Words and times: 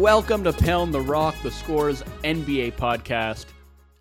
welcome 0.00 0.42
to 0.42 0.50
Pound 0.50 0.94
the 0.94 1.00
Rock, 1.00 1.34
the 1.42 1.50
Scores 1.50 2.02
NBA 2.24 2.72
podcast. 2.72 3.44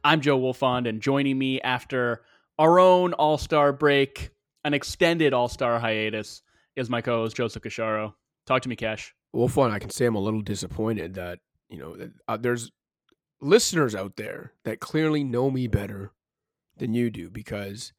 I'm 0.02 0.22
Joe 0.22 0.40
Wolfond, 0.40 0.88
and 0.88 1.02
joining 1.02 1.38
me 1.38 1.60
after 1.60 2.22
our 2.58 2.80
own 2.80 3.12
All 3.12 3.38
Star 3.38 3.74
break, 3.74 4.30
an 4.64 4.74
extended 4.74 5.34
All 5.34 5.50
Star 5.50 5.78
hiatus, 5.78 6.42
is 6.78 6.90
my 6.90 7.02
co-host 7.02 7.36
Joseph 7.36 7.64
Casciaro. 7.64 8.14
Talk 8.48 8.62
to 8.62 8.70
me, 8.70 8.78
Cash. 8.78 9.14
Wolfond, 9.36 9.72
I 9.72 9.80
can 9.80 9.90
say 9.90 10.06
I'm 10.06 10.16
a 10.16 10.22
little 10.22 10.40
disappointed 10.40 11.16
that 11.16 11.40
you 11.68 11.78
know 11.78 11.98
uh, 12.30 12.38
there's 12.38 12.72
listeners 13.42 13.94
out 13.94 14.16
there 14.16 14.54
that 14.64 14.80
clearly 14.80 15.26
know 15.26 15.52
me 15.52 15.68
better 15.68 16.14
than 16.78 16.94
you 16.94 17.10
do 17.10 17.30
because 17.30 17.92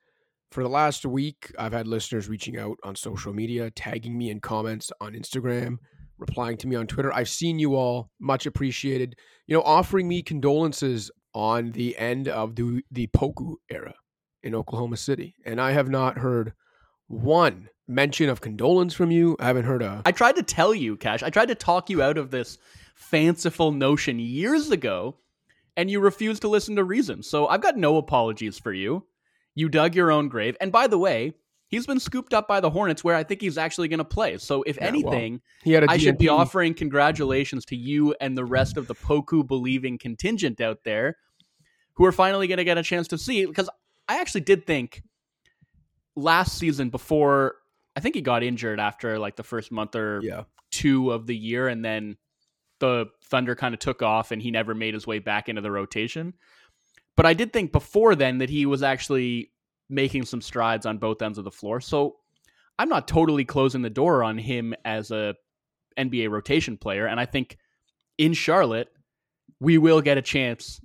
for 0.51 0.63
the 0.63 0.71
last 0.71 1.05
week 1.05 1.53
I've 1.59 1.75
had 1.75 1.87
listeners 1.87 2.31
reaching 2.31 2.59
out 2.59 2.79
on 2.83 2.97
social 2.97 3.35
media, 3.35 3.71
tagging 3.71 4.17
me 4.17 4.31
in 4.31 4.41
comments 4.41 4.91
on 5.03 5.13
Instagram 5.13 5.81
replying 6.21 6.57
to 6.59 6.69
me 6.69 6.77
on 6.77 6.87
Twitter. 6.87 7.13
I've 7.13 7.29
seen 7.29 7.59
you 7.59 7.75
all, 7.75 8.11
much 8.21 8.47
appreciated. 8.47 9.17
You 9.47 9.57
know, 9.57 9.63
offering 9.63 10.07
me 10.07 10.23
condolences 10.23 11.11
on 11.35 11.73
the 11.73 11.97
end 11.97 12.29
of 12.29 12.57
the 12.57 12.83
the 12.91 13.09
Poku 13.09 13.57
era 13.69 13.95
in 14.43 14.55
Oklahoma 14.55 14.97
City, 14.97 15.35
and 15.45 15.61
I 15.61 15.73
have 15.73 15.89
not 15.89 16.19
heard 16.19 16.53
one 17.09 17.69
mention 17.89 18.29
of 18.29 18.41
condolence 18.41 18.95
from 18.95 19.11
you. 19.11 19.37
I 19.41 19.47
haven't 19.49 19.65
heard 19.65 19.83
a. 19.83 20.03
I 20.07 20.13
tried 20.13 20.37
to 20.37 20.43
tell 20.43 20.75
you, 20.75 20.97
Cash. 20.97 21.23
I 21.23 21.31
tried 21.31 21.49
to 21.49 21.55
talk 21.55 21.91
you 21.91 22.03
out 22.03 22.19
of 22.19 22.31
this 22.31 22.59
fanciful 22.95 23.73
notion 23.73 24.19
years 24.19 24.71
ago, 24.71 25.17
and 25.77 25.91
you 25.91 26.01
refused 26.01 26.43
to 26.43 26.49
listen 26.49 26.77
to 26.77 26.85
reason. 26.85 27.23
So 27.23 27.49
I've 27.49 27.63
got 27.63 27.77
no 27.77 27.97
apologies 27.97 28.59
for 28.59 28.73
you. 28.73 29.07
You 29.55 29.69
dug 29.69 29.95
your 29.95 30.13
own 30.13 30.29
grave. 30.29 30.57
And 30.61 30.71
by 30.71 30.87
the 30.87 30.99
way, 30.99 31.35
he's 31.71 31.87
been 31.87 32.01
scooped 32.01 32.35
up 32.35 32.47
by 32.49 32.61
the 32.61 32.69
Hornets, 32.69 33.03
where 33.03 33.15
I 33.15 33.23
think 33.23 33.41
he's 33.41 33.57
actually 33.57 33.89
going 33.89 33.99
to 33.99 34.05
play. 34.05 34.37
So 34.39 34.63
if 34.65 34.77
yeah, 34.77 34.87
anything, 34.87 35.33
well, 35.35 35.41
he 35.63 35.73
had 35.73 35.85
I 35.89 35.97
should 35.97 36.19
be 36.19 36.29
offering 36.29 36.75
congratulations 36.75 37.65
to 37.67 37.77
you 37.77 38.15
and 38.21 38.37
the 38.37 38.45
rest 38.45 38.77
of 38.77 38.87
the 38.87 38.95
Poku 38.95 39.47
believing 39.47 39.97
contingent 39.97 40.61
out 40.61 40.85
there, 40.85 41.17
who 41.95 42.05
are 42.05 42.13
finally 42.13 42.47
going 42.47 42.59
to 42.59 42.65
get 42.65 42.77
a 42.77 42.83
chance 42.83 43.09
to 43.09 43.19
see. 43.19 43.47
Because 43.47 43.71
I 44.09 44.21
actually 44.21 44.43
did 44.43 44.67
think 44.67 45.03
last 46.17 46.59
season 46.59 46.91
before 46.91 47.55
I 47.97 48.01
think 48.01 48.15
he 48.15 48.21
got 48.21 48.43
injured 48.43 48.81
after 48.81 49.19
like 49.19 49.37
the 49.37 49.43
first 49.43 49.73
month 49.73 49.95
or 49.95 50.21
yeah. 50.23 50.43
two 50.71 51.13
of 51.13 51.27
the 51.27 51.37
year, 51.37 51.69
and 51.69 51.85
then 51.85 52.17
the 52.81 53.07
Thunder 53.25 53.55
kind 53.55 53.75
of 53.75 53.81
took 53.81 54.03
off, 54.03 54.33
and 54.33 54.43
he 54.43 54.51
never 54.51 54.75
made 54.75 54.95
his 54.95 55.07
way 55.07 55.21
back 55.21 55.49
into 55.49 55.63
the 55.63 55.71
rotation. 55.71 56.35
But 57.17 57.27
I 57.27 57.35
did 57.35 57.53
think 57.53 57.71
before 57.71 58.15
then 58.15 58.39
that 58.39 58.51
he 58.51 58.67
was 58.67 58.83
actually 58.83 59.53
making 59.91 60.25
some 60.25 60.41
strides 60.41 60.87
on 60.87 60.99
both 60.99 61.21
ends 61.21 61.39
of 61.39 61.45
the 61.45 61.51
floor. 61.51 61.81
So 61.81 62.17
I'm 62.79 62.89
not 62.89 63.09
totally 63.09 63.45
closing 63.45 63.83
the 63.83 63.91
door 63.91 64.23
on 64.23 64.39
him 64.39 64.75
as 64.85 65.11
a 65.11 65.35
NBA 65.99 66.31
rotation 66.31 66.77
player. 66.77 67.07
And 67.07 67.21
I 67.21 67.27
think 67.27 67.59
in 68.17 68.33
Charlotte, 68.33 68.89
we 69.61 69.79
will 69.79 70.01
get 70.01 70.17
a 70.17 70.23
chance 70.23 70.81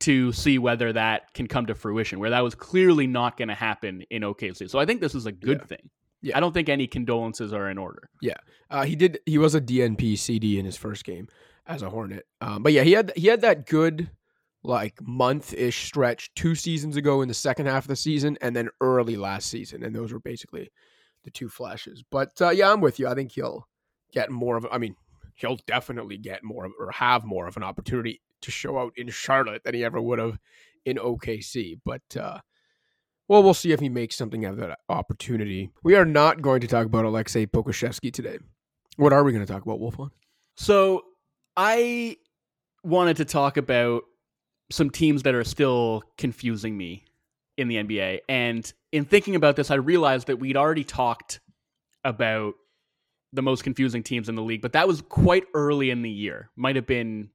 to 0.00 0.32
see 0.32 0.58
whether 0.58 0.92
that 0.92 1.32
can 1.34 1.46
come 1.46 1.66
to 1.66 1.74
fruition, 1.74 2.18
where 2.18 2.30
that 2.30 2.44
was 2.44 2.54
clearly 2.54 3.06
not 3.06 3.36
going 3.36 3.48
to 3.48 3.54
happen 3.54 4.02
in 4.10 4.22
OKC. 4.22 4.68
So 4.68 4.78
I 4.78 4.86
think 4.86 5.00
this 5.00 5.14
is 5.14 5.26
a 5.26 5.32
good 5.32 5.58
yeah. 5.60 5.66
thing. 5.66 5.90
Yeah. 6.22 6.36
I 6.36 6.40
don't 6.40 6.52
think 6.52 6.68
any 6.68 6.86
condolences 6.86 7.52
are 7.52 7.70
in 7.70 7.78
order. 7.78 8.08
Yeah, 8.20 8.34
uh, 8.70 8.84
he 8.84 8.96
did. 8.96 9.20
He 9.26 9.38
was 9.38 9.54
a 9.54 9.60
DNP 9.60 10.18
CD 10.18 10.58
in 10.58 10.64
his 10.64 10.76
first 10.76 11.04
game 11.04 11.28
as 11.66 11.82
a 11.82 11.90
Hornet. 11.90 12.26
Um, 12.40 12.62
but 12.62 12.72
yeah, 12.72 12.82
he 12.82 12.92
had 12.92 13.12
he 13.16 13.28
had 13.28 13.42
that 13.42 13.66
good 13.66 14.10
like 14.66 14.94
month 15.02 15.54
ish 15.54 15.86
stretch 15.86 16.32
two 16.34 16.54
seasons 16.54 16.96
ago 16.96 17.22
in 17.22 17.28
the 17.28 17.34
second 17.34 17.66
half 17.66 17.84
of 17.84 17.88
the 17.88 17.96
season 17.96 18.36
and 18.40 18.54
then 18.54 18.68
early 18.80 19.16
last 19.16 19.48
season. 19.48 19.82
And 19.82 19.94
those 19.94 20.12
were 20.12 20.20
basically 20.20 20.70
the 21.24 21.30
two 21.30 21.48
flashes. 21.48 22.02
But 22.10 22.30
uh, 22.40 22.50
yeah, 22.50 22.72
I'm 22.72 22.80
with 22.80 22.98
you. 22.98 23.08
I 23.08 23.14
think 23.14 23.32
he'll 23.32 23.66
get 24.12 24.30
more 24.30 24.56
of, 24.56 24.66
I 24.70 24.78
mean, 24.78 24.96
he'll 25.34 25.58
definitely 25.66 26.18
get 26.18 26.42
more 26.42 26.64
of, 26.64 26.72
or 26.78 26.90
have 26.90 27.24
more 27.24 27.46
of 27.46 27.56
an 27.56 27.62
opportunity 27.62 28.20
to 28.42 28.50
show 28.50 28.78
out 28.78 28.92
in 28.96 29.08
Charlotte 29.08 29.62
than 29.64 29.74
he 29.74 29.84
ever 29.84 30.00
would 30.00 30.18
have 30.18 30.38
in 30.84 30.96
OKC. 30.96 31.78
But, 31.84 32.16
uh, 32.18 32.40
well, 33.28 33.42
we'll 33.42 33.54
see 33.54 33.72
if 33.72 33.80
he 33.80 33.88
makes 33.88 34.16
something 34.16 34.44
out 34.44 34.52
of 34.52 34.58
that 34.58 34.78
opportunity. 34.88 35.70
We 35.82 35.96
are 35.96 36.04
not 36.04 36.42
going 36.42 36.60
to 36.60 36.68
talk 36.68 36.86
about 36.86 37.04
Aleksej 37.04 37.48
Pokusevski 37.48 38.12
today. 38.12 38.38
What 38.96 39.12
are 39.12 39.24
we 39.24 39.32
going 39.32 39.44
to 39.44 39.52
talk 39.52 39.62
about, 39.62 39.80
Wolfond? 39.80 40.10
So 40.54 41.02
I 41.56 42.16
wanted 42.82 43.16
to 43.18 43.24
talk 43.24 43.56
about 43.56 44.04
some 44.70 44.90
teams 44.90 45.22
that 45.22 45.34
are 45.34 45.44
still 45.44 46.02
confusing 46.18 46.76
me 46.76 47.04
in 47.56 47.68
the 47.68 47.76
NBA. 47.76 48.20
And 48.28 48.70
in 48.92 49.04
thinking 49.04 49.34
about 49.34 49.56
this, 49.56 49.70
I 49.70 49.76
realized 49.76 50.26
that 50.26 50.38
we'd 50.38 50.56
already 50.56 50.84
talked 50.84 51.40
about 52.04 52.54
the 53.32 53.42
most 53.42 53.64
confusing 53.64 54.02
teams 54.02 54.28
in 54.28 54.34
the 54.34 54.42
league, 54.42 54.62
but 54.62 54.72
that 54.72 54.88
was 54.88 55.02
quite 55.02 55.44
early 55.54 55.90
in 55.90 56.02
the 56.02 56.10
year. 56.10 56.50
Might 56.56 56.76
have 56.76 56.86
been 56.86 57.30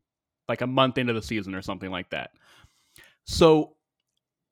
like 0.48 0.62
a 0.62 0.68
month 0.68 0.98
into 0.98 1.14
the 1.14 1.22
season 1.22 1.56
or 1.56 1.62
something 1.62 1.92
like 1.92 2.10
that. 2.10 2.32
So 3.26 3.76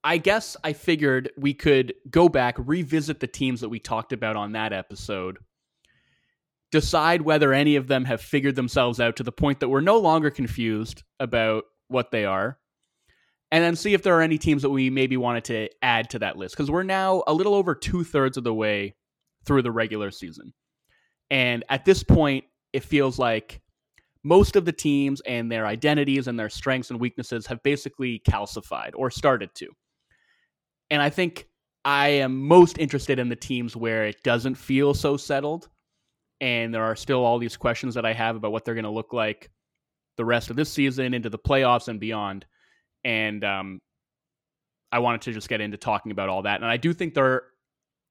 I 0.04 0.18
guess 0.18 0.56
I 0.64 0.74
figured 0.74 1.32
we 1.38 1.54
could 1.54 1.94
go 2.10 2.30
back, 2.30 2.56
revisit 2.58 3.20
the 3.20 3.28
teams 3.28 3.62
that 3.62 3.70
we 3.70 3.80
talked 3.80 4.14
about 4.14 4.36
on 4.36 4.54
that 4.54 4.72
episode, 4.72 5.40
decide 6.72 7.24
whether 7.24 7.52
any 7.52 7.76
of 7.76 7.88
them 7.88 8.06
have 8.06 8.22
figured 8.22 8.56
themselves 8.56 9.00
out 9.00 9.16
to 9.18 9.24
the 9.24 9.32
point 9.32 9.60
that 9.60 9.70
we're 9.70 9.82
no 9.82 9.98
longer 9.98 10.30
confused 10.30 11.04
about 11.20 11.66
what 11.88 12.12
they 12.12 12.26
are, 12.26 12.59
and 13.52 13.64
then 13.64 13.76
see 13.76 13.94
if 13.94 14.04
there 14.04 14.18
are 14.18 14.22
any 14.22 14.38
teams 14.38 14.62
that 14.62 14.70
we 14.70 14.90
maybe 14.90 15.18
wanted 15.18 15.44
to 15.46 15.70
add 15.82 16.10
to 16.12 16.20
that 16.20 16.38
list 16.38 16.56
because 16.56 16.70
we're 16.70 16.84
now 16.84 17.24
a 17.28 17.34
little 17.34 17.56
over 17.56 17.74
two 17.74 18.04
thirds 18.04 18.38
of 18.38 18.44
the 18.44 18.54
way 18.54 18.96
through 19.46 19.62
the 19.62 19.72
regular 19.72 20.12
season. 20.12 20.54
And 21.32 21.64
at 21.70 21.86
this 21.86 22.04
point, 22.04 22.46
it 22.74 22.84
feels 22.84 23.18
like 23.18 23.62
most 24.24 24.56
of 24.56 24.66
the 24.66 24.72
teams 24.72 25.22
and 25.22 25.52
their 25.52 25.66
identities 25.66 26.28
and 26.28 26.40
their 26.40 26.50
strengths 26.50 26.92
and 26.92 27.00
weaknesses 27.00 27.48
have 27.48 27.64
basically 27.64 28.22
calcified 28.28 28.92
or 28.96 29.10
started 29.10 29.50
to. 29.56 29.68
And 30.92 31.02
I 31.02 31.10
think 31.10 31.48
I 31.86 32.10
am 32.10 32.48
most 32.48 32.78
interested 32.78 33.20
in 33.20 33.30
the 33.30 33.36
teams 33.36 33.76
where 33.76 34.06
it 34.06 34.22
doesn't 34.24 34.56
feel 34.56 34.94
so 34.94 35.18
settled. 35.18 35.70
And 36.42 36.74
there 36.74 36.84
are 36.84 36.96
still 36.96 37.24
all 37.24 37.40
these 37.40 37.58
questions 37.58 37.96
that 37.96 38.06
I 38.06 38.14
have 38.14 38.36
about 38.36 38.52
what 38.52 38.66
they're 38.66 38.76
going 38.76 38.84
to 38.84 38.90
look 38.90 39.14
like 39.14 39.50
the 40.18 40.26
rest 40.26 40.50
of 40.50 40.56
this 40.56 40.72
season 40.72 41.14
into 41.14 41.30
the 41.30 41.40
playoffs 41.40 41.88
and 41.88 42.00
beyond 42.00 42.46
and 43.04 43.44
um, 43.44 43.80
I 44.92 45.00
wanted 45.00 45.22
to 45.22 45.34
just 45.34 45.50
get 45.50 45.62
into 45.62 45.78
talking 45.78 46.12
about 46.12 46.30
all 46.30 46.44
that. 46.44 46.62
And 46.62 46.70
I 46.70 46.78
do 46.78 46.94
think 46.94 47.14
there 47.14 47.44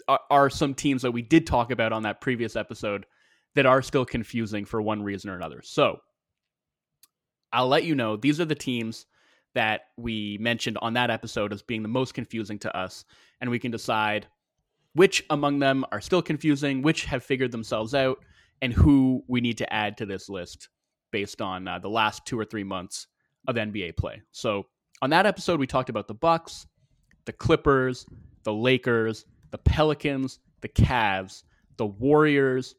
are, 0.07 0.21
are 0.31 0.51
some 0.51 0.75
teams 0.75 1.03
that 1.03 1.13
we 1.13 1.23
did 1.23 1.47
talk 1.47 1.71
about 1.71 1.93
on 1.93 2.03
that 2.03 2.21
previous 2.21 2.57
episode 2.57 3.07
that 3.55 3.67
are 3.67 3.83
still 3.83 4.05
confusing 4.05 4.65
for 4.65 4.81
one 4.81 5.03
reason 5.03 5.31
or 5.31 5.37
another. 5.37 5.61
So 5.63 5.99
I'll 7.53 7.69
let 7.69 7.85
you 7.85 7.95
know 7.95 8.17
these 8.17 8.41
are 8.41 8.45
the 8.45 8.55
teams 8.55 9.07
that 9.55 9.83
we 9.97 10.39
mentioned 10.41 10.79
on 10.83 10.93
that 10.95 11.11
episode 11.11 11.53
as 11.53 11.63
being 11.63 11.83
the 11.83 11.89
most 11.89 12.15
confusing 12.15 12.59
to 12.61 12.77
us, 12.77 13.05
and 13.41 13.51
we 13.51 13.59
can 13.59 13.71
decide 13.71 14.27
which 14.95 15.25
among 15.31 15.59
them 15.59 15.85
are 15.91 16.01
still 16.01 16.23
confusing, 16.23 16.83
which 16.83 17.05
have 17.07 17.25
figured 17.25 17.53
themselves 17.53 17.95
out, 17.95 18.19
and 18.63 18.73
who 18.73 19.23
we 19.29 19.41
need 19.41 19.59
to 19.59 19.73
add 19.73 19.97
to 19.97 20.07
this 20.07 20.29
list 20.29 20.69
based 21.11 21.41
on 21.41 21.67
uh, 21.67 21.79
the 21.79 21.89
last 21.89 22.27
two 22.27 22.39
or 22.39 22.45
three 22.45 22.65
months 22.65 23.07
of 23.47 23.57
NBA 23.57 23.97
play. 23.97 24.21
So 24.33 24.67
on 25.03 25.11
that 25.11 25.27
episode, 25.27 25.61
we 25.61 25.67
talked 25.67 25.91
about 25.91 26.09
the 26.09 26.15
Bucks, 26.15 26.67
the 27.25 27.33
Clippers, 27.33 28.07
the 28.45 28.53
Lakers, 28.53 29.25
the 29.51 29.59
Pelicans, 29.59 30.41
the 30.61 30.69
Cavs, 30.69 31.45
the 31.77 31.87
Warriors, 31.87 32.75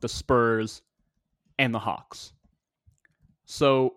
the 0.00 0.08
Spurs, 0.08 0.82
and 1.58 1.74
the 1.74 1.78
Hawks. 1.78 2.32
So, 3.46 3.94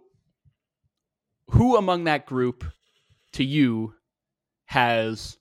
who 1.51 1.77
among 1.77 2.05
that 2.05 2.25
group 2.25 2.65
to 3.33 3.43
you 3.43 3.93
has 4.65 5.37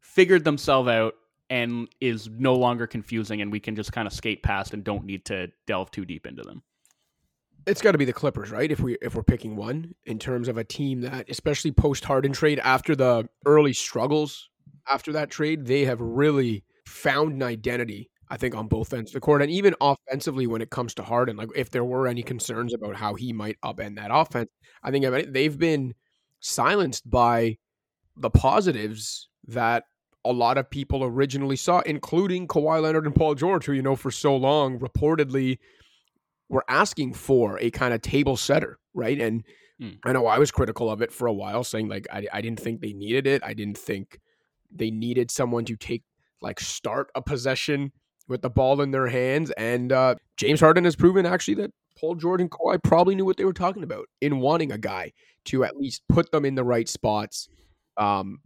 figured 0.00 0.44
themselves 0.44 0.88
out 0.88 1.14
and 1.50 1.88
is 2.00 2.28
no 2.28 2.54
longer 2.54 2.86
confusing 2.86 3.42
and 3.42 3.52
we 3.52 3.60
can 3.60 3.76
just 3.76 3.92
kind 3.92 4.06
of 4.06 4.12
skate 4.14 4.42
past 4.42 4.72
and 4.72 4.82
don't 4.82 5.04
need 5.04 5.26
to 5.26 5.48
delve 5.66 5.90
too 5.90 6.04
deep 6.04 6.26
into 6.26 6.42
them? 6.42 6.62
It's 7.66 7.80
got 7.80 7.92
to 7.92 7.98
be 7.98 8.04
the 8.04 8.12
Clippers, 8.12 8.50
right? 8.50 8.70
If 8.70 8.80
we 8.80 8.96
if 9.00 9.14
we're 9.14 9.22
picking 9.22 9.56
one 9.56 9.94
in 10.04 10.18
terms 10.18 10.48
of 10.48 10.58
a 10.58 10.64
team 10.64 11.00
that, 11.02 11.30
especially 11.30 11.72
post 11.72 12.04
Harden 12.04 12.32
trade, 12.32 12.60
after 12.60 12.94
the 12.94 13.28
early 13.46 13.72
struggles 13.72 14.50
after 14.88 15.12
that 15.12 15.30
trade, 15.30 15.66
they 15.66 15.84
have 15.84 16.00
really 16.00 16.64
found 16.86 17.32
an 17.32 17.42
identity. 17.42 18.10
I 18.28 18.36
think 18.36 18.54
on 18.54 18.68
both 18.68 18.92
ends 18.92 19.10
of 19.10 19.14
the 19.14 19.20
court, 19.20 19.42
and 19.42 19.50
even 19.50 19.74
offensively 19.80 20.46
when 20.46 20.62
it 20.62 20.70
comes 20.70 20.94
to 20.94 21.02
Harden, 21.02 21.36
like 21.36 21.50
if 21.54 21.70
there 21.70 21.84
were 21.84 22.08
any 22.08 22.22
concerns 22.22 22.74
about 22.74 22.96
how 22.96 23.14
he 23.14 23.32
might 23.32 23.58
upend 23.62 23.96
that 23.96 24.10
offense, 24.12 24.50
I 24.82 24.90
think 24.90 25.04
they've 25.32 25.58
been 25.58 25.94
silenced 26.40 27.08
by 27.08 27.58
the 28.16 28.30
positives 28.30 29.28
that 29.46 29.84
a 30.24 30.32
lot 30.32 30.56
of 30.56 30.70
people 30.70 31.04
originally 31.04 31.56
saw, 31.56 31.80
including 31.80 32.48
Kawhi 32.48 32.82
Leonard 32.82 33.06
and 33.06 33.14
Paul 33.14 33.34
George, 33.34 33.66
who 33.66 33.72
you 33.72 33.82
know 33.82 33.96
for 33.96 34.10
so 34.10 34.34
long 34.34 34.78
reportedly 34.78 35.58
were 36.48 36.64
asking 36.68 37.14
for 37.14 37.58
a 37.60 37.70
kind 37.70 37.94
of 37.94 38.02
table 38.02 38.36
setter, 38.36 38.78
right? 38.92 39.20
And 39.20 39.44
mm. 39.80 39.98
I 40.04 40.12
know 40.12 40.26
I 40.26 40.38
was 40.38 40.50
critical 40.50 40.90
of 40.90 41.02
it 41.02 41.12
for 41.12 41.26
a 41.26 41.32
while, 41.32 41.64
saying 41.64 41.88
like 41.88 42.06
I, 42.12 42.26
I 42.32 42.40
didn't 42.40 42.60
think 42.60 42.80
they 42.80 42.92
needed 42.92 43.26
it. 43.26 43.42
I 43.44 43.54
didn't 43.54 43.78
think 43.78 44.20
they 44.70 44.90
needed 44.90 45.30
someone 45.30 45.64
to 45.66 45.76
take 45.76 46.02
like 46.40 46.60
start 46.60 47.10
a 47.14 47.22
possession 47.22 47.92
with 48.28 48.42
the 48.42 48.50
ball 48.50 48.80
in 48.80 48.90
their 48.90 49.08
hands. 49.08 49.50
And 49.52 49.92
uh, 49.92 50.16
James 50.36 50.60
Harden 50.60 50.84
has 50.84 50.96
proven 50.96 51.26
actually 51.26 51.54
that 51.54 51.70
Paul 51.98 52.16
George 52.16 52.40
and 52.40 52.50
Kawhi 52.50 52.82
probably 52.82 53.14
knew 53.14 53.24
what 53.24 53.36
they 53.36 53.44
were 53.44 53.52
talking 53.52 53.82
about 53.82 54.06
in 54.20 54.40
wanting 54.40 54.72
a 54.72 54.78
guy 54.78 55.12
to 55.46 55.64
at 55.64 55.76
least 55.76 56.02
put 56.08 56.30
them 56.32 56.44
in 56.44 56.54
the 56.54 56.64
right 56.64 56.88
spots, 56.88 57.48
um, 57.96 58.38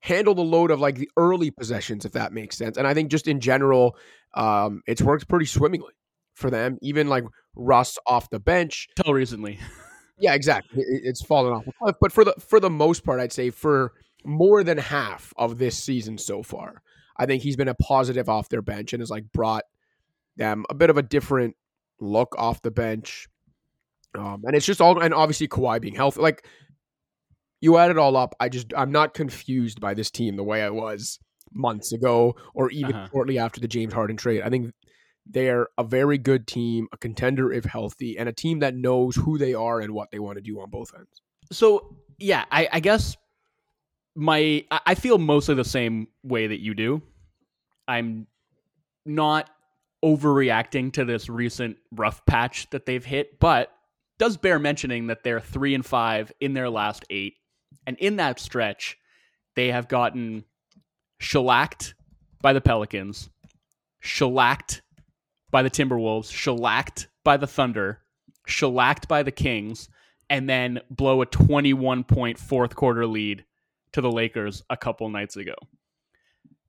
handle 0.00 0.34
the 0.34 0.42
load 0.42 0.70
of 0.70 0.80
like 0.80 0.96
the 0.96 1.10
early 1.16 1.50
possessions, 1.50 2.04
if 2.04 2.12
that 2.12 2.32
makes 2.32 2.56
sense. 2.56 2.76
And 2.76 2.86
I 2.86 2.94
think 2.94 3.10
just 3.10 3.28
in 3.28 3.40
general, 3.40 3.96
um, 4.34 4.82
it's 4.86 5.02
worked 5.02 5.28
pretty 5.28 5.46
swimmingly 5.46 5.92
for 6.38 6.50
them. 6.50 6.78
Even 6.80 7.08
like 7.08 7.24
Russ 7.54 7.98
off 8.06 8.30
the 8.30 8.40
bench 8.40 8.88
until 8.96 9.12
recently. 9.12 9.58
yeah, 10.18 10.34
exactly. 10.34 10.82
It's 10.86 11.22
fallen 11.22 11.52
off. 11.52 11.94
But 12.00 12.12
for 12.12 12.24
the 12.24 12.34
for 12.38 12.60
the 12.60 12.70
most 12.70 13.04
part, 13.04 13.20
I'd 13.20 13.32
say 13.32 13.50
for 13.50 13.92
more 14.24 14.64
than 14.64 14.78
half 14.78 15.32
of 15.36 15.58
this 15.58 15.76
season 15.76 16.18
so 16.18 16.42
far, 16.42 16.82
I 17.16 17.26
think 17.26 17.42
he's 17.42 17.56
been 17.56 17.68
a 17.68 17.74
positive 17.74 18.28
off 18.28 18.48
their 18.48 18.62
bench 18.62 18.92
and 18.92 19.00
has 19.00 19.10
like 19.10 19.30
brought 19.32 19.64
them 20.36 20.64
a 20.70 20.74
bit 20.74 20.90
of 20.90 20.96
a 20.96 21.02
different 21.02 21.56
look 22.00 22.34
off 22.38 22.62
the 22.62 22.70
bench. 22.70 23.28
Um, 24.16 24.42
and 24.46 24.56
it's 24.56 24.66
just 24.66 24.80
all, 24.80 24.98
and 25.00 25.12
obviously 25.12 25.48
Kawhi 25.48 25.80
being 25.80 25.94
healthy. 25.94 26.20
Like 26.20 26.46
you 27.60 27.76
add 27.76 27.90
it 27.90 27.98
all 27.98 28.16
up, 28.16 28.34
I 28.40 28.48
just 28.48 28.72
I'm 28.76 28.92
not 28.92 29.14
confused 29.14 29.80
by 29.80 29.94
this 29.94 30.10
team 30.10 30.36
the 30.36 30.44
way 30.44 30.62
I 30.62 30.70
was 30.70 31.18
months 31.52 31.92
ago 31.92 32.36
or 32.54 32.70
even 32.70 32.94
uh-huh. 32.94 33.08
shortly 33.10 33.38
after 33.38 33.60
the 33.60 33.68
James 33.68 33.92
Harden 33.92 34.16
trade. 34.16 34.42
I 34.42 34.48
think 34.48 34.72
they're 35.28 35.68
a 35.76 35.84
very 35.84 36.18
good 36.18 36.46
team, 36.46 36.88
a 36.92 36.96
contender 36.96 37.52
if 37.52 37.64
healthy, 37.64 38.18
and 38.18 38.28
a 38.28 38.32
team 38.32 38.60
that 38.60 38.74
knows 38.74 39.16
who 39.16 39.38
they 39.38 39.54
are 39.54 39.80
and 39.80 39.92
what 39.92 40.10
they 40.10 40.18
want 40.18 40.36
to 40.36 40.42
do 40.42 40.60
on 40.60 40.70
both 40.70 40.92
ends. 40.94 41.22
So 41.52 41.96
yeah, 42.18 42.44
I, 42.50 42.68
I 42.72 42.80
guess 42.80 43.16
my 44.14 44.64
I 44.70 44.94
feel 44.94 45.18
mostly 45.18 45.54
the 45.54 45.64
same 45.64 46.08
way 46.22 46.48
that 46.48 46.60
you 46.60 46.74
do. 46.74 47.02
I'm 47.86 48.26
not 49.06 49.48
overreacting 50.04 50.92
to 50.94 51.04
this 51.04 51.28
recent 51.28 51.76
rough 51.92 52.24
patch 52.26 52.68
that 52.70 52.86
they've 52.86 53.04
hit, 53.04 53.38
but 53.38 53.72
does 54.18 54.36
bear 54.36 54.58
mentioning 54.58 55.08
that 55.08 55.22
they're 55.22 55.40
three 55.40 55.74
and 55.74 55.86
five 55.86 56.32
in 56.40 56.54
their 56.54 56.68
last 56.70 57.04
eight. 57.10 57.34
And 57.86 57.96
in 57.98 58.16
that 58.16 58.40
stretch, 58.40 58.98
they 59.56 59.68
have 59.68 59.88
gotten 59.88 60.44
shellacked 61.20 61.94
by 62.42 62.52
the 62.52 62.60
Pelicans, 62.60 63.30
shellacked 64.00 64.82
by 65.50 65.62
the 65.62 65.70
Timberwolves, 65.70 66.32
shellacked 66.32 67.08
by 67.24 67.36
the 67.36 67.46
Thunder, 67.46 68.00
shellacked 68.46 69.08
by 69.08 69.22
the 69.22 69.30
Kings, 69.30 69.88
and 70.30 70.48
then 70.48 70.80
blow 70.90 71.22
a 71.22 71.26
21 71.26 72.04
point 72.04 72.38
fourth 72.38 72.74
quarter 72.76 73.06
lead 73.06 73.44
to 73.92 74.00
the 74.00 74.10
Lakers 74.10 74.62
a 74.70 74.76
couple 74.76 75.08
nights 75.08 75.36
ago. 75.36 75.54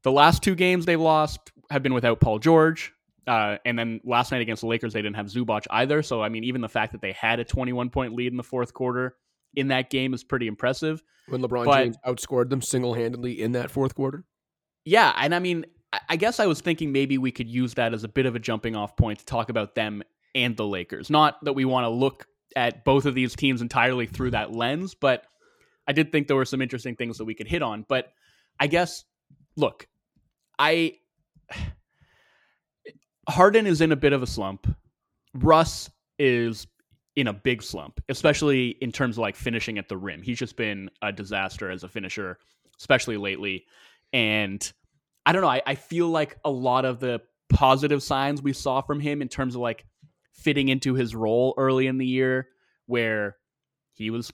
The 0.03 0.11
last 0.11 0.43
two 0.43 0.55
games 0.55 0.85
they 0.85 0.95
lost 0.95 1.51
have 1.69 1.83
been 1.83 1.93
without 1.93 2.19
Paul 2.19 2.39
George. 2.39 2.93
Uh, 3.27 3.57
and 3.65 3.77
then 3.77 4.01
last 4.03 4.31
night 4.31 4.41
against 4.41 4.61
the 4.61 4.67
Lakers, 4.67 4.93
they 4.93 5.01
didn't 5.01 5.17
have 5.17 5.27
Zubac 5.27 5.65
either. 5.69 6.01
So, 6.01 6.23
I 6.23 6.29
mean, 6.29 6.43
even 6.45 6.61
the 6.61 6.69
fact 6.69 6.93
that 6.93 7.01
they 7.01 7.11
had 7.11 7.39
a 7.39 7.43
21 7.43 7.89
point 7.89 8.15
lead 8.15 8.31
in 8.31 8.37
the 8.37 8.43
fourth 8.43 8.73
quarter 8.73 9.15
in 9.55 9.67
that 9.67 9.89
game 9.89 10.13
is 10.13 10.23
pretty 10.23 10.47
impressive. 10.47 11.03
When 11.27 11.41
LeBron 11.41 11.65
but, 11.65 11.83
James 11.83 11.97
outscored 12.05 12.49
them 12.49 12.61
single 12.61 12.93
handedly 12.93 13.39
in 13.39 13.51
that 13.51 13.69
fourth 13.69 13.93
quarter? 13.93 14.23
Yeah. 14.85 15.13
And 15.15 15.35
I 15.35 15.39
mean, 15.39 15.65
I 16.07 16.17
guess 16.17 16.39
I 16.39 16.45
was 16.45 16.61
thinking 16.61 16.91
maybe 16.91 17.17
we 17.17 17.31
could 17.31 17.49
use 17.49 17.73
that 17.75 17.93
as 17.93 18.03
a 18.03 18.07
bit 18.07 18.25
of 18.25 18.35
a 18.35 18.39
jumping 18.39 18.75
off 18.75 18.95
point 18.95 19.19
to 19.19 19.25
talk 19.25 19.49
about 19.49 19.73
them 19.73 20.03
and 20.35 20.55
the 20.55 20.65
Lakers. 20.65 21.09
Not 21.09 21.43
that 21.43 21.53
we 21.53 21.65
want 21.65 21.85
to 21.85 21.89
look 21.89 22.27
at 22.55 22.85
both 22.85 23.05
of 23.05 23.15
these 23.15 23.35
teams 23.35 23.61
entirely 23.61 24.05
through 24.05 24.31
that 24.31 24.51
lens, 24.51 24.93
but 24.93 25.25
I 25.87 25.93
did 25.93 26.11
think 26.11 26.27
there 26.27 26.35
were 26.35 26.45
some 26.45 26.61
interesting 26.61 26.95
things 26.95 27.17
that 27.17 27.25
we 27.25 27.33
could 27.33 27.47
hit 27.47 27.63
on. 27.63 27.85
But 27.87 28.13
I 28.59 28.67
guess, 28.67 29.03
look, 29.55 29.87
I 30.59 30.97
Harden 33.29 33.65
is 33.67 33.81
in 33.81 33.91
a 33.91 33.95
bit 33.95 34.13
of 34.13 34.21
a 34.21 34.27
slump. 34.27 34.67
Russ 35.33 35.89
is 36.17 36.67
in 37.15 37.27
a 37.27 37.33
big 37.33 37.63
slump, 37.63 37.99
especially 38.09 38.69
in 38.81 38.91
terms 38.91 39.15
of 39.15 39.21
like 39.21 39.35
finishing 39.35 39.77
at 39.77 39.89
the 39.89 39.97
rim. 39.97 40.21
He's 40.21 40.37
just 40.37 40.55
been 40.55 40.89
a 41.01 41.11
disaster 41.11 41.69
as 41.69 41.83
a 41.83 41.87
finisher, 41.87 42.37
especially 42.79 43.17
lately. 43.17 43.65
And 44.13 44.71
I 45.29 45.31
don't 45.31 45.43
know, 45.43 45.47
I, 45.47 45.61
I 45.63 45.75
feel 45.75 46.07
like 46.07 46.39
a 46.43 46.49
lot 46.49 46.85
of 46.85 46.99
the 46.99 47.21
positive 47.49 48.01
signs 48.01 48.41
we 48.41 48.51
saw 48.51 48.81
from 48.81 48.99
him 48.99 49.21
in 49.21 49.27
terms 49.27 49.53
of 49.53 49.61
like 49.61 49.85
fitting 50.33 50.69
into 50.69 50.95
his 50.95 51.13
role 51.13 51.53
early 51.55 51.85
in 51.85 51.99
the 51.99 52.05
year, 52.07 52.47
where 52.87 53.35
he 53.93 54.09
was 54.09 54.31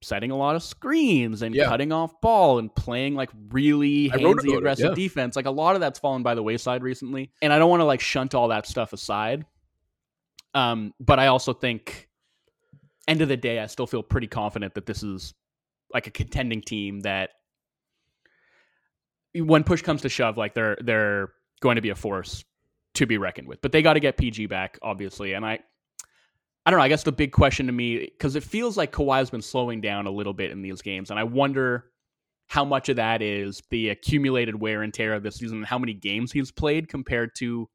setting 0.00 0.30
a 0.30 0.36
lot 0.38 0.56
of 0.56 0.62
screens 0.62 1.42
and 1.42 1.54
yeah. 1.54 1.66
cutting 1.66 1.92
off 1.92 2.18
ball 2.22 2.58
and 2.58 2.74
playing 2.74 3.14
like 3.14 3.28
really 3.50 4.08
handsy 4.08 4.56
aggressive 4.56 4.86
it, 4.86 4.88
yeah. 4.88 4.94
defense. 4.94 5.36
Like 5.36 5.44
a 5.44 5.50
lot 5.50 5.74
of 5.74 5.82
that's 5.82 5.98
fallen 5.98 6.22
by 6.22 6.34
the 6.34 6.42
wayside 6.42 6.82
recently. 6.82 7.30
And 7.42 7.52
I 7.52 7.58
don't 7.58 7.68
want 7.68 7.80
to 7.80 7.84
like 7.84 8.00
shunt 8.00 8.34
all 8.34 8.48
that 8.48 8.66
stuff 8.66 8.94
aside. 8.94 9.44
Um, 10.54 10.94
but 10.98 11.18
I 11.18 11.26
also 11.26 11.52
think 11.52 12.08
end 13.06 13.20
of 13.20 13.28
the 13.28 13.36
day, 13.36 13.58
I 13.58 13.66
still 13.66 13.86
feel 13.86 14.02
pretty 14.02 14.28
confident 14.28 14.72
that 14.76 14.86
this 14.86 15.02
is 15.02 15.34
like 15.92 16.06
a 16.06 16.10
contending 16.10 16.62
team 16.62 17.00
that 17.00 17.32
when 19.40 19.64
push 19.64 19.82
comes 19.82 20.02
to 20.02 20.08
shove, 20.08 20.36
like 20.36 20.54
they're 20.54 20.76
they're 20.80 21.30
going 21.60 21.76
to 21.76 21.82
be 21.82 21.90
a 21.90 21.94
force 21.94 22.44
to 22.94 23.06
be 23.06 23.18
reckoned 23.18 23.48
with. 23.48 23.60
But 23.60 23.72
they 23.72 23.82
got 23.82 23.94
to 23.94 24.00
get 24.00 24.16
PG 24.16 24.46
back, 24.46 24.78
obviously. 24.82 25.32
And 25.32 25.44
I 25.44 25.60
I 26.66 26.70
don't 26.70 26.78
know. 26.78 26.84
I 26.84 26.88
guess 26.88 27.02
the 27.02 27.12
big 27.12 27.32
question 27.32 27.66
to 27.66 27.72
me, 27.72 27.98
because 27.98 28.36
it 28.36 28.42
feels 28.42 28.76
like 28.76 28.92
Kawhi's 28.92 29.30
been 29.30 29.42
slowing 29.42 29.80
down 29.80 30.06
a 30.06 30.10
little 30.10 30.34
bit 30.34 30.50
in 30.50 30.62
these 30.62 30.82
games, 30.82 31.10
and 31.10 31.18
I 31.18 31.24
wonder 31.24 31.86
how 32.46 32.64
much 32.64 32.88
of 32.88 32.96
that 32.96 33.22
is 33.22 33.62
the 33.70 33.90
accumulated 33.90 34.58
wear 34.58 34.82
and 34.82 34.92
tear 34.92 35.14
of 35.14 35.22
this 35.22 35.36
season, 35.36 35.58
and 35.58 35.66
how 35.66 35.78
many 35.78 35.94
games 35.94 36.32
he's 36.32 36.50
played 36.50 36.88
compared 36.88 37.30
to 37.36 37.68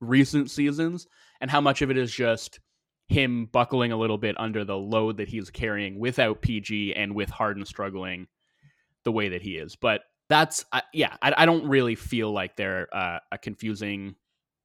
recent 0.00 0.50
seasons, 0.50 1.06
and 1.40 1.50
how 1.50 1.60
much 1.60 1.82
of 1.82 1.90
it 1.90 1.98
is 1.98 2.10
just 2.10 2.60
him 3.08 3.46
buckling 3.46 3.90
a 3.92 3.96
little 3.96 4.18
bit 4.18 4.38
under 4.38 4.64
the 4.64 4.76
load 4.76 5.16
that 5.16 5.28
he's 5.28 5.50
carrying 5.50 5.98
without 5.98 6.40
PG 6.40 6.94
and 6.94 7.14
with 7.14 7.28
Harden 7.28 7.66
struggling 7.66 8.28
the 9.04 9.12
way 9.12 9.28
that 9.30 9.42
he 9.42 9.56
is. 9.56 9.76
But 9.76 10.02
that's 10.30 10.64
yeah, 10.94 11.16
I, 11.20 11.34
I, 11.38 11.44
don't 11.44 11.68
really 11.68 11.96
feel 11.96 12.32
like 12.32 12.56
they're 12.56 12.88
uh, 12.94 13.18
a 13.32 13.36
confusing 13.36 14.14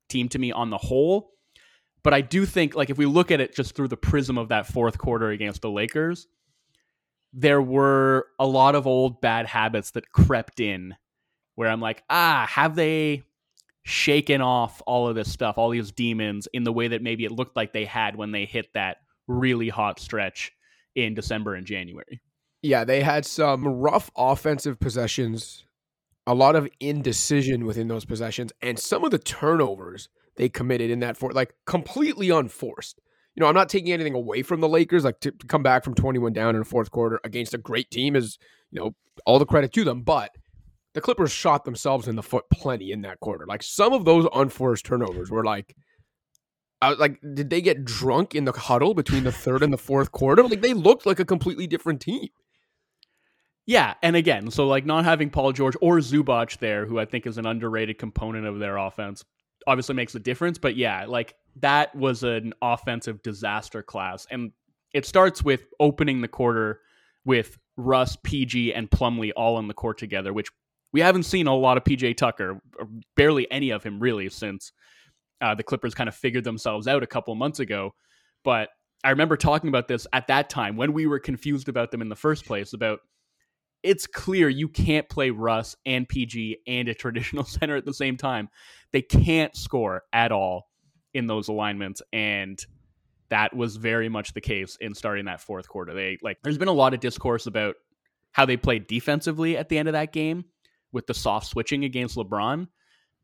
team 0.08 0.30
to 0.30 0.40
me 0.40 0.52
on 0.52 0.70
the 0.70 0.78
whole. 0.78 1.32
But 2.04 2.14
I 2.14 2.22
do 2.22 2.46
think, 2.46 2.76
like, 2.76 2.92
if 2.92 3.00
we 3.00 3.08
look 3.08 3.32
at 3.32 3.42
it 3.42 3.56
just 3.56 3.76
through 3.76 3.88
the 3.88 3.98
prism 3.98 4.38
of 4.38 4.50
that 4.50 4.68
fourth 4.68 5.00
quarter 5.00 5.32
against 5.32 5.64
the 5.64 5.72
Lakers, 5.72 6.28
there 7.34 7.62
were 7.62 8.28
a 8.40 8.46
lot 8.46 8.76
of 8.76 8.86
old 8.86 9.22
bad 9.22 9.48
habits 9.48 9.92
that 9.92 10.12
crept 10.12 10.60
in 10.60 10.96
where 11.56 11.70
I'm 11.70 11.82
like, 11.82 12.04
ah, 12.12 12.46
have 12.48 12.76
they 12.76 13.24
shaken 13.84 14.42
off 14.42 14.84
all 14.86 15.08
of 15.08 15.16
this 15.16 15.32
stuff, 15.32 15.58
all 15.58 15.72
these 15.72 15.92
demons 15.92 16.48
in 16.54 16.64
the 16.64 16.72
way 16.72 16.90
that 16.90 17.02
maybe 17.02 17.26
it 17.26 17.32
looked 17.32 17.56
like 17.56 17.74
they 17.74 17.86
had 17.86 18.16
when 18.16 18.32
they 18.32 18.46
hit 18.46 18.68
that 18.76 18.98
really 19.28 19.70
hot 19.70 20.00
stretch 20.00 20.52
in 20.94 21.16
December 21.16 21.56
and 21.56 21.66
January? 21.66 22.22
Yeah, 22.62 22.84
they 22.84 23.02
had 23.02 23.28
some 23.28 23.68
rough 23.68 24.10
offensive 24.18 24.80
possessions, 24.80 25.65
a 26.28 26.34
lot 26.34 26.56
of 26.56 26.68
indecision 26.80 27.66
within 27.66 27.88
those 27.88 28.06
possessions, 28.06 28.52
and 28.62 28.80
some 28.80 29.04
of 29.04 29.12
the 29.12 29.20
turnovers 29.20 30.10
they 30.38 30.50
committed 30.50 30.92
in 30.92 31.00
that 31.00 31.18
for 31.18 31.32
like 31.32 31.54
completely 31.66 32.30
unforced. 32.30 33.00
You 33.36 33.42
know, 33.42 33.48
I'm 33.48 33.56
not 33.56 33.70
taking 33.70 33.92
anything 33.92 34.14
away 34.14 34.44
from 34.44 34.62
the 34.62 34.70
Lakers. 34.70 35.04
Like 35.04 35.20
to, 35.22 35.32
to 35.32 35.48
come 35.48 35.64
back 35.64 35.84
from 35.84 35.94
21 35.94 36.34
down 36.34 36.56
in 36.56 36.60
the 36.60 36.66
fourth 36.66 36.92
quarter 36.92 37.20
against 37.24 37.54
a 37.54 37.58
great 37.58 37.92
team 37.92 38.16
is, 38.16 38.38
you 38.72 38.80
know, 38.80 38.96
all 39.26 39.40
the 39.40 39.46
credit 39.46 39.74
to 39.74 39.84
them. 39.84 40.02
But 40.04 40.32
the 40.94 41.02
Clippers 41.02 41.32
shot 41.32 41.66
themselves 41.66 42.08
in 42.08 42.16
the 42.16 42.24
foot 42.24 42.46
plenty 42.52 42.92
in 42.92 43.02
that 43.02 43.20
quarter. 43.20 43.46
Like 43.46 43.62
some 43.62 43.92
of 43.92 44.06
those 44.06 44.28
unforced 44.34 44.86
turnovers 44.86 45.30
were 45.30 45.44
like, 45.44 45.76
I 46.82 46.90
was 46.90 47.00
like, 47.00 47.20
did 47.34 47.50
they 47.50 47.62
get 47.62 47.84
drunk 47.84 48.36
in 48.36 48.46
the 48.46 48.52
huddle 48.54 48.94
between 48.94 49.24
the 49.24 49.32
third 49.32 49.64
and 49.64 49.74
the 49.74 49.78
fourth 49.78 50.12
quarter? 50.12 50.44
Like 50.44 50.62
they 50.62 50.74
looked 50.74 51.06
like 51.06 51.20
a 51.20 51.26
completely 51.26 51.68
different 51.68 52.00
team. 52.00 52.30
Yeah, 53.68 53.96
and 54.04 54.16
again, 54.16 54.52
so 54.52 54.68
like 54.68 54.86
not 54.86 55.06
having 55.06 55.30
Paul 55.30 55.52
George 55.52 55.76
or 55.82 55.98
Zubac 55.98 56.58
there, 56.60 56.86
who 56.86 57.00
I 57.00 57.06
think 57.06 57.26
is 57.26 57.38
an 57.38 57.46
underrated 57.48 57.98
component 57.98 58.46
of 58.46 58.60
their 58.60 58.78
offense, 58.78 59.26
obviously 59.66 59.96
makes 59.96 60.14
a 60.14 60.20
difference. 60.20 60.58
But 60.58 60.76
yeah, 60.76 61.06
like 61.06 61.36
that 61.58 61.96
was 61.96 62.24
an 62.24 62.54
offensive 62.62 63.24
disaster 63.24 63.82
class. 63.82 64.28
And 64.30 64.52
it 64.94 65.06
starts 65.06 65.44
with 65.44 65.64
opening 65.80 66.22
the 66.22 66.28
quarter 66.28 66.82
with 67.26 67.58
Russ, 67.76 68.18
PG, 68.24 68.74
and 68.74 68.90
Plumlee 68.90 69.32
all 69.36 69.56
on 69.56 69.68
the 69.68 69.74
court 69.74 69.98
together, 69.98 70.32
which 70.32 70.50
we 70.94 71.02
haven't 71.02 71.24
seen 71.24 71.48
a 71.48 71.56
lot 71.56 71.78
of 71.78 71.84
PJ 71.84 72.18
Tucker, 72.18 72.62
barely 73.18 73.52
any 73.52 73.72
of 73.72 73.84
him 73.84 74.00
really, 74.00 74.30
since 74.30 74.72
uh, 75.42 75.56
the 75.56 75.64
Clippers 75.64 75.96
kind 75.96 76.08
of 76.08 76.16
figured 76.16 76.44
themselves 76.44 76.88
out 76.88 77.04
a 77.04 77.08
couple 77.08 77.34
months 77.36 77.60
ago. 77.60 77.94
But 78.44 78.70
I 79.04 79.10
remember 79.10 79.36
talking 79.36 79.68
about 79.68 79.88
this 79.88 80.08
at 80.14 80.28
that 80.28 80.50
time 80.50 80.78
when 80.78 80.94
we 80.94 81.08
were 81.08 81.20
confused 81.20 81.68
about 81.68 81.92
them 81.92 82.02
in 82.02 82.10
the 82.10 82.16
first 82.16 82.46
place 82.46 82.74
about 82.74 83.00
it's 83.86 84.08
clear 84.08 84.50
you 84.50 84.68
can't 84.68 85.08
play 85.08 85.30
Russ 85.30 85.76
and 85.86 86.10
PG 86.10 86.58
and 86.68 86.88
a 86.90 86.94
traditional 86.96 87.44
center 87.46 87.76
at 87.76 87.86
the 87.86 87.94
same 87.94 88.18
time. 88.18 88.50
They 88.92 89.02
can't 89.04 89.56
score 89.56 90.02
at 90.12 90.32
all 90.32 90.70
in 91.14 91.28
those 91.28 91.48
alignments. 91.48 92.02
And 92.12 92.60
that 93.30 93.56
was 93.56 93.76
very 93.76 94.10
much 94.10 94.34
the 94.34 94.42
case 94.42 94.76
in 94.82 94.94
starting 94.96 95.26
that 95.26 95.40
fourth 95.42 95.68
quarter. 95.68 95.94
They 95.94 96.18
like 96.22 96.38
there's 96.44 96.58
been 96.58 96.68
a 96.68 96.74
lot 96.74 96.94
of 96.94 97.00
discourse 97.00 97.46
about 97.48 97.76
how 98.32 98.46
they 98.46 98.58
played 98.58 98.88
defensively 98.88 99.56
at 99.58 99.70
the 99.70 99.78
end 99.78 99.88
of 99.88 99.94
that 99.94 100.12
game 100.12 100.46
with 100.92 101.08
the 101.08 101.14
soft 101.14 101.48
switching 101.48 101.84
against 101.86 102.18
LeBron. 102.18 102.68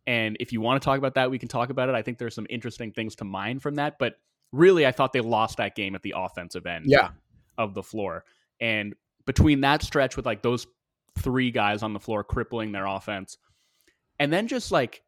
And 0.07 0.37
if 0.39 0.51
you 0.53 0.61
want 0.61 0.81
to 0.81 0.85
talk 0.85 0.97
about 0.97 1.15
that, 1.15 1.29
we 1.31 1.37
can 1.39 1.49
talk 1.49 1.69
about 1.69 1.89
it. 1.89 1.95
I 1.95 2.01
think 2.01 2.17
there's 2.17 2.35
some 2.35 2.47
interesting 2.49 2.91
things 2.91 3.15
to 3.17 3.23
mine 3.25 3.59
from 3.59 3.75
that. 3.75 3.97
But 3.99 4.13
really 4.51 4.85
I 4.85 4.91
thought 4.91 5.11
they 5.13 5.21
lost 5.21 5.57
that 5.57 5.75
game 5.75 5.95
at 5.95 6.01
the 6.01 6.13
offensive 6.17 6.65
end 6.65 6.85
Yeah. 6.87 7.09
of 7.57 7.73
the 7.73 7.83
floor. 7.83 8.25
And 8.59 8.95
between 9.31 9.61
that 9.61 9.81
stretch 9.81 10.17
with 10.17 10.25
like 10.25 10.41
those 10.41 10.67
three 11.19 11.51
guys 11.51 11.83
on 11.83 11.93
the 11.93 12.01
floor 12.01 12.21
crippling 12.21 12.73
their 12.73 12.85
offense, 12.85 13.37
and 14.19 14.31
then 14.31 14.45
just 14.45 14.73
like 14.73 15.03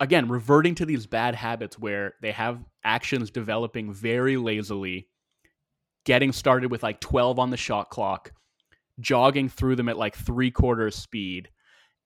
again 0.00 0.28
reverting 0.28 0.74
to 0.74 0.84
these 0.84 1.06
bad 1.06 1.36
habits 1.36 1.78
where 1.78 2.14
they 2.20 2.32
have 2.32 2.58
actions 2.82 3.30
developing 3.30 3.92
very 3.92 4.36
lazily, 4.36 5.06
getting 6.04 6.32
started 6.32 6.68
with 6.68 6.82
like 6.82 6.98
12 6.98 7.38
on 7.38 7.50
the 7.50 7.56
shot 7.56 7.90
clock, 7.90 8.32
jogging 8.98 9.48
through 9.48 9.76
them 9.76 9.88
at 9.88 9.96
like 9.96 10.16
three 10.16 10.50
quarters 10.50 10.96
speed, 10.96 11.48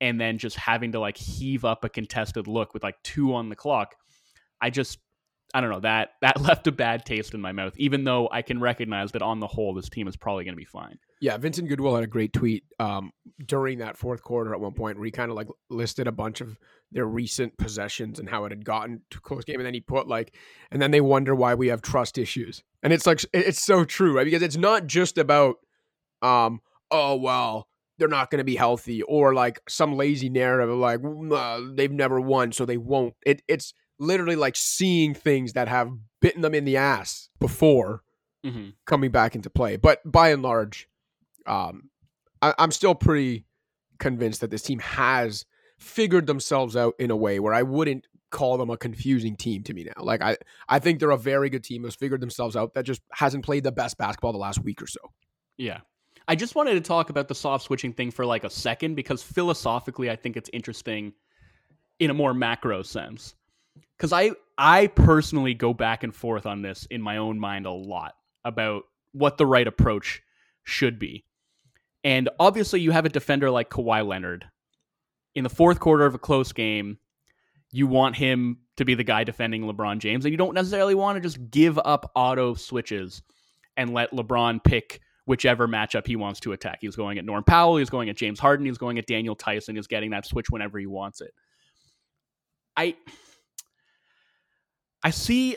and 0.02 0.20
then 0.20 0.36
just 0.36 0.56
having 0.56 0.92
to 0.92 1.00
like 1.00 1.16
heave 1.16 1.64
up 1.64 1.82
a 1.82 1.88
contested 1.88 2.46
look 2.46 2.74
with 2.74 2.82
like 2.82 3.02
two 3.02 3.34
on 3.34 3.48
the 3.48 3.56
clock. 3.56 3.94
I 4.60 4.68
just 4.68 4.98
I 5.54 5.62
don't 5.62 5.70
know 5.70 5.80
that 5.80 6.10
that 6.20 6.38
left 6.42 6.66
a 6.66 6.72
bad 6.72 7.06
taste 7.06 7.32
in 7.32 7.40
my 7.40 7.52
mouth. 7.52 7.72
Even 7.78 8.04
though 8.04 8.28
I 8.30 8.42
can 8.42 8.60
recognize 8.60 9.12
that 9.12 9.22
on 9.22 9.40
the 9.40 9.46
whole, 9.46 9.72
this 9.72 9.88
team 9.88 10.08
is 10.08 10.14
probably 10.14 10.44
going 10.44 10.52
to 10.52 10.58
be 10.58 10.66
fine. 10.66 10.98
Yeah, 11.20 11.36
Vincent 11.38 11.68
Goodwill 11.68 11.94
had 11.94 12.04
a 12.04 12.08
great 12.08 12.32
tweet 12.32 12.64
um, 12.78 13.10
during 13.46 13.78
that 13.78 13.96
fourth 13.96 14.22
quarter 14.22 14.52
at 14.52 14.60
one 14.60 14.74
point 14.74 14.98
where 14.98 15.06
he 15.06 15.10
kind 15.10 15.30
of 15.30 15.36
like 15.36 15.48
listed 15.70 16.06
a 16.06 16.12
bunch 16.12 16.42
of 16.42 16.58
their 16.92 17.06
recent 17.06 17.56
possessions 17.56 18.18
and 18.18 18.28
how 18.28 18.44
it 18.44 18.52
had 18.52 18.64
gotten 18.64 19.00
to 19.10 19.20
close 19.20 19.44
game, 19.44 19.56
and 19.58 19.66
then 19.66 19.74
he 19.74 19.80
put 19.80 20.06
like, 20.06 20.34
and 20.70 20.80
then 20.80 20.90
they 20.90 21.00
wonder 21.00 21.34
why 21.34 21.54
we 21.54 21.68
have 21.68 21.80
trust 21.80 22.18
issues, 22.18 22.62
and 22.82 22.92
it's 22.92 23.06
like 23.06 23.24
it's 23.32 23.62
so 23.62 23.84
true, 23.84 24.14
right? 24.14 24.24
Because 24.24 24.42
it's 24.42 24.56
not 24.58 24.86
just 24.86 25.16
about, 25.18 25.56
um, 26.22 26.60
oh 26.90 27.16
well, 27.16 27.66
they're 27.98 28.08
not 28.08 28.30
going 28.30 28.38
to 28.38 28.44
be 28.44 28.56
healthy, 28.56 29.02
or 29.02 29.34
like 29.34 29.60
some 29.68 29.96
lazy 29.96 30.28
narrative 30.28 30.68
of 30.70 30.78
like 30.78 31.00
uh, 31.32 31.60
they've 31.74 31.90
never 31.92 32.20
won, 32.20 32.52
so 32.52 32.66
they 32.66 32.76
won't. 32.76 33.14
It 33.24 33.42
it's 33.48 33.72
literally 33.98 34.36
like 34.36 34.54
seeing 34.54 35.14
things 35.14 35.54
that 35.54 35.68
have 35.68 35.90
bitten 36.20 36.42
them 36.42 36.54
in 36.54 36.66
the 36.66 36.76
ass 36.76 37.30
before 37.40 38.02
Mm-hmm. 38.44 38.68
coming 38.86 39.10
back 39.10 39.34
into 39.34 39.50
play. 39.50 39.74
But 39.74 40.00
by 40.04 40.28
and 40.28 40.40
large, 40.40 40.86
um, 41.48 41.90
I, 42.42 42.54
I'm 42.58 42.70
still 42.70 42.94
pretty 42.94 43.44
convinced 43.98 44.40
that 44.40 44.50
this 44.50 44.62
team 44.62 44.78
has 44.80 45.46
figured 45.78 46.26
themselves 46.26 46.76
out 46.76 46.94
in 46.98 47.10
a 47.10 47.16
way 47.16 47.38
where 47.38 47.54
I 47.54 47.62
wouldn't 47.62 48.06
call 48.30 48.58
them 48.58 48.70
a 48.70 48.76
confusing 48.76 49.36
team 49.36 49.62
to 49.64 49.74
me 49.74 49.84
now. 49.84 50.02
Like 50.02 50.22
I, 50.22 50.36
I 50.68 50.78
think 50.78 51.00
they're 51.00 51.10
a 51.10 51.18
very 51.18 51.48
good 51.48 51.64
team 51.64 51.82
that's 51.82 51.94
figured 51.94 52.20
themselves 52.20 52.56
out 52.56 52.74
that 52.74 52.84
just 52.84 53.02
hasn't 53.12 53.44
played 53.44 53.64
the 53.64 53.72
best 53.72 53.98
basketball 53.98 54.32
the 54.32 54.38
last 54.38 54.62
week 54.62 54.82
or 54.82 54.86
so. 54.86 55.00
Yeah. 55.56 55.80
I 56.28 56.34
just 56.34 56.54
wanted 56.54 56.74
to 56.74 56.80
talk 56.80 57.08
about 57.08 57.28
the 57.28 57.34
soft 57.34 57.64
switching 57.64 57.92
thing 57.92 58.10
for 58.10 58.26
like 58.26 58.44
a 58.44 58.50
second 58.50 58.94
because 58.96 59.22
philosophically, 59.22 60.10
I 60.10 60.16
think 60.16 60.36
it's 60.36 60.50
interesting 60.52 61.12
in 61.98 62.10
a 62.10 62.14
more 62.14 62.34
macro 62.34 62.82
sense. 62.82 63.34
Because 63.96 64.12
I, 64.12 64.32
I 64.58 64.88
personally 64.88 65.54
go 65.54 65.72
back 65.72 66.02
and 66.02 66.14
forth 66.14 66.46
on 66.46 66.62
this 66.62 66.86
in 66.90 67.00
my 67.00 67.18
own 67.18 67.38
mind 67.38 67.66
a 67.66 67.70
lot 67.70 68.14
about 68.44 68.84
what 69.12 69.38
the 69.38 69.46
right 69.46 69.66
approach 69.66 70.22
should 70.64 70.98
be. 70.98 71.24
And 72.06 72.28
obviously, 72.38 72.80
you 72.80 72.92
have 72.92 73.04
a 73.04 73.08
defender 73.08 73.50
like 73.50 73.68
Kawhi 73.68 74.06
Leonard. 74.06 74.46
In 75.34 75.42
the 75.42 75.50
fourth 75.50 75.80
quarter 75.80 76.06
of 76.06 76.14
a 76.14 76.18
close 76.18 76.52
game, 76.52 76.98
you 77.72 77.88
want 77.88 78.14
him 78.14 78.58
to 78.76 78.84
be 78.84 78.94
the 78.94 79.02
guy 79.02 79.24
defending 79.24 79.64
LeBron 79.64 79.98
James, 79.98 80.24
and 80.24 80.30
you 80.30 80.38
don't 80.38 80.54
necessarily 80.54 80.94
want 80.94 81.16
to 81.16 81.20
just 81.20 81.50
give 81.50 81.80
up 81.84 82.12
auto 82.14 82.54
switches 82.54 83.22
and 83.76 83.92
let 83.92 84.12
LeBron 84.12 84.62
pick 84.62 85.00
whichever 85.24 85.66
matchup 85.66 86.06
he 86.06 86.14
wants 86.14 86.38
to 86.38 86.52
attack. 86.52 86.78
He's 86.80 86.94
going 86.94 87.18
at 87.18 87.24
Norm 87.24 87.42
Powell, 87.42 87.76
he's 87.76 87.90
going 87.90 88.08
at 88.08 88.16
James 88.16 88.38
Harden, 88.38 88.66
he's 88.66 88.78
going 88.78 88.98
at 88.98 89.06
Daniel 89.06 89.34
Theis, 89.34 89.66
he's 89.66 89.88
getting 89.88 90.10
that 90.10 90.26
switch 90.26 90.48
whenever 90.48 90.78
he 90.78 90.86
wants 90.86 91.20
it. 91.20 91.34
I 92.76 92.94
I 95.02 95.10
see 95.10 95.56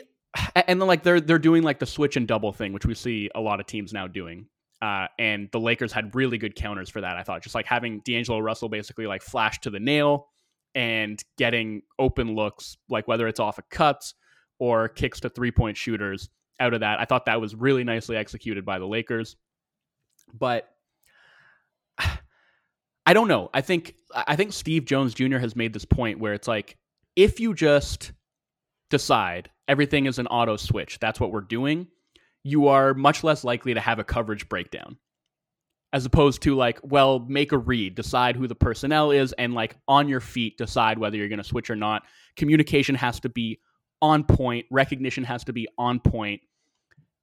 and 0.66 0.80
then 0.80 0.88
like 0.88 1.04
they're 1.04 1.20
they're 1.20 1.38
doing 1.38 1.62
like 1.62 1.78
the 1.78 1.86
switch 1.86 2.16
and 2.16 2.26
double 2.26 2.52
thing, 2.52 2.72
which 2.72 2.86
we 2.86 2.96
see 2.96 3.30
a 3.36 3.40
lot 3.40 3.60
of 3.60 3.66
teams 3.66 3.92
now 3.92 4.08
doing. 4.08 4.46
Uh, 4.82 5.06
and 5.18 5.48
the 5.52 5.60
Lakers 5.60 5.92
had 5.92 6.14
really 6.14 6.38
good 6.38 6.54
counters 6.54 6.88
for 6.88 7.02
that. 7.02 7.16
I 7.16 7.22
thought 7.22 7.42
just 7.42 7.54
like 7.54 7.66
having 7.66 8.00
D'Angelo 8.00 8.38
Russell 8.38 8.68
basically 8.68 9.06
like 9.06 9.22
flash 9.22 9.60
to 9.60 9.70
the 9.70 9.80
nail 9.80 10.28
and 10.74 11.22
getting 11.36 11.82
open 11.98 12.34
looks, 12.34 12.76
like 12.88 13.06
whether 13.06 13.28
it's 13.28 13.40
off 13.40 13.58
of 13.58 13.68
cuts 13.68 14.14
or 14.58 14.88
kicks 14.88 15.20
to 15.20 15.28
three 15.28 15.50
point 15.50 15.76
shooters 15.76 16.30
out 16.60 16.74
of 16.74 16.80
that. 16.80 17.00
I 17.00 17.04
thought 17.04 17.26
that 17.26 17.40
was 17.40 17.54
really 17.54 17.84
nicely 17.84 18.16
executed 18.16 18.64
by 18.64 18.78
the 18.78 18.86
Lakers. 18.86 19.36
But 20.32 20.68
I 21.98 23.12
don't 23.12 23.28
know. 23.28 23.50
I 23.52 23.60
think 23.60 23.94
I 24.14 24.36
think 24.36 24.52
Steve 24.52 24.84
Jones 24.84 25.14
Jr. 25.14 25.38
has 25.38 25.56
made 25.56 25.72
this 25.72 25.84
point 25.84 26.20
where 26.20 26.34
it's 26.34 26.48
like 26.48 26.76
if 27.16 27.40
you 27.40 27.54
just 27.54 28.12
decide 28.88 29.50
everything 29.68 30.06
is 30.06 30.18
an 30.18 30.26
auto 30.28 30.56
switch, 30.56 30.98
that's 31.00 31.18
what 31.18 31.32
we're 31.32 31.40
doing, 31.40 31.88
you 32.42 32.68
are 32.68 32.94
much 32.94 33.22
less 33.22 33.44
likely 33.44 33.74
to 33.74 33.80
have 33.80 33.98
a 33.98 34.04
coverage 34.04 34.48
breakdown. 34.48 34.96
As 35.92 36.06
opposed 36.06 36.42
to 36.42 36.54
like, 36.54 36.78
well, 36.84 37.18
make 37.18 37.50
a 37.50 37.58
read, 37.58 37.96
decide 37.96 38.36
who 38.36 38.46
the 38.46 38.54
personnel 38.54 39.10
is, 39.10 39.32
and 39.32 39.54
like 39.54 39.76
on 39.88 40.08
your 40.08 40.20
feet, 40.20 40.56
decide 40.56 40.98
whether 40.98 41.16
you're 41.16 41.28
going 41.28 41.38
to 41.38 41.44
switch 41.44 41.68
or 41.68 41.76
not. 41.76 42.02
Communication 42.36 42.94
has 42.94 43.18
to 43.20 43.28
be 43.28 43.60
on 44.00 44.22
point, 44.24 44.66
recognition 44.70 45.24
has 45.24 45.44
to 45.44 45.52
be 45.52 45.66
on 45.76 45.98
point. 45.98 46.42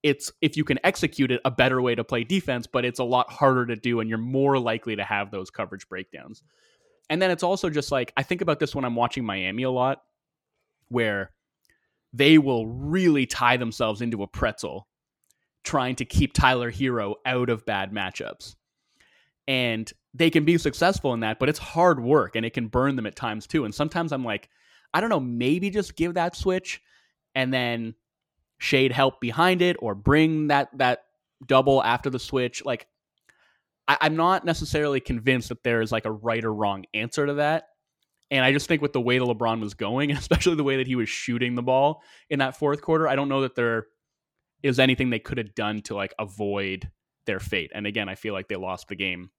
It's 0.03 0.31
if 0.41 0.57
you 0.57 0.63
can 0.63 0.79
execute 0.83 1.31
it, 1.31 1.41
a 1.45 1.49
better 1.49 1.81
way 1.81 1.95
to 1.95 2.03
play 2.03 2.23
defense, 2.23 2.67
but 2.67 2.85
it's 2.85 2.99
a 2.99 3.05
lot 3.05 3.31
harder 3.31 3.65
to 3.65 3.75
do, 3.75 3.99
and 4.01 4.09
you're 4.09 4.19
more 4.19 4.59
likely 4.59 4.97
to 4.97 5.03
have 5.03 5.31
those 5.31 5.49
coverage 5.49 5.87
breakdowns. 5.87 6.43
And 7.09 7.21
then 7.21 7.31
it's 7.31 7.43
also 7.43 7.69
just 7.69 7.91
like, 7.91 8.11
I 8.17 8.23
think 8.23 8.41
about 8.41 8.59
this 8.59 8.75
when 8.75 8.83
I'm 8.83 8.95
watching 8.95 9.23
Miami 9.23 9.63
a 9.63 9.71
lot, 9.71 10.03
where 10.89 11.31
they 12.13 12.37
will 12.37 12.67
really 12.67 13.25
tie 13.25 13.57
themselves 13.57 14.01
into 14.01 14.23
a 14.23 14.27
pretzel 14.27 14.87
trying 15.67 15.95
to 15.97 16.05
keep 16.05 16.31
Tyler 16.31 16.71
Herro 16.71 17.15
out 17.25 17.49
of 17.49 17.65
bad 17.65 17.91
matchups. 17.91 18.55
And 19.49 19.91
they 20.13 20.29
can 20.29 20.45
be 20.45 20.57
successful 20.57 21.13
in 21.13 21.19
that, 21.19 21.39
but 21.39 21.49
it's 21.49 21.59
hard 21.59 22.01
work 22.01 22.35
and 22.35 22.45
it 22.45 22.53
can 22.53 22.67
burn 22.67 22.95
them 22.95 23.05
at 23.05 23.17
times 23.17 23.47
too. 23.47 23.65
And 23.65 23.75
sometimes 23.75 24.13
I'm 24.13 24.23
like, 24.23 24.49
I 24.93 25.01
don't 25.01 25.09
know, 25.09 25.19
maybe 25.19 25.69
just 25.69 25.97
give 25.97 26.13
that 26.13 26.37
switch 26.37 26.81
and 27.35 27.53
then 27.53 27.95
shade 28.59 28.93
help 28.93 29.19
behind 29.19 29.61
it 29.61 29.75
or 29.79 29.93
bring 29.93 30.47
that 30.47 30.69
that 30.77 31.03
double 31.45 31.83
after 31.83 32.09
the 32.09 32.17
switch. 32.17 32.63
Like 32.63 32.87
I, 33.89 33.97
I'm 33.99 34.15
not 34.15 34.45
necessarily 34.45 35.01
convinced 35.01 35.49
that 35.49 35.63
there 35.63 35.81
is 35.81 35.91
like 35.91 36.05
a 36.05 36.11
right 36.11 36.43
or 36.43 36.53
wrong 36.53 36.85
answer 36.93 37.25
to 37.25 37.35
that. 37.35 37.67
And 38.31 38.43
I 38.43 38.53
just 38.53 38.67
think 38.67 38.81
with 38.81 38.93
the 38.93 39.01
way 39.01 39.19
the 39.19 39.25
LeBron 39.25 39.61
was 39.61 39.73
going, 39.73 40.11
and 40.11 40.19
especially 40.19 40.55
the 40.55 40.63
way 40.63 40.77
that 40.77 40.87
he 40.87 40.95
was 40.95 41.09
shooting 41.09 41.55
the 41.55 41.61
ball 41.61 42.01
in 42.29 42.39
that 42.39 42.57
fourth 42.57 42.81
quarter, 42.81 43.07
I 43.07 43.17
don't 43.17 43.29
know 43.29 43.41
that 43.41 43.55
there 43.55 43.87
is 44.63 44.79
anything 44.79 45.09
they 45.09 45.19
could 45.19 45.37
have 45.37 45.55
done 45.55 45.81
to 45.83 45.95
like 45.95 46.13
avoid 46.19 46.89
their 47.25 47.39
fate. 47.39 47.71
And 47.73 47.85
again, 47.85 48.09
I 48.09 48.15
feel 48.15 48.33
like 48.33 48.47
they 48.47 48.55
lost 48.55 48.87
the 48.87 48.95
game 48.95 49.29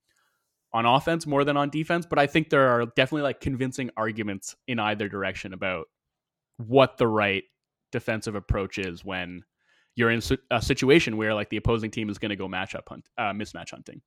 on 0.73 0.87
offense 0.87 1.27
more 1.27 1.45
than 1.45 1.57
on 1.57 1.71
defense, 1.71 2.07
but 2.07 2.19
I 2.19 2.27
think 2.27 2.51
there 2.51 2.69
are 2.69 2.87
definitely 2.87 3.23
like 3.23 3.41
convincing 3.41 3.91
arguments 3.97 4.55
in 4.67 4.79
either 4.79 5.09
direction 5.09 5.53
about 5.53 5.87
what 6.59 6.99
the 6.99 7.07
right 7.07 7.45
defensive 7.91 8.35
approach 8.35 8.79
is 8.79 9.05
when 9.05 9.43
you're 9.97 10.11
in 10.11 10.23
a 10.51 10.63
situation 10.63 11.17
where 11.17 11.35
like 11.35 11.49
the 11.49 11.57
opposing 11.57 11.91
team 11.91 12.09
is 12.11 12.19
going 12.19 12.31
to 12.31 12.37
go 12.37 12.47
matchup 12.47 12.89
hunt, 12.89 13.09
uh, 13.17 13.33
mismatch 13.33 13.71
hunting. 13.71 14.01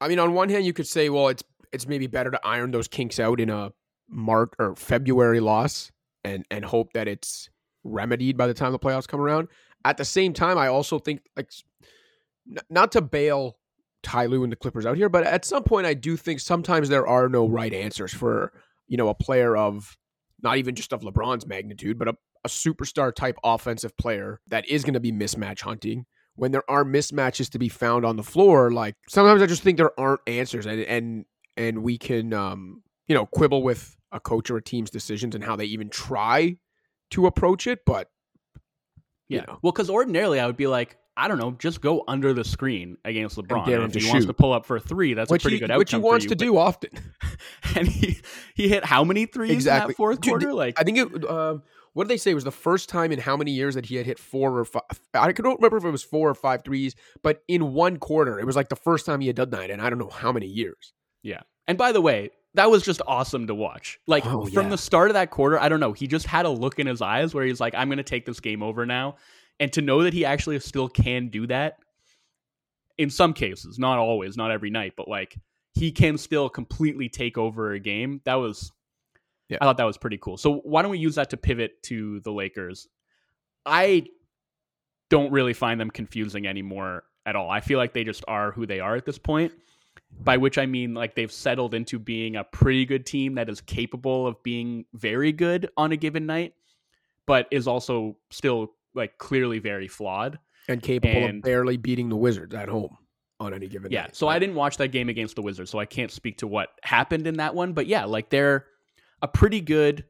I 0.00 0.08
mean, 0.08 0.18
on 0.18 0.34
one 0.34 0.48
hand, 0.48 0.64
you 0.64 0.72
could 0.72 0.86
say, 0.86 1.08
well, 1.08 1.28
it's 1.28 1.44
it's 1.72 1.86
maybe 1.86 2.06
better 2.06 2.30
to 2.30 2.40
iron 2.44 2.72
those 2.72 2.88
kinks 2.88 3.20
out 3.20 3.40
in 3.40 3.48
a 3.48 3.72
March 4.08 4.50
or 4.58 4.74
February 4.76 5.40
loss 5.40 5.92
and 6.24 6.44
and 6.50 6.64
hope 6.64 6.92
that 6.94 7.08
it's 7.08 7.48
remedied 7.84 8.36
by 8.36 8.46
the 8.46 8.54
time 8.54 8.72
the 8.72 8.78
playoffs 8.78 9.08
come 9.08 9.20
around. 9.20 9.48
At 9.84 9.96
the 9.96 10.04
same 10.04 10.32
time, 10.32 10.58
I 10.58 10.68
also 10.68 10.98
think 10.98 11.22
like 11.36 11.50
n- 12.48 12.58
not 12.68 12.92
to 12.92 13.00
bail 13.00 13.56
Ty 14.02 14.26
Lue 14.26 14.42
and 14.42 14.52
the 14.52 14.56
Clippers 14.56 14.86
out 14.86 14.96
here, 14.96 15.08
but 15.08 15.24
at 15.24 15.44
some 15.44 15.62
point, 15.62 15.86
I 15.86 15.94
do 15.94 16.16
think 16.16 16.40
sometimes 16.40 16.88
there 16.88 17.06
are 17.06 17.28
no 17.28 17.48
right 17.48 17.72
answers 17.72 18.12
for 18.12 18.52
you 18.88 18.96
know 18.96 19.08
a 19.08 19.14
player 19.14 19.56
of 19.56 19.96
not 20.42 20.56
even 20.56 20.74
just 20.74 20.92
of 20.92 21.02
LeBron's 21.02 21.46
magnitude, 21.46 21.98
but 21.98 22.08
a, 22.08 22.14
a 22.44 22.48
superstar 22.48 23.14
type 23.14 23.36
offensive 23.44 23.96
player 23.96 24.40
that 24.48 24.68
is 24.68 24.84
going 24.84 24.94
to 24.94 25.00
be 25.00 25.12
mismatch 25.12 25.60
hunting. 25.60 26.06
When 26.36 26.52
there 26.52 26.68
are 26.70 26.84
mismatches 26.84 27.50
to 27.50 27.58
be 27.58 27.68
found 27.68 28.06
on 28.06 28.16
the 28.16 28.22
floor, 28.22 28.70
like 28.70 28.96
sometimes 29.08 29.42
I 29.42 29.46
just 29.46 29.62
think 29.62 29.76
there 29.76 29.98
aren't 29.98 30.20
answers, 30.26 30.66
and 30.66 30.80
and 30.82 31.24
and 31.56 31.82
we 31.82 31.98
can 31.98 32.32
um 32.32 32.82
you 33.08 33.14
know 33.14 33.26
quibble 33.26 33.62
with 33.62 33.96
a 34.12 34.20
coach 34.20 34.50
or 34.50 34.56
a 34.56 34.62
team's 34.62 34.90
decisions 34.90 35.34
and 35.34 35.44
how 35.44 35.56
they 35.56 35.66
even 35.66 35.88
try 35.88 36.56
to 37.10 37.26
approach 37.26 37.66
it, 37.66 37.80
but 37.84 38.08
yeah, 39.30 39.40
you 39.40 39.46
know. 39.46 39.58
well, 39.62 39.72
because 39.72 39.88
ordinarily 39.88 40.38
I 40.40 40.46
would 40.46 40.56
be 40.56 40.66
like, 40.66 40.96
I 41.16 41.28
don't 41.28 41.38
know, 41.38 41.52
just 41.52 41.80
go 41.80 42.04
under 42.08 42.32
the 42.32 42.44
screen 42.44 42.96
against 43.04 43.36
LeBron. 43.36 43.66
And 43.68 43.94
if 43.94 44.02
he 44.02 44.08
wants 44.08 44.26
to 44.26 44.32
pull 44.34 44.52
up 44.52 44.64
for 44.66 44.76
a 44.76 44.80
three, 44.80 45.14
that's 45.14 45.30
which 45.30 45.42
a 45.42 45.44
pretty 45.44 45.56
he, 45.56 45.60
good 45.60 45.70
outcome. 45.70 45.78
which 45.78 45.90
he 45.90 45.96
wants 45.98 46.24
you, 46.24 46.30
to 46.30 46.36
but- 46.36 46.44
do 46.44 46.56
often. 46.58 46.90
and 47.76 47.88
he 47.88 48.18
he 48.54 48.68
hit 48.68 48.84
how 48.84 49.04
many 49.04 49.26
threes 49.26 49.50
in 49.50 49.56
Exactly. 49.56 49.92
that 49.92 49.96
fourth 49.96 50.20
Dude, 50.20 50.30
quarter? 50.30 50.52
Like 50.52 50.78
I 50.78 50.84
think 50.84 50.98
it. 50.98 51.24
Um, 51.30 51.62
what 51.92 52.04
did 52.04 52.10
they 52.10 52.18
say 52.18 52.30
it 52.30 52.34
was 52.34 52.44
the 52.44 52.52
first 52.52 52.88
time 52.88 53.10
in 53.10 53.18
how 53.18 53.36
many 53.36 53.50
years 53.50 53.74
that 53.74 53.86
he 53.86 53.96
had 53.96 54.06
hit 54.06 54.18
four 54.18 54.58
or 54.58 54.64
five? 54.64 54.82
I 55.12 55.32
don't 55.32 55.56
remember 55.56 55.76
if 55.76 55.84
it 55.84 55.90
was 55.90 56.04
four 56.04 56.30
or 56.30 56.34
five 56.34 56.62
threes, 56.64 56.94
but 57.22 57.42
in 57.48 57.72
one 57.72 57.96
quarter, 57.98 58.38
it 58.38 58.46
was 58.46 58.54
like 58.54 58.68
the 58.68 58.76
first 58.76 59.06
time 59.06 59.20
he 59.20 59.26
had 59.26 59.34
done 59.36 59.50
that, 59.50 59.70
and 59.70 59.82
I 59.82 59.90
don't 59.90 59.98
know 59.98 60.08
how 60.08 60.30
many 60.30 60.46
years. 60.46 60.92
Yeah. 61.22 61.40
And 61.66 61.76
by 61.76 61.92
the 61.92 62.00
way, 62.00 62.30
that 62.54 62.70
was 62.70 62.82
just 62.82 63.00
awesome 63.06 63.46
to 63.46 63.54
watch. 63.54 64.00
Like 64.06 64.26
Oh, 64.26 64.46
from 64.46 64.64
yeah. 64.64 64.70
the 64.70 64.78
start 64.78 65.10
of 65.10 65.14
that 65.14 65.30
quarter, 65.30 65.58
I 65.58 65.68
don't 65.68 65.80
know, 65.80 65.92
he 65.92 66.06
just 66.06 66.26
had 66.26 66.46
a 66.46 66.50
look 66.50 66.78
in 66.78 66.86
his 66.86 67.00
eyes 67.00 67.32
where 67.34 67.44
he's 67.44 67.60
like, 67.60 67.74
I'm 67.74 67.88
going 67.88 67.98
to 67.98 68.02
take 68.04 68.26
this 68.26 68.40
game 68.40 68.62
over 68.62 68.86
now. 68.86 69.16
And 69.58 69.72
to 69.74 69.82
know 69.82 70.02
that 70.04 70.14
he 70.14 70.24
actually 70.24 70.58
still 70.60 70.88
can 70.88 71.28
do 71.28 71.46
that 71.48 71.76
in 72.98 73.10
some 73.10 73.32
cases, 73.34 73.78
not 73.78 73.98
always, 73.98 74.36
not 74.36 74.50
every 74.50 74.70
night, 74.70 74.94
but 74.96 75.06
like 75.06 75.36
he 75.74 75.92
can 75.92 76.18
still 76.18 76.48
completely 76.48 77.08
take 77.08 77.38
over 77.38 77.72
a 77.72 77.78
game. 77.78 78.20
That 78.24 78.34
was 78.34 78.72
yeah. 79.48 79.58
I 79.60 79.64
thought 79.64 79.76
that 79.78 79.84
was 79.84 79.98
pretty 79.98 80.18
cool. 80.18 80.36
So 80.36 80.58
why 80.58 80.82
don't 80.82 80.90
we 80.90 80.98
use 80.98 81.16
that 81.16 81.30
to 81.30 81.36
pivot 81.36 81.82
to 81.84 82.20
the 82.20 82.32
Lakers? 82.32 82.88
I 83.66 84.06
don't 85.08 85.32
really 85.32 85.54
find 85.54 85.80
them 85.80 85.90
confusing 85.90 86.46
anymore 86.46 87.04
at 87.26 87.36
all. 87.36 87.50
I 87.50 87.60
feel 87.60 87.78
like 87.78 87.92
they 87.92 88.04
just 88.04 88.24
are 88.28 88.52
who 88.52 88.64
they 88.64 88.80
are 88.80 88.96
at 88.96 89.04
this 89.04 89.18
point. 89.18 89.52
By 90.18 90.36
which 90.36 90.58
I 90.58 90.66
mean 90.66 90.94
like 90.94 91.14
they've 91.14 91.32
settled 91.32 91.72
into 91.72 91.98
being 91.98 92.36
a 92.36 92.44
pretty 92.44 92.84
good 92.84 93.06
team 93.06 93.36
that 93.36 93.48
is 93.48 93.60
capable 93.60 94.26
of 94.26 94.42
being 94.42 94.84
very 94.92 95.32
good 95.32 95.70
on 95.76 95.92
a 95.92 95.96
given 95.96 96.26
night, 96.26 96.54
but 97.26 97.46
is 97.50 97.66
also 97.66 98.16
still 98.30 98.72
like 98.94 99.16
clearly 99.18 99.60
very 99.60 99.88
flawed 99.88 100.38
and 100.68 100.82
capable 100.82 101.24
and, 101.24 101.38
of 101.38 101.42
barely 101.42 101.76
beating 101.76 102.08
the 102.08 102.16
Wizards 102.16 102.54
at 102.54 102.68
home 102.68 102.96
on 103.38 103.54
any 103.54 103.66
given 103.66 103.84
night. 103.84 103.92
yeah, 103.92 104.02
night. 104.02 104.16
so 104.16 104.28
I 104.28 104.38
didn't 104.38 104.56
watch 104.56 104.76
that 104.76 104.88
game 104.88 105.08
against 105.08 105.36
the 105.36 105.42
Wizards, 105.42 105.70
so 105.70 105.78
I 105.78 105.86
can't 105.86 106.10
speak 106.10 106.38
to 106.38 106.46
what 106.46 106.68
happened 106.82 107.26
in 107.26 107.36
that 107.36 107.54
one. 107.54 107.72
But 107.72 107.86
yeah, 107.86 108.04
like 108.04 108.28
they're 108.28 108.66
a 109.22 109.28
pretty 109.28 109.60
good 109.60 110.04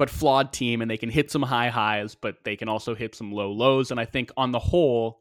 but 0.00 0.08
flawed 0.08 0.50
team, 0.50 0.80
and 0.80 0.90
they 0.90 0.96
can 0.96 1.10
hit 1.10 1.30
some 1.30 1.42
high 1.42 1.68
highs, 1.68 2.14
but 2.14 2.36
they 2.42 2.56
can 2.56 2.70
also 2.70 2.94
hit 2.94 3.14
some 3.14 3.32
low 3.32 3.52
lows. 3.52 3.90
And 3.90 4.00
I 4.00 4.06
think 4.06 4.32
on 4.34 4.50
the 4.50 4.58
whole, 4.58 5.20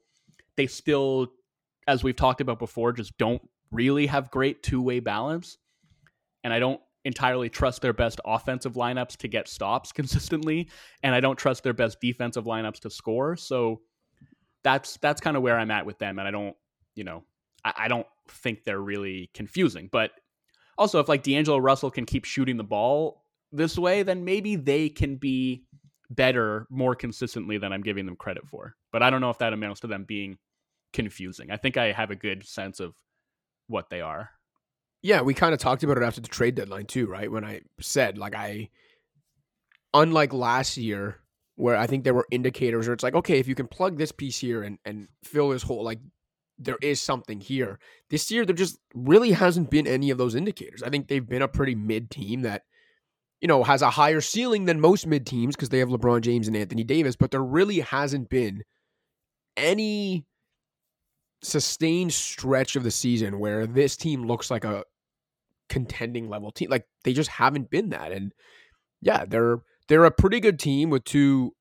they 0.55 0.67
still, 0.67 1.33
as 1.85 2.01
we've 2.01 2.15
talked 2.15 2.39
about 2.39 2.59
before, 2.59 2.93
just 2.93 3.17
don't 3.17 3.41
really 3.71 4.07
have 4.07 4.31
great 4.31 4.63
two 4.63 4.81
way 4.81 4.99
balance. 4.99 5.57
And 6.43 6.53
I 6.53 6.59
don't 6.59 6.81
entirely 7.05 7.49
trust 7.49 7.81
their 7.81 7.93
best 7.93 8.19
offensive 8.25 8.73
lineups 8.73 9.17
to 9.17 9.27
get 9.27 9.47
stops 9.47 9.91
consistently, 9.93 10.69
and 11.03 11.13
I 11.15 11.19
don't 11.19 11.37
trust 11.37 11.63
their 11.63 11.73
best 11.73 11.99
defensive 12.01 12.45
lineups 12.45 12.79
to 12.81 12.89
score. 12.89 13.35
So 13.35 13.81
that's 14.63 14.97
that's 14.97 15.21
kind 15.21 15.37
of 15.37 15.43
where 15.43 15.57
I'm 15.57 15.71
at 15.71 15.85
with 15.85 15.99
them, 15.99 16.19
and 16.19 16.27
I 16.27 16.31
don't, 16.31 16.55
you 16.95 17.03
know, 17.03 17.23
I, 17.63 17.73
I 17.77 17.87
don't 17.87 18.07
think 18.27 18.63
they're 18.63 18.81
really 18.81 19.29
confusing. 19.33 19.89
But 19.91 20.11
also, 20.77 20.99
if 20.99 21.09
like 21.09 21.23
D'Angelo 21.23 21.57
Russell 21.57 21.91
can 21.91 22.05
keep 22.05 22.25
shooting 22.25 22.57
the 22.57 22.63
ball 22.63 23.25
this 23.51 23.77
way, 23.77 24.03
then 24.03 24.23
maybe 24.23 24.55
they 24.55 24.89
can 24.89 25.15
be 25.15 25.65
better 26.09 26.65
more 26.69 26.95
consistently 26.95 27.57
than 27.57 27.71
I'm 27.71 27.81
giving 27.81 28.05
them 28.05 28.15
credit 28.15 28.47
for. 28.47 28.75
But 28.91 29.03
I 29.03 29.09
don't 29.09 29.21
know 29.21 29.29
if 29.29 29.37
that 29.39 29.53
amounts 29.53 29.81
to 29.81 29.87
them 29.87 30.05
being 30.05 30.37
confusing. 30.93 31.51
I 31.51 31.57
think 31.57 31.77
I 31.77 31.91
have 31.91 32.11
a 32.11 32.15
good 32.15 32.45
sense 32.45 32.79
of 32.79 32.95
what 33.69 33.89
they 33.89 34.01
are. 34.01 34.31
Yeah, 35.01 35.21
we 35.21 35.33
kind 35.33 35.53
of 35.53 35.59
talked 35.59 35.83
about 35.83 35.97
it 35.97 36.03
after 36.03 36.19
the 36.19 36.27
trade 36.27 36.55
deadline 36.55 36.85
too, 36.85 37.07
right? 37.07 37.31
When 37.31 37.45
I 37.45 37.61
said 37.79 38.17
like 38.17 38.35
I 38.35 38.69
unlike 39.93 40.33
last 40.33 40.77
year 40.77 41.19
where 41.55 41.75
I 41.75 41.87
think 41.87 42.03
there 42.03 42.13
were 42.13 42.27
indicators 42.31 42.87
where 42.87 42.93
it's 42.93 43.03
like, 43.03 43.15
okay, 43.15 43.39
if 43.39 43.47
you 43.47 43.55
can 43.55 43.67
plug 43.67 43.97
this 43.97 44.11
piece 44.11 44.39
here 44.39 44.63
and, 44.63 44.77
and 44.85 45.09
fill 45.23 45.49
this 45.49 45.63
hole, 45.63 45.83
like 45.83 45.99
there 46.57 46.77
is 46.81 47.01
something 47.01 47.41
here. 47.41 47.79
This 48.09 48.31
year, 48.31 48.45
there 48.45 48.55
just 48.55 48.79
really 48.93 49.31
hasn't 49.31 49.69
been 49.69 49.87
any 49.87 50.09
of 50.09 50.17
those 50.17 50.35
indicators. 50.35 50.83
I 50.83 50.89
think 50.89 51.07
they've 51.07 51.27
been 51.27 51.41
a 51.41 51.47
pretty 51.49 51.75
mid 51.75 52.11
team 52.11 52.41
that, 52.41 52.63
you 53.41 53.47
know, 53.47 53.63
has 53.63 53.81
a 53.81 53.89
higher 53.89 54.21
ceiling 54.21 54.65
than 54.65 54.79
most 54.79 55.05
mid 55.05 55.25
teams 55.25 55.55
because 55.55 55.69
they 55.69 55.79
have 55.79 55.89
LeBron 55.89 56.21
James 56.21 56.47
and 56.47 56.55
Anthony 56.55 56.83
Davis, 56.83 57.15
but 57.15 57.31
there 57.31 57.43
really 57.43 57.79
hasn't 57.79 58.29
been 58.29 58.63
any 59.57 60.25
sustained 61.41 62.13
stretch 62.13 62.75
of 62.75 62.83
the 62.83 62.91
season 62.91 63.39
where 63.39 63.65
this 63.65 63.95
team 63.95 64.25
looks 64.25 64.51
like 64.51 64.63
a 64.63 64.83
contending 65.69 66.29
level 66.29 66.51
team. 66.51 66.69
Like 66.69 66.85
they 67.03 67.13
just 67.13 67.29
haven't 67.29 67.69
been 67.69 67.89
that. 67.89 68.11
And 68.11 68.33
yeah, 69.01 69.25
they're 69.25 69.59
they're 69.87 70.05
a 70.05 70.11
pretty 70.11 70.39
good 70.39 70.59
team 70.59 70.89
with 70.89 71.03
two 71.03 71.53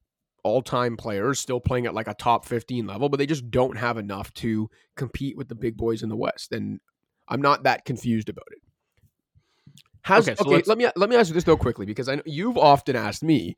all-time 0.42 0.96
players 0.96 1.38
still 1.38 1.61
playing 1.61 1.87
at 1.87 1.94
like 1.94 2.09
a 2.09 2.14
top 2.14 2.44
15 2.44 2.87
level, 2.87 3.09
but 3.09 3.18
they 3.18 3.26
just 3.26 3.50
don't 3.50 3.76
have 3.76 3.98
enough 3.98 4.33
to 4.35 4.70
compete 4.96 5.37
with 5.37 5.48
the 5.48 5.55
big 5.55 5.76
boys 5.76 6.03
in 6.03 6.09
the 6.09 6.16
West. 6.16 6.53
And 6.53 6.81
I'm 7.29 7.42
not 7.42 7.64
that 7.64 7.85
confused 7.85 8.29
about 8.29 8.46
it. 8.50 8.59
Has, 10.03 10.26
okay, 10.26 10.37
so 10.37 10.50
okay 10.50 10.62
let 10.66 10.79
me 10.79 10.88
let 10.96 11.11
me 11.11 11.16
ask 11.16 11.29
you 11.29 11.35
this 11.35 11.44
though 11.44 11.57
quickly 11.57 11.85
because 11.85 12.09
I 12.09 12.14
know 12.14 12.22
you've 12.24 12.57
often 12.57 12.96
asked 12.96 13.22
me 13.22 13.57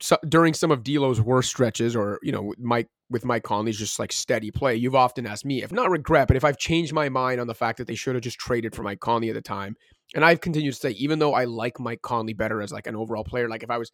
so, 0.00 0.16
during 0.28 0.54
some 0.54 0.70
of 0.70 0.82
D'Lo's 0.82 1.20
worst 1.20 1.50
stretches, 1.50 1.94
or 1.94 2.18
you 2.22 2.32
know, 2.32 2.52
Mike 2.58 2.88
with 3.10 3.24
Mike 3.24 3.44
Conley's 3.44 3.78
just 3.78 3.98
like 3.98 4.12
steady 4.12 4.50
play. 4.50 4.74
You've 4.74 4.94
often 4.94 5.26
asked 5.26 5.44
me, 5.44 5.62
if 5.62 5.72
not 5.72 5.90
regret, 5.90 6.26
but 6.28 6.36
if 6.36 6.44
I've 6.44 6.58
changed 6.58 6.92
my 6.92 7.08
mind 7.08 7.40
on 7.40 7.46
the 7.46 7.54
fact 7.54 7.78
that 7.78 7.86
they 7.86 7.94
should 7.94 8.14
have 8.14 8.24
just 8.24 8.38
traded 8.38 8.74
for 8.74 8.82
Mike 8.82 9.00
Conley 9.00 9.28
at 9.28 9.34
the 9.34 9.42
time, 9.42 9.76
and 10.14 10.24
I've 10.24 10.40
continued 10.40 10.74
to 10.74 10.80
say, 10.80 10.90
even 10.90 11.18
though 11.18 11.34
I 11.34 11.44
like 11.44 11.78
Mike 11.78 12.02
Conley 12.02 12.32
better 12.32 12.60
as 12.60 12.72
like 12.72 12.86
an 12.86 12.96
overall 12.96 13.24
player, 13.24 13.48
like 13.48 13.62
if 13.62 13.70
I 13.70 13.78
was 13.78 13.92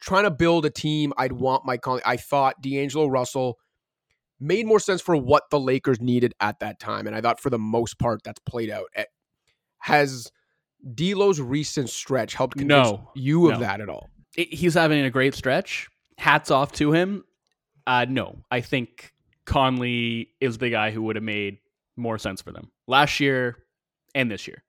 trying 0.00 0.24
to 0.24 0.30
build 0.30 0.64
a 0.64 0.70
team, 0.70 1.12
I'd 1.16 1.32
want 1.32 1.64
Mike 1.64 1.82
Conley. 1.82 2.02
I 2.04 2.16
thought 2.16 2.62
D'Angelo 2.62 3.06
Russell 3.08 3.58
made 4.38 4.66
more 4.66 4.80
sense 4.80 5.00
for 5.00 5.16
what 5.16 5.44
the 5.50 5.60
Lakers 5.60 6.00
needed 6.00 6.34
at 6.40 6.60
that 6.60 6.78
time, 6.78 7.06
and 7.06 7.16
I 7.16 7.20
thought 7.20 7.40
for 7.40 7.50
the 7.50 7.58
most 7.58 7.98
part 7.98 8.22
that's 8.22 8.40
played 8.40 8.70
out. 8.70 8.86
Eh, 8.94 9.04
has 9.78 10.30
D'Lo's 10.94 11.40
recent 11.40 11.90
stretch 11.90 12.34
helped 12.34 12.56
convince 12.56 12.90
no, 12.90 13.10
you 13.14 13.50
of 13.50 13.54
no. 13.54 13.60
that 13.60 13.80
at 13.80 13.88
all? 13.88 14.10
He's 14.34 14.74
having 14.74 15.04
a 15.04 15.10
great 15.10 15.34
stretch. 15.34 15.88
Hats 16.18 16.50
off 16.50 16.72
to 16.72 16.92
him. 16.92 17.24
Uh, 17.86 18.06
no, 18.08 18.38
I 18.50 18.60
think 18.60 19.12
Conley 19.44 20.30
is 20.40 20.58
the 20.58 20.70
guy 20.70 20.90
who 20.90 21.02
would 21.02 21.16
have 21.16 21.24
made 21.24 21.58
more 21.96 22.18
sense 22.18 22.40
for 22.40 22.52
them 22.52 22.70
last 22.86 23.20
year 23.20 23.58
and 24.14 24.30
this 24.30 24.46
year. 24.46 24.62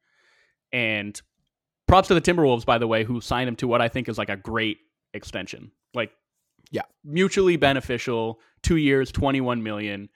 And 0.71 1.21
props 1.87 2.07
to 2.07 2.13
the 2.13 2.21
Timberwolves, 2.21 2.65
by 2.65 2.77
the 2.77 2.87
way, 2.87 3.03
who 3.03 3.21
signed 3.21 3.47
him 3.47 3.55
to 3.57 3.67
what 3.67 3.81
I 3.81 3.87
think 3.87 4.09
is 4.09 4.17
like 4.17 4.29
a 4.29 4.35
great 4.35 4.79
extension. 5.13 5.71
Like, 5.93 6.11
yeah, 6.71 6.83
mutually 7.03 7.55
beneficial. 7.55 8.39
Two 8.63 8.77
years, 8.77 9.11
twenty-one 9.11 9.61
million, 9.61 10.09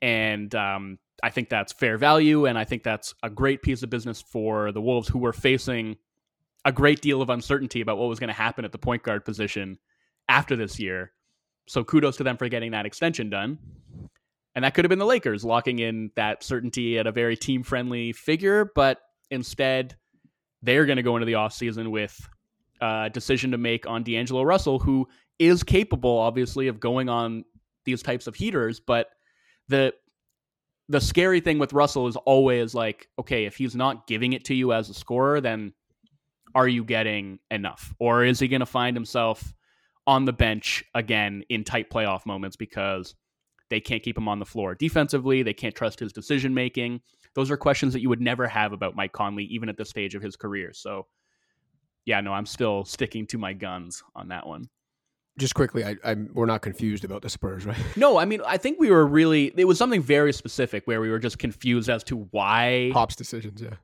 and 0.00 0.54
um, 0.54 0.98
I 1.22 1.30
think 1.30 1.48
that's 1.50 1.72
fair 1.72 1.98
value, 1.98 2.46
and 2.46 2.56
I 2.56 2.64
think 2.64 2.82
that's 2.82 3.12
a 3.22 3.28
great 3.28 3.60
piece 3.60 3.82
of 3.82 3.90
business 3.90 4.22
for 4.22 4.72
the 4.72 4.80
Wolves, 4.80 5.08
who 5.08 5.18
were 5.18 5.32
facing 5.32 5.96
a 6.64 6.72
great 6.72 7.00
deal 7.00 7.22
of 7.22 7.30
uncertainty 7.30 7.80
about 7.80 7.98
what 7.98 8.08
was 8.08 8.18
going 8.20 8.28
to 8.28 8.34
happen 8.34 8.64
at 8.64 8.72
the 8.72 8.78
point 8.78 9.02
guard 9.02 9.24
position 9.24 9.78
after 10.28 10.56
this 10.56 10.78
year. 10.78 11.12
So 11.68 11.84
kudos 11.84 12.16
to 12.16 12.24
them 12.24 12.36
for 12.36 12.48
getting 12.48 12.72
that 12.72 12.86
extension 12.86 13.30
done. 13.30 13.58
And 14.54 14.64
that 14.64 14.74
could 14.74 14.84
have 14.84 14.90
been 14.90 14.98
the 14.98 15.06
Lakers 15.06 15.44
locking 15.44 15.78
in 15.78 16.10
that 16.16 16.42
certainty 16.42 16.98
at 16.98 17.06
a 17.06 17.12
very 17.12 17.36
team 17.36 17.62
friendly 17.62 18.12
figure, 18.12 18.70
but 18.74 19.00
instead 19.30 19.96
they're 20.62 20.86
going 20.86 20.96
to 20.96 21.02
go 21.02 21.16
into 21.16 21.26
the 21.26 21.32
offseason 21.32 21.90
with 21.90 22.28
a 22.80 23.10
decision 23.12 23.52
to 23.52 23.58
make 23.58 23.86
on 23.86 24.02
D'Angelo 24.02 24.42
Russell, 24.42 24.78
who 24.78 25.08
is 25.38 25.62
capable, 25.62 26.18
obviously, 26.18 26.68
of 26.68 26.80
going 26.80 27.08
on 27.08 27.44
these 27.84 28.02
types 28.02 28.26
of 28.26 28.34
heaters. 28.34 28.78
But 28.78 29.08
the 29.68 29.94
the 30.88 31.00
scary 31.00 31.40
thing 31.40 31.58
with 31.58 31.72
Russell 31.72 32.06
is 32.06 32.16
always 32.16 32.74
like, 32.74 33.08
okay, 33.18 33.46
if 33.46 33.56
he's 33.56 33.74
not 33.74 34.06
giving 34.06 34.34
it 34.34 34.44
to 34.46 34.54
you 34.54 34.72
as 34.72 34.90
a 34.90 34.94
scorer, 34.94 35.40
then 35.40 35.72
are 36.54 36.68
you 36.68 36.84
getting 36.84 37.38
enough? 37.50 37.94
Or 37.98 38.24
is 38.24 38.40
he 38.40 38.48
going 38.48 38.60
to 38.60 38.66
find 38.66 38.96
himself 38.96 39.54
on 40.06 40.24
the 40.24 40.32
bench 40.32 40.84
again 40.94 41.44
in 41.48 41.64
tight 41.64 41.90
playoff 41.90 42.26
moments 42.26 42.56
because 42.56 43.14
they 43.70 43.80
can't 43.80 44.02
keep 44.02 44.18
him 44.18 44.28
on 44.28 44.38
the 44.38 44.44
floor 44.44 44.74
defensively. 44.74 45.42
They 45.42 45.54
can't 45.54 45.74
trust 45.74 45.98
his 45.98 46.12
decision 46.12 46.52
making. 46.52 47.00
Those 47.34 47.50
are 47.50 47.56
questions 47.56 47.94
that 47.94 48.02
you 48.02 48.10
would 48.10 48.20
never 48.20 48.46
have 48.46 48.72
about 48.72 48.94
Mike 48.94 49.12
Conley, 49.12 49.44
even 49.44 49.70
at 49.70 49.78
this 49.78 49.88
stage 49.88 50.14
of 50.14 50.22
his 50.22 50.36
career. 50.36 50.72
So, 50.74 51.06
yeah, 52.04 52.20
no, 52.20 52.34
I'm 52.34 52.44
still 52.44 52.84
sticking 52.84 53.26
to 53.28 53.38
my 53.38 53.54
guns 53.54 54.02
on 54.14 54.28
that 54.28 54.46
one. 54.46 54.68
Just 55.38 55.54
quickly, 55.54 55.82
I, 55.82 55.96
I'm, 56.04 56.28
we're 56.34 56.44
not 56.44 56.60
confused 56.60 57.04
about 57.04 57.22
the 57.22 57.30
Spurs, 57.30 57.64
right? 57.64 57.78
No, 57.96 58.18
I 58.18 58.26
mean, 58.26 58.42
I 58.46 58.58
think 58.58 58.78
we 58.78 58.90
were 58.90 59.06
really. 59.06 59.50
It 59.56 59.64
was 59.64 59.78
something 59.78 60.02
very 60.02 60.34
specific 60.34 60.82
where 60.84 61.00
we 61.00 61.08
were 61.08 61.18
just 61.18 61.38
confused 61.38 61.88
as 61.88 62.04
to 62.04 62.28
why 62.32 62.90
Pop's 62.92 63.16
decisions. 63.16 63.62
Yeah, 63.62 63.76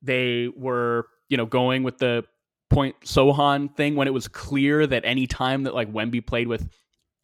they 0.00 0.48
were, 0.56 1.06
you 1.28 1.36
know, 1.36 1.46
going 1.46 1.82
with 1.82 1.98
the 1.98 2.24
point 2.70 2.96
Sochan 3.02 3.74
thing 3.74 3.96
when 3.96 4.08
it 4.08 4.14
was 4.14 4.28
clear 4.28 4.86
that 4.86 5.04
any 5.04 5.26
time 5.26 5.64
that 5.64 5.74
like 5.74 5.92
Wemby 5.92 6.26
played 6.26 6.48
with 6.48 6.68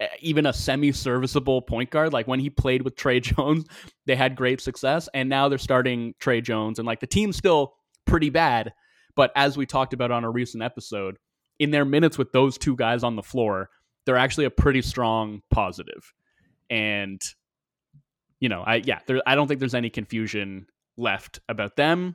eh, 0.01 0.09
even 0.21 0.47
a 0.47 0.53
semi-serviceable 0.53 1.62
point 1.62 1.90
guard, 1.90 2.12
like 2.12 2.27
when 2.27 2.40
he 2.40 2.51
played 2.51 2.83
with 2.83 2.97
Tre 2.97 3.21
Jones, 3.21 3.64
they 4.07 4.17
had 4.17 4.37
great 4.37 4.61
success, 4.61 5.09
and 5.14 5.29
now 5.29 5.49
they're 5.49 5.59
starting 5.59 6.14
Tre 6.19 6.40
Jones, 6.40 6.79
and 6.79 6.87
like 6.87 7.01
the 7.01 7.07
team's 7.07 7.37
still 7.37 7.75
pretty 8.07 8.31
bad, 8.31 8.73
but 9.17 9.33
as 9.37 9.57
we 9.57 9.67
talked 9.67 9.93
about 9.93 10.11
on 10.11 10.25
a 10.25 10.31
recent 10.31 10.62
episode, 10.62 11.17
in 11.59 11.71
their 11.71 11.85
minutes 11.85 12.19
with 12.19 12.33
those 12.33 12.59
two 12.59 12.77
guys 12.77 13.03
on 13.05 13.17
the 13.17 13.23
floor, 13.23 13.71
they're 14.05 14.17
actually 14.17 14.45
a 14.45 14.51
pretty 14.51 14.83
strong 14.83 15.40
positive, 15.51 16.12
and 16.71 17.21
you 18.40 18.49
know, 18.49 18.62
I 18.62 18.77
yeah, 18.77 19.01
there, 19.07 19.23
I 19.27 19.35
don't 19.35 19.49
think 19.49 19.61
there's 19.61 19.75
any 19.75 19.90
confusion 19.90 20.67
left 20.97 21.40
about 21.49 21.77
them 21.77 22.14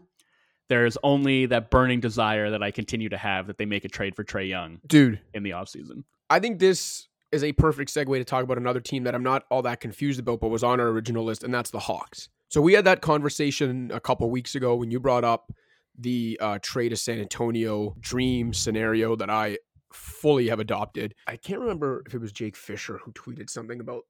there's 0.70 0.98
only 1.04 1.48
that 1.48 1.70
burning 1.70 2.00
desire 2.00 2.52
that 2.52 2.64
I 2.64 2.72
continue 2.72 3.10
to 3.10 3.18
have 3.18 3.48
that 3.48 3.58
they 3.58 3.66
make 3.66 3.86
a 3.86 3.90
trade 3.90 4.16
for 4.16 4.24
Trae 4.24 4.48
Young, 4.48 4.80
dude, 4.86 5.20
in 5.34 5.44
the 5.44 5.52
offseason. 5.52 6.04
I 6.30 6.40
think 6.40 6.60
this 6.60 7.08
is 7.32 7.44
a 7.44 7.52
perfect 7.54 7.94
segue 7.94 8.18
to 8.18 8.24
talk 8.24 8.44
about 8.44 8.58
another 8.58 8.80
team 8.80 9.04
that 9.04 9.14
I'm 9.14 9.24
not 9.24 9.44
all 9.50 9.64
that 9.64 9.82
confused 9.82 10.20
about, 10.20 10.40
but 10.40 10.50
was 10.50 10.64
on 10.64 10.80
our 10.80 10.88
original 10.88 11.26
list, 11.26 11.44
and 11.44 11.54
that's 11.54 11.72
the 11.72 11.80
Hawks. 11.80 12.30
So 12.50 12.62
we 12.62 12.74
had 12.74 12.86
that 12.86 13.02
conversation 13.02 13.92
a 13.94 14.00
couple 14.00 14.30
weeks 14.30 14.56
ago 14.56 14.76
when 14.76 14.90
you 14.90 15.00
brought 15.00 15.24
up 15.24 15.52
the 15.98 16.40
uh, 16.42 16.60
trade 16.62 16.92
of 16.92 17.00
San 17.00 17.20
Antonio 17.20 17.96
dream 18.00 18.54
scenario 18.54 19.16
that 19.16 19.30
I 19.30 19.58
fully 19.92 20.50
have 20.50 20.60
adopted. 20.60 21.14
I 21.28 21.36
can't 21.36 21.60
remember 21.60 22.04
if 22.06 22.14
it 22.14 22.20
was 22.20 22.32
Jake 22.32 22.56
Fisher 22.56 23.00
who 23.04 23.12
tweeted 23.12 23.50
something 23.50 23.80
about 23.80 24.04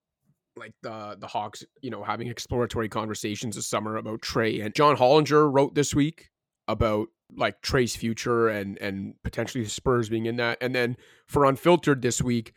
like 0.58 0.74
the 0.82 1.16
the 1.20 1.28
Hawks, 1.28 1.64
you 1.82 1.90
know, 1.90 2.04
having 2.04 2.28
exploratory 2.28 2.90
conversations 2.90 3.56
this 3.56 3.68
summer 3.68 3.96
about 3.96 4.22
Trae 4.22 4.64
and 4.64 4.76
John 4.76 4.98
Hollinger 4.98 5.52
wrote 5.52 5.74
this 5.74 5.96
week 5.96 6.30
about 6.70 7.10
like 7.36 7.62
Trae's 7.62 7.96
future 7.96 8.48
and 8.48 8.78
and 8.78 9.16
potentially 9.24 9.64
the 9.64 9.70
Spurs 9.70 10.08
being 10.08 10.26
in 10.26 10.38
that. 10.38 10.58
And 10.62 10.74
then 10.74 10.96
for 11.28 11.46
unfiltered 11.46 12.02
this 12.02 12.22
week, 12.22 12.54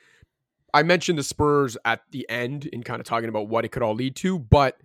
I 0.73 0.83
mentioned 0.83 1.19
the 1.19 1.25
Spurs 1.25 1.77
at 1.85 2.03
the 2.11 2.29
end 2.29 2.67
in 2.67 2.83
kind 2.83 3.01
of 3.01 3.07
talking 3.07 3.29
about 3.29 3.49
what 3.49 3.65
it 3.65 3.73
could 3.73 3.83
all 3.83 3.95
lead 3.95 4.15
to, 4.17 4.39
but 4.39 4.79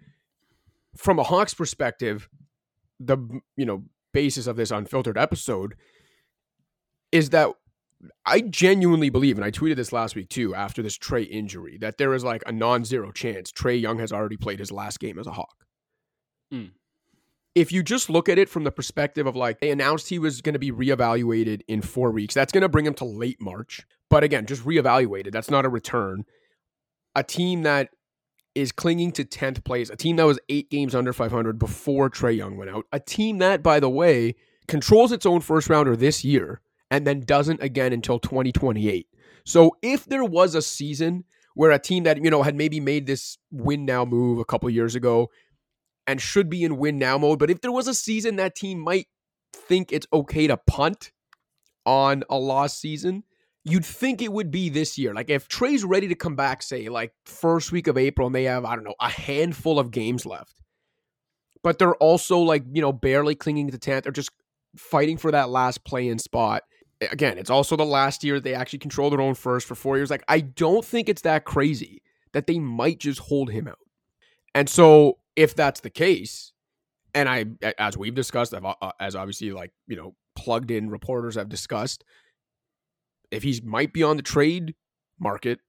from 0.96 1.20
a 1.20 1.24
Hawks 1.24 1.54
perspective, 1.54 2.28
the 3.00 3.18
you 3.56 3.66
know 3.66 3.84
basis 4.14 4.48
of 4.48 4.56
this 4.56 4.72
unfiltered 4.72 5.18
episode 5.18 5.76
is 7.12 7.30
that 7.30 7.52
I 8.26 8.42
genuinely 8.42 9.10
believe, 9.10 9.38
and 9.38 9.46
I 9.46 9.52
tweeted 9.52 9.76
this 9.76 9.92
last 9.92 10.16
week 10.16 10.30
too, 10.30 10.54
after 10.54 10.82
this 10.82 10.98
Trae 10.98 11.28
injury, 11.30 11.78
that 11.80 11.98
there 11.98 12.14
is 12.14 12.24
like 12.24 12.44
a 12.46 12.52
non-zero 12.52 13.12
chance 13.12 13.52
Trae 13.52 13.80
Young 13.80 14.00
has 14.00 14.12
already 14.12 14.38
played 14.38 14.60
his 14.60 14.72
last 14.72 15.00
game 15.00 15.18
as 15.18 15.28
a 15.28 15.32
Hawk. 15.32 15.66
Mm. 16.54 16.72
If 17.58 17.72
you 17.72 17.82
just 17.82 18.08
look 18.08 18.30
at 18.30 18.38
it 18.38 18.50
from 18.50 18.66
the 18.66 18.72
perspective 18.72 19.26
of 19.26 19.36
like 19.36 19.62
they 19.62 19.72
announced 19.72 20.10
he 20.10 20.20
was 20.20 20.42
going 20.42 20.54
to 20.54 20.60
be 20.60 20.72
reevaluated 20.72 21.62
in 21.68 21.82
four 21.82 22.12
weeks, 22.12 22.36
that's 22.36 22.52
going 22.52 22.62
to 22.62 22.70
bring 22.70 22.86
him 22.86 22.94
to 22.94 23.06
late 23.06 23.42
March. 23.42 23.82
But 24.12 24.24
again, 24.24 24.46
just 24.46 24.64
reevaluated. 24.64 25.32
That's 25.32 25.50
not 25.50 25.66
a 25.66 25.70
return. 25.70 26.26
A 27.16 27.24
team 27.24 27.64
that 27.64 27.90
is 28.54 28.72
clinging 28.72 29.12
to 29.14 29.24
10th 29.24 29.64
place, 29.64 29.90
a 29.90 29.96
team 29.96 30.18
that 30.18 30.28
was 30.28 30.40
eight 30.50 30.70
games 30.70 30.94
under 30.94 31.12
500 31.12 31.58
before 31.58 32.12
Trae 32.12 32.38
Young 32.38 32.58
went 32.58 32.70
out, 32.70 32.86
a 32.92 33.00
team 33.00 33.40
that, 33.40 33.64
by 33.64 33.80
the 33.80 33.90
way, 33.90 34.36
controls 34.68 35.12
its 35.12 35.26
own 35.26 35.42
first 35.42 35.68
rounder 35.68 35.96
this 35.96 36.24
year 36.24 36.62
and 36.92 37.08
then 37.08 37.22
doesn't 37.22 37.64
again 37.64 37.92
until 37.92 38.20
2028. 38.20 39.08
So 39.46 39.78
if 39.82 40.06
there 40.06 40.24
was 40.24 40.54
a 40.54 40.62
season 40.62 41.24
where 41.56 41.72
a 41.72 41.80
team 41.80 42.04
that, 42.04 42.24
you 42.24 42.30
know, 42.30 42.44
had 42.44 42.56
maybe 42.56 42.80
made 42.80 43.08
this 43.08 43.40
win 43.50 43.84
now 43.84 44.06
move 44.06 44.38
a 44.38 44.46
couple 44.46 44.70
years 44.70 44.94
ago 44.94 45.32
and 46.08 46.22
should 46.22 46.50
be 46.50 46.64
in 46.64 46.78
win 46.78 46.98
now 46.98 47.18
mode, 47.18 47.38
but 47.38 47.52
if 47.52 47.62
there 47.62 47.72
was 47.72 47.88
a 47.88 47.94
season 47.94 48.38
that 48.38 48.56
team 48.56 48.80
might 48.80 49.08
think 49.54 49.92
it's 49.92 50.08
okay 50.12 50.48
to 50.48 50.58
punt 50.58 51.12
on 51.86 52.24
a 52.30 52.38
lost 52.38 52.80
season, 52.80 53.24
you'd 53.64 53.86
think 53.86 54.22
it 54.22 54.32
would 54.32 54.50
be 54.50 54.70
this 54.70 54.98
year. 54.98 55.14
Like 55.14 55.30
if 55.30 55.48
Trae's 55.48 55.84
ready 55.84 56.08
to 56.08 56.16
come 56.16 56.36
back, 56.36 56.64
say 56.64 56.88
like 56.88 57.14
first 57.26 57.72
week 57.72 57.88
of 57.88 57.98
April, 57.98 58.28
and 58.28 58.36
they 58.36 58.46
have 58.46 58.66
I 58.66 58.76
don't 58.76 58.86
know 58.86 58.96
a 59.00 59.10
handful 59.10 59.80
of 59.80 59.92
games 59.92 60.26
left, 60.26 60.62
but 61.64 61.78
they're 61.78 61.96
also 61.96 62.40
like 62.40 62.64
you 62.72 62.82
know 62.82 62.94
barely 62.94 63.36
clinging 63.36 63.70
to 63.72 63.78
tenth 63.78 64.08
or 64.08 64.12
just 64.12 64.32
fighting 64.76 65.18
for 65.18 65.32
that 65.32 65.50
last 65.50 65.84
play-in 65.84 66.20
spot. 66.20 66.64
Again, 67.12 67.38
it's 67.38 67.50
also 67.50 67.76
the 67.76 67.86
last 67.86 68.24
year 68.24 68.40
they 68.40 68.56
actually 68.56 68.80
control 68.80 69.10
their 69.10 69.22
own 69.22 69.36
first 69.36 69.68
for 69.68 69.76
four 69.76 69.98
years. 69.98 70.10
Like 70.10 70.24
I 70.28 70.40
don't 70.40 70.86
think 70.86 71.10
it's 71.10 71.22
that 71.24 71.46
crazy 71.46 72.02
that 72.34 72.48
they 72.48 72.60
might 72.60 73.00
just 73.00 73.20
hold 73.20 73.52
him 73.52 73.68
out. 73.68 73.80
And 74.56 74.70
so 74.70 75.20
if 75.38 75.56
that's 75.56 75.80
the 75.80 75.90
case, 75.90 76.52
and 77.14 77.30
I 77.30 77.46
as 77.80 77.98
we've 77.98 78.14
discussed, 78.16 78.54
uh, 78.54 78.92
as 79.00 79.16
obviously 79.16 79.52
like 79.52 79.72
you 79.88 79.96
know 79.96 80.16
plugged 80.36 80.72
in 80.72 80.90
reporters 80.90 81.36
have 81.36 81.48
discussed 81.48 82.04
if 83.32 83.44
he 83.44 83.62
might 83.64 83.94
be 83.94 84.04
on 84.04 84.18
the 84.18 84.24
trade 84.24 84.76
market 85.20 85.60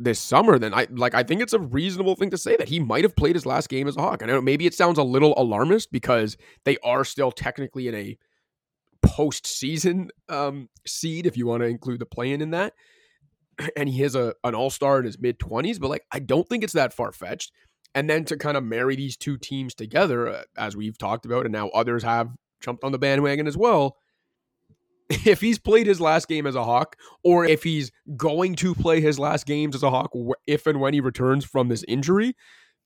this 0.00 0.20
summer, 0.20 0.58
then 0.58 0.72
I 0.72 0.86
like 0.90 1.14
I 1.14 1.22
think 1.22 1.42
it's 1.42 1.52
a 1.52 1.58
reasonable 1.58 2.14
thing 2.14 2.30
to 2.30 2.38
say 2.38 2.56
that 2.56 2.68
he 2.68 2.78
might 2.78 3.04
have 3.04 3.16
played 3.16 3.34
his 3.34 3.46
last 3.46 3.68
game 3.68 3.88
as 3.88 3.96
a 3.96 4.00
Hawk. 4.00 4.22
I 4.22 4.26
know 4.26 4.40
maybe 4.40 4.66
it 4.66 4.74
sounds 4.74 4.98
a 4.98 5.02
little 5.02 5.34
alarmist 5.36 5.90
because 5.90 6.36
they 6.64 6.78
are 6.84 7.04
still 7.04 7.32
technically 7.32 7.88
in 7.88 7.94
a 7.94 8.18
postseason 9.04 10.08
um, 10.28 10.68
seed, 10.86 11.26
if 11.26 11.36
you 11.36 11.46
want 11.46 11.62
to 11.62 11.66
include 11.66 12.00
the 12.00 12.06
play-in 12.06 12.40
in 12.40 12.50
that. 12.50 12.74
And 13.76 13.88
he 13.88 14.04
is 14.04 14.14
a 14.14 14.34
an 14.44 14.54
all 14.54 14.70
star 14.70 15.00
in 15.00 15.04
his 15.04 15.18
mid 15.18 15.40
twenties, 15.40 15.80
but 15.80 15.90
like 15.90 16.04
I 16.12 16.20
don't 16.20 16.48
think 16.48 16.62
it's 16.62 16.74
that 16.74 16.92
far 16.92 17.10
fetched. 17.10 17.50
And 17.94 18.08
then 18.08 18.24
to 18.26 18.36
kind 18.36 18.56
of 18.56 18.64
marry 18.64 18.96
these 18.96 19.16
two 19.16 19.36
teams 19.36 19.74
together, 19.74 20.28
uh, 20.28 20.42
as 20.56 20.76
we've 20.76 20.98
talked 20.98 21.26
about, 21.26 21.46
and 21.46 21.52
now 21.52 21.68
others 21.70 22.02
have 22.02 22.30
jumped 22.60 22.84
on 22.84 22.92
the 22.92 22.98
bandwagon 22.98 23.46
as 23.46 23.56
well 23.56 23.96
if 25.26 25.40
he's 25.40 25.58
played 25.58 25.86
his 25.86 26.00
last 26.00 26.28
game 26.28 26.46
as 26.46 26.54
a 26.54 26.64
Hawk, 26.64 26.96
or 27.24 27.46
if 27.46 27.62
he's 27.62 27.90
going 28.16 28.54
to 28.56 28.74
play 28.74 29.00
his 29.00 29.18
last 29.18 29.46
games 29.46 29.74
as 29.74 29.82
a 29.82 29.90
Hawk, 29.90 30.12
if 30.46 30.66
and 30.66 30.80
when 30.80 30.92
he 30.92 31.00
returns 31.00 31.44
from 31.44 31.68
this 31.68 31.84
injury, 31.88 32.34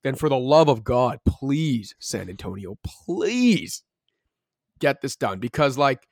then 0.03 0.15
for 0.15 0.29
the 0.29 0.37
love 0.37 0.69
of 0.69 0.83
God, 0.83 1.19
please, 1.25 1.95
San 1.99 2.29
Antonio, 2.29 2.77
please 3.05 3.83
get 4.79 5.01
this 5.01 5.15
done. 5.17 5.39
Because, 5.39 5.77
like, 5.77 6.07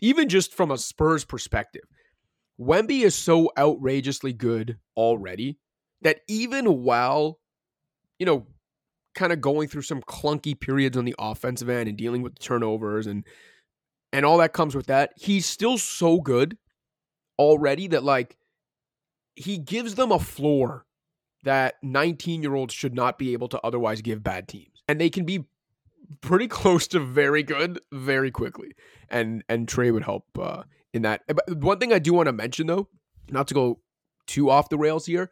even 0.00 0.28
just 0.28 0.52
from 0.52 0.72
a 0.72 0.78
Spurs 0.78 1.24
perspective, 1.24 1.84
Wemby 2.60 3.02
is 3.02 3.14
so 3.14 3.50
outrageously 3.56 4.32
good 4.32 4.78
already 4.96 5.58
that 6.02 6.20
even 6.28 6.82
while, 6.82 7.38
you 8.22 8.26
know, 8.26 8.46
kind 9.16 9.32
of 9.32 9.40
going 9.40 9.66
through 9.66 9.82
some 9.82 10.00
clunky 10.02 10.58
periods 10.58 10.96
on 10.96 11.04
the 11.04 11.14
offensive 11.18 11.68
end 11.68 11.88
and 11.88 11.98
dealing 11.98 12.22
with 12.22 12.38
turnovers 12.38 13.08
and 13.08 13.24
and 14.12 14.24
all 14.24 14.38
that 14.38 14.52
comes 14.52 14.76
with 14.76 14.86
that, 14.86 15.12
he's 15.16 15.44
still 15.44 15.76
so 15.76 16.20
good 16.20 16.56
already 17.36 17.88
that 17.88 18.04
like 18.04 18.36
he 19.34 19.58
gives 19.58 19.96
them 19.96 20.12
a 20.12 20.20
floor 20.20 20.86
that 21.42 21.74
19 21.82 22.42
year 22.42 22.54
olds 22.54 22.72
should 22.72 22.94
not 22.94 23.18
be 23.18 23.32
able 23.32 23.48
to 23.48 23.60
otherwise 23.64 24.02
give 24.02 24.22
bad 24.22 24.46
teams. 24.46 24.84
And 24.86 25.00
they 25.00 25.10
can 25.10 25.24
be 25.24 25.46
pretty 26.20 26.46
close 26.60 26.86
to 26.88 27.00
very 27.00 27.42
good 27.42 27.80
very 27.90 28.30
quickly. 28.30 28.70
And 29.10 29.42
and 29.48 29.66
Trae 29.66 29.92
would 29.92 30.04
help 30.04 30.26
uh, 30.38 30.62
in 30.94 31.02
that. 31.02 31.22
But 31.26 31.56
one 31.56 31.80
thing 31.80 31.92
I 31.92 31.98
do 31.98 32.12
want 32.12 32.28
to 32.28 32.32
mention 32.32 32.68
though, 32.68 32.86
not 33.28 33.48
to 33.48 33.54
go 33.54 33.80
too 34.28 34.48
off 34.48 34.68
the 34.68 34.78
rails 34.78 35.06
here, 35.06 35.28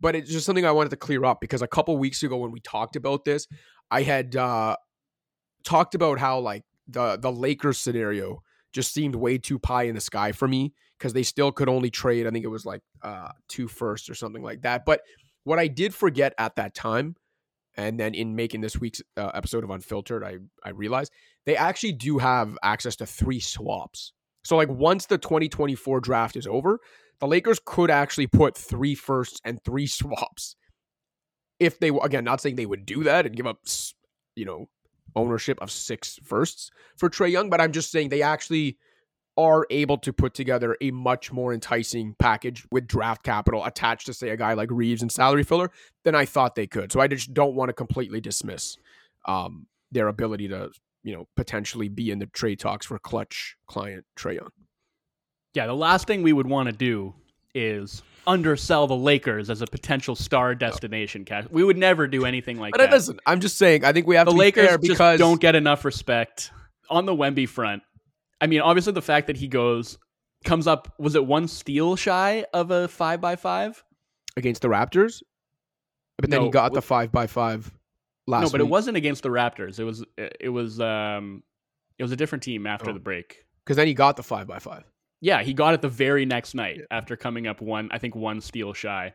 but 0.00 0.16
it's 0.16 0.30
just 0.30 0.46
something 0.46 0.64
I 0.64 0.72
wanted 0.72 0.90
to 0.90 0.96
clear 0.96 1.24
up 1.24 1.40
because 1.40 1.62
a 1.62 1.68
couple 1.68 1.96
weeks 1.98 2.22
ago 2.22 2.36
when 2.36 2.50
we 2.50 2.60
talked 2.60 2.96
about 2.96 3.24
this, 3.24 3.46
I 3.90 4.02
had 4.02 4.34
uh, 4.36 4.76
talked 5.64 5.94
about 5.94 6.18
how 6.18 6.40
like 6.40 6.64
the 6.88 7.16
the 7.16 7.32
Lakers 7.32 7.78
scenario 7.78 8.42
just 8.72 8.94
seemed 8.94 9.14
way 9.14 9.38
too 9.38 9.58
pie 9.58 9.84
in 9.84 9.94
the 9.94 10.00
sky 10.00 10.32
for 10.32 10.46
me 10.46 10.72
because 10.98 11.12
they 11.12 11.22
still 11.22 11.50
could 11.52 11.68
only 11.68 11.90
trade. 11.90 12.26
I 12.26 12.30
think 12.30 12.44
it 12.44 12.48
was 12.48 12.64
like 12.64 12.82
uh, 13.02 13.30
two 13.48 13.68
firsts 13.68 14.08
or 14.08 14.14
something 14.14 14.42
like 14.42 14.62
that. 14.62 14.84
But 14.84 15.00
what 15.44 15.58
I 15.58 15.66
did 15.66 15.94
forget 15.94 16.34
at 16.38 16.56
that 16.56 16.74
time, 16.74 17.16
and 17.76 17.98
then 17.98 18.14
in 18.14 18.36
making 18.36 18.60
this 18.60 18.78
week's 18.78 19.02
uh, 19.16 19.30
episode 19.34 19.64
of 19.64 19.70
Unfiltered, 19.70 20.24
I 20.24 20.38
I 20.64 20.70
realized 20.70 21.12
they 21.46 21.56
actually 21.56 21.92
do 21.92 22.18
have 22.18 22.56
access 22.62 22.96
to 22.96 23.06
three 23.06 23.40
swaps. 23.40 24.12
So 24.42 24.56
like 24.56 24.68
once 24.68 25.06
the 25.06 25.18
2024 25.18 26.00
draft 26.00 26.36
is 26.36 26.46
over, 26.46 26.80
the 27.20 27.26
Lakers 27.26 27.60
could 27.64 27.90
actually 27.90 28.26
put 28.26 28.56
three 28.56 28.94
firsts 28.94 29.40
and 29.44 29.62
three 29.62 29.86
swaps. 29.86 30.56
If 31.58 31.78
they 31.78 31.90
were, 31.90 32.00
again, 32.04 32.24
not 32.24 32.40
saying 32.40 32.56
they 32.56 32.66
would 32.66 32.86
do 32.86 33.04
that 33.04 33.26
and 33.26 33.36
give 33.36 33.46
up, 33.46 33.58
you 34.34 34.46
know, 34.46 34.68
ownership 35.14 35.58
of 35.60 35.70
six 35.70 36.18
firsts 36.24 36.70
for 36.96 37.10
Trae 37.10 37.30
Young, 37.30 37.50
but 37.50 37.60
I'm 37.60 37.72
just 37.72 37.90
saying 37.90 38.08
they 38.08 38.22
actually 38.22 38.78
are 39.36 39.66
able 39.70 39.98
to 39.98 40.12
put 40.12 40.34
together 40.34 40.76
a 40.80 40.90
much 40.90 41.32
more 41.32 41.52
enticing 41.52 42.14
package 42.18 42.66
with 42.70 42.86
draft 42.86 43.22
capital 43.22 43.64
attached 43.64 44.06
to 44.06 44.14
say 44.14 44.30
a 44.30 44.36
guy 44.36 44.54
like 44.54 44.70
Reaves 44.70 45.02
and 45.02 45.12
salary 45.12 45.44
filler 45.44 45.70
than 46.04 46.14
I 46.14 46.24
thought 46.24 46.54
they 46.54 46.66
could. 46.66 46.92
So 46.92 47.00
I 47.00 47.06
just 47.06 47.32
don't 47.32 47.54
want 47.54 47.68
to 47.68 47.72
completely 47.72 48.20
dismiss 48.20 48.76
um, 49.26 49.66
their 49.92 50.08
ability 50.08 50.48
to, 50.48 50.70
you 51.02 51.14
know, 51.14 51.26
potentially 51.36 51.88
be 51.88 52.10
in 52.10 52.18
the 52.18 52.26
trade 52.26 52.58
talks 52.58 52.86
for 52.86 52.98
Klutch 52.98 53.56
client 53.66 54.04
Trae 54.18 54.36
Young. 54.36 54.50
Yeah, 55.54 55.66
the 55.66 55.74
last 55.74 56.06
thing 56.06 56.22
we 56.22 56.32
would 56.32 56.46
want 56.46 56.66
to 56.68 56.72
do 56.72 57.14
is 57.54 58.02
undersell 58.26 58.86
the 58.86 58.96
Lakers 58.96 59.50
as 59.50 59.62
a 59.62 59.66
potential 59.66 60.14
star 60.14 60.54
destination. 60.54 61.24
Cash. 61.24 61.46
We 61.50 61.64
would 61.64 61.76
never 61.76 62.06
do 62.06 62.24
anything 62.24 62.58
like 62.58 62.72
but 62.72 62.78
that. 62.78 62.90
Listen, 62.92 63.18
I'm 63.26 63.40
just 63.40 63.56
saying. 63.58 63.84
I 63.84 63.92
think 63.92 64.06
we 64.06 64.14
have 64.16 64.26
the 64.26 64.32
to 64.32 64.38
Lakers 64.38 64.76
because 64.78 64.98
just 64.98 65.18
don't 65.18 65.40
get 65.40 65.54
enough 65.56 65.84
respect 65.84 66.52
on 66.88 67.06
the 67.06 67.14
Wemby 67.14 67.48
front. 67.48 67.82
I 68.40 68.46
mean, 68.46 68.60
obviously 68.60 68.92
the 68.92 69.02
fact 69.02 69.26
that 69.26 69.36
he 69.36 69.48
goes 69.48 69.98
comes 70.44 70.66
up 70.66 70.94
was 70.98 71.14
it 71.16 71.26
one 71.26 71.48
steal 71.48 71.96
shy 71.96 72.44
of 72.54 72.70
a 72.70 72.88
five 72.88 73.20
by 73.20 73.36
five 73.36 73.82
against 74.36 74.62
the 74.62 74.68
Raptors, 74.68 75.22
but 76.18 76.30
then 76.30 76.42
he 76.42 76.50
got 76.50 76.72
the 76.72 76.80
five 76.82 77.10
by 77.12 77.26
five 77.26 77.70
last. 78.26 78.44
no, 78.44 78.50
but 78.50 78.60
it 78.60 78.68
wasn't 78.68 78.96
against 78.96 79.22
the 79.24 79.28
Raptors. 79.28 79.78
It 79.80 79.84
was 79.84 80.04
it 80.16 80.48
was 80.50 80.78
um 80.80 81.42
it 81.98 82.02
was 82.04 82.12
a 82.12 82.16
different 82.16 82.42
team 82.44 82.66
after 82.66 82.90
Oh. 82.90 82.94
the 82.94 83.00
break. 83.00 83.44
because 83.64 83.76
then 83.76 83.86
he 83.88 83.94
got 83.94 84.16
the 84.16 84.22
five 84.22 84.46
by 84.46 84.58
five. 84.60 84.84
Yeah, 85.20 85.42
he 85.42 85.52
got 85.52 85.74
it 85.74 85.82
the 85.82 85.88
very 85.88 86.24
next 86.24 86.54
night 86.54 86.78
Yeah. 86.78 86.84
after 86.90 87.16
coming 87.16 87.46
up 87.46 87.60
one, 87.60 87.88
I 87.92 87.98
think 87.98 88.14
one 88.16 88.40
steal 88.40 88.72
shy. 88.72 89.14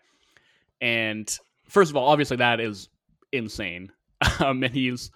And 0.81 1.27
first 1.67 1.89
of 1.89 1.97
all, 1.97 2.07
obviously 2.07 2.37
that 2.37 2.59
is 2.59 2.89
insane. 3.31 3.91
Um, 4.39 4.63
and 4.63 4.73
he's 4.73 5.11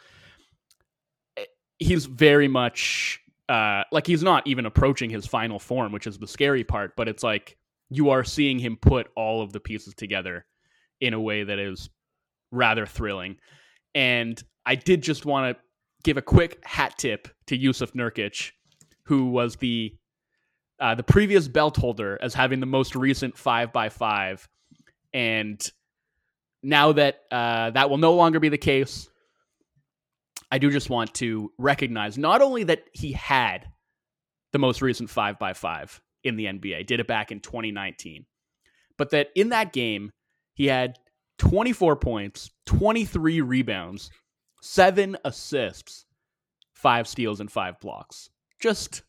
he's 1.80 2.06
very 2.06 2.48
much 2.48 3.20
uh, 3.48 3.84
like 3.92 4.06
he's 4.06 4.22
not 4.22 4.46
even 4.46 4.66
approaching 4.66 5.10
his 5.10 5.26
final 5.26 5.58
form, 5.60 5.92
which 5.92 6.06
is 6.06 6.18
the 6.20 6.28
scary 6.28 6.64
part. 6.64 6.96
But 6.96 7.08
it's 7.08 7.24
like 7.24 7.58
you 7.90 8.10
are 8.12 8.24
seeing 8.24 8.60
him 8.60 8.78
put 8.78 9.08
all 9.16 9.42
of 9.42 9.52
the 9.54 9.60
pieces 9.60 9.94
together 9.96 10.46
in 11.02 11.14
a 11.14 11.20
way 11.20 11.44
that 11.44 11.58
is 11.60 11.90
rather 12.52 12.86
thrilling. 12.86 13.38
And 13.96 14.42
I 14.66 14.76
did 14.76 15.02
just 15.02 15.26
want 15.26 15.58
to 15.58 15.64
give 16.04 16.18
a 16.18 16.22
quick 16.22 16.60
hat 16.64 16.96
tip 16.98 17.28
to 17.48 17.58
Jusuf 17.58 17.94
Nurkic, 17.94 18.52
who 19.04 19.30
was 19.32 19.56
the 19.56 19.96
uh, 20.80 20.96
the 20.96 21.04
previous 21.04 21.48
belt 21.48 21.78
holder 21.78 22.18
as 22.22 22.34
having 22.34 22.60
the 22.60 22.66
most 22.66 22.96
recent 22.96 23.38
five 23.38 23.74
by 23.74 23.90
five, 23.90 24.48
and 25.14 25.62
now 26.64 26.92
that 26.94 27.22
uh, 27.32 27.72
that 27.72 27.90
will 27.90 27.98
no 27.98 28.14
longer 28.14 28.40
be 28.40 28.50
the 28.50 28.58
case, 28.58 29.10
I 30.52 30.58
do 30.58 30.72
just 30.72 30.90
want 30.90 31.14
to 31.16 31.52
recognize 31.58 32.18
not 32.18 32.42
only 32.42 32.64
that 32.66 32.84
he 32.94 33.12
had 33.12 33.68
the 34.52 34.60
most 34.60 34.82
recent 34.82 35.10
five 35.10 35.38
by 35.38 35.54
five 35.54 36.02
in 36.24 36.36
the 36.36 36.46
NBA, 36.46 36.88
did 36.88 37.00
it 37.00 37.08
back 37.08 37.32
in 37.32 37.40
2019, 37.40 38.26
but 38.98 39.12
that 39.12 39.30
in 39.36 39.50
that 39.50 39.74
game 39.74 40.12
he 40.54 40.68
had 40.68 40.98
24 41.38 41.96
points, 41.96 42.52
23 42.66 43.42
rebounds, 43.42 44.12
seven 44.62 45.18
assists, 45.24 46.06
five 46.74 47.08
steals, 47.08 47.40
and 47.40 47.52
five 47.52 47.80
blocks. 47.80 48.30
Just 48.60 49.04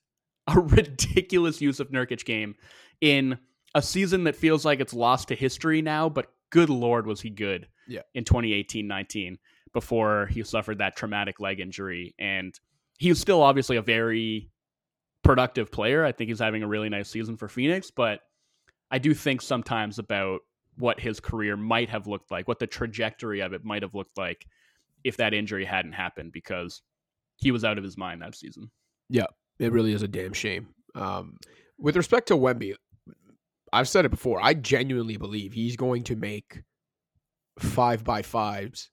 a 0.47 0.61
ridiculous 0.61 1.59
Jusuf 1.59 1.91
Nurkic 1.91 2.25
game 2.25 2.55
in 3.01 3.39
a 3.75 3.83
season 3.83 4.25
that 4.25 4.37
feels 4.37 4.65
like 4.65 4.81
it's 4.81 4.95
lost 4.95 5.29
to 5.29 5.35
history 5.35 5.83
now, 5.83 6.09
but 6.09 6.33
good 6.51 6.69
lord 6.69 7.07
was 7.07 7.21
he 7.21 7.31
good 7.31 7.69
yeah. 7.87 8.01
in 8.15 8.25
2018-19 8.25 9.37
before 9.73 10.27
he 10.27 10.43
suffered 10.43 10.79
that 10.79 10.97
traumatic 10.97 11.39
leg 11.39 11.61
injury 11.61 12.15
and 12.19 12.59
he 12.99 13.09
was 13.09 13.21
still 13.21 13.41
obviously 13.41 13.77
a 13.77 13.83
very 13.83 14.51
productive 15.23 15.71
player. 15.71 16.05
I 16.05 16.13
think 16.13 16.29
he's 16.29 16.39
having 16.39 16.63
a 16.63 16.69
really 16.69 16.89
nice 16.89 17.09
season 17.09 17.37
for 17.37 17.49
Phoenix, 17.49 17.91
but 17.91 18.21
I 18.91 18.99
do 18.99 19.15
think 19.15 19.41
sometimes 19.41 19.99
about 19.99 20.41
what 20.77 21.01
his 21.01 21.21
career 21.21 21.57
might 21.57 21.89
have 21.89 22.07
looked 22.07 22.31
like, 22.31 22.49
what 22.49 22.59
the 22.59 22.67
trajectory 22.67 23.41
of 23.41 23.53
it 23.53 23.65
might 23.65 23.83
have 23.83 23.95
looked 23.95 24.19
like 24.19 24.47
if 25.05 25.17
that 25.17 25.33
injury 25.33 25.65
hadn't 25.65 25.93
happened 25.93 26.33
because 26.33 26.83
he 27.37 27.51
was 27.51 27.65
out 27.65 27.79
of 27.79 27.85
his 27.85 27.97
mind 27.97 28.21
that 28.23 28.35
season. 28.35 28.71
Yeah, 29.09 29.27
it 29.61 29.73
really 29.73 29.93
is 29.93 30.03
a 30.03 30.09
damn 30.09 30.33
shame. 30.33 30.69
Um, 30.95 31.37
with 31.79 31.97
respect 31.97 32.29
to 32.29 32.35
Wemby, 32.35 32.75
I've 33.73 33.89
said 33.89 34.05
it 34.05 34.11
before. 34.11 34.41
I 34.43 34.55
genuinely 34.55 35.17
believe 35.17 35.53
he's 35.53 35.77
going 35.77 36.03
to 36.05 36.17
make 36.17 36.63
five 37.59 38.03
by 38.03 38.23
fives 38.23 38.91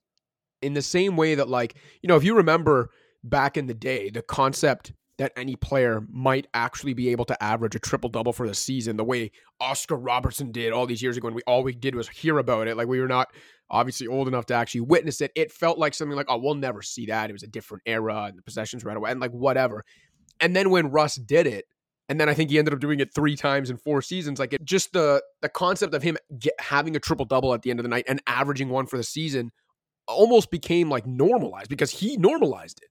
in 0.62 0.74
the 0.74 0.82
same 0.82 1.18
way 1.18 1.36
that, 1.36 1.50
like, 1.50 1.76
you 2.02 2.08
know, 2.08 2.16
if 2.16 2.24
you 2.24 2.36
remember 2.36 2.90
back 3.24 3.58
in 3.58 3.66
the 3.68 3.74
day, 3.74 4.10
the 4.10 4.22
concept 4.22 4.94
that 5.18 5.32
any 5.36 5.56
player 5.56 6.04
might 6.12 6.46
actually 6.54 6.94
be 6.94 7.10
able 7.10 7.26
to 7.26 7.44
average 7.44 7.76
a 7.76 7.80
triple 7.80 8.10
double 8.10 8.34
for 8.34 8.48
the 8.48 8.54
season, 8.54 8.98
the 8.98 9.04
way 9.04 9.32
Oscar 9.60 9.96
Robertson 9.96 10.52
did 10.52 10.72
all 10.72 10.86
these 10.86 11.02
years 11.02 11.18
ago, 11.18 11.28
and 11.28 11.36
we 11.36 11.42
all 11.48 11.64
we 11.64 11.74
did 11.74 11.96
was 11.96 12.08
hear 12.08 12.38
about 12.38 12.68
it. 12.68 12.78
Like 12.78 12.88
we 12.88 13.00
were 13.00 13.08
not 13.08 13.30
obviously 13.70 14.08
old 14.08 14.28
enough 14.28 14.46
to 14.48 14.54
actually 14.54 14.82
witness 14.82 15.20
it. 15.22 15.32
It 15.36 15.52
felt 15.52 15.80
like 15.80 15.94
something 15.94 16.16
like, 16.16 16.28
oh, 16.30 16.38
we'll 16.38 16.54
never 16.54 16.82
see 16.82 17.08
that. 17.08 17.30
It 17.30 17.34
was 17.34 17.44
a 17.44 17.48
different 17.48 17.84
era, 17.88 18.26
and 18.26 18.38
the 18.38 18.44
possessions 18.44 18.86
right 18.86 18.96
away, 18.96 19.10
and 19.10 19.20
like 19.20 19.32
whatever. 19.32 19.84
And 20.40 20.56
then 20.56 20.70
when 20.70 20.92
Russ 20.92 21.16
did 21.16 21.48
it, 21.48 21.66
and 22.10 22.20
then 22.20 22.30
I 22.30 22.34
think 22.34 22.50
he 22.50 22.58
ended 22.58 22.74
up 22.74 22.80
doing 22.80 23.00
it 23.00 23.14
three 23.14 23.36
times 23.36 23.70
in 23.70 23.78
four 23.78 24.02
seasons. 24.02 24.40
Like 24.40 24.54
it, 24.54 24.64
just 24.64 24.94
the 24.94 25.22
the 25.42 25.50
concept 25.50 25.94
of 25.94 26.04
him 26.04 26.18
get, 26.40 26.54
having 26.60 26.96
a 26.96 27.00
triple 27.00 27.26
double 27.26 27.54
at 27.54 27.62
the 27.62 27.70
end 27.70 27.80
of 27.80 27.84
the 27.84 27.90
night 27.90 28.06
and 28.08 28.22
averaging 28.28 28.70
one 28.70 28.86
for 28.86 28.98
the 28.98 29.04
season 29.04 29.52
almost 30.08 30.50
became 30.52 30.90
like 30.90 31.06
normalized 31.06 31.70
because 31.70 31.92
he 31.92 32.16
normalized 32.18 32.80
it 32.82 32.90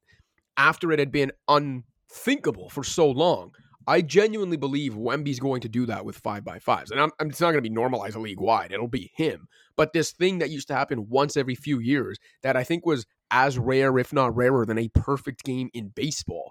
after 0.59 0.93
it 0.93 0.99
had 0.99 1.11
been 1.11 1.33
unthinkable 1.49 2.69
for 2.69 2.85
so 2.85 3.11
long. 3.11 3.53
I 3.89 4.03
genuinely 4.03 4.57
believe 4.57 4.97
Wemby's 4.97 5.39
going 5.39 5.61
to 5.61 5.69
do 5.69 5.87
that 5.87 6.05
with 6.05 6.17
five 6.19 6.45
by 6.45 6.59
fives, 6.59 6.91
and 6.91 7.01
I'm, 7.01 7.13
it's 7.21 7.41
not 7.41 7.53
going 7.53 7.63
to 7.63 7.69
be 7.69 7.71
normalized 7.71 8.17
league 8.17 8.41
wide. 8.41 8.73
It'll 8.73 8.89
be 8.89 9.13
him. 9.15 9.47
But 9.77 9.93
this 9.93 10.11
thing 10.11 10.41
that 10.41 10.51
used 10.51 10.67
to 10.69 10.75
happen 10.75 11.09
once 11.09 11.37
every 11.37 11.55
few 11.55 11.79
years 11.79 12.19
that 12.43 12.57
I 12.57 12.65
think 12.65 12.85
was 12.85 13.07
as 13.31 13.59
rare, 13.59 13.97
if 13.99 14.13
not 14.13 14.35
rarer, 14.35 14.67
than 14.67 14.79
a 14.79 14.89
perfect 14.89 15.45
game 15.45 15.71
in 15.73 15.93
baseball, 15.95 16.51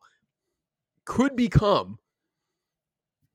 could 1.05 1.35
become 1.35 1.99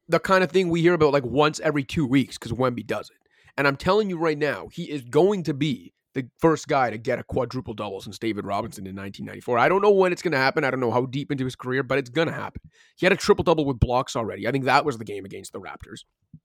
the 0.09 0.19
kind 0.19 0.43
of 0.43 0.51
thing 0.51 0.69
we 0.69 0.83
hear 0.83 0.95
about 0.95 1.13
like 1.13 1.25
once 1.25 1.61
every 1.61 1.85
two 1.85 2.07
weeks 2.07 2.37
because 2.37 2.53
Wemby 2.53 2.87
does 2.87 3.11
it. 3.11 3.17
And 3.57 3.67
I'm 3.67 3.77
telling 3.77 4.11
you 4.11 4.19
right 4.19 4.39
now, 4.39 4.69
he 4.73 4.91
is 4.91 5.03
going 5.03 5.45
to 5.45 5.55
be 5.55 5.93
the 6.15 6.27
first 6.39 6.67
guy 6.67 6.91
to 6.91 6.99
get 6.99 7.21
a 7.21 7.23
quadruple 7.23 7.75
double 7.75 8.01
since 8.01 8.19
David 8.19 8.45
Robinson 8.45 8.87
in 8.87 8.97
1994. 8.97 9.59
I 9.59 9.69
don't 9.69 9.83
know 9.83 9.93
when 9.93 10.13
it's 10.13 10.23
going 10.23 10.33
to 10.33 10.39
happen. 10.39 10.65
I 10.65 10.71
don't 10.71 10.81
know 10.81 10.91
how 10.91 11.07
deep 11.07 11.31
into 11.31 11.45
his 11.45 11.55
career, 11.55 11.83
but 11.83 11.99
it's 11.99 12.11
going 12.11 12.27
to 12.27 12.35
happen. 12.35 12.63
He 12.97 13.07
had 13.07 13.13
a 13.13 13.17
triple 13.17 13.45
double 13.45 13.65
with 13.65 13.79
blocks 13.79 14.17
already. 14.17 14.49
I 14.49 14.51
think 14.51 14.65
that 14.65 14.85
was 14.85 14.99
the 14.99 15.05
game 15.05 15.25
against 15.25 15.53
the 15.53 15.61
Raptors. 15.61 16.01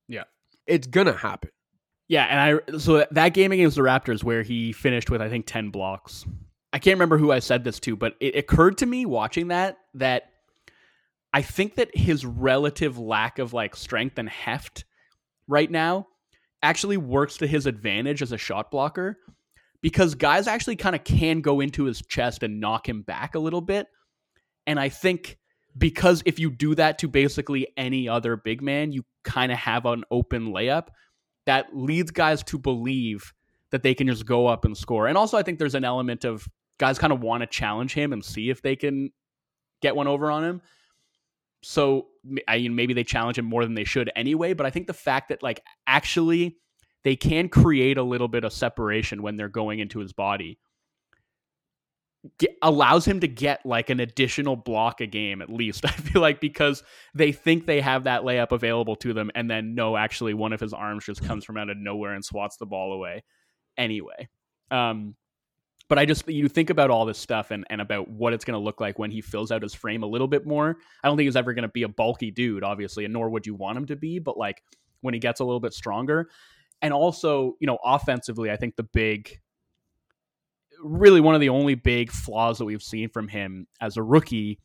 Yeah. 0.07 0.23
It's 0.67 0.87
going 0.87 1.07
to 1.07 1.13
happen. 1.13 1.49
Yeah, 2.07 2.25
and 2.25 2.61
I 2.73 2.77
so 2.77 3.05
that 3.09 3.29
game 3.29 3.51
against 3.51 3.77
the 3.77 3.81
Raptors 3.81 4.23
where 4.23 4.43
he 4.43 4.71
finished 4.71 5.09
with 5.09 5.21
I 5.21 5.29
think 5.29 5.47
10 5.47 5.69
blocks. 5.69 6.25
I 6.71 6.77
can't 6.77 6.95
remember 6.95 7.17
who 7.17 7.31
I 7.31 7.39
said 7.39 7.63
this 7.63 7.79
to, 7.81 7.95
but 7.95 8.15
it 8.19 8.35
occurred 8.35 8.77
to 8.79 8.85
me 8.85 9.05
watching 9.05 9.47
that 9.47 9.77
that 9.95 10.29
I 11.35 11.41
think 11.41 11.75
that 11.75 11.93
his 11.93 12.25
relative 12.25 12.97
lack 12.97 13.39
of 13.39 13.51
like 13.51 13.75
strength 13.75 14.17
and 14.17 14.29
heft 14.29 14.85
right 15.49 15.69
now 15.69 16.07
actually 16.63 16.95
works 16.95 17.35
to 17.39 17.45
his 17.45 17.65
advantage 17.65 18.21
as 18.21 18.31
a 18.31 18.37
shot 18.37 18.71
blocker 18.71 19.17
because 19.81 20.15
guys 20.15 20.47
actually 20.47 20.77
kind 20.77 20.95
of 20.95 21.03
can 21.03 21.41
go 21.41 21.59
into 21.59 21.83
his 21.83 22.01
chest 22.03 22.41
and 22.41 22.61
knock 22.61 22.87
him 22.87 23.01
back 23.01 23.35
a 23.35 23.39
little 23.39 23.59
bit. 23.59 23.87
And 24.65 24.79
I 24.79 24.87
think 24.87 25.37
because 25.77 26.23
if 26.25 26.39
you 26.39 26.49
do 26.49 26.73
that 26.75 26.99
to 26.99 27.09
basically 27.09 27.67
any 27.75 28.07
other 28.07 28.37
big 28.37 28.61
man, 28.61 28.93
you 28.93 29.03
kind 29.25 29.51
of 29.51 29.57
have 29.57 29.85
an 29.85 30.05
open 30.11 30.53
layup 30.53 30.87
that 31.47 31.75
leads 31.75 32.11
guys 32.11 32.43
to 32.43 32.57
believe 32.57 33.33
that 33.71 33.83
they 33.83 33.93
can 33.93 34.07
just 34.07 34.25
go 34.25 34.47
up 34.47 34.63
and 34.63 34.77
score. 34.77 35.07
And 35.07 35.17
also, 35.17 35.37
I 35.37 35.43
think 35.43 35.59
there's 35.59 35.75
an 35.75 35.83
element 35.83 36.23
of 36.23 36.47
guys 36.77 36.97
kind 36.97 37.11
of 37.11 37.19
want 37.19 37.41
to 37.41 37.47
challenge 37.47 37.93
him 37.93 38.13
and 38.13 38.23
see 38.23 38.49
if 38.49 38.61
they 38.61 38.77
can 38.77 39.11
get 39.81 39.97
one 39.97 40.07
over 40.07 40.31
on 40.31 40.45
him. 40.45 40.61
So 41.67 42.07
I 42.47 42.59
mean, 42.59 42.75
maybe 42.75 42.93
they 42.93 43.03
challenge 43.03 43.39
him 43.39 43.45
more 43.45 43.63
than 43.63 43.73
they 43.73 43.83
should 43.83 44.11
anyway. 44.15 44.53
But 44.53 44.67
I 44.67 44.69
think 44.69 44.85
the 44.85 44.93
fact 44.93 45.29
that 45.29 45.41
like 45.41 45.61
actually 45.87 46.57
they 47.03 47.15
can 47.15 47.49
create 47.49 47.97
a 47.97 48.03
little 48.03 48.27
bit 48.27 48.43
of 48.43 48.53
separation 48.53 49.23
when 49.23 49.35
they're 49.35 49.49
going 49.49 49.79
into 49.79 49.97
his 49.99 50.13
body 50.13 50.59
get, 52.37 52.55
allows 52.61 53.05
him 53.05 53.19
to 53.19 53.27
get 53.27 53.65
like 53.65 53.89
an 53.89 53.99
additional 53.99 54.55
block 54.55 55.01
a 55.01 55.07
game 55.07 55.41
at 55.41 55.49
least. 55.49 55.85
I 55.85 55.91
feel 55.91 56.21
like 56.21 56.39
because 56.39 56.83
they 57.15 57.31
think 57.31 57.65
they 57.65 57.81
have 57.81 58.03
that 58.03 58.21
layup 58.21 58.51
available 58.51 58.95
to 58.97 59.13
them, 59.13 59.31
and 59.33 59.49
then 59.49 59.73
no, 59.73 59.97
actually 59.97 60.35
one 60.35 60.53
of 60.53 60.59
his 60.59 60.73
arms 60.73 61.05
just 61.05 61.23
comes 61.25 61.45
from 61.45 61.57
out 61.57 61.71
of 61.71 61.77
nowhere 61.77 62.13
and 62.13 62.23
swats 62.23 62.57
the 62.57 62.67
ball 62.67 62.93
away. 62.93 63.23
Anyway, 63.75 64.29
um, 64.69 65.15
but 65.87 65.99
I 65.99 66.05
just 66.05 66.27
you 66.27 66.47
think 66.47 66.69
about 66.69 66.89
all 66.89 67.05
this 67.05 67.17
stuff 67.17 67.51
and, 67.51 67.65
and 67.69 67.79
about 67.79 68.07
what 68.09 68.33
it's 68.33 68.43
going 68.43 68.59
to 68.59 68.63
look 68.63 68.81
like 68.81 68.97
when 68.97 69.11
he 69.11 69.21
fills 69.21 69.51
out 69.51 69.61
his 69.61 69.73
frame 69.73 70.03
a 70.03 70.07
little 70.07 70.27
bit 70.27 70.45
more. 70.45 70.77
I 71.03 71.07
don't 71.07 71.17
think 71.17 71.27
he's 71.27 71.35
ever 71.35 71.53
going 71.53 71.63
to 71.63 71.69
be 71.69 71.83
a 71.83 71.87
bulky 71.87 72.31
dude, 72.31 72.63
obviously, 72.63 73.05
and 73.05 73.13
nor 73.13 73.29
would 73.29 73.45
you 73.45 73.53
want 73.53 73.77
him 73.77 73.85
to 73.87 73.95
be. 73.95 74.19
But 74.19 74.37
like 74.37 74.63
when 75.01 75.13
he 75.13 75.19
gets 75.19 75.39
a 75.39 75.45
little 75.45 75.59
bit 75.59 75.73
stronger, 75.73 76.29
and 76.81 76.93
also 76.93 77.55
you 77.59 77.67
know 77.67 77.77
offensively, 77.83 78.49
I 78.49 78.57
think 78.57 78.75
the 78.75 78.83
big, 78.83 79.39
really 80.83 81.21
one 81.21 81.35
of 81.35 81.41
the 81.41 81.49
only 81.49 81.75
big 81.75 82.11
flaws 82.11 82.57
that 82.57 82.65
we've 82.65 82.83
seen 82.83 83.09
from 83.09 83.27
him 83.27 83.67
as 83.79 83.97
a 83.97 84.03
rookie 84.03 84.59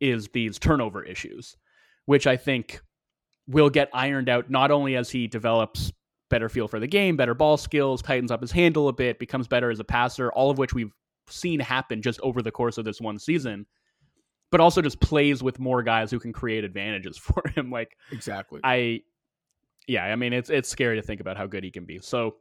is 0.00 0.28
these 0.28 0.58
turnover 0.58 1.04
issues, 1.04 1.56
which 2.06 2.26
I 2.26 2.36
think 2.36 2.80
will 3.46 3.70
get 3.70 3.88
ironed 3.92 4.28
out 4.28 4.50
not 4.50 4.70
only 4.70 4.96
as 4.96 5.10
he 5.10 5.26
develops 5.26 5.92
better 6.28 6.48
feel 6.48 6.68
for 6.68 6.80
the 6.80 6.86
game, 6.86 7.16
better 7.16 7.34
ball 7.34 7.56
skills, 7.56 8.02
tightens 8.02 8.30
up 8.30 8.40
his 8.40 8.52
handle 8.52 8.88
a 8.88 8.92
bit, 8.92 9.18
becomes 9.18 9.48
better 9.48 9.70
as 9.70 9.80
a 9.80 9.84
passer, 9.84 10.30
all 10.32 10.50
of 10.50 10.58
which 10.58 10.74
we've 10.74 10.92
seen 11.28 11.60
happen 11.60 12.02
just 12.02 12.20
over 12.20 12.42
the 12.42 12.50
course 12.50 12.78
of 12.78 12.84
this 12.84 13.00
one 13.00 13.18
season. 13.18 13.66
But 14.50 14.60
also 14.60 14.80
just 14.80 15.00
plays 15.00 15.42
with 15.42 15.58
more 15.58 15.82
guys 15.82 16.10
who 16.10 16.18
can 16.18 16.32
create 16.32 16.64
advantages 16.64 17.18
for 17.18 17.42
him. 17.54 17.70
Like 17.70 17.96
exactly. 18.12 18.60
I 18.64 19.02
yeah, 19.86 20.04
I 20.04 20.16
mean 20.16 20.32
it's 20.32 20.50
it's 20.50 20.68
scary 20.68 20.96
to 20.96 21.02
think 21.02 21.20
about 21.20 21.36
how 21.36 21.46
good 21.46 21.64
he 21.64 21.70
can 21.70 21.84
be. 21.84 21.98
So 22.00 22.36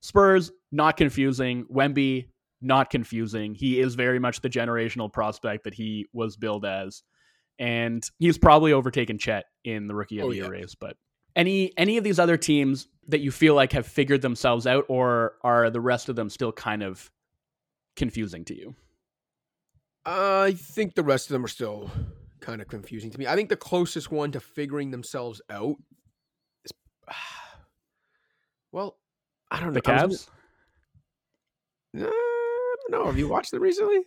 Spurs, 0.00 0.50
not 0.72 0.96
confusing. 0.96 1.64
Wemby, 1.72 2.26
not 2.60 2.90
confusing. 2.90 3.54
He 3.54 3.80
is 3.80 3.94
very 3.94 4.18
much 4.18 4.40
the 4.40 4.50
generational 4.50 5.12
prospect 5.12 5.64
that 5.64 5.74
he 5.74 6.06
was 6.12 6.36
billed 6.36 6.64
as. 6.64 7.02
And 7.58 8.02
he's 8.18 8.38
probably 8.38 8.72
overtaken 8.72 9.18
Chet 9.18 9.44
in 9.64 9.86
the 9.86 9.94
rookie 9.94 10.18
of 10.18 10.26
oh, 10.26 10.30
the 10.30 10.36
year 10.36 10.44
yeah. 10.44 10.50
race, 10.50 10.74
but 10.74 10.96
any 11.36 11.72
any 11.76 11.96
of 11.96 12.04
these 12.04 12.18
other 12.18 12.36
teams 12.36 12.88
that 13.08 13.20
you 13.20 13.30
feel 13.30 13.54
like 13.54 13.72
have 13.72 13.86
figured 13.86 14.22
themselves 14.22 14.66
out, 14.66 14.84
or 14.88 15.34
are 15.42 15.70
the 15.70 15.80
rest 15.80 16.08
of 16.08 16.16
them 16.16 16.30
still 16.30 16.52
kind 16.52 16.82
of 16.82 17.10
confusing 17.96 18.44
to 18.46 18.56
you? 18.56 18.74
I 20.04 20.52
think 20.52 20.94
the 20.94 21.02
rest 21.02 21.26
of 21.26 21.34
them 21.34 21.44
are 21.44 21.48
still 21.48 21.90
kind 22.40 22.60
of 22.60 22.68
confusing 22.68 23.10
to 23.10 23.18
me. 23.18 23.26
I 23.26 23.36
think 23.36 23.48
the 23.48 23.56
closest 23.56 24.10
one 24.10 24.32
to 24.32 24.40
figuring 24.40 24.90
themselves 24.90 25.40
out 25.48 25.76
is, 26.64 26.72
well, 28.72 28.96
I 29.50 29.60
don't 29.60 29.68
know. 29.68 29.74
The 29.74 29.82
Cavs. 29.82 30.28
Uh, 31.96 32.06
I 32.06 32.74
don't 32.82 32.90
know. 32.90 33.06
Have 33.06 33.18
you 33.18 33.28
watched 33.28 33.50
them 33.50 33.62
recently? 33.62 34.00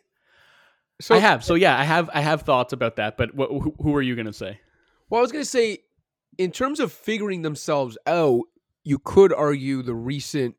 So 1.02 1.16
I 1.16 1.20
have. 1.20 1.44
So 1.44 1.56
yeah, 1.56 1.78
I 1.78 1.84
have. 1.84 2.10
I 2.14 2.22
have 2.22 2.42
thoughts 2.42 2.74
about 2.74 2.96
that. 2.96 3.18
But 3.18 3.32
who 3.32 3.96
are 3.96 4.02
you 4.02 4.16
going 4.16 4.26
to 4.26 4.34
say? 4.34 4.60
Well, 5.10 5.20
I 5.20 5.22
was 5.22 5.32
going 5.32 5.44
to 5.44 5.50
say 5.50 5.80
in 6.38 6.52
terms 6.52 6.80
of 6.80 6.92
figuring 6.92 7.42
themselves 7.42 7.98
out, 8.08 8.44
you 8.86 9.00
could 9.00 9.34
argue 9.34 9.82
the 9.82 9.96
recent 9.96 10.56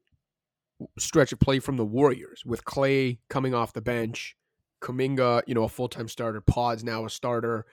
stretch 0.99 1.33
of 1.33 1.41
play 1.41 1.61
from 1.61 1.77
the 1.77 1.85
Warriors 1.85 2.43
with 2.45 2.65
Clay 2.65 3.21
coming 3.31 3.55
off 3.55 3.73
the 3.73 3.81
bench, 3.81 4.37
Kuminga, 4.83 5.43
you 5.47 5.55
know, 5.55 5.63
a 5.63 5.69
full 5.69 5.89
time 5.89 6.09
starter, 6.09 6.41
Pods 6.41 6.85
now 6.85 7.07
a 7.07 7.11
starter, 7.11 7.65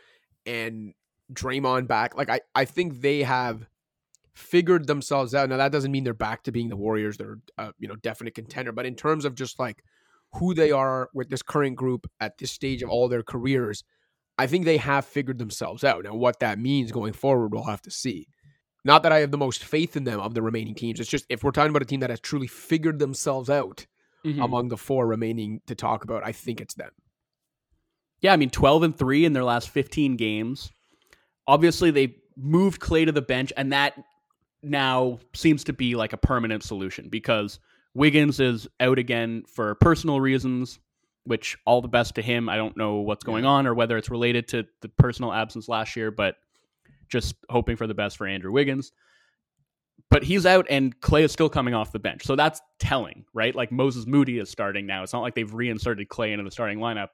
and 0.45 0.93
Draymond 1.33 1.87
back. 1.87 2.15
Like 2.15 2.29
I, 2.29 2.41
I 2.55 2.65
think 2.65 3.01
they 3.01 3.23
have 3.23 3.67
figured 4.35 4.87
themselves 4.87 5.33
out. 5.35 5.49
Now 5.49 5.57
that 5.57 5.71
doesn't 5.71 5.91
mean 5.91 6.03
they're 6.03 6.13
back 6.13 6.43
to 6.43 6.51
being 6.51 6.69
the 6.69 6.77
Warriors. 6.77 7.17
They're 7.17 7.39
uh, 7.57 7.71
you 7.79 7.87
know 7.87 7.95
definite 7.95 8.35
contender, 8.35 8.71
but 8.71 8.85
in 8.85 8.95
terms 8.95 9.25
of 9.25 9.35
just 9.35 9.59
like 9.59 9.83
who 10.33 10.53
they 10.53 10.71
are 10.71 11.09
with 11.13 11.29
this 11.29 11.41
current 11.41 11.75
group 11.75 12.09
at 12.19 12.37
this 12.37 12.51
stage 12.51 12.83
of 12.83 12.89
all 12.89 13.07
their 13.07 13.23
careers, 13.23 13.83
I 14.37 14.45
think 14.45 14.65
they 14.65 14.77
have 14.77 15.05
figured 15.05 15.39
themselves 15.39 15.83
out. 15.83 16.03
Now 16.03 16.13
what 16.13 16.39
that 16.39 16.59
means 16.59 16.91
going 16.91 17.13
forward, 17.13 17.53
we'll 17.53 17.63
have 17.63 17.81
to 17.83 17.91
see. 17.91 18.27
Not 18.85 19.03
that 19.03 19.11
I 19.11 19.19
have 19.19 19.31
the 19.31 19.37
most 19.37 19.63
faith 19.63 19.95
in 19.95 20.03
them 20.03 20.19
of 20.19 20.33
the 20.33 20.41
remaining 20.41 20.75
teams. 20.75 20.99
It's 20.99 21.09
just 21.09 21.25
if 21.29 21.43
we're 21.43 21.51
talking 21.51 21.69
about 21.69 21.81
a 21.81 21.85
team 21.85 22.01
that 22.01 22.09
has 22.09 22.19
truly 22.19 22.47
figured 22.47 22.99
themselves 22.99 23.49
out 23.49 23.85
mm-hmm. 24.25 24.41
among 24.41 24.69
the 24.69 24.77
four 24.77 25.07
remaining 25.07 25.61
to 25.67 25.75
talk 25.75 26.03
about, 26.03 26.25
I 26.25 26.31
think 26.31 26.59
it's 26.59 26.73
them. 26.73 26.91
Yeah, 28.19 28.33
I 28.33 28.37
mean, 28.37 28.49
12 28.49 28.83
and 28.83 28.97
3 28.97 29.25
in 29.25 29.33
their 29.33 29.43
last 29.43 29.69
15 29.69 30.15
games. 30.15 30.71
Obviously, 31.47 31.91
they 31.91 32.15
moved 32.37 32.81
Klay 32.81 33.05
to 33.05 33.11
the 33.11 33.21
bench, 33.21 33.51
and 33.55 33.73
that 33.73 34.01
now 34.61 35.19
seems 35.33 35.65
to 35.65 35.73
be 35.73 35.95
like 35.95 36.13
a 36.13 36.17
permanent 36.17 36.63
solution 36.63 37.09
because 37.09 37.59
Wiggins 37.93 38.39
is 38.39 38.67
out 38.79 38.97
again 38.97 39.43
for 39.47 39.75
personal 39.75 40.21
reasons, 40.21 40.79
which 41.25 41.57
all 41.65 41.81
the 41.81 41.87
best 41.87 42.15
to 42.15 42.21
him. 42.21 42.49
I 42.49 42.55
don't 42.55 42.77
know 42.77 42.95
what's 42.95 43.23
going 43.23 43.45
on 43.45 43.67
or 43.67 43.73
whether 43.73 43.97
it's 43.97 44.09
related 44.09 44.47
to 44.49 44.65
the 44.81 44.89
personal 44.89 45.33
absence 45.33 45.67
last 45.67 45.95
year, 45.95 46.09
but 46.09 46.35
just 47.09 47.35
hoping 47.49 47.75
for 47.75 47.87
the 47.87 47.93
best 47.93 48.17
for 48.17 48.27
Andrew 48.27 48.51
Wiggins. 48.51 48.91
But 50.09 50.23
he's 50.23 50.45
out 50.45 50.67
and 50.69 50.99
Klay 51.01 51.23
is 51.23 51.31
still 51.31 51.49
coming 51.49 51.73
off 51.73 51.91
the 51.91 51.99
bench. 51.99 52.23
So 52.23 52.35
that's 52.35 52.61
telling, 52.79 53.25
right? 53.33 53.55
Like 53.55 53.71
Moses 53.71 54.05
Moody 54.05 54.39
is 54.39 54.49
starting 54.49 54.85
now. 54.85 55.03
It's 55.03 55.13
not 55.13 55.21
like 55.21 55.35
they've 55.35 55.53
reinserted 55.53 56.07
Klay 56.07 56.31
into 56.31 56.43
the 56.43 56.51
starting 56.51 56.79
lineup. 56.79 57.09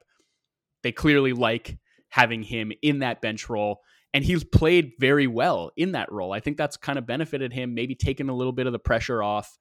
They 0.82 0.92
clearly 0.92 1.32
like 1.32 1.78
having 2.08 2.42
him 2.42 2.72
in 2.82 3.00
that 3.00 3.20
bench 3.20 3.48
role 3.48 3.80
and 4.12 4.24
he's 4.24 4.44
played 4.44 4.92
very 4.98 5.26
well 5.26 5.70
in 5.76 5.92
that 5.92 6.10
role. 6.10 6.32
I 6.32 6.40
think 6.40 6.56
that's 6.56 6.76
kind 6.76 6.98
of 6.98 7.06
benefited 7.06 7.52
him, 7.52 7.74
maybe 7.74 7.94
taken 7.94 8.28
a 8.28 8.34
little 8.34 8.52
bit 8.52 8.66
of 8.66 8.72
the 8.72 8.78
pressure 8.78 9.22
off 9.22 9.58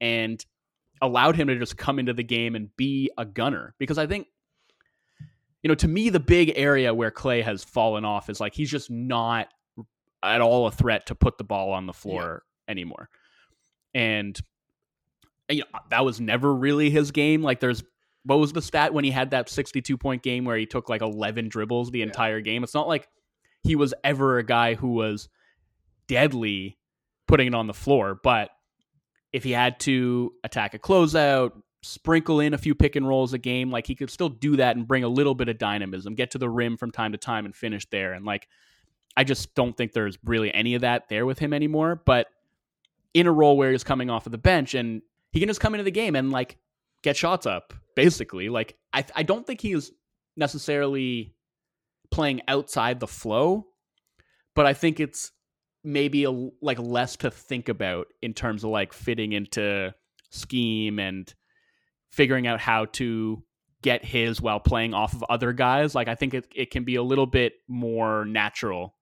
and 0.00 0.44
allowed 1.00 1.36
him 1.36 1.48
to 1.48 1.58
just 1.58 1.76
come 1.76 1.98
into 1.98 2.12
the 2.12 2.24
game 2.24 2.54
and 2.56 2.74
be 2.76 3.10
a 3.16 3.24
gunner. 3.24 3.74
Because 3.78 3.98
I 3.98 4.06
think, 4.06 4.26
you 5.62 5.68
know, 5.68 5.74
to 5.76 5.88
me, 5.88 6.08
the 6.10 6.20
big 6.20 6.52
area 6.56 6.92
where 6.92 7.10
Klay 7.10 7.42
has 7.42 7.62
fallen 7.62 8.04
off 8.04 8.28
is 8.28 8.40
like 8.40 8.54
he's 8.54 8.70
just 8.70 8.90
not 8.90 9.48
at 10.24 10.40
all 10.40 10.66
a 10.66 10.70
threat 10.70 11.06
to 11.06 11.14
put 11.14 11.38
the 11.38 11.44
ball 11.44 11.72
on 11.72 11.86
the 11.86 11.92
floor 11.92 12.42
yeah. 12.66 12.72
anymore. 12.72 13.08
And 13.94 14.38
you 15.48 15.60
know, 15.60 15.80
that 15.90 16.04
was 16.04 16.20
never 16.20 16.54
really 16.54 16.90
his 16.90 17.10
game. 17.10 17.42
Like 17.42 17.60
there's 17.60 17.82
what 18.24 18.38
was 18.38 18.52
the 18.52 18.62
stat 18.62 18.94
when 18.94 19.04
he 19.04 19.10
had 19.10 19.30
that 19.30 19.48
62 19.48 19.96
point 19.98 20.22
game 20.22 20.44
where 20.44 20.56
he 20.56 20.66
took 20.66 20.88
like 20.88 21.02
11 21.02 21.48
dribbles 21.48 21.90
the 21.90 21.98
yeah. 21.98 22.06
entire 22.06 22.40
game? 22.40 22.64
It's 22.64 22.74
not 22.74 22.88
like 22.88 23.08
he 23.62 23.76
was 23.76 23.94
ever 24.02 24.38
a 24.38 24.44
guy 24.44 24.74
who 24.74 24.88
was 24.88 25.28
deadly 26.06 26.78
putting 27.26 27.48
it 27.48 27.54
on 27.54 27.66
the 27.66 27.74
floor. 27.74 28.18
But 28.22 28.50
if 29.32 29.44
he 29.44 29.52
had 29.52 29.80
to 29.80 30.32
attack 30.42 30.74
a 30.74 30.78
closeout, 30.78 31.52
sprinkle 31.82 32.40
in 32.40 32.54
a 32.54 32.58
few 32.58 32.74
pick 32.74 32.96
and 32.96 33.06
rolls 33.06 33.32
a 33.34 33.38
game, 33.38 33.70
like 33.70 33.86
he 33.86 33.94
could 33.94 34.10
still 34.10 34.28
do 34.28 34.56
that 34.56 34.76
and 34.76 34.88
bring 34.88 35.04
a 35.04 35.08
little 35.08 35.34
bit 35.34 35.48
of 35.48 35.58
dynamism, 35.58 36.14
get 36.14 36.30
to 36.30 36.38
the 36.38 36.48
rim 36.48 36.76
from 36.76 36.90
time 36.90 37.12
to 37.12 37.18
time 37.18 37.44
and 37.44 37.54
finish 37.54 37.86
there. 37.90 38.12
And 38.12 38.24
like, 38.24 38.48
I 39.16 39.24
just 39.24 39.54
don't 39.54 39.76
think 39.76 39.92
there's 39.92 40.18
really 40.24 40.52
any 40.52 40.74
of 40.74 40.80
that 40.82 41.08
there 41.08 41.26
with 41.26 41.38
him 41.38 41.52
anymore. 41.52 42.00
But 42.04 42.26
in 43.12 43.26
a 43.26 43.32
role 43.32 43.56
where 43.56 43.70
he's 43.70 43.84
coming 43.84 44.10
off 44.10 44.26
of 44.26 44.32
the 44.32 44.38
bench 44.38 44.74
and 44.74 45.02
he 45.32 45.40
can 45.40 45.48
just 45.48 45.60
come 45.60 45.74
into 45.74 45.84
the 45.84 45.90
game 45.90 46.16
and 46.16 46.30
like 46.30 46.58
get 47.02 47.16
shots 47.16 47.46
up, 47.46 47.72
basically. 47.94 48.48
Like, 48.48 48.76
I, 48.92 49.04
I 49.14 49.22
don't 49.22 49.46
think 49.46 49.60
he's 49.60 49.92
necessarily 50.36 51.34
playing 52.10 52.42
outside 52.48 53.00
the 53.00 53.06
flow, 53.06 53.66
but 54.54 54.66
I 54.66 54.74
think 54.74 55.00
it's 55.00 55.32
maybe 55.84 56.24
a, 56.24 56.30
like 56.60 56.78
less 56.78 57.16
to 57.16 57.30
think 57.30 57.68
about 57.68 58.06
in 58.22 58.34
terms 58.34 58.64
of 58.64 58.70
like 58.70 58.92
fitting 58.92 59.32
into 59.32 59.94
scheme 60.30 60.98
and 60.98 61.32
figuring 62.10 62.46
out 62.46 62.60
how 62.60 62.86
to 62.86 63.42
get 63.82 64.04
his 64.04 64.40
while 64.40 64.60
playing 64.60 64.94
off 64.94 65.12
of 65.12 65.22
other 65.28 65.52
guys. 65.52 65.94
Like 65.94 66.08
I 66.08 66.14
think 66.14 66.34
it, 66.34 66.48
it 66.54 66.70
can 66.70 66.84
be 66.84 66.96
a 66.96 67.02
little 67.02 67.26
bit 67.26 67.54
more 67.68 68.24
natural 68.24 68.94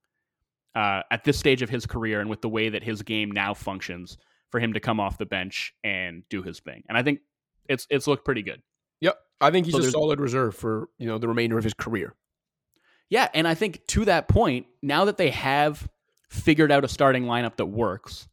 uh, 0.75 1.03
at 1.11 1.25
this 1.25 1.39
stage 1.39 1.63
of 1.63 1.71
his 1.71 1.87
career 1.87 2.21
and 2.21 2.31
with 2.31 2.41
the 2.41 2.49
way 2.49 2.69
that 2.69 2.83
his 2.83 3.03
game 3.03 3.31
now 3.31 3.55
functions 3.55 4.19
for 4.51 4.61
him 4.61 4.73
to 4.75 4.81
come 4.81 5.01
off 5.01 5.19
the 5.19 5.27
bench 5.27 5.75
and 5.83 6.23
do 6.29 6.43
his 6.43 6.61
thing. 6.61 6.83
And 6.89 6.97
I 6.97 7.03
think 7.03 7.21
it's 7.69 7.87
it's 7.91 8.07
looked 8.07 8.25
pretty 8.25 8.43
good. 8.43 8.63
Yep. 9.01 9.17
I 9.41 9.51
think 9.51 9.67
he's 9.67 9.75
so 9.75 9.81
a 9.81 9.91
solid 9.91 10.21
reserve 10.21 10.55
for, 10.55 10.89
you 10.99 11.07
know, 11.07 11.19
the 11.19 11.29
remainder 11.29 11.59
of 11.59 11.65
his 11.65 11.75
career. 11.75 12.15
Yeah, 13.11 13.29
and 13.35 13.47
I 13.47 13.55
think 13.55 13.87
to 13.89 14.07
that 14.07 14.29
point, 14.29 14.67
now 14.83 15.05
that 15.05 15.19
they 15.19 15.31
have 15.31 15.87
figured 16.31 16.73
out 16.73 16.85
a 16.85 16.89
starting 16.89 17.25
lineup 17.25 17.57
that 17.57 17.67
works, 17.67 18.29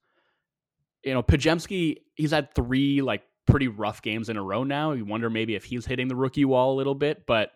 you 1.04 1.14
know, 1.14 1.24
Podziemski, 1.24 1.98
he's 2.16 2.32
had 2.32 2.54
three 2.54 3.02
like 3.02 3.24
pretty 3.46 3.68
rough 3.68 4.02
games 4.02 4.30
in 4.30 4.38
a 4.38 4.44
row 4.44 4.64
now. 4.64 4.94
You 4.94 5.06
wonder 5.06 5.30
maybe 5.30 5.56
if 5.56 5.66
he's 5.66 5.86
hitting 5.86 6.08
the 6.08 6.16
rookie 6.16 6.46
wall 6.46 6.74
a 6.74 6.78
little 6.78 6.96
bit, 6.96 7.26
but 7.26 7.52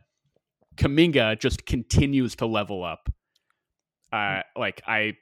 Kuminga 0.75 1.39
just 1.39 1.65
continues 1.65 2.35
to 2.37 2.45
level 2.45 2.83
up. 2.83 3.09
Uh, 4.13 4.43
like 4.55 4.81
I, 4.87 5.17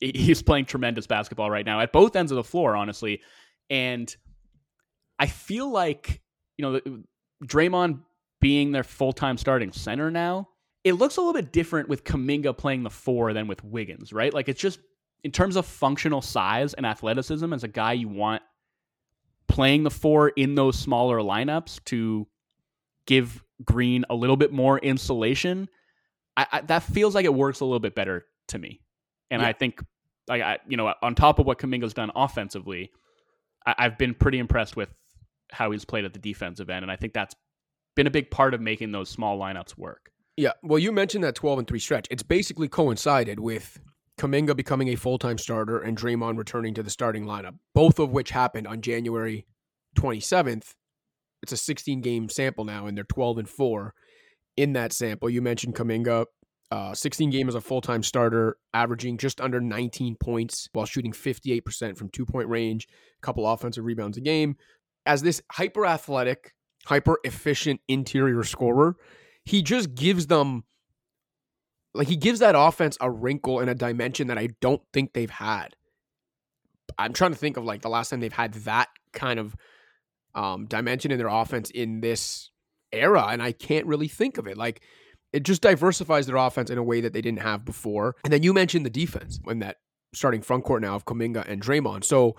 he's 0.00 0.42
playing 0.42 0.66
tremendous 0.66 1.06
basketball 1.06 1.50
right 1.50 1.64
now 1.64 1.80
at 1.80 1.92
both 1.92 2.16
ends 2.16 2.32
of 2.32 2.36
the 2.36 2.44
floor, 2.44 2.76
honestly, 2.76 3.20
and 3.70 4.14
I 5.18 5.26
feel 5.26 5.70
like 5.70 6.20
you 6.58 6.62
know 6.64 6.80
Draymond 7.44 8.00
being 8.40 8.72
their 8.72 8.84
full 8.84 9.12
time 9.12 9.38
starting 9.38 9.72
center 9.72 10.10
now 10.10 10.48
it 10.84 10.92
looks 10.92 11.16
a 11.16 11.20
little 11.20 11.32
bit 11.32 11.50
different 11.50 11.88
with 11.88 12.04
Kuminga 12.04 12.56
playing 12.56 12.82
the 12.82 12.90
four 12.90 13.32
than 13.32 13.48
with 13.48 13.64
Wiggins, 13.64 14.12
right? 14.12 14.32
Like 14.32 14.50
it's 14.50 14.60
just 14.60 14.78
in 15.24 15.32
terms 15.32 15.56
of 15.56 15.64
functional 15.64 16.20
size 16.20 16.74
and 16.74 16.84
athleticism 16.84 17.52
as 17.52 17.64
a 17.64 17.68
guy 17.68 17.94
you 17.94 18.08
want 18.08 18.42
playing 19.48 19.82
the 19.82 19.90
four 19.90 20.28
in 20.28 20.54
those 20.54 20.78
smaller 20.78 21.18
lineups 21.18 21.82
to 21.84 22.26
give 23.06 23.42
Green 23.64 24.04
a 24.10 24.14
little 24.14 24.36
bit 24.36 24.52
more 24.52 24.78
insulation. 24.78 25.68
I, 26.36 26.46
I, 26.52 26.60
that 26.62 26.82
feels 26.82 27.14
like 27.14 27.24
it 27.24 27.34
works 27.34 27.60
a 27.60 27.64
little 27.64 27.80
bit 27.80 27.94
better 27.94 28.26
to 28.48 28.58
me, 28.58 28.80
and 29.30 29.42
yeah. 29.42 29.48
I 29.48 29.52
think 29.52 29.80
like 30.28 30.42
I, 30.42 30.58
you 30.68 30.76
know, 30.76 30.92
on 31.02 31.14
top 31.14 31.38
of 31.38 31.46
what 31.46 31.58
Kuminga's 31.58 31.94
done 31.94 32.10
offensively, 32.14 32.90
I, 33.66 33.74
I've 33.78 33.98
been 33.98 34.14
pretty 34.14 34.38
impressed 34.38 34.76
with 34.76 34.88
how 35.50 35.70
he's 35.70 35.84
played 35.84 36.04
at 36.04 36.12
the 36.12 36.18
defensive 36.18 36.70
end, 36.70 36.82
and 36.82 36.90
I 36.90 36.96
think 36.96 37.12
that's 37.12 37.34
been 37.94 38.06
a 38.06 38.10
big 38.10 38.30
part 38.30 38.54
of 38.54 38.60
making 38.60 38.92
those 38.92 39.08
small 39.08 39.38
lineups 39.38 39.76
work. 39.78 40.10
Yeah, 40.36 40.52
well, 40.62 40.78
you 40.78 40.90
mentioned 40.90 41.22
that 41.24 41.36
12 41.36 41.60
and 41.60 41.68
3 41.68 41.78
stretch. 41.78 42.08
It's 42.10 42.24
basically 42.24 42.68
coincided 42.68 43.38
with 43.38 43.78
Kuminga 44.18 44.56
becoming 44.56 44.88
a 44.88 44.96
full 44.96 45.18
time 45.18 45.38
starter 45.38 45.78
and 45.78 45.96
Draymond 45.96 46.38
returning 46.38 46.74
to 46.74 46.82
the 46.82 46.90
starting 46.90 47.24
lineup, 47.24 47.54
both 47.74 47.98
of 47.98 48.10
which 48.10 48.30
happened 48.30 48.66
on 48.66 48.80
January 48.80 49.46
27th. 49.96 50.74
It's 51.42 51.52
a 51.52 51.56
16 51.56 52.00
game 52.00 52.28
sample 52.28 52.64
now, 52.64 52.86
and 52.86 52.96
they're 52.96 53.04
12 53.04 53.38
and 53.38 53.48
4 53.48 53.94
in 54.56 54.72
that 54.74 54.92
sample. 54.92 55.30
You 55.30 55.42
mentioned 55.42 55.74
Kuminga, 55.74 56.26
uh, 56.70 56.94
16 56.94 57.30
game 57.30 57.48
as 57.48 57.54
a 57.54 57.60
full 57.60 57.80
time 57.80 58.02
starter, 58.02 58.56
averaging 58.72 59.18
just 59.18 59.40
under 59.40 59.60
19 59.60 60.16
points 60.16 60.68
while 60.72 60.86
shooting 60.86 61.12
58% 61.12 61.96
from 61.96 62.08
two 62.08 62.26
point 62.26 62.48
range, 62.48 62.88
a 63.22 63.26
couple 63.26 63.46
offensive 63.46 63.84
rebounds 63.84 64.16
a 64.16 64.20
game. 64.20 64.56
As 65.06 65.22
this 65.22 65.42
hyper 65.52 65.86
athletic, 65.86 66.54
hyper 66.86 67.18
efficient 67.24 67.80
interior 67.88 68.42
scorer, 68.42 68.96
he 69.44 69.62
just 69.62 69.94
gives 69.94 70.26
them 70.26 70.64
like 71.94 72.08
he 72.08 72.16
gives 72.16 72.40
that 72.40 72.54
offense 72.56 72.98
a 73.00 73.10
wrinkle 73.10 73.60
and 73.60 73.70
a 73.70 73.74
dimension 73.74 74.26
that 74.28 74.38
I 74.38 74.48
don't 74.60 74.82
think 74.92 75.12
they've 75.12 75.30
had. 75.30 75.76
I'm 76.98 77.12
trying 77.12 77.32
to 77.32 77.38
think 77.38 77.56
of 77.56 77.64
like 77.64 77.82
the 77.82 77.88
last 77.88 78.10
time 78.10 78.20
they've 78.20 78.32
had 78.32 78.54
that 78.54 78.88
kind 79.12 79.38
of 79.38 79.56
um, 80.34 80.66
dimension 80.66 81.12
in 81.12 81.18
their 81.18 81.28
offense 81.28 81.70
in 81.70 82.00
this 82.00 82.50
era, 82.94 83.26
and 83.28 83.42
I 83.42 83.52
can't 83.52 83.86
really 83.86 84.08
think 84.08 84.38
of 84.38 84.46
it. 84.46 84.56
Like 84.56 84.82
it 85.32 85.42
just 85.42 85.62
diversifies 85.62 86.26
their 86.26 86.36
offense 86.36 86.70
in 86.70 86.78
a 86.78 86.82
way 86.82 87.00
that 87.00 87.12
they 87.12 87.20
didn't 87.20 87.40
have 87.40 87.64
before. 87.64 88.14
And 88.22 88.32
then 88.32 88.42
you 88.42 88.52
mentioned 88.52 88.86
the 88.86 88.90
defense 88.90 89.40
in 89.48 89.58
that 89.58 89.78
starting 90.14 90.42
front 90.42 90.64
court 90.64 90.80
now 90.80 90.94
of 90.94 91.04
Kuminga 91.04 91.44
and 91.48 91.60
Draymond. 91.60 92.04
So 92.04 92.36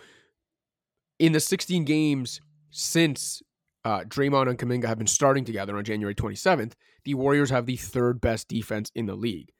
in 1.20 1.34
the 1.34 1.42
16 1.42 1.84
games 1.84 2.40
since 2.72 3.42
uh, 3.84 4.02
Draymond 4.02 4.50
and 4.50 4.58
Kuminga 4.58 4.86
have 4.86 4.98
been 4.98 5.08
starting 5.08 5.44
together 5.44 5.76
on 5.78 5.84
January 5.84 6.16
27th, 6.16 6.74
the 7.04 7.16
Warriors 7.16 7.50
have 7.50 7.66
the 7.66 7.76
third 7.76 8.22
best 8.22 8.48
defense 8.48 8.92
in 8.96 9.06
the 9.06 9.16
league. 9.16 9.52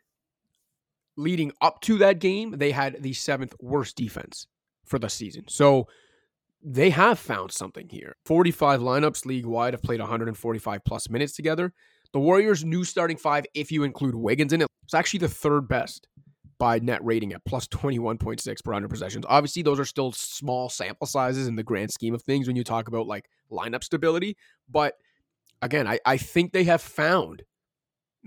Leading 1.18 1.52
up 1.62 1.82
to 1.82 1.98
that 1.98 2.20
game, 2.20 2.52
they 2.58 2.72
had 2.72 3.04
the 3.04 3.14
seventh 3.14 3.54
worst 3.60 3.98
defense 3.98 4.48
for 4.86 4.98
the 4.98 5.10
season. 5.10 5.44
So 5.48 5.88
they 6.62 6.90
have 6.90 7.20
found 7.20 7.52
something 7.52 7.90
here. 7.90 8.16
45 8.26 8.82
lineups 8.82 9.26
league 9.26 9.46
wide 9.46 9.74
have 9.74 9.84
played 9.84 10.00
145 10.00 10.84
plus 10.84 11.10
minutes 11.10 11.36
together. 11.36 11.74
The 12.14 12.20
Warriors' 12.20 12.64
new 12.64 12.84
starting 12.84 13.18
five, 13.18 13.46
if 13.54 13.72
you 13.72 13.84
include 13.84 14.16
Wiggins 14.16 14.54
in 14.54 14.62
it, 14.62 14.68
it's 14.84 14.94
actually 14.94 15.20
the 15.20 15.30
third 15.30 15.68
best 15.68 16.08
by 16.58 16.80
net 16.80 17.04
rating 17.04 17.34
at 17.34 17.44
plus 17.46 17.68
21.6 17.68 18.64
per 18.64 18.72
100 18.72 18.88
possessions. 18.90 19.26
Obviously, 19.28 19.62
those 19.62 19.80
are 19.80 19.86
still 19.86 20.12
small 20.12 20.70
sample 20.70 21.08
sizes 21.08 21.48
in 21.48 21.56
the 21.56 21.64
grand 21.64 21.92
scheme 21.92 22.14
of 22.14 22.22
things 22.22 22.48
when 22.48 22.56
you 22.56 22.64
talk 22.64 22.88
about 22.88 23.08
like 23.08 23.30
lineup 23.52 23.84
stability. 23.84 24.38
But 24.70 24.96
again, 25.62 25.88
I, 25.88 26.00
I 26.06 26.18
think 26.18 26.54
they 26.54 26.64
have 26.64 26.82
found 26.82 27.44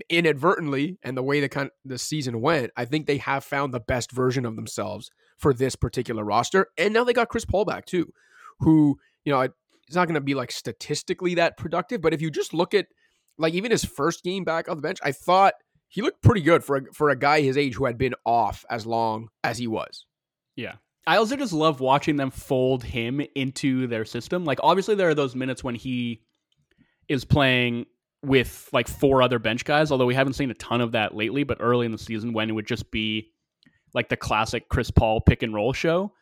inadvertently 0.09 0.97
and 1.03 1.17
the 1.17 1.23
way 1.23 1.39
the 1.39 1.49
kind 1.49 1.67
of 1.67 1.71
the 1.83 1.97
season 1.97 2.41
went, 2.41 2.71
I 2.77 2.85
think 2.85 3.05
they 3.05 3.17
have 3.17 3.43
found 3.43 3.73
the 3.73 3.79
best 3.79 4.11
version 4.11 4.45
of 4.45 4.55
themselves 4.55 5.09
for 5.39 5.53
this 5.53 5.75
particular 5.75 6.23
roster. 6.23 6.67
And 6.77 6.93
now 6.93 7.03
they 7.03 7.13
got 7.13 7.29
Chris 7.29 7.45
Paul 7.45 7.65
back 7.65 7.85
too, 7.85 8.11
who, 8.59 8.99
you 9.25 9.33
know, 9.33 9.41
it's 9.41 9.95
not 9.95 10.05
going 10.05 10.15
to 10.15 10.21
be 10.21 10.35
like 10.35 10.51
statistically 10.51 11.35
that 11.35 11.57
productive, 11.57 12.01
but 12.01 12.13
if 12.13 12.21
you 12.21 12.29
just 12.29 12.53
look 12.53 12.73
at 12.73 12.87
like 13.37 13.53
even 13.53 13.71
his 13.71 13.83
first 13.83 14.23
game 14.23 14.43
back 14.43 14.69
on 14.69 14.77
the 14.77 14.81
bench, 14.81 14.99
I 15.01 15.11
thought 15.11 15.53
he 15.87 16.01
looked 16.01 16.21
pretty 16.21 16.41
good 16.41 16.63
for 16.63 16.77
a, 16.77 16.81
for 16.93 17.09
a 17.09 17.15
guy 17.15 17.41
his 17.41 17.57
age 17.57 17.75
who 17.75 17.85
had 17.85 17.97
been 17.97 18.13
off 18.25 18.63
as 18.69 18.85
long 18.85 19.29
as 19.43 19.57
he 19.57 19.65
was. 19.65 20.05
Yeah. 20.55 20.75
I 21.07 21.17
also 21.17 21.35
just 21.35 21.53
love 21.53 21.79
watching 21.79 22.17
them 22.17 22.29
fold 22.29 22.83
him 22.83 23.21
into 23.33 23.87
their 23.87 24.05
system. 24.05 24.45
Like 24.45 24.59
obviously 24.61 24.93
there 24.93 25.09
are 25.09 25.15
those 25.15 25.35
minutes 25.35 25.63
when 25.63 25.73
he 25.75 26.21
is 27.07 27.25
playing 27.25 27.85
with 28.21 28.69
like 28.73 28.87
four 28.87 29.21
other 29.21 29.39
bench 29.39 29.65
guys, 29.65 29.91
although 29.91 30.05
we 30.05 30.13
haven't 30.13 30.33
seen 30.33 30.51
a 30.51 30.55
ton 30.55 30.81
of 30.81 30.91
that 30.91 31.15
lately, 31.15 31.43
but 31.43 31.57
early 31.59 31.85
in 31.85 31.91
the 31.91 31.97
season 31.97 32.33
when 32.33 32.49
it 32.49 32.53
would 32.53 32.67
just 32.67 32.91
be 32.91 33.31
like 33.93 34.09
the 34.09 34.17
classic 34.17 34.69
Chris 34.69 34.91
Paul 34.91 35.21
pick 35.21 35.43
and 35.43 35.53
roll 35.53 35.73
show. 35.73 36.13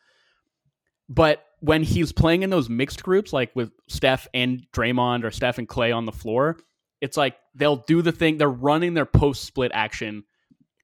But 1.08 1.44
when 1.60 1.82
he's 1.82 2.12
playing 2.12 2.42
in 2.42 2.50
those 2.50 2.68
mixed 2.68 3.02
groups, 3.02 3.32
like 3.32 3.54
with 3.54 3.72
Steph 3.88 4.28
and 4.34 4.66
Draymond 4.72 5.24
or 5.24 5.30
Steph 5.30 5.58
and 5.58 5.68
Klay 5.68 5.94
on 5.94 6.04
the 6.04 6.12
floor, 6.12 6.58
it's 7.00 7.16
like 7.16 7.36
they'll 7.54 7.84
do 7.86 8.02
the 8.02 8.12
thing. 8.12 8.36
They're 8.38 8.48
running 8.48 8.94
their 8.94 9.06
post 9.06 9.44
split 9.44 9.72
action 9.74 10.24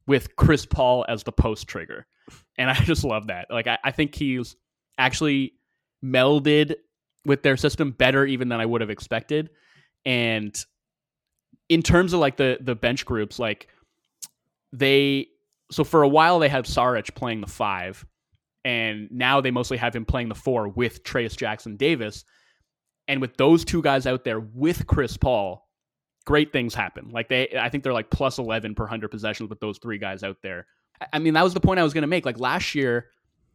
with 0.07 0.37
Chris 0.37 0.67
Paul 0.67 1.05
as 1.09 1.23
the 1.23 1.33
post 1.33 1.69
trigger. 1.69 2.07
And 2.57 2.71
I 2.71 2.75
just 2.75 3.05
love 3.05 3.29
that. 3.29 3.47
Like, 3.51 3.67
I, 3.67 3.79
I 3.85 3.91
think 3.91 4.15
he's 4.15 4.57
actually 4.99 5.55
melded 6.05 6.75
with 7.25 7.43
their 7.43 7.57
system 7.57 7.91
better 7.91 8.25
even 8.27 8.49
than 8.49 8.61
I 8.61 8.67
would 8.67 8.81
have 8.81 8.91
expected. 8.91 9.51
And 10.05 10.55
in 11.69 11.83
terms 11.83 12.13
of 12.13 12.21
like 12.21 12.37
the 12.37 12.59
the 12.61 12.75
bench 12.75 13.07
groups, 13.07 13.39
like 13.39 13.69
they 14.73 15.29
so 15.75 15.85
for 15.85 16.03
a 16.03 16.09
while 16.09 16.39
they 16.39 16.49
had 16.49 16.65
Saric 16.65 17.15
playing 17.15 17.41
the 17.41 17.47
five, 17.47 18.07
and 18.65 19.09
now 19.11 19.41
they 19.41 19.51
mostly 19.51 19.77
have 19.77 19.95
him 19.95 20.05
playing 20.05 20.29
the 20.29 20.35
four 20.35 20.69
with 20.69 21.03
Trayce 21.03 21.37
Jackson 21.37 21.77
Davis. 21.77 22.25
And 23.09 23.21
with 23.21 23.37
those 23.37 23.65
two 23.65 23.83
guys 23.83 24.07
out 24.07 24.25
there 24.25 24.41
with 24.41 24.87
Chris 24.87 25.19
Paul, 25.19 25.69
great 26.25 26.53
things 26.53 26.75
happen. 26.75 27.11
Like 27.11 27.29
they, 27.29 27.55
I 27.59 27.69
think 27.69 27.85
they're 27.85 27.93
like 27.93 28.09
plus 28.09 28.39
eleven 28.39 28.75
per 28.75 28.87
hundred 28.87 29.11
possessions 29.11 29.51
with 29.51 29.61
those 29.61 29.79
three 29.79 29.99
guys 29.99 30.23
out 30.23 30.39
there. 30.43 30.67
I 31.13 31.19
mean, 31.19 31.35
that 31.35 31.45
was 31.45 31.53
the 31.53 31.61
point 31.61 31.81
I 31.81 31.83
was 31.83 31.93
going 31.93 32.03
to 32.03 32.09
make. 32.09 32.25
Like 32.25 32.39
last 32.39 32.75
year, 32.75 33.11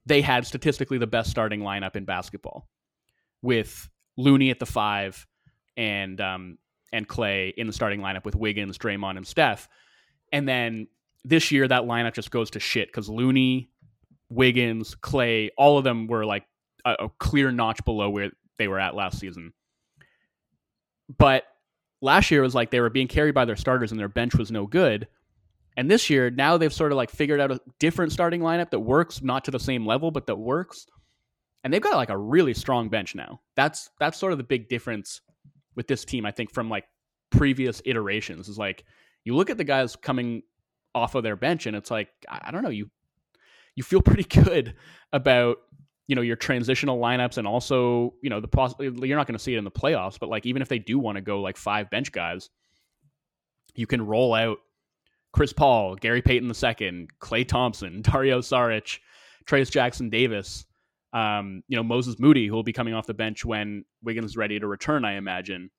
they 0.05 0.21
had 0.21 0.45
statistically 0.45 0.97
the 0.97 1.07
best 1.07 1.31
starting 1.31 1.61
lineup 1.61 1.95
in 1.95 2.05
basketball, 2.05 2.67
with 3.41 3.89
Looney 4.17 4.51
at 4.51 4.59
the 4.59 4.65
five, 4.67 5.25
and 5.77 6.19
um, 6.21 6.57
and 6.93 7.07
Klay 7.07 7.53
in 7.55 7.65
the 7.65 7.73
starting 7.73 8.01
lineup 8.01 8.25
with 8.25 8.35
Wiggins, 8.35 8.77
Draymond, 8.77 9.17
and 9.17 9.25
Steph. 9.25 9.67
And 10.31 10.47
then 10.47 10.87
this 11.29 11.51
year, 11.51 11.67
that 11.67 11.83
lineup 11.83 12.13
just 12.13 12.31
goes 12.31 12.51
to 12.51 12.59
shit 12.59 12.87
because 12.87 13.09
Looney, 13.09 13.69
Wiggins, 14.29 14.95
Klay, 14.95 15.49
all 15.57 15.77
of 15.77 15.83
them 15.83 16.07
were 16.07 16.25
like 16.25 16.45
a, 16.85 16.93
a 16.93 17.09
clear 17.19 17.51
notch 17.51 17.83
below 17.85 18.09
where 18.09 18.31
they 18.57 18.67
were 18.67 18.79
at 18.79 18.95
last 18.95 19.19
season. 19.19 19.53
But 21.17 21.43
last 22.01 22.29
year 22.31 22.41
was 22.41 22.55
like 22.55 22.71
they 22.71 22.81
were 22.81 22.89
being 22.89 23.07
carried 23.07 23.33
by 23.33 23.45
their 23.45 23.55
starters 23.55 23.91
and 23.91 23.99
their 23.99 24.09
bench 24.09 24.35
was 24.35 24.51
no 24.51 24.65
good. 24.65 25.07
And 25.77 25.89
this 25.89 26.09
year, 26.09 26.29
now 26.29 26.57
they've 26.57 26.73
sort 26.73 26.91
of 26.91 26.97
like 26.97 27.09
figured 27.09 27.39
out 27.39 27.51
a 27.51 27.61
different 27.79 28.11
starting 28.11 28.41
lineup 28.41 28.71
that 28.71 28.79
works, 28.79 29.21
not 29.21 29.45
to 29.45 29.51
the 29.51 29.59
same 29.59 29.85
level, 29.85 30.11
but 30.11 30.27
that 30.27 30.35
works. 30.35 30.85
And 31.63 31.73
they've 31.73 31.81
got 31.81 31.95
like 31.95 32.09
a 32.09 32.17
really 32.17 32.53
strong 32.53 32.89
bench 32.89 33.15
now. 33.15 33.41
That's 33.55 33.89
that's 33.99 34.17
sort 34.17 34.31
of 34.31 34.37
the 34.37 34.43
big 34.43 34.67
difference 34.67 35.21
with 35.75 35.87
this 35.87 36.05
team, 36.05 36.25
I 36.25 36.31
think, 36.31 36.53
from 36.53 36.69
like 36.69 36.85
previous 37.31 37.81
iterations 37.85 38.49
is 38.49 38.57
like 38.57 38.83
you 39.23 39.35
look 39.35 39.49
at 39.49 39.57
the 39.57 39.63
guys 39.63 39.95
coming 39.95 40.41
off 40.95 41.15
of 41.15 41.23
their 41.23 41.35
bench 41.35 41.65
and 41.65 41.75
it's 41.75 41.91
like, 41.91 42.09
I 42.27 42.51
don't 42.51 42.63
know, 42.63 42.69
you 42.69 42.89
you 43.75 43.83
feel 43.83 44.01
pretty 44.03 44.23
good 44.23 44.75
about 45.13 45.57
you 46.07 46.15
know 46.15 46.21
your 46.21 46.35
transitional 46.35 46.99
lineups 46.99 47.37
and 47.37 47.47
also 47.47 48.15
you 48.21 48.29
know 48.29 48.39
the 48.39 48.47
poss- 48.47 48.73
you're 48.79 49.17
not 49.17 49.27
going 49.27 49.37
to 49.37 49.43
see 49.43 49.53
it 49.53 49.59
in 49.59 49.63
the 49.63 49.69
playoffs 49.69 50.19
but 50.19 50.27
like 50.27 50.43
even 50.47 50.63
if 50.63 50.67
they 50.67 50.79
do 50.79 50.97
want 50.97 51.17
to 51.17 51.21
go 51.21 51.39
like 51.39 51.55
five 51.55 51.87
bench 51.91 52.11
guys 52.11 52.49
you 53.75 53.85
can 53.85 54.03
roll 54.03 54.33
out 54.33 54.57
Chris 55.31 55.53
Paul, 55.53 55.95
Gary 55.95 56.21
Payton 56.21 56.49
II, 56.49 57.07
Klay 57.21 57.47
Thompson, 57.47 58.01
Dario 58.03 58.39
Saric, 58.39 58.99
Trayce 59.45 59.71
Jackson 59.71 60.09
Davis, 60.09 60.65
um, 61.13 61.63
you 61.67 61.75
know, 61.75 61.83
Moses 61.83 62.19
Moody, 62.19 62.47
who 62.47 62.53
will 62.53 62.63
be 62.63 62.73
coming 62.73 62.93
off 62.93 63.07
the 63.07 63.13
bench 63.13 63.45
when 63.45 63.83
Wiggins 64.03 64.31
is 64.31 64.37
ready 64.37 64.59
to 64.59 64.67
return, 64.67 65.05
I 65.05 65.13
imagine. 65.13 65.69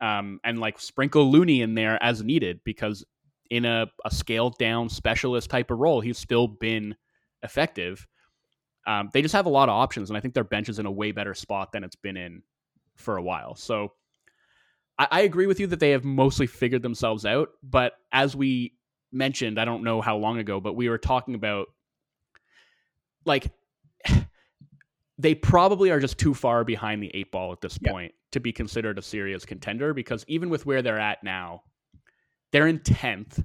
Um, 0.00 0.40
and 0.44 0.58
like 0.58 0.78
sprinkle 0.78 1.30
Looney 1.30 1.62
in 1.62 1.74
there 1.74 2.02
as 2.02 2.22
needed 2.22 2.60
because 2.64 3.04
in 3.50 3.64
a, 3.64 3.86
a 4.04 4.10
scaled 4.10 4.58
down 4.58 4.88
specialist 4.88 5.50
type 5.50 5.70
of 5.70 5.78
role, 5.78 6.00
he's 6.00 6.18
still 6.18 6.48
been 6.48 6.96
effective. 7.42 8.06
Um, 8.86 9.10
they 9.12 9.22
just 9.22 9.34
have 9.34 9.46
a 9.46 9.50
lot 9.50 9.68
of 9.68 9.74
options, 9.74 10.10
and 10.10 10.16
I 10.16 10.20
think 10.20 10.34
their 10.34 10.44
bench 10.44 10.68
is 10.68 10.78
in 10.78 10.86
a 10.86 10.90
way 10.90 11.12
better 11.12 11.34
spot 11.34 11.72
than 11.72 11.84
it's 11.84 11.96
been 11.96 12.16
in 12.16 12.42
for 12.96 13.16
a 13.16 13.22
while. 13.22 13.54
So 13.56 13.92
I, 14.98 15.08
I 15.10 15.20
agree 15.22 15.46
with 15.46 15.60
you 15.60 15.66
that 15.68 15.80
they 15.80 15.90
have 15.90 16.04
mostly 16.04 16.46
figured 16.46 16.82
themselves 16.82 17.26
out. 17.26 17.50
But 17.62 17.94
as 18.12 18.36
we 18.36 18.74
mentioned, 19.12 19.58
I 19.58 19.64
don't 19.64 19.84
know 19.84 20.00
how 20.00 20.16
long 20.16 20.38
ago, 20.38 20.60
but 20.60 20.74
we 20.74 20.88
were 20.88 20.98
talking 20.98 21.34
about 21.34 21.68
like 23.24 23.50
they 25.18 25.34
probably 25.34 25.90
are 25.90 26.00
just 26.00 26.18
too 26.18 26.34
far 26.34 26.64
behind 26.64 27.02
the 27.02 27.10
eight 27.14 27.32
ball 27.32 27.52
at 27.52 27.60
this 27.60 27.78
yeah. 27.80 27.90
point 27.90 28.14
to 28.32 28.40
be 28.40 28.52
considered 28.52 28.98
a 28.98 29.02
serious 29.02 29.44
contender 29.44 29.94
because 29.94 30.24
even 30.28 30.50
with 30.50 30.66
where 30.66 30.82
they're 30.82 30.98
at 30.98 31.22
now, 31.22 31.62
they're 32.52 32.66
in 32.66 32.78
10th 32.80 33.44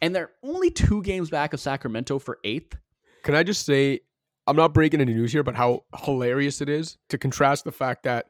and 0.00 0.14
they're 0.14 0.30
only 0.42 0.70
two 0.70 1.02
games 1.02 1.30
back 1.30 1.54
of 1.54 1.60
Sacramento 1.60 2.18
for 2.18 2.38
eighth. 2.44 2.76
Can 3.22 3.34
I 3.34 3.44
just 3.44 3.64
say, 3.64 4.00
I'm 4.46 4.56
not 4.56 4.74
breaking 4.74 5.00
any 5.00 5.14
news 5.14 5.32
here, 5.32 5.44
but 5.44 5.54
how 5.54 5.84
hilarious 6.04 6.60
it 6.60 6.68
is 6.68 6.98
to 7.08 7.18
contrast 7.18 7.64
the 7.64 7.72
fact 7.72 8.02
that 8.02 8.26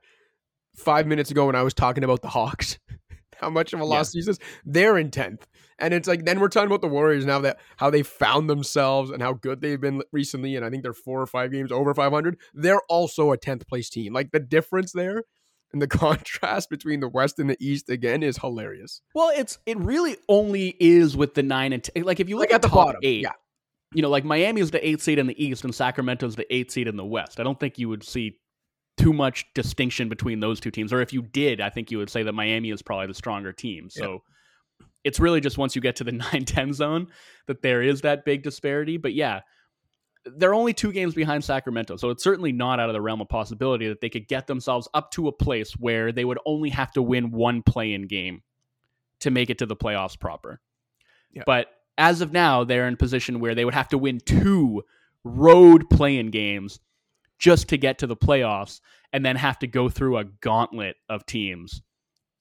five 0.76 1.06
minutes 1.06 1.30
ago 1.30 1.46
when 1.46 1.56
I 1.56 1.62
was 1.62 1.74
talking 1.74 2.04
about 2.04 2.20
the 2.20 2.28
Hawks, 2.28 2.78
how 3.40 3.48
much 3.48 3.72
of 3.72 3.80
a 3.80 3.84
loss 3.84 4.14
yeah. 4.14 4.34
they're 4.64 4.98
in 4.98 5.10
10th. 5.10 5.42
And 5.78 5.94
it's 5.94 6.06
like 6.06 6.26
then 6.26 6.38
we're 6.38 6.48
talking 6.48 6.68
about 6.68 6.82
the 6.82 6.88
Warriors 6.88 7.24
now 7.24 7.40
that 7.40 7.58
how 7.78 7.90
they 7.90 8.02
found 8.02 8.48
themselves 8.48 9.10
and 9.10 9.22
how 9.22 9.32
good 9.32 9.60
they've 9.62 9.80
been 9.80 10.02
recently. 10.12 10.54
And 10.54 10.64
I 10.64 10.70
think 10.70 10.82
they're 10.82 10.92
four 10.92 11.20
or 11.20 11.26
five 11.26 11.50
games 11.50 11.72
over 11.72 11.92
500. 11.92 12.38
They're 12.54 12.82
also 12.88 13.32
a 13.32 13.38
10th 13.38 13.66
place 13.66 13.88
team. 13.88 14.12
Like 14.12 14.30
the 14.30 14.38
difference 14.38 14.92
there 14.92 15.24
and 15.72 15.80
the 15.80 15.86
contrast 15.88 16.70
between 16.70 17.00
the 17.00 17.08
West 17.08 17.38
and 17.38 17.50
the 17.50 17.56
East 17.60 17.88
again 17.88 18.22
is 18.22 18.38
hilarious. 18.38 19.00
Well, 19.14 19.32
it's 19.34 19.58
it 19.66 19.78
really 19.78 20.16
only 20.28 20.76
is 20.78 21.16
with 21.16 21.34
the 21.34 21.42
nine 21.42 21.72
and 21.72 21.82
ten. 21.82 22.04
Like 22.04 22.20
if 22.20 22.28
you 22.28 22.36
look 22.36 22.50
like 22.50 22.54
at, 22.54 22.64
at, 22.64 22.70
the 22.70 22.74
bottom, 22.74 23.00
eight, 23.02 23.22
yeah. 23.22 23.32
You 23.94 24.00
know, 24.00 24.08
like 24.08 24.24
Miami 24.24 24.62
is 24.62 24.70
the 24.70 24.86
eighth 24.86 25.02
seed 25.02 25.18
in 25.18 25.26
the 25.26 25.44
East 25.44 25.64
and 25.64 25.74
Sacramento 25.74 26.26
is 26.26 26.34
the 26.36 26.52
eighth 26.54 26.70
seed 26.70 26.88
in 26.88 26.96
the 26.96 27.04
West. 27.04 27.38
I 27.38 27.42
don't 27.42 27.60
think 27.60 27.78
you 27.78 27.90
would 27.90 28.02
see 28.02 28.38
too 28.96 29.12
much 29.12 29.44
distinction 29.54 30.08
between 30.08 30.40
those 30.40 30.60
two 30.60 30.70
teams. 30.70 30.92
Or 30.92 31.00
if 31.00 31.12
you 31.12 31.22
did, 31.22 31.60
I 31.60 31.68
think 31.68 31.90
you 31.90 31.98
would 31.98 32.10
say 32.10 32.22
that 32.22 32.32
Miami 32.32 32.70
is 32.70 32.82
probably 32.82 33.06
the 33.06 33.14
stronger 33.14 33.52
team. 33.52 33.90
So 33.90 34.22
it's 35.04 35.20
really 35.20 35.40
just 35.40 35.58
once 35.58 35.74
you 35.74 35.82
get 35.82 35.96
to 35.96 36.04
the 36.04 36.12
9 36.32 36.44
10 36.44 36.72
zone 36.72 37.08
that 37.46 37.62
there 37.62 37.82
is 37.82 38.02
that 38.02 38.24
big 38.24 38.42
disparity. 38.42 38.96
But 38.96 39.14
yeah, 39.14 39.40
they're 40.24 40.54
only 40.54 40.72
two 40.72 40.92
games 40.92 41.14
behind 41.14 41.44
Sacramento. 41.44 41.96
So 41.96 42.10
it's 42.10 42.22
certainly 42.22 42.52
not 42.52 42.78
out 42.78 42.88
of 42.88 42.92
the 42.92 43.00
realm 43.00 43.20
of 43.20 43.28
possibility 43.28 43.88
that 43.88 44.00
they 44.00 44.08
could 44.08 44.28
get 44.28 44.46
themselves 44.46 44.88
up 44.94 45.10
to 45.12 45.28
a 45.28 45.32
place 45.32 45.72
where 45.72 46.12
they 46.12 46.24
would 46.24 46.38
only 46.46 46.70
have 46.70 46.92
to 46.92 47.02
win 47.02 47.30
one 47.30 47.62
play 47.62 47.92
in 47.92 48.06
game 48.06 48.42
to 49.20 49.30
make 49.30 49.50
it 49.50 49.58
to 49.58 49.66
the 49.66 49.76
playoffs 49.76 50.18
proper. 50.18 50.60
Yeah. 51.32 51.42
But 51.46 51.68
as 51.98 52.20
of 52.20 52.32
now, 52.32 52.64
they're 52.64 52.88
in 52.88 52.94
a 52.94 52.98
position 52.98 53.40
where 53.40 53.54
they 53.54 53.64
would 53.64 53.74
have 53.74 53.88
to 53.88 53.98
win 53.98 54.20
two 54.24 54.82
road 55.24 55.88
play 55.90 56.18
in 56.18 56.30
games 56.30 56.80
just 57.38 57.68
to 57.68 57.76
get 57.76 57.98
to 57.98 58.06
the 58.06 58.16
playoffs 58.16 58.80
and 59.12 59.24
then 59.24 59.36
have 59.36 59.58
to 59.58 59.66
go 59.66 59.88
through 59.88 60.18
a 60.18 60.24
gauntlet 60.24 60.96
of 61.08 61.26
teams 61.26 61.82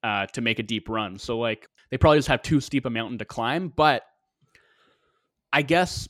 uh, 0.03 0.25
to 0.27 0.41
make 0.41 0.59
a 0.59 0.63
deep 0.63 0.88
run. 0.88 1.17
So, 1.17 1.39
like, 1.39 1.67
they 1.89 1.97
probably 1.97 2.19
just 2.19 2.27
have 2.29 2.41
too 2.41 2.61
steep 2.61 2.86
a 2.86 2.89
mountain 2.89 3.17
to 3.17 3.25
climb. 3.25 3.69
But 3.69 4.03
I 5.51 5.63
guess 5.63 6.07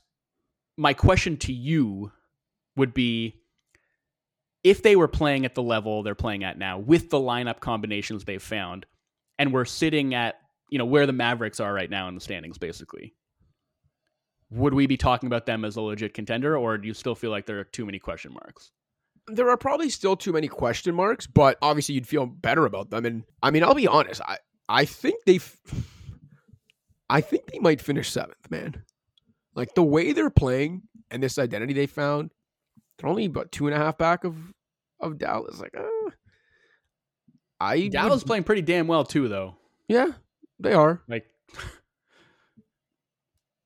my 0.82 0.95
question 0.95 1.38
to 1.38 1.53
you 1.53 2.11
would 2.75 2.91
be 2.91 3.36
if 4.63 4.82
they 4.82 4.95
were 4.95 5.07
playing 5.07 5.45
at 5.45 5.53
the 5.53 5.61
level 5.61 6.01
they're 6.01 6.15
playing 6.15 6.43
at 6.43 6.57
now 6.57 6.79
with 6.79 7.11
the 7.11 7.19
lineup 7.19 7.59
combinations 7.59 8.25
they've 8.25 8.41
found 8.41 8.88
and 9.38 9.53
we're 9.53 9.63
sitting 9.63 10.15
at 10.15 10.39
you 10.71 10.79
know 10.79 10.86
where 10.86 11.05
the 11.05 11.13
mavericks 11.13 11.59
are 11.59 11.71
right 11.71 11.91
now 11.91 12.07
in 12.07 12.15
the 12.15 12.21
standings 12.21 12.57
basically 12.57 13.13
would 14.49 14.73
we 14.73 14.88
be 14.88 14.97
talking 14.97 15.27
about 15.27 15.45
them 15.45 15.63
as 15.63 15.75
a 15.75 15.82
legit 15.82 16.15
contender 16.15 16.57
or 16.57 16.79
do 16.79 16.88
you 16.88 16.95
still 16.95 17.15
feel 17.15 17.29
like 17.29 17.45
there 17.45 17.59
are 17.59 17.63
too 17.63 17.86
many 17.86 17.99
question 17.99 18.34
marks? 18.34 18.71
There 19.27 19.49
are 19.49 19.55
probably 19.55 19.89
still 19.89 20.17
too 20.17 20.34
many 20.34 20.47
question 20.47 20.95
marks 20.95 21.27
but 21.27 21.59
obviously 21.61 21.93
you'd 21.93 22.07
feel 22.07 22.25
better 22.25 22.65
about 22.65 22.89
them. 22.89 23.05
And 23.05 23.23
i 23.43 23.51
mean 23.51 23.63
i'll 23.63 23.75
be 23.75 23.88
honest 23.88 24.19
i 24.21 24.39
i 24.67 24.86
think 24.86 25.23
they 25.27 25.39
i 27.07 27.21
think 27.21 27.45
they 27.51 27.59
might 27.59 27.82
finish 27.82 28.09
seventh 28.09 28.49
man 28.49 28.84
like 29.56 29.74
the 29.76 29.84
way 29.84 30.12
they're 30.14 30.30
playing 30.30 30.84
and 31.10 31.22
this 31.22 31.38
identity 31.38 31.74
they 31.74 31.88
found, 31.88 32.32
they're 32.97 33.10
only 33.10 33.26
about 33.26 33.52
two 33.52 33.68
and 33.68 33.76
a 33.76 33.78
half 33.80 33.97
back 33.97 34.24
of 34.24 34.36
of 34.99 35.18
Dallas. 35.18 35.60
Like, 35.60 35.76
uh, 35.78 36.10
I 37.60 37.88
Dallas 37.89 38.22
would, 38.24 38.28
playing 38.28 38.43
pretty 38.43 38.62
damn 38.62 38.88
well 38.88 39.04
too, 39.04 39.28
though. 39.28 39.56
Yeah, 39.88 40.08
they 40.60 40.74
are. 40.74 41.02
Like, 41.08 41.26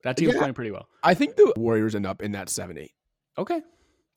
That 0.03 0.17
team's 0.17 0.33
Yeah. 0.33 0.39
playing 0.39 0.53
pretty 0.53 0.71
well. 0.71 0.87
I 1.03 1.13
think 1.13 1.35
the 1.35 1.53
Warriors 1.57 1.95
end 1.95 2.05
up 2.05 2.21
in 2.21 2.33
that 2.33 2.49
seven 2.49 2.77
eight. 2.77 2.91
Okay. 3.37 3.61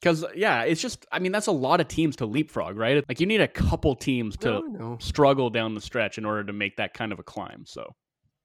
Because 0.01 0.25
yeah, 0.37 0.63
it's 0.63 0.81
just 0.81 1.07
I 1.11 1.19
mean 1.19 1.33
that's 1.33 1.47
a 1.49 1.53
lot 1.53 1.81
of 1.81 1.89
teams 1.89 2.17
to 2.17 2.27
leapfrog, 2.27 2.77
right? 2.77 3.03
Like 3.09 3.21
you 3.21 3.27
need 3.27 3.41
a 3.41 3.49
couple 3.49 3.97
teams 3.97 4.37
to 4.39 4.49
No, 4.51 4.61
no. 4.61 4.99
struggle 5.01 5.51
down 5.51 5.75
the 5.75 5.81
stretch 5.81 6.19
in 6.19 6.25
order 6.25 6.45
to 6.45 6.53
make 6.53 6.77
that 6.77 6.95
kind 6.95 7.11
of 7.13 7.19
a 7.19 7.23
climb. 7.23 7.65
So 7.67 7.95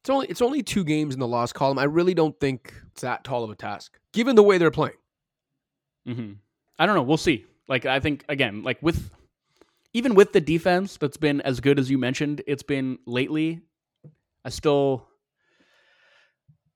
It's 0.03 0.09
only 0.09 0.27
it's 0.27 0.41
only 0.41 0.61
two 0.61 0.83
games 0.83 1.13
in 1.13 1.21
the 1.21 1.27
loss 1.27 1.53
column. 1.53 1.79
I 1.79 1.85
really 1.85 2.13
don't 2.13 2.37
think 2.37 2.73
it's 2.91 3.03
that 3.03 3.23
tall 3.23 3.45
of 3.45 3.49
a 3.49 3.55
task, 3.55 3.97
given 4.11 4.35
the 4.35 4.43
way 4.43 4.57
they're 4.57 4.69
playing. 4.69 4.97
hmm 6.05 6.33
I 6.77 6.85
don't 6.85 6.95
know. 6.95 7.03
We'll 7.03 7.15
see. 7.15 7.45
Like 7.69 7.85
I 7.85 8.01
think 8.01 8.25
again, 8.27 8.63
like 8.63 8.83
with 8.83 9.09
even 9.93 10.13
with 10.13 10.33
the 10.33 10.41
defense 10.41 10.97
that's 10.97 11.15
been 11.15 11.39
as 11.39 11.61
good 11.61 11.79
as 11.79 11.89
you 11.89 11.97
mentioned, 11.97 12.41
it's 12.47 12.63
been 12.63 12.99
lately. 13.05 13.61
I 14.43 14.49
still, 14.49 15.07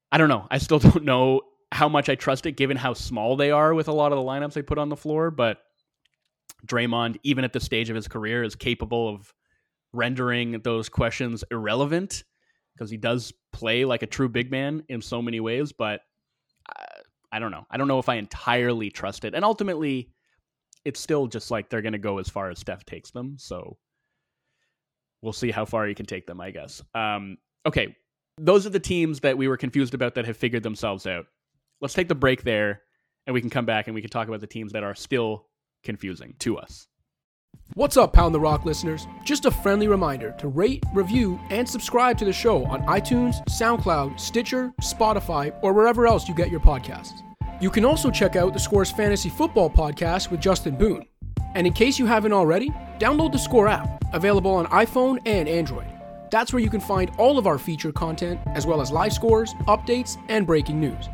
I 0.10 0.18
don't 0.18 0.30
know. 0.30 0.48
I 0.50 0.60
still 0.60 0.80
don't 0.88 1.04
know 1.04 1.42
how 1.74 1.90
much 1.90 2.08
I 2.08 2.16
trust 2.16 2.46
it, 2.46 2.54
given 2.54 2.78
how 2.78 2.94
small 2.94 3.36
they 3.36 3.52
are 3.52 3.74
with 3.74 3.90
a 3.90 3.92
lot 3.92 4.14
of 4.14 4.18
the 4.18 4.24
lineups 4.24 4.54
they 4.54 4.62
put 4.62 4.78
on 4.78 4.88
the 4.88 4.96
floor. 4.96 5.32
But 5.32 5.58
Draymond, 6.66 7.18
even 7.24 7.44
at 7.44 7.52
the 7.52 7.60
stage 7.60 7.90
of 7.90 7.98
his 7.98 8.08
career, 8.08 8.42
is 8.42 8.56
capable 8.56 9.10
of 9.10 9.34
rendering 9.92 10.62
those 10.62 10.88
questions 10.88 11.44
irrelevant 11.52 12.24
because 12.78 12.92
he 12.92 12.98
does 12.98 13.34
play 13.52 13.86
like 13.86 14.04
a 14.04 14.08
true 14.08 14.30
big 14.30 14.52
man 14.52 14.84
in 14.90 15.02
so 15.02 15.22
many 15.22 15.40
ways. 15.40 15.72
But 15.72 16.02
uh, 16.70 17.02
I 17.32 17.40
don't 17.40 17.52
know. 17.52 17.66
I 17.70 17.78
don't 17.78 17.88
know 17.88 18.00
if 18.00 18.10
I 18.10 18.16
entirely 18.16 18.90
trust 18.90 19.26
it. 19.26 19.34
And 19.34 19.44
ultimately, 19.44 20.12
it's 20.86 21.00
still 21.00 21.28
just 21.28 21.52
like 21.52 21.70
they're 21.70 21.82
going 21.82 21.94
to 21.94 22.00
go 22.00 22.20
as 22.20 22.30
far 22.30 22.50
as 22.50 22.60
Steph 22.60 22.86
takes 22.86 23.12
them. 23.12 23.36
So 23.38 23.78
we'll 25.22 25.34
see 25.34 25.52
how 25.52 25.66
far 25.66 25.88
he 25.88 25.96
can 25.96 26.06
take 26.06 26.28
them, 26.28 26.40
I 26.40 26.52
guess. 26.52 26.82
Um, 26.96 27.38
okay. 27.66 27.96
Those 28.38 28.68
are 28.68 28.70
the 28.70 28.80
teams 28.80 29.22
that 29.22 29.38
we 29.38 29.48
were 29.48 29.58
confused 29.58 29.96
about 29.96 30.16
that 30.16 30.26
have 30.26 30.38
figured 30.38 30.64
themselves 30.64 31.08
out. 31.08 31.26
Let's 31.82 31.96
take 31.96 32.08
the 32.08 32.16
break 32.16 32.44
there 32.44 32.82
and 33.26 33.34
we 33.34 33.42
can 33.42 33.50
come 33.50 33.66
back 33.66 33.88
and 33.88 33.96
we 33.96 34.02
can 34.02 34.10
talk 34.10 34.28
about 34.28 34.42
the 34.42 34.48
teams 34.48 34.74
that 34.74 34.84
are 34.84 34.96
still 34.96 35.48
confusing 35.84 36.36
to 36.40 36.58
us. 36.58 36.88
What's 37.78 37.96
up, 37.96 38.12
Pound 38.12 38.34
the 38.34 38.40
Rock 38.40 38.66
listeners? 38.66 39.06
Just 39.24 39.46
a 39.46 39.52
friendly 39.52 39.88
reminder 39.88 40.34
to 40.40 40.48
rate, 40.48 40.84
review, 40.96 41.40
and 41.52 41.70
subscribe 41.70 42.18
to 42.18 42.26
the 42.26 42.34
show 42.34 42.66
on 42.66 42.82
iTunes, 42.88 43.46
SoundCloud, 43.50 44.20
Stitcher, 44.20 44.74
Spotify, 44.82 45.54
or 45.62 45.74
wherever 45.74 46.08
else 46.08 46.28
you 46.28 46.34
get 46.34 46.50
your 46.50 46.60
podcasts. 46.60 47.22
You 47.62 47.70
can 47.70 47.86
also 47.86 48.10
check 48.10 48.36
out 48.36 48.54
the 48.54 48.60
Score's 48.60 48.90
Fantasy 48.90 49.30
Football 49.30 49.70
podcast 49.70 50.32
with 50.32 50.42
Justin 50.42 50.76
Boone. 50.76 51.06
And 51.54 51.68
in 51.68 51.74
case 51.74 52.00
you 52.00 52.08
haven't 52.08 52.34
already, 52.34 52.72
download 52.98 53.32
the 53.32 53.38
Score 53.38 53.68
app, 53.68 54.04
available 54.12 54.56
on 54.56 54.66
iPhone 54.70 55.20
and 55.28 55.48
Android. 55.48 55.86
That's 56.32 56.52
where 56.52 56.64
you 56.64 56.72
can 56.72 56.82
find 56.82 57.12
all 57.20 57.38
of 57.38 57.46
our 57.46 57.60
feature 57.60 57.92
content, 57.92 58.40
as 58.56 58.66
well 58.66 58.82
as 58.82 58.92
live 58.92 59.14
scores, 59.14 59.54
updates, 59.68 60.18
and 60.30 60.48
breaking 60.48 60.80
news. 60.80 61.10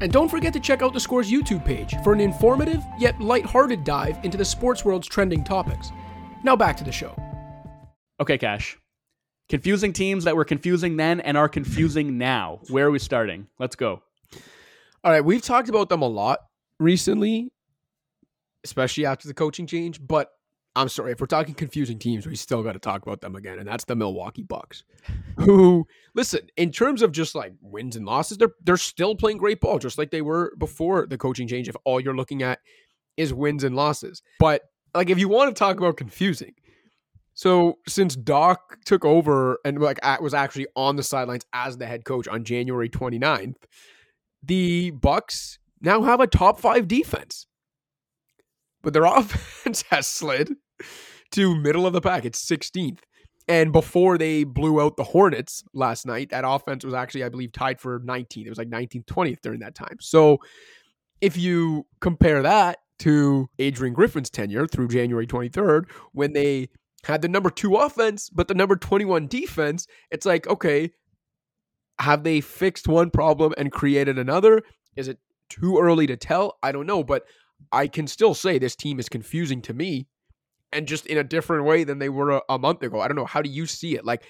And 0.00 0.12
don't 0.12 0.28
forget 0.28 0.52
to 0.52 0.60
check 0.60 0.82
out 0.82 0.92
the 0.92 1.00
Scores 1.00 1.30
YouTube 1.30 1.64
page 1.64 1.94
for 2.04 2.12
an 2.12 2.20
informative 2.20 2.82
yet 2.98 3.20
lighthearted 3.20 3.84
dive 3.84 4.22
into 4.24 4.36
the 4.36 4.44
sports 4.44 4.84
world's 4.84 5.06
trending 5.06 5.42
topics. 5.42 5.90
Now 6.44 6.56
back 6.56 6.76
to 6.78 6.84
the 6.84 6.92
show. 6.92 7.14
Okay, 8.20 8.38
Cash. 8.38 8.78
Confusing 9.48 9.92
teams 9.92 10.24
that 10.24 10.34
were 10.36 10.44
confusing 10.44 10.96
then 10.96 11.20
and 11.20 11.36
are 11.36 11.48
confusing 11.48 12.18
now. 12.18 12.60
Where 12.68 12.86
are 12.86 12.90
we 12.90 12.98
starting? 12.98 13.46
Let's 13.58 13.76
go. 13.76 14.02
All 15.04 15.12
right, 15.12 15.24
we've 15.24 15.42
talked 15.42 15.68
about 15.68 15.88
them 15.88 16.02
a 16.02 16.08
lot 16.08 16.40
recently, 16.80 17.52
especially 18.64 19.06
after 19.06 19.28
the 19.28 19.34
coaching 19.34 19.66
change, 19.66 20.00
but 20.04 20.30
I'm 20.76 20.90
sorry, 20.90 21.12
if 21.12 21.20
we're 21.20 21.26
talking 21.26 21.54
confusing 21.54 21.98
teams, 21.98 22.26
we 22.26 22.36
still 22.36 22.62
got 22.62 22.72
to 22.72 22.78
talk 22.78 23.00
about 23.00 23.22
them 23.22 23.34
again, 23.34 23.58
and 23.58 23.66
that's 23.66 23.86
the 23.86 23.96
Milwaukee 23.96 24.42
Bucks. 24.42 24.84
Who, 25.38 25.86
listen, 26.14 26.50
in 26.58 26.70
terms 26.70 27.00
of 27.00 27.12
just 27.12 27.34
like 27.34 27.54
wins 27.62 27.96
and 27.96 28.04
losses, 28.04 28.36
they're 28.36 28.52
they're 28.62 28.76
still 28.76 29.16
playing 29.16 29.38
great 29.38 29.60
ball, 29.60 29.78
just 29.78 29.96
like 29.96 30.10
they 30.10 30.20
were 30.20 30.54
before 30.58 31.06
the 31.06 31.16
coaching 31.16 31.48
change. 31.48 31.66
If 31.66 31.76
all 31.84 31.98
you're 31.98 32.14
looking 32.14 32.42
at 32.42 32.58
is 33.16 33.32
wins 33.32 33.64
and 33.64 33.74
losses, 33.74 34.22
but 34.38 34.62
like 34.94 35.08
if 35.08 35.18
you 35.18 35.30
want 35.30 35.48
to 35.48 35.58
talk 35.58 35.78
about 35.78 35.96
confusing, 35.96 36.52
so 37.32 37.78
since 37.88 38.14
Doc 38.14 38.78
took 38.84 39.02
over 39.06 39.58
and 39.64 39.80
like 39.80 39.98
was 40.20 40.34
actually 40.34 40.66
on 40.76 40.96
the 40.96 41.02
sidelines 41.02 41.46
as 41.54 41.78
the 41.78 41.86
head 41.86 42.04
coach 42.04 42.28
on 42.28 42.44
January 42.44 42.90
29th, 42.90 43.56
the 44.42 44.90
Bucks 44.90 45.58
now 45.80 46.02
have 46.02 46.20
a 46.20 46.26
top 46.26 46.60
5 46.60 46.86
defense. 46.86 47.46
But 48.82 48.92
their 48.92 49.04
offense 49.06 49.82
has 49.90 50.06
slid 50.06 50.54
to 51.32 51.56
middle 51.56 51.86
of 51.86 51.92
the 51.92 52.00
pack. 52.00 52.24
It's 52.24 52.44
16th. 52.44 53.00
And 53.48 53.72
before 53.72 54.18
they 54.18 54.44
blew 54.44 54.80
out 54.80 54.96
the 54.96 55.04
Hornets 55.04 55.62
last 55.72 56.04
night, 56.04 56.30
that 56.30 56.44
offense 56.46 56.84
was 56.84 56.94
actually, 56.94 57.22
I 57.22 57.28
believe, 57.28 57.52
tied 57.52 57.80
for 57.80 58.00
19th. 58.00 58.46
It 58.46 58.48
was 58.48 58.58
like 58.58 58.70
19th, 58.70 59.04
20th 59.06 59.40
during 59.40 59.60
that 59.60 59.74
time. 59.74 59.98
So 60.00 60.38
if 61.20 61.36
you 61.36 61.86
compare 62.00 62.42
that 62.42 62.78
to 63.00 63.48
Adrian 63.58 63.94
Griffin's 63.94 64.30
tenure 64.30 64.66
through 64.66 64.88
January 64.88 65.26
23rd, 65.26 65.84
when 66.12 66.32
they 66.32 66.68
had 67.04 67.22
the 67.22 67.28
number 67.28 67.50
two 67.50 67.76
offense, 67.76 68.30
but 68.30 68.48
the 68.48 68.54
number 68.54 68.74
21 68.74 69.28
defense, 69.28 69.86
it's 70.10 70.26
like, 70.26 70.48
okay, 70.48 70.90
have 72.00 72.24
they 72.24 72.40
fixed 72.40 72.88
one 72.88 73.10
problem 73.10 73.54
and 73.56 73.70
created 73.70 74.18
another? 74.18 74.62
Is 74.96 75.06
it 75.06 75.18
too 75.48 75.78
early 75.78 76.06
to 76.08 76.16
tell? 76.16 76.58
I 76.62 76.72
don't 76.72 76.86
know, 76.86 77.04
but 77.04 77.24
I 77.70 77.86
can 77.86 78.06
still 78.08 78.34
say 78.34 78.58
this 78.58 78.74
team 78.74 78.98
is 78.98 79.08
confusing 79.08 79.62
to 79.62 79.72
me 79.72 80.08
and 80.72 80.86
just 80.86 81.06
in 81.06 81.18
a 81.18 81.24
different 81.24 81.64
way 81.64 81.84
than 81.84 81.98
they 81.98 82.08
were 82.08 82.30
a, 82.30 82.42
a 82.48 82.58
month 82.58 82.82
ago. 82.82 83.00
I 83.00 83.08
don't 83.08 83.16
know. 83.16 83.24
How 83.24 83.42
do 83.42 83.50
you 83.50 83.66
see 83.66 83.94
it? 83.94 84.04
Like, 84.04 84.24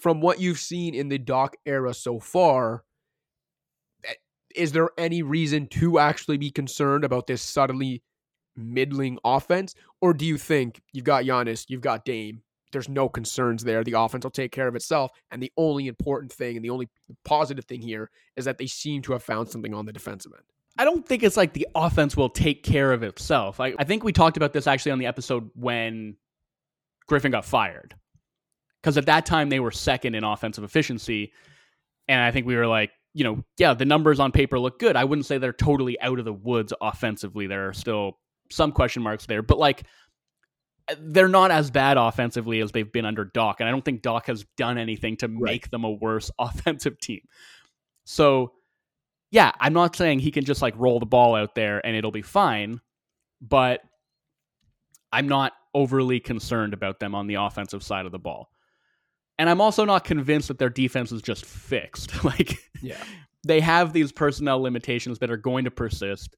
from 0.00 0.20
what 0.20 0.40
you've 0.40 0.58
seen 0.58 0.94
in 0.94 1.08
the 1.08 1.18
Doc 1.18 1.56
era 1.66 1.94
so 1.94 2.18
far, 2.18 2.84
eh, 4.04 4.14
is 4.54 4.72
there 4.72 4.90
any 4.98 5.22
reason 5.22 5.66
to 5.68 5.98
actually 5.98 6.38
be 6.38 6.50
concerned 6.50 7.04
about 7.04 7.26
this 7.26 7.42
subtly 7.42 8.02
middling 8.56 9.18
offense? 9.24 9.74
Or 10.00 10.14
do 10.14 10.24
you 10.24 10.38
think 10.38 10.80
you've 10.92 11.04
got 11.04 11.24
Giannis, 11.24 11.66
you've 11.68 11.82
got 11.82 12.04
Dame, 12.04 12.42
there's 12.72 12.88
no 12.88 13.08
concerns 13.08 13.64
there. 13.64 13.82
The 13.82 13.98
offense 13.98 14.24
will 14.24 14.30
take 14.30 14.52
care 14.52 14.68
of 14.68 14.76
itself. 14.76 15.10
And 15.30 15.42
the 15.42 15.52
only 15.56 15.86
important 15.86 16.32
thing 16.32 16.56
and 16.56 16.64
the 16.64 16.70
only 16.70 16.88
positive 17.24 17.64
thing 17.64 17.82
here 17.82 18.10
is 18.36 18.44
that 18.44 18.58
they 18.58 18.66
seem 18.66 19.02
to 19.02 19.12
have 19.12 19.22
found 19.22 19.48
something 19.48 19.74
on 19.74 19.86
the 19.86 19.92
defensive 19.92 20.32
end. 20.34 20.44
I 20.78 20.84
don't 20.84 21.06
think 21.06 21.22
it's 21.22 21.36
like 21.36 21.52
the 21.52 21.68
offense 21.74 22.16
will 22.16 22.30
take 22.30 22.62
care 22.62 22.92
of 22.92 23.02
itself. 23.02 23.60
I, 23.60 23.74
I 23.78 23.84
think 23.84 24.04
we 24.04 24.12
talked 24.12 24.36
about 24.36 24.52
this 24.52 24.66
actually 24.66 24.92
on 24.92 24.98
the 24.98 25.06
episode 25.06 25.50
when 25.54 26.16
Griffin 27.06 27.32
got 27.32 27.44
fired. 27.44 27.94
Because 28.80 28.96
at 28.96 29.06
that 29.06 29.26
time, 29.26 29.50
they 29.50 29.60
were 29.60 29.72
second 29.72 30.14
in 30.14 30.24
offensive 30.24 30.64
efficiency. 30.64 31.32
And 32.08 32.20
I 32.20 32.30
think 32.30 32.46
we 32.46 32.56
were 32.56 32.66
like, 32.66 32.92
you 33.12 33.24
know, 33.24 33.44
yeah, 33.58 33.74
the 33.74 33.84
numbers 33.84 34.20
on 34.20 34.32
paper 34.32 34.58
look 34.58 34.78
good. 34.78 34.96
I 34.96 35.04
wouldn't 35.04 35.26
say 35.26 35.36
they're 35.36 35.52
totally 35.52 36.00
out 36.00 36.18
of 36.18 36.24
the 36.24 36.32
woods 36.32 36.72
offensively. 36.80 37.46
There 37.46 37.68
are 37.68 37.74
still 37.74 38.18
some 38.50 38.72
question 38.72 39.02
marks 39.02 39.26
there. 39.26 39.42
But 39.42 39.58
like, 39.58 39.84
they're 40.98 41.28
not 41.28 41.50
as 41.50 41.70
bad 41.70 41.96
offensively 41.96 42.60
as 42.60 42.72
they've 42.72 42.90
been 42.90 43.04
under 43.04 43.24
Doc. 43.24 43.60
And 43.60 43.68
I 43.68 43.72
don't 43.72 43.84
think 43.84 44.02
Doc 44.02 44.26
has 44.26 44.44
done 44.56 44.78
anything 44.78 45.16
to 45.18 45.28
make 45.28 45.70
them 45.70 45.84
a 45.84 45.90
worse 45.90 46.30
offensive 46.38 46.98
team. 46.98 47.20
So, 48.04 48.52
yeah, 49.30 49.52
I'm 49.60 49.72
not 49.72 49.94
saying 49.96 50.20
he 50.20 50.30
can 50.30 50.44
just 50.44 50.62
like 50.62 50.74
roll 50.76 50.98
the 51.00 51.06
ball 51.06 51.34
out 51.34 51.54
there 51.54 51.84
and 51.86 51.96
it'll 51.96 52.10
be 52.10 52.22
fine, 52.22 52.80
but 53.40 53.80
I'm 55.12 55.28
not 55.28 55.52
overly 55.74 56.20
concerned 56.20 56.72
about 56.74 56.98
them 57.00 57.14
on 57.14 57.26
the 57.26 57.34
offensive 57.36 57.82
side 57.82 58.06
of 58.06 58.12
the 58.12 58.18
ball. 58.18 58.50
And 59.38 59.48
I'm 59.48 59.60
also 59.60 59.84
not 59.84 60.04
convinced 60.04 60.48
that 60.48 60.58
their 60.58 60.68
defense 60.68 61.12
is 61.12 61.22
just 61.22 61.44
fixed. 61.46 62.24
like, 62.24 62.58
Yeah. 62.82 63.02
they 63.46 63.60
have 63.60 63.92
these 63.92 64.12
personnel 64.12 64.60
limitations 64.60 65.18
that 65.20 65.30
are 65.30 65.36
going 65.36 65.64
to 65.64 65.70
persist 65.70 66.36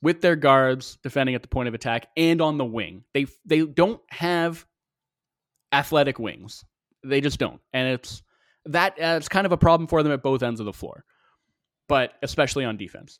with 0.00 0.20
their 0.20 0.36
guards 0.36 0.98
defending 1.02 1.34
at 1.34 1.42
the 1.42 1.48
point 1.48 1.68
of 1.68 1.74
attack 1.74 2.06
and 2.16 2.40
on 2.40 2.56
the 2.58 2.64
wing. 2.64 3.02
They 3.14 3.26
they 3.44 3.64
don't 3.66 4.00
have 4.10 4.64
athletic 5.72 6.18
wings. 6.18 6.64
They 7.04 7.20
just 7.20 7.38
don't. 7.38 7.60
And 7.72 7.88
it's 7.94 8.22
that 8.66 8.92
uh, 8.92 9.16
it's 9.16 9.28
kind 9.28 9.46
of 9.46 9.52
a 9.52 9.56
problem 9.56 9.88
for 9.88 10.02
them 10.02 10.12
at 10.12 10.22
both 10.22 10.42
ends 10.42 10.60
of 10.60 10.66
the 10.66 10.72
floor. 10.72 11.04
But 11.88 12.12
especially 12.22 12.64
on 12.64 12.76
defense. 12.76 13.18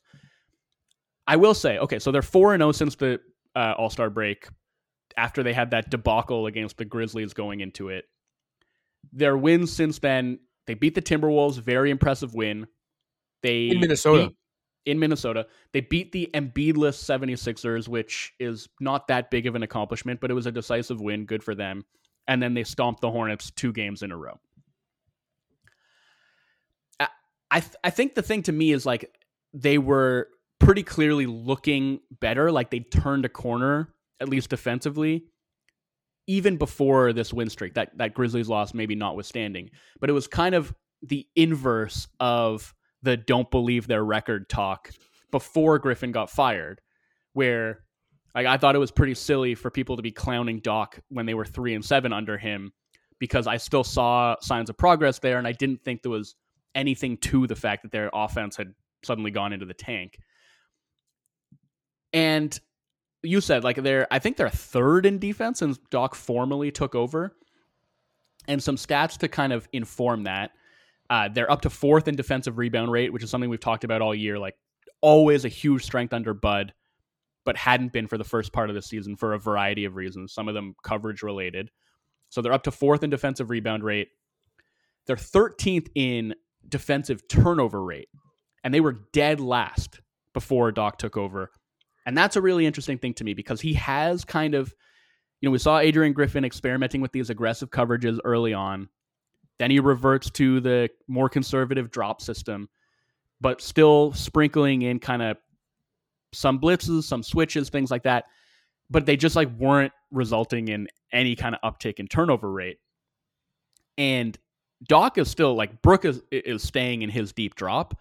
I 1.27 1.35
will 1.35 1.53
say, 1.53 1.77
okay, 1.77 1.99
so 1.99 2.11
they're 2.11 2.21
4 2.21 2.53
and 2.55 2.61
0 2.61 2.71
since 2.71 2.95
the 2.95 3.19
uh, 3.55 3.73
All-Star 3.77 4.09
break 4.09 4.47
after 5.17 5.43
they 5.43 5.53
had 5.53 5.71
that 5.71 5.89
debacle 5.89 6.47
against 6.47 6.77
the 6.77 6.85
Grizzlies 6.85 7.33
going 7.33 7.59
into 7.59 7.89
it. 7.89 8.05
Their 9.11 9.37
wins 9.37 9.71
since 9.71 9.99
then, 9.99 10.39
they 10.65 10.73
beat 10.73 10.95
the 10.95 11.01
Timberwolves, 11.01 11.59
very 11.59 11.91
impressive 11.91 12.33
win. 12.33 12.67
They 13.43 13.67
In 13.67 13.79
Minnesota. 13.79 14.27
beat- 14.27 14.35
in 14.85 14.99
Minnesota. 14.99 15.45
They 15.73 15.81
beat 15.81 16.11
the 16.11 16.29
Embiidless 16.33 16.97
76ers, 17.03 17.87
which 17.87 18.33
is 18.39 18.67
not 18.79 19.07
that 19.07 19.29
big 19.29 19.45
of 19.45 19.55
an 19.55 19.61
accomplishment, 19.61 20.19
but 20.19 20.31
it 20.31 20.33
was 20.33 20.45
a 20.45 20.51
decisive 20.51 20.99
win. 20.99 21.25
Good 21.25 21.43
for 21.43 21.53
them. 21.53 21.83
And 22.27 22.41
then 22.41 22.53
they 22.53 22.63
stomped 22.63 23.01
the 23.01 23.11
Hornets 23.11 23.51
two 23.51 23.73
games 23.73 24.03
in 24.03 24.11
a 24.11 24.17
row. 24.17 24.39
I 27.51 27.59
th- 27.61 27.75
I 27.83 27.89
think 27.89 28.15
the 28.15 28.21
thing 28.21 28.43
to 28.43 28.51
me 28.51 28.71
is 28.71 28.85
like 28.85 29.09
they 29.53 29.77
were 29.77 30.27
pretty 30.59 30.83
clearly 30.83 31.25
looking 31.25 31.99
better, 32.19 32.51
like 32.51 32.69
they 32.69 32.81
turned 32.81 33.25
a 33.25 33.29
corner 33.29 33.93
at 34.19 34.29
least 34.29 34.49
defensively, 34.49 35.23
even 36.27 36.57
before 36.57 37.13
this 37.13 37.33
win 37.33 37.49
streak. 37.49 37.73
That 37.73 37.97
that 37.97 38.13
Grizzlies 38.13 38.49
loss, 38.49 38.73
maybe 38.73 38.95
notwithstanding, 38.95 39.69
but 39.99 40.09
it 40.09 40.13
was 40.13 40.27
kind 40.27 40.55
of 40.55 40.73
the 41.01 41.25
inverse 41.35 42.07
of 42.19 42.73
the 43.01 43.17
don't 43.17 43.49
believe 43.49 43.87
their 43.87 44.03
record 44.03 44.49
talk 44.49 44.91
before 45.31 45.79
Griffin 45.79 46.11
got 46.11 46.29
fired, 46.29 46.81
where 47.33 47.83
like 48.35 48.45
I 48.45 48.57
thought 48.57 48.75
it 48.75 48.79
was 48.79 48.91
pretty 48.91 49.15
silly 49.15 49.55
for 49.55 49.71
people 49.71 49.95
to 49.95 50.03
be 50.03 50.11
clowning 50.11 50.59
Doc 50.59 50.99
when 51.09 51.25
they 51.25 51.33
were 51.33 51.45
three 51.45 51.73
and 51.73 51.83
seven 51.83 52.13
under 52.13 52.37
him 52.37 52.73
because 53.19 53.47
I 53.47 53.57
still 53.57 53.83
saw 53.83 54.35
signs 54.41 54.69
of 54.69 54.77
progress 54.77 55.19
there, 55.19 55.37
and 55.37 55.47
I 55.47 55.51
didn't 55.51 55.83
think 55.83 56.01
there 56.01 56.11
was 56.11 56.35
anything 56.75 57.17
to 57.17 57.47
the 57.47 57.55
fact 57.55 57.83
that 57.83 57.91
their 57.91 58.09
offense 58.13 58.55
had 58.55 58.73
suddenly 59.03 59.31
gone 59.31 59.53
into 59.53 59.65
the 59.65 59.73
tank. 59.73 60.19
And 62.13 62.57
you 63.21 63.41
said 63.41 63.63
like 63.63 63.77
they're 63.77 64.07
I 64.11 64.19
think 64.19 64.37
they're 64.37 64.49
third 64.49 65.05
in 65.05 65.19
defense 65.19 65.61
and 65.61 65.77
Doc 65.89 66.15
formally 66.15 66.71
took 66.71 66.95
over. 66.95 67.35
And 68.47 68.63
some 68.63 68.77
stats 68.77 69.17
to 69.19 69.27
kind 69.27 69.53
of 69.53 69.67
inform 69.73 70.23
that. 70.23 70.51
Uh, 71.09 71.27
they're 71.27 71.51
up 71.51 71.61
to 71.61 71.69
fourth 71.69 72.07
in 72.07 72.15
defensive 72.15 72.57
rebound 72.57 72.91
rate, 72.91 73.11
which 73.11 73.23
is 73.23 73.29
something 73.29 73.49
we've 73.49 73.59
talked 73.59 73.83
about 73.83 74.01
all 74.01 74.15
year. 74.15 74.39
Like 74.39 74.55
always 75.01 75.45
a 75.45 75.49
huge 75.49 75.83
strength 75.83 76.13
under 76.13 76.33
Bud, 76.33 76.73
but 77.45 77.57
hadn't 77.57 77.93
been 77.93 78.07
for 78.07 78.17
the 78.17 78.23
first 78.23 78.51
part 78.51 78.69
of 78.69 78.75
the 78.75 78.81
season 78.81 79.15
for 79.15 79.33
a 79.33 79.39
variety 79.39 79.85
of 79.85 79.95
reasons. 79.95 80.33
Some 80.33 80.47
of 80.47 80.53
them 80.53 80.75
coverage 80.83 81.21
related. 81.21 81.69
So 82.29 82.41
they're 82.41 82.53
up 82.53 82.63
to 82.63 82.71
fourth 82.71 83.03
in 83.03 83.09
defensive 83.09 83.49
rebound 83.49 83.83
rate. 83.83 84.09
They're 85.07 85.15
13th 85.15 85.89
in 85.95 86.35
defensive 86.69 87.27
turnover 87.27 87.83
rate, 87.83 88.09
and 88.63 88.73
they 88.73 88.81
were 88.81 88.99
dead 89.13 89.39
last 89.39 90.01
before 90.33 90.71
Doc 90.71 90.97
took 90.97 91.17
over. 91.17 91.51
And 92.05 92.17
that's 92.17 92.35
a 92.35 92.41
really 92.41 92.65
interesting 92.65 92.97
thing 92.97 93.13
to 93.15 93.23
me 93.23 93.33
because 93.33 93.61
he 93.61 93.73
has 93.73 94.25
kind 94.25 94.55
of, 94.55 94.73
you 95.41 95.47
know, 95.47 95.51
we 95.51 95.59
saw 95.59 95.79
Adrian 95.79 96.13
Griffin 96.13 96.45
experimenting 96.45 97.01
with 97.01 97.11
these 97.11 97.29
aggressive 97.29 97.69
coverages 97.69 98.19
early 98.23 98.53
on. 98.53 98.89
Then 99.59 99.71
he 99.71 99.79
reverts 99.79 100.29
to 100.31 100.59
the 100.59 100.89
more 101.07 101.29
conservative 101.29 101.91
drop 101.91 102.21
system, 102.21 102.69
but 103.41 103.61
still 103.61 104.13
sprinkling 104.13 104.83
in 104.83 104.99
kind 104.99 105.21
of 105.21 105.37
some 106.33 106.59
blitzes, 106.59 107.03
some 107.03 107.23
switches, 107.23 107.69
things 107.69 107.91
like 107.91 108.03
that. 108.03 108.25
But 108.89 109.05
they 109.05 109.17
just 109.17 109.35
like 109.35 109.49
weren't 109.57 109.93
resulting 110.11 110.69
in 110.69 110.87
any 111.11 111.35
kind 111.35 111.55
of 111.55 111.73
uptick 111.73 111.99
in 111.99 112.07
turnover 112.07 112.51
rate. 112.51 112.77
And 113.97 114.37
Doc 114.87 115.17
is 115.17 115.29
still 115.29 115.55
like 115.55 115.81
Brook 115.81 116.05
is 116.05 116.21
is 116.31 116.63
staying 116.63 117.01
in 117.01 117.09
his 117.09 117.33
deep 117.33 117.55
drop, 117.55 117.99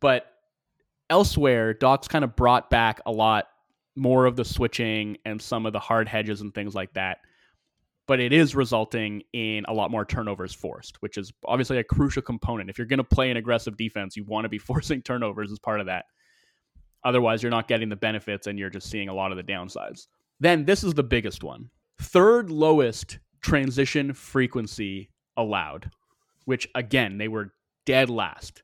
but 0.00 0.26
elsewhere, 1.08 1.74
Doc's 1.74 2.08
kind 2.08 2.24
of 2.24 2.36
brought 2.36 2.70
back 2.70 3.00
a 3.06 3.12
lot 3.12 3.46
more 3.96 4.26
of 4.26 4.36
the 4.36 4.44
switching 4.44 5.16
and 5.24 5.40
some 5.40 5.66
of 5.66 5.72
the 5.72 5.78
hard 5.78 6.08
hedges 6.08 6.40
and 6.40 6.52
things 6.54 6.74
like 6.74 6.92
that. 6.94 7.18
But 8.06 8.20
it 8.20 8.32
is 8.32 8.54
resulting 8.54 9.22
in 9.32 9.64
a 9.66 9.72
lot 9.72 9.90
more 9.90 10.04
turnovers 10.04 10.52
forced, 10.52 11.00
which 11.00 11.16
is 11.16 11.32
obviously 11.46 11.78
a 11.78 11.84
crucial 11.84 12.22
component. 12.22 12.68
If 12.68 12.76
you're 12.76 12.86
going 12.86 12.98
to 12.98 13.04
play 13.04 13.30
an 13.30 13.36
aggressive 13.36 13.76
defense, 13.76 14.16
you 14.16 14.24
want 14.24 14.44
to 14.44 14.48
be 14.48 14.58
forcing 14.70 15.00
turnovers 15.00 15.50
as 15.52 15.58
part 15.58 15.80
of 15.80 15.86
that. 15.86 16.06
Otherwise, 17.04 17.42
you're 17.42 17.50
not 17.50 17.68
getting 17.68 17.88
the 17.88 17.96
benefits 17.96 18.46
and 18.46 18.58
you're 18.58 18.70
just 18.70 18.90
seeing 18.90 19.08
a 19.08 19.14
lot 19.14 19.30
of 19.30 19.36
the 19.36 19.42
downsides. 19.42 20.06
Then 20.40 20.64
this 20.64 20.82
is 20.82 20.94
the 20.94 21.02
biggest 21.02 21.44
one 21.44 21.70
third 22.00 22.50
lowest 22.50 23.18
transition 23.40 24.12
frequency 24.12 25.10
allowed, 25.36 25.90
which 26.44 26.68
again, 26.74 27.18
they 27.18 27.28
were 27.28 27.52
dead 27.86 28.10
last 28.10 28.62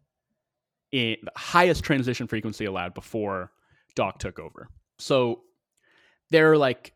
in 0.93 1.17
the 1.23 1.33
highest 1.37 1.85
transition 1.85 2.27
frequency 2.27 2.65
allowed 2.65 2.95
before 2.95 3.53
Doc 3.95 4.19
took 4.19 4.39
over. 4.39 4.69
So 4.99 5.43
they're 6.31 6.57
like 6.57 6.93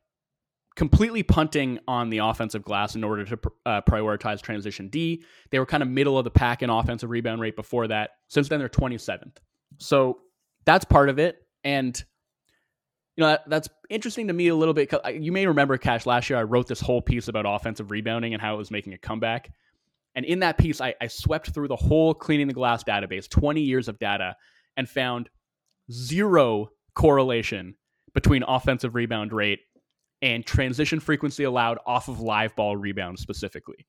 completely 0.77 1.23
punting 1.23 1.79
on 1.87 2.11
the 2.11 2.19
offensive 2.19 2.65
glass 2.65 2.97
in 2.97 3.05
order 3.05 3.25
to 3.25 3.39
uh, 3.65 3.81
prioritize 3.83 4.41
transition 4.43 4.89
D. 4.89 5.23
They 5.51 5.59
were 5.59 5.67
kind 5.67 5.83
of 5.83 5.89
middle 5.89 6.19
of 6.19 6.25
the 6.25 6.31
pack 6.31 6.63
in 6.63 6.71
offensive 6.71 7.11
rebound 7.11 7.41
rate 7.41 7.57
before 7.57 7.87
that. 7.89 8.11
Since 8.29 8.49
then, 8.49 8.59
they're 8.59 8.69
27th. 8.69 9.37
So 9.79 10.19
that's 10.65 10.85
part 10.85 11.09
of 11.09 11.19
it. 11.19 11.47
And 11.63 12.03
you 13.17 13.23
know 13.23 13.29
that, 13.29 13.49
that's 13.49 13.69
interesting 13.89 14.27
to 14.27 14.33
me 14.33 14.49
a 14.49 14.57
little 14.57 14.75
bit. 14.75 14.93
You 15.15 15.31
may 15.31 15.47
remember, 15.47 15.79
Cash, 15.79 16.05
last 16.05 16.29
year 16.29 16.39
I 16.39 16.43
wrote 16.43 16.67
this 16.67 16.81
whole 16.81 17.01
piece 17.01 17.29
about 17.29 17.45
offensive 17.47 17.93
rebounding 17.93 18.35
and 18.35 18.43
how 18.43 18.55
it 18.55 18.59
was 18.59 18.73
making 18.73 18.93
a 18.93 18.99
comeback. 18.99 19.53
And 20.15 20.25
in 20.25 20.41
that 20.41 20.59
piece, 20.59 20.81
I, 20.81 20.95
I 21.01 21.09
swept 21.09 21.51
through 21.51 21.69
the 21.69 21.77
whole 21.77 22.15
cleaning 22.15 22.47
the 22.47 22.55
glass 22.55 22.85
database, 22.85 23.29
20 23.29 23.61
years 23.61 23.89
of 23.89 23.99
data, 23.99 24.37
and 24.77 24.89
found 24.89 25.29
zero 25.91 26.69
correlation 26.95 27.75
between 28.15 28.45
offensive 28.45 28.95
rebound 28.95 29.33
rate 29.33 29.61
and 30.23 30.47
transition 30.47 31.01
frequency 31.01 31.45
allowed 31.45 31.79
off 31.87 32.09
of 32.09 32.21
live 32.21 32.55
ball 32.57 32.77
rebounds 32.77 33.21
specifically. 33.21 33.87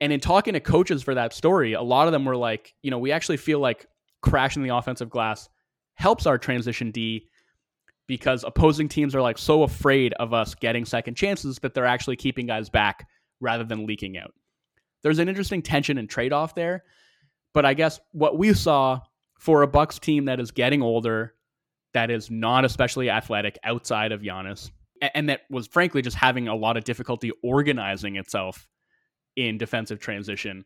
And 0.00 0.12
in 0.12 0.20
talking 0.20 0.54
to 0.54 0.60
coaches 0.60 1.02
for 1.02 1.14
that 1.14 1.32
story, 1.32 1.72
a 1.72 1.82
lot 1.82 2.06
of 2.06 2.12
them 2.12 2.24
were 2.24 2.36
like, 2.36 2.72
you 2.82 2.90
know, 2.90 2.98
we 2.98 3.12
actually 3.12 3.36
feel 3.36 3.58
like 3.58 3.86
crashing 4.22 4.62
the 4.62 4.74
offensive 4.74 5.10
glass 5.10 5.48
helps 5.94 6.26
our 6.26 6.38
transition 6.38 6.90
D 6.90 7.28
because 8.06 8.44
opposing 8.44 8.88
teams 8.88 9.14
are 9.14 9.22
like 9.22 9.38
so 9.38 9.62
afraid 9.62 10.12
of 10.14 10.34
us 10.34 10.54
getting 10.54 10.84
second 10.84 11.16
chances 11.16 11.58
that 11.62 11.74
they're 11.74 11.86
actually 11.86 12.16
keeping 12.16 12.46
guys 12.46 12.68
back 12.68 13.06
rather 13.40 13.64
than 13.64 13.86
leaking 13.86 14.18
out. 14.18 14.32
There's 15.04 15.20
an 15.20 15.28
interesting 15.28 15.62
tension 15.62 15.98
and 15.98 16.10
trade 16.10 16.32
off 16.32 16.56
there. 16.56 16.82
But 17.52 17.64
I 17.64 17.74
guess 17.74 18.00
what 18.10 18.36
we 18.36 18.52
saw 18.54 19.00
for 19.38 19.62
a 19.62 19.68
Bucks 19.68 20.00
team 20.00 20.24
that 20.24 20.40
is 20.40 20.50
getting 20.50 20.82
older, 20.82 21.34
that 21.92 22.10
is 22.10 22.30
not 22.30 22.64
especially 22.64 23.10
athletic 23.10 23.56
outside 23.62 24.10
of 24.10 24.22
Giannis, 24.22 24.72
and 25.14 25.28
that 25.28 25.42
was 25.50 25.68
frankly 25.68 26.02
just 26.02 26.16
having 26.16 26.48
a 26.48 26.56
lot 26.56 26.76
of 26.76 26.82
difficulty 26.84 27.30
organizing 27.44 28.16
itself 28.16 28.66
in 29.36 29.58
defensive 29.58 30.00
transition, 30.00 30.64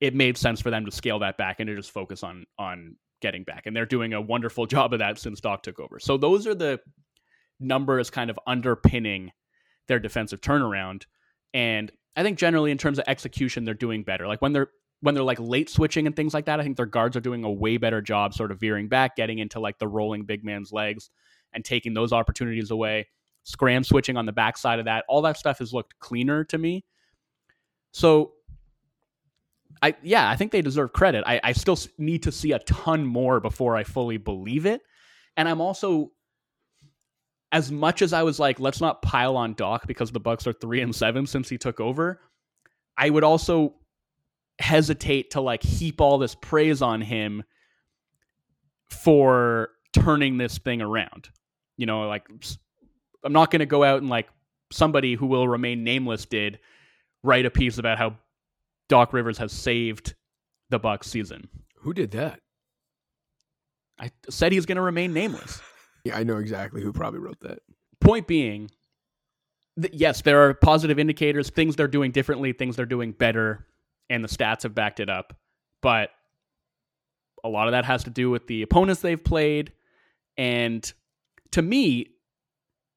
it 0.00 0.14
made 0.14 0.36
sense 0.36 0.60
for 0.60 0.70
them 0.70 0.84
to 0.84 0.90
scale 0.90 1.18
that 1.20 1.36
back 1.36 1.60
and 1.60 1.68
to 1.68 1.76
just 1.76 1.90
focus 1.90 2.22
on 2.22 2.46
on 2.58 2.96
getting 3.20 3.44
back. 3.44 3.66
And 3.66 3.76
they're 3.76 3.86
doing 3.86 4.12
a 4.14 4.20
wonderful 4.20 4.66
job 4.74 4.92
of 4.92 5.00
that 5.00 5.18
since 5.18 5.40
Doc 5.40 5.62
took 5.62 5.78
over. 5.78 6.00
So 6.00 6.16
those 6.16 6.46
are 6.46 6.54
the 6.54 6.80
numbers 7.60 8.10
kind 8.10 8.30
of 8.30 8.38
underpinning 8.46 9.32
their 9.88 9.98
defensive 9.98 10.40
turnaround. 10.40 11.04
And 11.52 11.90
I 12.18 12.24
think 12.24 12.36
generally 12.36 12.72
in 12.72 12.78
terms 12.78 12.98
of 12.98 13.04
execution, 13.06 13.64
they're 13.64 13.74
doing 13.74 14.02
better. 14.02 14.26
Like 14.26 14.42
when 14.42 14.52
they're 14.52 14.70
when 15.00 15.14
they're 15.14 15.22
like 15.22 15.38
late 15.38 15.70
switching 15.70 16.08
and 16.08 16.16
things 16.16 16.34
like 16.34 16.46
that, 16.46 16.58
I 16.58 16.64
think 16.64 16.76
their 16.76 16.84
guards 16.84 17.16
are 17.16 17.20
doing 17.20 17.44
a 17.44 17.50
way 17.50 17.76
better 17.76 18.02
job 18.02 18.34
sort 18.34 18.50
of 18.50 18.58
veering 18.58 18.88
back, 18.88 19.14
getting 19.14 19.38
into 19.38 19.60
like 19.60 19.78
the 19.78 19.86
rolling 19.86 20.24
big 20.24 20.44
man's 20.44 20.72
legs 20.72 21.10
and 21.52 21.64
taking 21.64 21.94
those 21.94 22.12
opportunities 22.12 22.72
away. 22.72 23.06
Scram 23.44 23.84
switching 23.84 24.16
on 24.16 24.26
the 24.26 24.32
backside 24.32 24.80
of 24.80 24.86
that, 24.86 25.04
all 25.08 25.22
that 25.22 25.36
stuff 25.36 25.60
has 25.60 25.72
looked 25.72 25.96
cleaner 26.00 26.42
to 26.44 26.58
me. 26.58 26.84
So 27.92 28.32
I 29.80 29.94
yeah, 30.02 30.28
I 30.28 30.34
think 30.34 30.50
they 30.50 30.60
deserve 30.60 30.92
credit. 30.92 31.22
I, 31.24 31.40
I 31.44 31.52
still 31.52 31.78
need 31.98 32.24
to 32.24 32.32
see 32.32 32.50
a 32.50 32.58
ton 32.58 33.06
more 33.06 33.38
before 33.38 33.76
I 33.76 33.84
fully 33.84 34.16
believe 34.16 34.66
it. 34.66 34.80
And 35.36 35.48
I'm 35.48 35.60
also 35.60 36.10
as 37.52 37.72
much 37.72 38.02
as 38.02 38.12
I 38.12 38.22
was 38.22 38.38
like, 38.38 38.60
let's 38.60 38.80
not 38.80 39.02
pile 39.02 39.36
on 39.36 39.54
Doc 39.54 39.86
because 39.86 40.10
the 40.10 40.20
Bucks 40.20 40.46
are 40.46 40.52
three 40.52 40.80
and 40.80 40.94
seven 40.94 41.26
since 41.26 41.48
he 41.48 41.58
took 41.58 41.80
over, 41.80 42.20
I 42.96 43.08
would 43.10 43.24
also 43.24 43.74
hesitate 44.58 45.30
to 45.30 45.40
like 45.40 45.62
heap 45.62 46.00
all 46.00 46.18
this 46.18 46.34
praise 46.34 46.82
on 46.82 47.00
him 47.00 47.44
for 48.90 49.70
turning 49.92 50.36
this 50.36 50.58
thing 50.58 50.82
around. 50.82 51.30
You 51.76 51.86
know, 51.86 52.06
like 52.08 52.28
I'm 53.24 53.32
not 53.32 53.50
going 53.50 53.60
to 53.60 53.66
go 53.66 53.84
out 53.84 54.00
and 54.00 54.10
like 54.10 54.28
somebody 54.70 55.14
who 55.14 55.26
will 55.26 55.48
remain 55.48 55.84
nameless 55.84 56.26
did 56.26 56.58
write 57.22 57.46
a 57.46 57.50
piece 57.50 57.78
about 57.78 57.98
how 57.98 58.16
Doc 58.88 59.12
Rivers 59.12 59.38
has 59.38 59.52
saved 59.52 60.14
the 60.70 60.78
Bucks 60.78 61.08
season. 61.08 61.48
Who 61.76 61.94
did 61.94 62.10
that? 62.12 62.40
I 63.98 64.10
said 64.28 64.52
he's 64.52 64.66
going 64.66 64.76
to 64.76 64.82
remain 64.82 65.12
nameless. 65.12 65.60
Yeah, 66.04 66.16
I 66.16 66.24
know 66.24 66.38
exactly 66.38 66.82
who 66.82 66.92
probably 66.92 67.20
wrote 67.20 67.40
that. 67.40 67.60
Point 68.00 68.26
being, 68.26 68.70
th- 69.80 69.94
yes, 69.94 70.22
there 70.22 70.48
are 70.48 70.54
positive 70.54 70.98
indicators, 70.98 71.50
things 71.50 71.76
they're 71.76 71.88
doing 71.88 72.12
differently, 72.12 72.52
things 72.52 72.76
they're 72.76 72.86
doing 72.86 73.12
better, 73.12 73.66
and 74.08 74.22
the 74.22 74.28
stats 74.28 74.62
have 74.62 74.74
backed 74.74 75.00
it 75.00 75.10
up. 75.10 75.36
But 75.82 76.10
a 77.44 77.48
lot 77.48 77.68
of 77.68 77.72
that 77.72 77.84
has 77.84 78.04
to 78.04 78.10
do 78.10 78.30
with 78.30 78.46
the 78.46 78.62
opponents 78.62 79.00
they've 79.00 79.22
played. 79.22 79.72
And 80.36 80.90
to 81.52 81.62
me, 81.62 82.08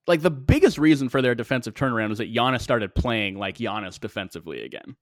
like 0.08 0.22
the 0.22 0.32
biggest 0.32 0.78
reason 0.78 1.10
for 1.10 1.22
their 1.22 1.36
defensive 1.36 1.74
turnaround 1.74 2.12
is 2.12 2.18
that 2.18 2.34
Giannis 2.34 2.62
started 2.62 2.96
playing 2.96 3.38
like 3.38 3.58
Giannis 3.58 4.00
defensively 4.00 4.64
again. 4.64 4.96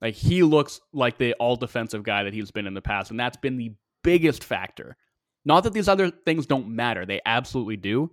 Like 0.00 0.14
he 0.14 0.42
looks 0.42 0.80
like 0.92 1.18
the 1.18 1.34
all 1.34 1.56
defensive 1.56 2.02
guy 2.02 2.24
that 2.24 2.32
he's 2.32 2.50
been 2.50 2.66
in 2.66 2.74
the 2.74 2.82
past, 2.82 3.10
and 3.10 3.20
that's 3.20 3.36
been 3.36 3.56
the 3.56 3.72
biggest 4.02 4.44
factor. 4.44 4.96
Not 5.44 5.64
that 5.64 5.72
these 5.72 5.88
other 5.88 6.10
things 6.10 6.46
don't 6.46 6.68
matter, 6.68 7.06
they 7.06 7.20
absolutely 7.24 7.76
do. 7.76 8.10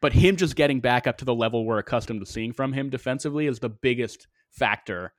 But 0.00 0.12
him 0.12 0.36
just 0.36 0.54
getting 0.54 0.80
back 0.80 1.06
up 1.06 1.18
to 1.18 1.24
the 1.24 1.34
level 1.34 1.64
we're 1.64 1.78
accustomed 1.78 2.20
to 2.20 2.26
seeing 2.26 2.52
from 2.52 2.72
him 2.72 2.88
defensively 2.88 3.46
is 3.46 3.58
the 3.58 3.68
biggest 3.68 4.28
factor 4.50 5.12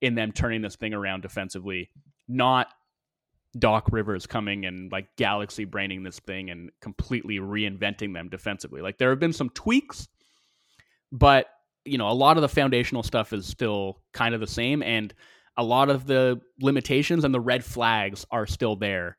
in 0.00 0.14
them 0.14 0.32
turning 0.32 0.62
this 0.62 0.76
thing 0.76 0.94
around 0.94 1.20
defensively. 1.20 1.90
Not 2.28 2.68
Doc 3.58 3.88
Rivers 3.92 4.26
coming 4.26 4.64
and 4.64 4.90
like 4.90 5.08
galaxy 5.16 5.64
braining 5.64 6.02
this 6.02 6.18
thing 6.18 6.50
and 6.50 6.70
completely 6.80 7.38
reinventing 7.38 8.14
them 8.14 8.30
defensively. 8.30 8.80
Like 8.80 8.96
there 8.98 9.10
have 9.10 9.20
been 9.20 9.34
some 9.34 9.50
tweaks, 9.50 10.08
but 11.10 11.46
you 11.84 11.98
know, 11.98 12.08
a 12.08 12.12
lot 12.12 12.36
of 12.36 12.42
the 12.42 12.48
foundational 12.48 13.02
stuff 13.02 13.32
is 13.32 13.46
still 13.46 14.00
kind 14.12 14.34
of 14.34 14.40
the 14.40 14.46
same. 14.46 14.82
And 14.82 15.12
a 15.56 15.62
lot 15.64 15.90
of 15.90 16.06
the 16.06 16.40
limitations 16.60 17.24
and 17.24 17.34
the 17.34 17.40
red 17.40 17.64
flags 17.64 18.24
are 18.30 18.46
still 18.46 18.76
there. 18.76 19.16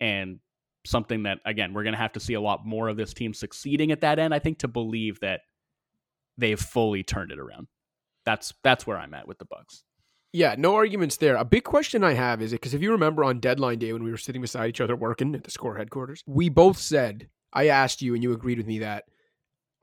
And 0.00 0.40
something 0.86 1.24
that, 1.24 1.38
again, 1.44 1.72
we're 1.72 1.82
going 1.82 1.94
to 1.94 1.98
have 1.98 2.12
to 2.12 2.20
see 2.20 2.34
a 2.34 2.40
lot 2.40 2.64
more 2.64 2.88
of 2.88 2.96
this 2.96 3.12
team 3.12 3.34
succeeding 3.34 3.92
at 3.92 4.00
that 4.00 4.18
end, 4.18 4.32
I 4.32 4.38
think, 4.38 4.58
to 4.58 4.68
believe 4.68 5.20
that 5.20 5.40
they've 6.38 6.58
fully 6.58 7.02
turned 7.02 7.32
it 7.32 7.38
around. 7.38 7.68
That's 8.24 8.52
that's 8.62 8.86
where 8.86 8.98
I'm 8.98 9.14
at 9.14 9.28
with 9.28 9.38
the 9.38 9.44
Bucks. 9.44 9.84
Yeah, 10.32 10.54
no 10.58 10.74
arguments 10.74 11.16
there. 11.16 11.36
A 11.36 11.44
big 11.44 11.64
question 11.64 12.04
I 12.04 12.12
have 12.12 12.42
is 12.42 12.52
it 12.52 12.56
because 12.56 12.74
if 12.74 12.82
you 12.82 12.90
remember 12.90 13.24
on 13.24 13.40
deadline 13.40 13.78
day 13.78 13.92
when 13.92 14.02
we 14.02 14.10
were 14.10 14.16
sitting 14.16 14.42
beside 14.42 14.68
each 14.68 14.80
other 14.80 14.96
working 14.96 15.34
at 15.34 15.44
the 15.44 15.50
score 15.50 15.76
headquarters, 15.76 16.22
we 16.26 16.48
both 16.48 16.78
said 16.78 17.28
I 17.52 17.68
asked 17.68 18.02
you 18.02 18.14
and 18.14 18.22
you 18.22 18.32
agreed 18.32 18.58
with 18.58 18.66
me 18.66 18.80
that 18.80 19.04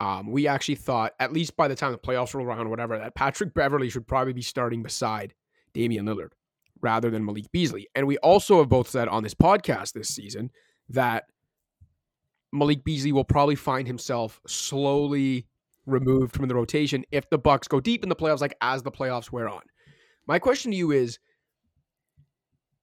um, 0.00 0.30
we 0.30 0.46
actually 0.46 0.74
thought, 0.74 1.12
at 1.18 1.32
least 1.32 1.56
by 1.56 1.66
the 1.66 1.74
time 1.74 1.92
the 1.92 1.98
playoffs 1.98 2.34
roll 2.34 2.46
around, 2.46 2.66
or 2.66 2.68
whatever, 2.68 2.98
that 2.98 3.14
Patrick 3.14 3.54
Beverley 3.54 3.88
should 3.88 4.06
probably 4.06 4.32
be 4.32 4.42
starting 4.42 4.82
beside 4.82 5.34
Damian 5.72 6.04
Lillard 6.04 6.32
rather 6.80 7.10
than 7.10 7.24
Malik 7.24 7.50
Beasley. 7.50 7.88
And 7.94 8.06
we 8.06 8.18
also 8.18 8.58
have 8.58 8.68
both 8.68 8.88
said 8.88 9.08
on 9.08 9.22
this 9.22 9.34
podcast 9.34 9.92
this 9.92 10.08
season 10.08 10.50
that 10.88 11.24
Malik 12.52 12.84
Beasley 12.84 13.12
will 13.12 13.24
probably 13.24 13.56
find 13.56 13.86
himself 13.86 14.40
slowly 14.46 15.46
removed 15.86 16.34
from 16.34 16.48
the 16.48 16.54
rotation 16.54 17.04
if 17.10 17.28
the 17.28 17.38
Bucks 17.38 17.68
go 17.68 17.80
deep 17.80 18.02
in 18.02 18.08
the 18.08 18.16
playoffs, 18.16 18.40
like 18.40 18.56
as 18.60 18.82
the 18.82 18.92
playoffs 18.92 19.30
wear 19.30 19.48
on. 19.48 19.62
My 20.26 20.38
question 20.38 20.70
to 20.70 20.76
you 20.76 20.92
is: 20.92 21.18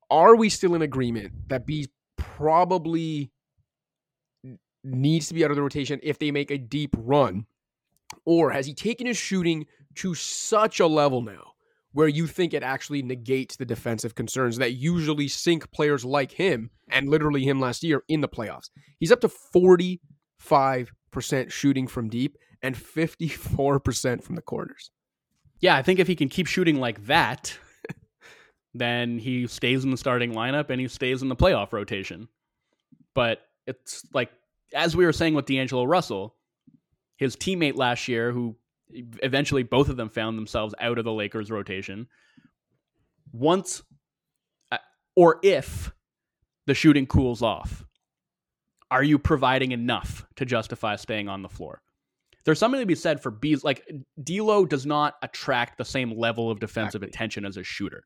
Are 0.09 0.35
we 0.35 0.49
still 0.49 0.75
in 0.75 0.81
agreement 0.81 1.47
that 1.47 1.65
B 1.65 1.87
probably 2.17 3.31
needs 4.83 5.27
to 5.27 5.33
be 5.33 5.45
out 5.45 5.51
of 5.51 5.55
the 5.55 5.61
rotation 5.61 5.99
if 6.03 6.19
they 6.19 6.31
make 6.31 6.51
a 6.51 6.57
deep 6.57 6.95
run? 6.97 7.45
Or 8.25 8.51
has 8.51 8.65
he 8.65 8.73
taken 8.73 9.07
his 9.07 9.17
shooting 9.17 9.65
to 9.95 10.13
such 10.13 10.79
a 10.79 10.87
level 10.87 11.21
now 11.21 11.50
where 11.93 12.07
you 12.07 12.27
think 12.27 12.53
it 12.53 12.63
actually 12.63 13.01
negates 13.01 13.55
the 13.55 13.65
defensive 13.65 14.15
concerns 14.15 14.57
that 14.57 14.73
usually 14.73 15.27
sink 15.27 15.69
players 15.71 16.05
like 16.05 16.31
him 16.31 16.69
and 16.89 17.09
literally 17.09 17.43
him 17.43 17.59
last 17.59 17.83
year 17.83 18.03
in 18.07 18.21
the 18.21 18.29
playoffs? 18.29 18.69
He's 18.99 19.11
up 19.11 19.21
to 19.21 19.31
45% 19.55 19.99
shooting 21.51 21.87
from 21.87 22.09
deep 22.09 22.37
and 22.61 22.75
54% 22.75 24.23
from 24.23 24.35
the 24.35 24.41
corners. 24.41 24.91
Yeah, 25.59 25.75
I 25.75 25.83
think 25.83 25.99
if 25.99 26.07
he 26.07 26.15
can 26.15 26.29
keep 26.29 26.47
shooting 26.47 26.79
like 26.79 27.05
that, 27.05 27.57
then 28.73 29.19
he 29.19 29.47
stays 29.47 29.83
in 29.83 29.91
the 29.91 29.97
starting 29.97 30.33
lineup 30.33 30.69
and 30.69 30.79
he 30.79 30.87
stays 30.87 31.21
in 31.21 31.29
the 31.29 31.35
playoff 31.35 31.73
rotation. 31.73 32.27
But 33.13 33.41
it's 33.67 34.05
like 34.13 34.31
as 34.73 34.95
we 34.95 35.05
were 35.05 35.13
saying 35.13 35.33
with 35.33 35.45
D'Angelo 35.45 35.83
Russell, 35.83 36.35
his 37.17 37.35
teammate 37.35 37.75
last 37.75 38.07
year, 38.07 38.31
who 38.31 38.55
eventually 39.23 39.63
both 39.63 39.89
of 39.89 39.97
them 39.97 40.09
found 40.09 40.37
themselves 40.37 40.73
out 40.79 40.97
of 40.97 41.05
the 41.05 41.13
Lakers 41.13 41.51
rotation, 41.51 42.07
once 43.31 43.81
uh, 44.71 44.77
or 45.15 45.39
if 45.43 45.91
the 46.67 46.73
shooting 46.73 47.05
cools 47.05 47.41
off, 47.41 47.85
are 48.89 49.03
you 49.03 49.17
providing 49.17 49.71
enough 49.71 50.25
to 50.35 50.45
justify 50.45 50.95
staying 50.95 51.29
on 51.29 51.41
the 51.41 51.49
floor? 51.49 51.81
There's 52.43 52.59
something 52.59 52.79
to 52.79 52.85
be 52.85 52.95
said 52.95 53.21
for 53.21 53.31
Bees. 53.31 53.63
Like 53.63 53.87
D'Lo 54.23 54.65
does 54.65 54.85
not 54.85 55.15
attract 55.21 55.77
the 55.77 55.85
same 55.85 56.17
level 56.17 56.49
of 56.49 56.59
defensive 56.59 57.03
exactly. 57.03 57.07
attention 57.07 57.45
as 57.45 57.57
a 57.57 57.63
shooter, 57.63 58.03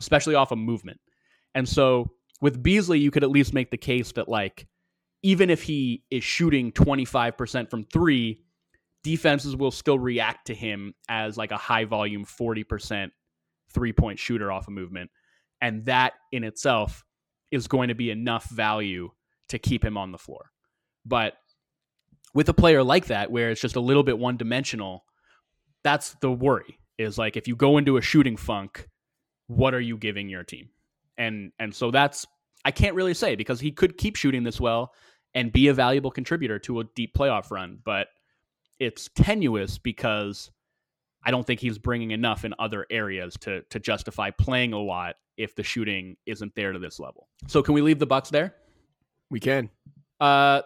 especially 0.00 0.34
off 0.34 0.50
a 0.50 0.54
of 0.54 0.58
movement. 0.58 1.00
And 1.54 1.68
so 1.68 2.10
with 2.40 2.62
Beasley, 2.62 2.98
you 2.98 3.10
could 3.10 3.24
at 3.24 3.30
least 3.30 3.54
make 3.54 3.70
the 3.70 3.78
case 3.78 4.12
that 4.12 4.28
like 4.28 4.68
even 5.22 5.50
if 5.50 5.62
he 5.62 6.04
is 6.10 6.22
shooting 6.22 6.70
25% 6.70 7.70
from 7.70 7.84
three, 7.84 8.42
defenses 9.06 9.54
will 9.54 9.70
still 9.70 10.00
react 10.00 10.48
to 10.48 10.54
him 10.54 10.92
as 11.08 11.36
like 11.36 11.52
a 11.52 11.56
high 11.56 11.84
volume 11.84 12.24
40% 12.24 13.12
three 13.72 13.92
point 13.92 14.18
shooter 14.18 14.50
off 14.50 14.66
a 14.66 14.72
movement. 14.72 15.12
And 15.60 15.84
that 15.84 16.14
in 16.32 16.42
itself 16.42 17.04
is 17.52 17.68
going 17.68 17.86
to 17.86 17.94
be 17.94 18.10
enough 18.10 18.50
value 18.50 19.10
to 19.50 19.60
keep 19.60 19.84
him 19.84 19.96
on 19.96 20.10
the 20.10 20.18
floor. 20.18 20.50
But 21.04 21.34
with 22.34 22.48
a 22.48 22.52
player 22.52 22.82
like 22.82 23.06
that, 23.06 23.30
where 23.30 23.50
it's 23.50 23.60
just 23.60 23.76
a 23.76 23.80
little 23.80 24.02
bit 24.02 24.18
one 24.18 24.36
dimensional, 24.36 25.04
that's 25.84 26.16
the 26.20 26.32
worry 26.32 26.80
is 26.98 27.16
like 27.16 27.36
if 27.36 27.46
you 27.46 27.54
go 27.54 27.78
into 27.78 27.98
a 27.98 28.02
shooting 28.02 28.36
funk, 28.36 28.88
what 29.46 29.72
are 29.72 29.80
you 29.80 29.96
giving 29.96 30.28
your 30.28 30.42
team? 30.42 30.70
And 31.16 31.52
and 31.60 31.72
so 31.72 31.92
that's 31.92 32.26
I 32.64 32.72
can't 32.72 32.96
really 32.96 33.14
say 33.14 33.36
because 33.36 33.60
he 33.60 33.70
could 33.70 33.98
keep 33.98 34.16
shooting 34.16 34.42
this 34.42 34.60
well 34.60 34.92
and 35.32 35.52
be 35.52 35.68
a 35.68 35.74
valuable 35.74 36.10
contributor 36.10 36.58
to 36.58 36.80
a 36.80 36.84
deep 36.96 37.14
playoff 37.14 37.52
run. 37.52 37.78
But 37.84 38.08
it's 38.78 39.08
tenuous 39.14 39.78
because 39.78 40.50
I 41.24 41.30
don't 41.30 41.46
think 41.46 41.60
he's 41.60 41.78
bringing 41.78 42.12
enough 42.12 42.44
in 42.44 42.54
other 42.58 42.86
areas 42.90 43.36
to 43.40 43.62
to 43.62 43.80
justify 43.80 44.30
playing 44.30 44.72
a 44.72 44.78
lot 44.78 45.16
if 45.36 45.54
the 45.54 45.62
shooting 45.62 46.16
isn't 46.26 46.54
there 46.54 46.72
to 46.72 46.78
this 46.78 46.98
level. 46.98 47.28
So 47.46 47.62
can 47.62 47.74
we 47.74 47.82
leave 47.82 47.98
the 47.98 48.06
Bucks 48.06 48.30
there? 48.30 48.54
We 49.30 49.40
can. 49.40 49.70
Uh, 50.20 50.62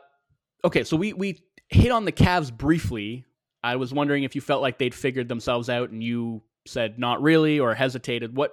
okay. 0.64 0.84
So 0.84 0.96
we 0.96 1.12
we 1.12 1.42
hit 1.68 1.90
on 1.90 2.04
the 2.04 2.12
Cavs 2.12 2.52
briefly. 2.52 3.24
I 3.62 3.76
was 3.76 3.92
wondering 3.92 4.24
if 4.24 4.34
you 4.34 4.40
felt 4.40 4.62
like 4.62 4.78
they'd 4.78 4.94
figured 4.94 5.28
themselves 5.28 5.68
out, 5.68 5.90
and 5.90 6.02
you 6.02 6.42
said 6.66 6.98
not 6.98 7.22
really 7.22 7.58
or 7.58 7.74
hesitated. 7.74 8.36
What 8.36 8.52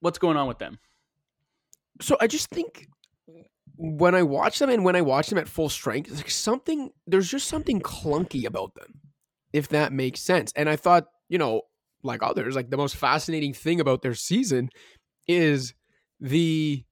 what's 0.00 0.18
going 0.18 0.36
on 0.36 0.48
with 0.48 0.58
them? 0.58 0.78
So 2.00 2.16
I 2.20 2.26
just 2.26 2.48
think 2.48 2.88
when 3.82 4.14
I 4.14 4.22
watch 4.22 4.60
them 4.60 4.70
and 4.70 4.84
when 4.84 4.94
I 4.94 5.00
watch 5.00 5.28
them 5.28 5.38
at 5.38 5.48
full 5.48 5.68
strength, 5.68 6.10
like 6.12 6.30
something 6.30 6.90
there's 7.08 7.28
just 7.28 7.48
something 7.48 7.80
clunky 7.80 8.46
about 8.46 8.76
them, 8.76 9.00
if 9.52 9.68
that 9.70 9.92
makes 9.92 10.20
sense. 10.20 10.52
And 10.54 10.68
I 10.68 10.76
thought, 10.76 11.08
you 11.28 11.36
know, 11.36 11.62
like 12.04 12.22
others, 12.22 12.54
like 12.54 12.70
the 12.70 12.76
most 12.76 12.94
fascinating 12.94 13.52
thing 13.52 13.80
about 13.80 14.02
their 14.02 14.14
season 14.14 14.70
is 15.26 15.74
the 16.20 16.84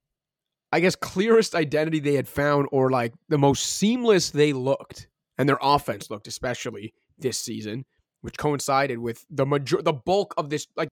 I 0.72 0.80
guess 0.80 0.96
clearest 0.96 1.54
identity 1.54 2.00
they 2.00 2.14
had 2.14 2.26
found 2.26 2.66
or 2.72 2.90
like 2.90 3.14
the 3.28 3.38
most 3.38 3.66
seamless 3.66 4.30
they 4.30 4.52
looked 4.52 5.06
and 5.38 5.48
their 5.48 5.58
offense 5.62 6.10
looked 6.10 6.26
especially 6.26 6.92
this 7.18 7.38
season, 7.38 7.84
which 8.22 8.36
coincided 8.36 8.98
with 8.98 9.24
the 9.30 9.46
major 9.46 9.80
the 9.80 9.92
bulk 9.92 10.34
of 10.36 10.50
this 10.50 10.66
like 10.76 10.88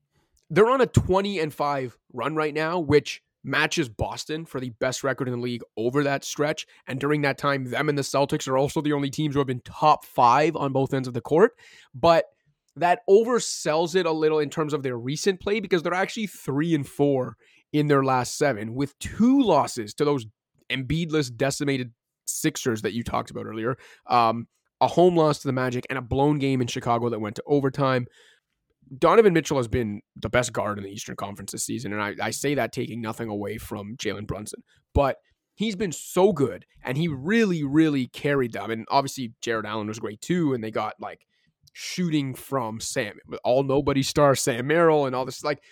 they're 0.48 0.70
on 0.70 0.80
a 0.80 0.86
20 0.86 1.40
and 1.40 1.52
5 1.52 1.98
run 2.12 2.36
right 2.36 2.54
now, 2.54 2.78
which 2.78 3.20
matches 3.48 3.88
Boston 3.88 4.44
for 4.44 4.60
the 4.60 4.70
best 4.78 5.02
record 5.02 5.28
in 5.28 5.34
the 5.34 5.40
league 5.40 5.62
over 5.76 6.04
that 6.04 6.24
stretch. 6.24 6.66
And 6.86 7.00
during 7.00 7.22
that 7.22 7.38
time, 7.38 7.64
them 7.64 7.88
and 7.88 7.98
the 7.98 8.02
Celtics 8.02 8.46
are 8.46 8.58
also 8.58 8.80
the 8.80 8.92
only 8.92 9.10
teams 9.10 9.34
who 9.34 9.40
have 9.40 9.46
been 9.46 9.62
top 9.64 10.04
five 10.04 10.54
on 10.54 10.72
both 10.72 10.94
ends 10.94 11.08
of 11.08 11.14
the 11.14 11.20
court. 11.20 11.52
But 11.94 12.26
that 12.76 13.00
oversells 13.08 13.96
it 13.96 14.06
a 14.06 14.12
little 14.12 14.38
in 14.38 14.50
terms 14.50 14.72
of 14.72 14.82
their 14.82 14.96
recent 14.96 15.40
play 15.40 15.60
because 15.60 15.82
they're 15.82 15.94
actually 15.94 16.28
three 16.28 16.74
and 16.74 16.86
four 16.86 17.36
in 17.72 17.88
their 17.88 18.04
last 18.04 18.38
seven 18.38 18.74
with 18.74 18.98
two 18.98 19.42
losses 19.42 19.94
to 19.94 20.04
those 20.04 20.26
Embiidless 20.70 21.34
decimated 21.34 21.92
Sixers 22.26 22.82
that 22.82 22.92
you 22.92 23.02
talked 23.02 23.30
about 23.30 23.46
earlier. 23.46 23.76
Um, 24.06 24.46
a 24.80 24.86
home 24.86 25.16
loss 25.16 25.40
to 25.40 25.48
the 25.48 25.52
Magic 25.52 25.86
and 25.90 25.98
a 25.98 26.02
blown 26.02 26.38
game 26.38 26.60
in 26.60 26.66
Chicago 26.66 27.08
that 27.08 27.20
went 27.20 27.36
to 27.36 27.42
overtime. 27.46 28.06
Donovan 28.96 29.32
Mitchell 29.32 29.56
has 29.56 29.68
been 29.68 30.00
the 30.16 30.28
best 30.28 30.52
guard 30.52 30.78
in 30.78 30.84
the 30.84 30.90
Eastern 30.90 31.16
Conference 31.16 31.52
this 31.52 31.64
season, 31.64 31.92
and 31.92 32.02
I, 32.02 32.14
I 32.20 32.30
say 32.30 32.54
that 32.54 32.72
taking 32.72 33.00
nothing 33.00 33.28
away 33.28 33.58
from 33.58 33.96
Jalen 33.96 34.26
Brunson, 34.26 34.62
but 34.94 35.16
he's 35.54 35.76
been 35.76 35.92
so 35.92 36.32
good, 36.32 36.64
and 36.82 36.96
he 36.96 37.08
really, 37.08 37.64
really 37.64 38.06
carried 38.06 38.52
them. 38.52 38.70
And 38.70 38.86
obviously, 38.90 39.34
Jarrett 39.40 39.66
Allen 39.66 39.88
was 39.88 39.98
great 39.98 40.20
too, 40.20 40.54
and 40.54 40.62
they 40.62 40.70
got 40.70 40.94
like 41.00 41.26
shooting 41.72 42.34
from 42.34 42.80
Sam, 42.80 43.14
all 43.44 43.62
nobody 43.62 44.02
star 44.02 44.34
Sam 44.34 44.66
Merrill, 44.66 45.06
and 45.06 45.14
all 45.14 45.24
this. 45.24 45.44
Like 45.44 45.62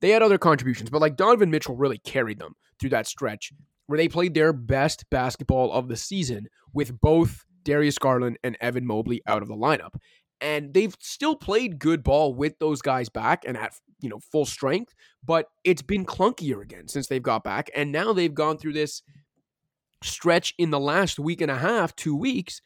they 0.00 0.10
had 0.10 0.22
other 0.22 0.38
contributions, 0.38 0.90
but 0.90 1.00
like 1.00 1.16
Donovan 1.16 1.50
Mitchell 1.50 1.76
really 1.76 1.98
carried 1.98 2.38
them 2.38 2.54
through 2.80 2.90
that 2.90 3.06
stretch 3.06 3.52
where 3.86 3.98
they 3.98 4.08
played 4.08 4.34
their 4.34 4.52
best 4.52 5.04
basketball 5.10 5.72
of 5.72 5.88
the 5.88 5.96
season 5.96 6.46
with 6.72 6.98
both 7.00 7.44
Darius 7.64 7.98
Garland 7.98 8.38
and 8.42 8.56
Evan 8.60 8.86
Mobley 8.86 9.22
out 9.26 9.42
of 9.42 9.48
the 9.48 9.54
lineup 9.54 9.94
and 10.40 10.74
they've 10.74 10.96
still 11.00 11.36
played 11.36 11.78
good 11.78 12.02
ball 12.02 12.34
with 12.34 12.58
those 12.58 12.82
guys 12.82 13.08
back 13.08 13.44
and 13.46 13.56
at 13.56 13.74
you 14.00 14.08
know 14.08 14.20
full 14.32 14.44
strength 14.44 14.94
but 15.24 15.48
it's 15.64 15.82
been 15.82 16.04
clunkier 16.04 16.62
again 16.62 16.88
since 16.88 17.06
they've 17.06 17.22
got 17.22 17.44
back 17.44 17.70
and 17.74 17.92
now 17.92 18.12
they've 18.12 18.34
gone 18.34 18.58
through 18.58 18.72
this 18.72 19.02
stretch 20.02 20.54
in 20.58 20.70
the 20.70 20.80
last 20.80 21.18
week 21.18 21.40
and 21.40 21.50
a 21.50 21.58
half 21.58 21.94
two 21.96 22.16
weeks 22.16 22.60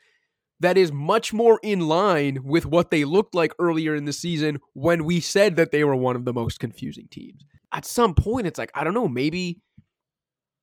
that 0.61 0.77
is 0.77 0.91
much 0.91 1.33
more 1.33 1.61
in 1.63 1.87
line 1.87 2.41
with 2.43 2.67
what 2.67 2.91
they 2.91 3.05
looked 3.05 3.35
like 3.35 3.53
earlier 3.61 3.95
in 3.95 4.07
the 4.07 4.13
season 4.13 4.59
when 4.73 5.05
we 5.05 5.21
said 5.21 5.55
that 5.55 5.71
they 5.71 5.85
were 5.85 5.95
one 5.95 6.17
of 6.17 6.25
the 6.25 6.33
most 6.33 6.59
confusing 6.59 7.07
teams. 7.13 7.45
At 7.73 7.85
some 7.85 8.15
point 8.15 8.47
it's 8.47 8.59
like 8.59 8.73
i 8.75 8.83
don't 8.83 8.95
know 8.95 9.09
maybe 9.09 9.61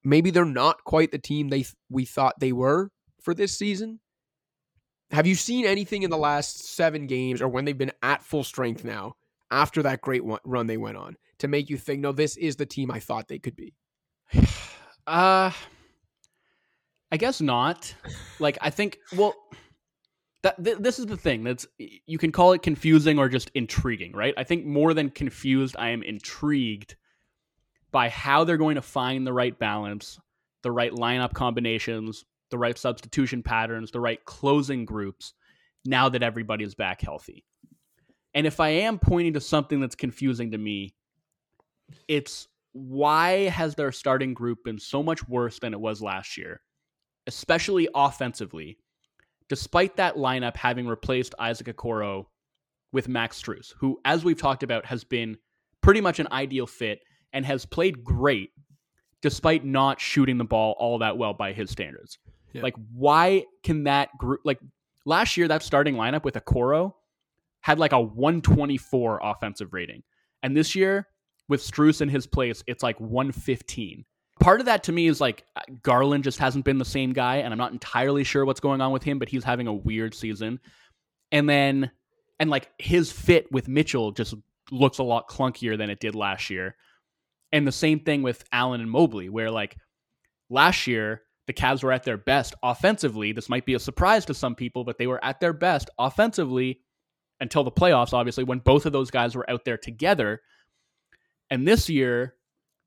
maybe 0.03 0.31
they're 0.31 0.45
not 0.45 0.83
quite 0.83 1.11
the 1.11 1.17
team 1.17 1.49
they 1.49 1.65
we 1.89 2.05
thought 2.05 2.39
they 2.39 2.51
were 2.51 2.91
for 3.21 3.33
this 3.33 3.57
season 3.57 3.99
have 5.11 5.27
you 5.27 5.35
seen 5.35 5.65
anything 5.65 6.03
in 6.03 6.09
the 6.09 6.17
last 6.17 6.75
seven 6.75 7.07
games 7.07 7.41
or 7.41 7.47
when 7.47 7.65
they've 7.65 7.77
been 7.77 7.91
at 8.01 8.23
full 8.23 8.43
strength 8.43 8.83
now 8.83 9.15
after 9.51 9.83
that 9.83 10.01
great 10.01 10.23
run 10.43 10.67
they 10.67 10.77
went 10.77 10.97
on 10.97 11.15
to 11.39 11.47
make 11.47 11.69
you 11.69 11.77
think, 11.77 12.01
no, 12.01 12.11
this 12.11 12.37
is 12.37 12.55
the 12.55 12.65
team 12.65 12.91
I 12.91 12.99
thought 12.99 13.27
they 13.27 13.39
could 13.39 13.55
be? 13.55 13.73
Uh, 15.07 15.51
I 17.11 17.17
guess 17.17 17.39
not. 17.39 17.93
Like, 18.39 18.57
I 18.59 18.71
think, 18.71 18.97
well, 19.15 19.35
that 20.41 20.63
th- 20.63 20.79
this 20.79 20.99
is 20.99 21.05
the 21.05 21.15
thing 21.15 21.43
that's 21.43 21.67
you 21.77 22.17
can 22.17 22.31
call 22.31 22.53
it 22.53 22.61
confusing 22.61 23.19
or 23.19 23.29
just 23.29 23.51
intriguing, 23.53 24.13
right? 24.13 24.33
I 24.35 24.43
think 24.43 24.65
more 24.65 24.93
than 24.93 25.11
confused, 25.11 25.75
I 25.77 25.89
am 25.89 26.01
intrigued 26.01 26.95
by 27.91 28.09
how 28.09 28.43
they're 28.43 28.57
going 28.57 28.75
to 28.75 28.81
find 28.81 29.25
the 29.25 29.33
right 29.33 29.57
balance, 29.57 30.19
the 30.63 30.71
right 30.71 30.91
lineup 30.91 31.33
combinations, 31.33 32.25
the 32.51 32.57
right 32.57 32.77
substitution 32.77 33.43
patterns, 33.43 33.91
the 33.91 33.99
right 33.99 34.23
closing 34.25 34.85
groups 34.85 35.33
now 35.85 36.09
that 36.09 36.23
everybody 36.23 36.63
is 36.63 36.75
back 36.75 37.01
healthy. 37.01 37.45
And 38.33 38.45
if 38.45 38.59
I 38.59 38.69
am 38.69 38.99
pointing 38.99 39.33
to 39.33 39.41
something 39.41 39.79
that's 39.79 39.95
confusing 39.95 40.51
to 40.51 40.57
me, 40.57 40.95
it's 42.07 42.47
why 42.73 43.47
has 43.47 43.75
their 43.75 43.91
starting 43.91 44.33
group 44.33 44.59
been 44.65 44.79
so 44.79 45.01
much 45.01 45.27
worse 45.29 45.59
than 45.59 45.73
it 45.73 45.79
was 45.79 46.01
last 46.01 46.37
year, 46.37 46.61
especially 47.27 47.87
offensively, 47.95 48.77
despite 49.47 49.95
that 49.95 50.15
lineup 50.15 50.57
having 50.57 50.85
replaced 50.85 51.35
Isaac 51.39 51.67
Okoro 51.67 52.25
with 52.91 53.07
Max 53.07 53.41
Strus, 53.41 53.73
who, 53.79 53.99
as 54.03 54.25
we've 54.25 54.39
talked 54.39 54.63
about, 54.63 54.85
has 54.85 55.03
been 55.03 55.37
pretty 55.81 56.01
much 56.01 56.19
an 56.19 56.27
ideal 56.31 56.67
fit 56.67 56.99
and 57.31 57.45
has 57.45 57.65
played 57.65 58.03
great 58.03 58.51
despite 59.21 59.63
not 59.63 59.99
shooting 59.99 60.37
the 60.37 60.43
ball 60.43 60.75
all 60.77 60.99
that 60.99 61.17
well 61.17 61.33
by 61.33 61.53
his 61.53 61.71
standards. 61.71 62.19
Yeah. 62.55 62.61
Like, 62.63 62.75
why 62.93 63.45
can 63.63 63.83
that 63.83 64.17
group, 64.17 64.41
like 64.43 64.59
last 65.05 65.37
year, 65.37 65.47
that 65.47 65.63
starting 65.63 65.95
lineup 65.95 66.23
with 66.23 66.35
Okoro 66.35 66.93
had 67.65 67.79
like 67.79 67.93
a 67.93 67.99
124 67.99 69.21
offensive 69.23 69.73
rating. 69.73 70.03
And 70.43 70.55
this 70.55 70.75
year, 70.75 71.07
with 71.49 71.61
Strus 71.61 71.99
in 71.99 72.09
his 72.09 72.27
place, 72.27 72.63
it's 72.67 72.83
like 72.83 72.99
115. 72.99 74.05
Part 74.39 74.59
of 74.59 74.67
that 74.67 74.83
to 74.83 74.91
me 74.91 75.07
is 75.07 75.19
like 75.19 75.45
uh, 75.55 75.61
Garland 75.81 76.23
just 76.23 76.37
hasn't 76.37 76.63
been 76.63 76.77
the 76.77 76.85
same 76.85 77.11
guy, 77.11 77.37
and 77.37 77.51
I'm 77.51 77.57
not 77.57 77.71
entirely 77.71 78.23
sure 78.23 78.45
what's 78.45 78.59
going 78.59 78.81
on 78.81 78.91
with 78.91 79.01
him, 79.01 79.17
but 79.17 79.29
he's 79.29 79.43
having 79.43 79.65
a 79.65 79.73
weird 79.73 80.13
season. 80.13 80.59
And 81.31 81.49
then, 81.49 81.89
and 82.39 82.51
like 82.51 82.69
his 82.77 83.11
fit 83.11 83.51
with 83.51 83.67
Mitchell 83.67 84.11
just 84.11 84.35
looks 84.69 84.99
a 84.99 85.03
lot 85.03 85.27
clunkier 85.27 85.75
than 85.75 85.89
it 85.89 85.99
did 85.99 86.13
last 86.13 86.51
year. 86.51 86.75
And 87.51 87.65
the 87.65 87.71
same 87.71 88.01
thing 88.01 88.21
with 88.21 88.43
Allen 88.51 88.81
and 88.81 88.91
Mobley, 88.91 89.29
where 89.29 89.49
like 89.49 89.75
last 90.51 90.85
year, 90.85 91.23
the 91.47 91.53
Cavs 91.53 91.83
were 91.83 91.91
at 91.91 92.03
their 92.03 92.17
best 92.17 92.55
offensively. 92.63 93.31
This 93.31 93.49
might 93.49 93.65
be 93.65 93.75
a 93.75 93.79
surprise 93.79 94.25
to 94.25 94.33
some 94.33 94.55
people, 94.55 94.83
but 94.83 94.97
they 94.97 95.07
were 95.07 95.23
at 95.23 95.39
their 95.39 95.53
best 95.53 95.89
offensively 95.99 96.81
until 97.39 97.63
the 97.63 97.71
playoffs, 97.71 98.13
obviously, 98.13 98.43
when 98.43 98.59
both 98.59 98.85
of 98.85 98.93
those 98.93 99.11
guys 99.11 99.35
were 99.35 99.49
out 99.49 99.65
there 99.65 99.77
together. 99.77 100.41
And 101.49 101.67
this 101.67 101.89
year, 101.89 102.35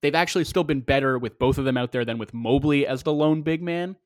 they've 0.03 0.15
actually 0.15 0.45
still 0.45 0.65
been 0.65 0.81
better 0.81 1.19
with 1.19 1.39
both 1.39 1.59
of 1.59 1.65
them 1.65 1.77
out 1.77 1.93
there 1.93 2.05
than 2.05 2.19
with 2.19 2.35
Mobley 2.35 2.87
as 2.87 3.03
the 3.03 3.13
lone 3.13 3.43
big 3.43 3.63
man. 3.63 3.97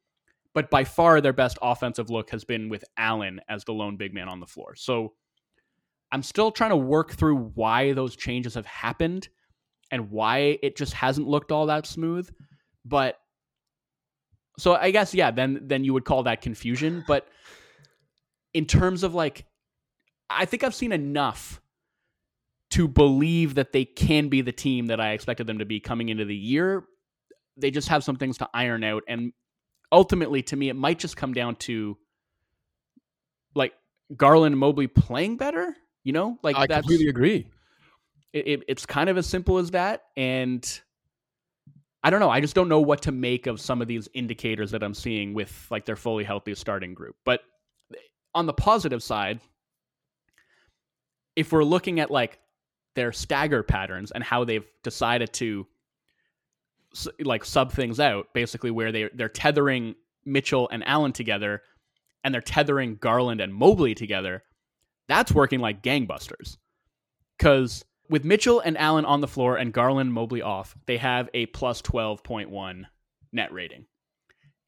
But 0.55 0.69
by 0.69 0.85
far, 0.85 1.21
their 1.21 1.33
best 1.33 1.59
offensive 1.63 2.11
look 2.11 2.31
has 2.31 2.45
been 2.45 2.69
with 2.69 2.85
Allen 2.99 3.41
as 3.49 3.65
the 3.65 3.73
lone 3.73 3.97
big 3.97 4.13
man 4.13 4.29
on 4.29 4.41
the 4.41 4.47
floor. 4.47 4.75
So 4.75 5.15
I'm 6.11 6.23
still 6.23 6.51
trying 6.51 6.71
to 6.71 6.77
work 6.77 7.13
through 7.13 7.53
why 7.55 7.95
those 7.95 8.17
changes 8.17 8.55
have 8.55 8.67
happened 8.67 9.29
and 9.91 10.11
why 10.11 10.59
it 10.63 10.77
just 10.77 10.93
hasn't 10.93 11.27
looked 11.27 11.53
all 11.53 11.67
that 11.67 11.87
smooth. 11.87 12.29
But 12.85 13.17
so 14.59 14.75
I 14.75 14.91
guess 14.91 15.15
yeah, 15.15 15.31
then 15.31 15.61
then 15.63 15.85
you 15.85 15.93
would 15.93 16.05
call 16.05 16.25
that 16.25 16.43
confusion. 16.43 17.05
But 17.07 17.27
in 18.55 18.67
terms 18.67 19.03
of 19.03 19.15
like, 19.15 19.47
I 20.29 20.45
think 20.45 20.65
I've 20.65 20.75
seen 20.75 20.93
enough 20.93 21.61
to 22.71 22.89
believe 22.89 23.57
that 23.57 23.73
they 23.73 23.85
can 23.85 24.29
be 24.29 24.41
the 24.41 24.53
team 24.53 24.87
that 24.87 25.01
I 25.01 25.13
expected 25.13 25.47
them 25.47 25.59
to 25.59 25.65
be 25.65 25.81
coming 25.81 26.09
into 26.09 26.25
the 26.25 26.37
year. 26.37 26.85
They 27.57 27.71
just 27.71 27.89
have 27.89 28.03
some 28.03 28.17
things 28.17 28.39
to 28.39 28.49
iron 28.55 28.83
out. 28.83 29.03
And 29.07 29.33
ultimately, 29.91 30.43
to 30.45 30.57
me, 30.57 30.71
it 30.71 30.77
might 30.77 30.99
just 30.99 31.17
come 31.17 31.35
down 31.35 31.57
to 31.57 31.99
like 33.55 33.75
Garland 34.17 34.55
and 34.55 34.61
Mobley 34.61 34.87
playing 34.87 35.37
better. 35.37 35.77
You 36.03 36.13
know, 36.13 36.39
like 36.43 36.57
I 36.57 36.67
completely 36.67 37.09
agree. 37.09 37.47
It, 38.33 38.49
it, 38.49 38.63
it's 38.69 38.87
kind 38.87 39.11
of 39.11 39.19
as 39.19 39.27
simple 39.27 39.59
as 39.59 39.73
that. 39.73 40.05
And 40.17 40.81
I 42.05 42.11
don't 42.11 42.21
know. 42.21 42.31
I 42.31 42.41
just 42.41 42.55
don't 42.55 42.69
know 42.69 42.81
what 42.81 43.03
to 43.03 43.13
make 43.13 43.47
of 43.47 43.61
some 43.61 43.81
of 43.81 43.89
these 43.89 44.09
indicators 44.15 44.73
that 44.73 44.83
I'm 44.83 44.95
seeing 44.95 45.35
with 45.35 45.67
like 45.71 45.85
their 45.85 45.97
fully 45.97 46.25
healthy 46.25 46.55
starting 46.55 46.95
group. 46.95 47.17
But 47.25 47.43
eh, 47.95 47.99
on 48.35 48.47
the 48.47 48.53
positive 48.53 49.03
side, 49.03 49.41
if 51.37 51.53
we're 51.53 51.65
looking 51.65 52.01
at 52.01 52.11
like 52.11 52.39
their 52.95 53.13
stagger 53.13 53.63
patterns 53.63 54.11
and 54.11 54.23
how 54.23 54.45
they've 54.45 54.67
decided 54.83 55.33
to 55.35 55.67
like 57.21 57.45
sub 57.45 57.73
things 57.73 57.99
out 57.99 58.27
basically 58.35 58.71
where 58.71 58.93
they 58.93 59.09
they're 59.15 59.29
tethering 59.29 59.95
Mitchell 60.27 60.69
and 60.71 60.87
Allen 60.87 61.13
together 61.13 61.63
and 62.23 62.35
they're 62.35 62.43
tethering 62.43 62.97
Garland 62.97 63.41
and 63.41 63.55
Mobley 63.55 63.95
together 63.95 64.43
that's 65.09 65.33
working 65.33 65.61
like 65.61 65.83
gangbusters 65.83 66.59
cuz 67.39 67.83
with 68.13 68.25
Mitchell 68.25 68.61
and 68.61 68.79
Allen 68.79 69.05
on 69.05 69.21
the 69.21 69.27
floor 69.27 69.57
and 69.57 69.73
Garland 69.73 70.13
Mobley 70.13 70.43
off 70.43 70.77
they 70.87 70.99
have 70.99 71.29
a 71.35 71.47
plus 71.47 71.83
12.1 71.83 72.85
net 73.33 73.53
rating 73.53 73.87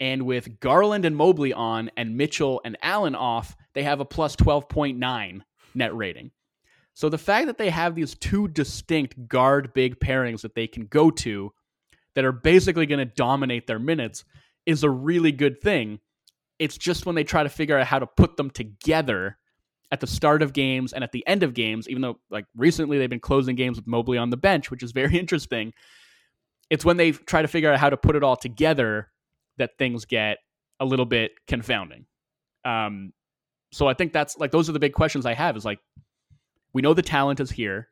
and 0.01 0.27
with 0.27 0.59
Garland 0.59 1.05
and 1.05 1.17
Mobley 1.17 1.53
on 1.53 1.91
and 1.97 2.17
Mitchell 2.17 2.61
and 2.65 2.77
Allen 2.83 3.15
off 3.15 3.55
they 3.75 3.85
have 3.85 4.01
a 4.01 4.05
plus 4.05 4.35
12.9 4.35 5.43
net 5.75 5.95
rating 5.95 6.33
so 6.95 7.09
the 7.09 7.19
fact 7.19 7.47
that 7.47 7.59
they 7.59 7.71
have 7.71 7.95
these 7.95 8.15
two 8.15 8.49
distinct 8.49 9.29
guard 9.29 9.75
big 9.75 9.99
pairings 9.99 10.43
that 10.43 10.55
they 10.55 10.69
can 10.69 10.87
go 10.87 11.11
to 11.11 11.53
that 12.15 12.25
are 12.25 12.33
basically 12.33 12.87
going 12.87 13.01
to 13.01 13.05
dominate 13.05 13.67
their 13.67 13.81
minutes 13.81 14.25
is 14.65 14.85
a 14.85 14.91
really 14.91 15.33
good 15.33 15.61
thing. 15.61 15.99
It's 16.59 16.79
just 16.79 17.05
when 17.05 17.17
they 17.17 17.25
try 17.25 17.43
to 17.43 17.49
figure 17.49 17.77
out 17.77 17.87
how 17.87 17.99
to 17.99 18.07
put 18.07 18.37
them 18.37 18.51
together 18.51 19.37
at 19.95 20.01
the 20.01 20.09
start 20.09 20.43
of 20.43 20.53
games 20.53 20.93
and 20.93 21.05
at 21.05 21.13
the 21.13 21.25
end 21.25 21.45
of 21.45 21.55
games, 21.55 21.89
even 21.89 22.03
though 22.03 22.19
like 22.29 22.47
recently 22.57 22.99
they've 22.99 23.09
been 23.09 23.21
closing 23.21 23.55
games 23.55 23.77
with 23.77 23.87
Mobley 23.87 24.19
on 24.19 24.29
the 24.29 24.37
bench, 24.37 24.69
which 24.69 24.83
is 24.83 24.91
very 24.91 25.17
interesting. 25.21 25.73
It's 26.69 26.85
when 26.85 26.97
they 26.97 27.13
try 27.13 27.43
to 27.43 27.49
figure 27.49 27.73
out 27.73 27.79
how 27.79 27.91
to 27.91 27.97
put 27.97 28.17
it 28.17 28.25
all 28.25 28.35
together 28.35 29.09
that 29.57 29.79
things 29.79 30.05
get 30.05 30.39
a 30.81 30.85
little 30.85 31.07
bit 31.07 31.31
confounding. 31.47 32.07
Um, 32.65 33.13
so 33.71 33.87
I 33.87 33.95
think 33.95 34.13
that's 34.13 34.37
like 34.37 34.51
those 34.51 34.69
are 34.69 34.73
the 34.73 34.81
big 34.81 34.95
questions 34.95 35.27
I 35.27 35.35
have 35.35 35.57
is 35.57 35.65
like 35.65 35.79
we 36.73 36.83
know 36.83 36.93
the 36.93 37.01
talent 37.01 37.39
is 37.39 37.53
here. 37.53 37.87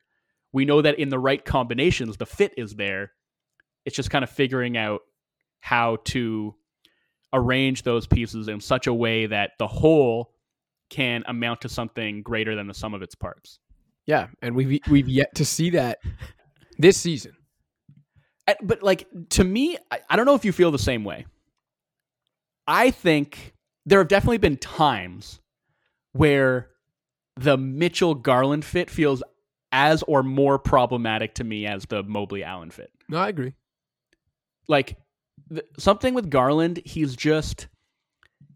We 0.53 0.65
know 0.65 0.83
that 0.83 0.99
in 0.99 1.09
the 1.09 1.21
right 1.21 1.45
combinations, 1.45 2.17
the 2.17 2.27
fit 2.27 2.53
is 2.57 2.75
there. 2.75 3.13
It's 3.85 3.95
just 3.95 4.11
kind 4.11 4.25
of 4.25 4.31
figuring 4.31 4.77
out 4.77 5.03
how 5.61 5.99
to 6.07 6.57
arrange 7.33 7.85
those 7.85 8.09
pieces 8.09 8.49
in 8.49 8.61
such 8.61 8.89
a 8.89 8.93
way 8.93 9.27
that 9.27 9.53
the 9.61 9.69
whole 9.69 10.32
can 10.93 11.25
amount 11.27 11.63
to 11.63 11.69
something 11.69 12.23
greater 12.23 12.55
than 12.55 12.67
the 12.69 12.75
sum 12.75 12.93
of 12.93 13.03
its 13.03 13.15
parts. 13.15 13.59
Yeah, 14.07 14.29
and 14.43 14.55
we've 14.55 14.81
we've 14.89 15.09
yet 15.09 15.35
to 15.37 15.45
see 15.45 15.71
that 15.71 15.99
this 16.79 16.99
season. 16.99 17.33
But 18.63 18.83
like 18.83 19.07
to 19.31 19.45
me, 19.45 19.79
I, 19.91 20.01
I 20.11 20.17
don't 20.17 20.27
know 20.27 20.35
if 20.35 20.45
you 20.45 20.53
feel 20.53 20.71
the 20.71 20.79
same 20.79 21.05
way. 21.05 21.27
I 22.67 22.91
think 22.91 23.55
there 23.87 23.99
have 23.99 24.09
definitely 24.09 24.39
been 24.39 24.59
times 24.59 25.41
where 26.13 26.69
the 27.37 27.57
Mitchell 27.57 28.15
Garland 28.15 28.65
fit 28.65 28.91
feels 28.91 29.23
as 29.73 30.03
or 30.03 30.23
more 30.23 30.59
problematic 30.59 31.35
to 31.37 31.45
me 31.45 31.67
as 31.67 31.87
the 31.87 32.03
Mobley 32.03 32.45
Allen 32.45 32.71
fit. 32.71 32.91
No, 33.09 33.19
I 33.19 33.29
agree. 33.29 33.55
Like 34.69 34.97
th- 35.49 35.65
something 35.79 36.13
with 36.13 36.29
Garland, 36.29 36.83
he's 36.85 37.17
just 37.17 37.69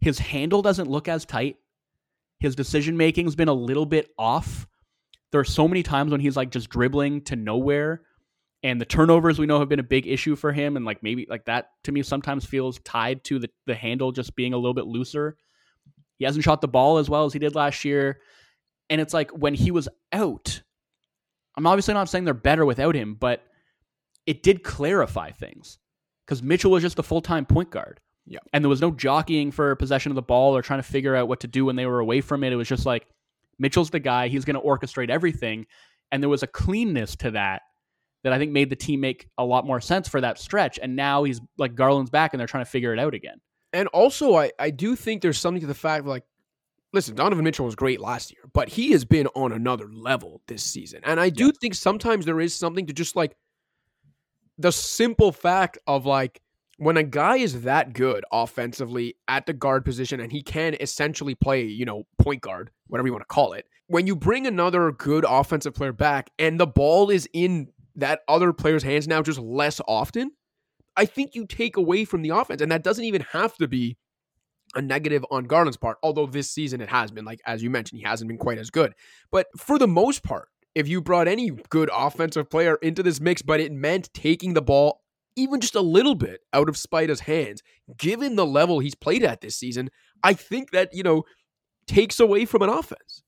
his 0.01 0.19
handle 0.19 0.61
doesn't 0.61 0.91
look 0.91 1.09
as 1.09 1.25
tight. 1.25 1.57
His 2.39 2.55
decision 2.55 2.97
making's 2.97 3.35
been 3.35 3.49
a 3.49 3.55
little 3.55 3.87
bit 3.87 4.09
off. 4.19 4.67
There 5.33 5.41
are 5.41 5.45
so 5.45 5.67
many 5.67 5.83
times 5.83 6.13
when 6.13 6.21
he's 6.21 6.37
like 6.37 6.51
just 6.51 6.69
dribbling 6.69 7.23
to 7.23 7.37
nowhere. 7.37 8.03
And 8.63 8.81
the 8.81 8.85
turnovers 8.85 9.39
we 9.39 9.47
know 9.47 9.59
have 9.61 9.69
been 9.69 9.81
a 9.81 9.85
big 9.85 10.07
issue 10.07 10.37
for 10.37 10.53
him. 10.53 10.77
And 10.77 10.85
like 10.85 11.03
maybe 11.03 11.27
like 11.29 11.45
that 11.47 11.71
to 11.85 11.93
me 11.93 12.03
sometimes 12.03 12.45
feels 12.45 12.79
tied 12.81 13.25
to 13.25 13.39
the, 13.39 13.51
the 13.67 13.75
handle 13.75 14.13
just 14.13 14.37
being 14.37 14.53
a 14.53 14.57
little 14.57 14.75
bit 14.75 14.87
looser. 14.87 15.37
He 16.19 16.25
hasn't 16.25 16.45
shot 16.45 16.61
the 16.61 16.69
ball 16.69 16.99
as 16.99 17.09
well 17.11 17.25
as 17.25 17.33
he 17.33 17.39
did 17.39 17.55
last 17.55 17.85
year. 17.85 18.21
And 18.89 19.01
it's 19.01 19.15
like 19.15 19.31
when 19.31 19.55
he 19.55 19.71
was 19.71 19.89
out, 20.13 20.63
I'm 21.57 21.67
obviously 21.67 21.95
not 21.95 22.09
saying 22.09 22.25
they're 22.25 22.35
better 22.35 22.65
without 22.65 22.95
him, 22.95 23.15
but 23.15 23.43
it 24.27 24.43
did 24.43 24.63
clarify 24.63 25.31
things 25.31 25.79
because 26.27 26.43
Mitchell 26.43 26.71
was 26.71 26.83
just 26.83 26.99
a 26.99 27.03
full 27.03 27.21
time 27.21 27.47
point 27.47 27.71
guard. 27.71 28.01
Yeah. 28.27 28.41
And 28.53 28.65
there 28.65 28.69
was 28.69 28.81
no 28.81 28.91
jockeying 28.91 29.53
for 29.53 29.75
possession 29.77 30.11
of 30.11 30.17
the 30.17 30.23
ball 30.23 30.57
or 30.57 30.63
trying 30.63 30.81
to 30.81 30.89
figure 30.89 31.15
out 31.15 31.29
what 31.29 31.41
to 31.41 31.47
do 31.47 31.65
when 31.65 31.77
they 31.77 31.87
were 31.87 32.01
away 32.01 32.21
from 32.21 32.43
it. 32.43 32.53
It 32.53 32.57
was 32.57 32.69
just 32.69 32.87
like 32.87 33.07
Mitchell's 33.59 33.91
the 33.91 34.01
guy, 34.01 34.29
he's 34.29 34.45
going 34.45 34.61
to 34.61 34.67
orchestrate 34.67 35.11
everything. 35.11 35.67
And 36.11 36.23
there 36.23 36.31
was 36.31 36.43
a 36.43 36.49
cleanness 36.49 37.17
to 37.17 37.33
that 37.33 37.63
that 38.25 38.33
I 38.33 38.39
think 38.39 38.51
made 38.51 38.71
the 38.71 38.77
team 38.77 39.01
make 39.01 39.29
a 39.39 39.45
lot 39.45 39.65
more 39.65 39.81
sense 39.81 40.09
for 40.09 40.21
that 40.21 40.39
stretch. 40.39 40.79
And 40.83 40.97
now 40.97 41.23
he's 41.25 41.41
like 41.59 41.75
Garland's 41.77 42.11
back 42.11 42.33
and 42.33 42.41
they're 42.41 42.49
trying 42.49 42.65
to 42.65 42.71
figure 42.71 42.93
it 42.93 42.99
out 42.99 43.15
again. 43.15 43.41
And 43.73 43.89
also, 43.89 44.35
I, 44.37 44.51
I 44.59 44.71
do 44.71 44.97
think 44.97 45.23
there's 45.23 45.39
something 45.39 45.61
to 45.61 45.67
the 45.67 45.75
fact 45.75 46.07
like 46.07 46.25
listen, 46.93 47.15
Donovan 47.15 47.45
Mitchell 47.45 47.67
was 47.67 47.75
great 47.75 48.01
last 48.01 48.33
year, 48.33 48.41
but 48.53 48.69
he 48.71 48.93
has 48.93 49.05
been 49.05 49.27
on 49.35 49.53
another 49.53 49.89
level 49.93 50.41
this 50.47 50.63
season. 50.63 51.01
And 51.05 51.21
I 51.21 51.29
do 51.29 51.53
think 51.53 51.75
sometimes 51.75 52.25
there 52.25 52.41
is 52.41 52.55
something 52.55 52.87
to 52.87 52.93
just 52.93 53.15
like 53.15 53.37
the 54.59 54.73
simple 54.73 55.31
fact 55.31 55.79
of 55.87 56.07
like 56.07 56.41
when 56.79 56.97
a 56.97 57.03
guy 57.03 57.37
is 57.37 57.63
that 57.63 57.93
good 57.95 58.25
offensively 58.33 59.15
at 59.29 59.47
the 59.47 59.53
guard 59.53 59.85
position 59.85 60.21
and 60.21 60.31
he 60.31 60.43
can 60.43 60.77
essentially 60.81 61.35
play, 61.35 61.65
you 61.65 61.85
know, 61.85 62.07
point 62.19 62.43
guard, 62.43 62.71
whatever 62.87 63.09
you 63.09 63.13
want 63.13 63.23
to 63.23 63.35
call 63.35 63.53
it, 63.55 63.67
when 63.87 64.07
you 64.07 64.15
bring 64.15 64.47
another 64.47 64.93
good 64.93 65.25
offensive 65.27 65.75
player 65.75 65.93
back 65.93 66.31
and 66.39 66.61
the 66.61 66.67
ball 66.67 67.11
is 67.11 67.29
in 67.33 67.69
that 67.95 68.21
other 68.29 68.53
player's 68.53 68.83
hands 68.83 69.09
now 69.09 69.23
just 69.23 69.39
less 69.39 69.81
often, 69.89 70.31
I 70.97 71.07
think 71.07 71.35
you 71.35 71.47
take 71.47 71.77
away 71.77 72.05
from 72.05 72.23
the 72.23 72.31
offense. 72.31 72.61
And 72.61 72.71
that 72.73 72.83
doesn't 72.83 73.05
even 73.05 73.23
have 73.33 73.55
to 73.57 73.69
be 73.69 73.97
a 74.75 74.83
negative 74.83 75.25
on 75.31 75.45
Garland's 75.45 75.77
part, 75.77 75.97
although 76.03 76.27
this 76.27 76.51
season 76.51 76.81
it 76.81 76.89
has 76.89 77.11
been. 77.11 77.25
Like, 77.25 77.41
as 77.47 77.63
you 77.63 77.71
mentioned, 77.71 78.01
he 78.01 78.07
hasn't 78.07 78.29
been 78.29 78.39
quite 78.39 78.59
as 78.59 78.71
good. 78.71 78.93
But 79.31 79.47
for 79.57 79.79
the 79.79 79.89
most 79.89 80.23
part, 80.23 80.49
if 80.75 80.89
you 80.89 81.01
brought 81.01 81.29
any 81.29 81.51
good 81.71 81.89
offensive 81.93 82.51
player 82.51 82.77
into 82.83 83.03
this 83.03 83.19
mix, 83.19 83.41
but 83.41 83.61
it 83.61 83.73
meant 83.73 84.13
taking 84.13 84.53
the 84.53 84.61
ball 84.61 85.01
even 85.37 85.61
just 85.61 85.75
a 85.75 85.81
little 85.81 86.15
bit 86.15 86.41
out 86.53 86.69
of 86.69 86.77
Spida's 86.77 87.21
hands, 87.21 87.63
given 87.99 88.37
the 88.37 88.47
level 88.47 88.79
he's 88.79 88.95
played 88.95 89.23
at 89.23 89.41
this 89.41 89.57
season, 89.57 89.91
I 90.23 90.33
think 90.33 90.71
that, 90.73 90.95
you 90.95 91.03
know, 91.03 91.25
takes 91.87 92.19
away 92.19 92.47
from 92.47 92.63
an 92.63 92.71
offense. 92.71 93.23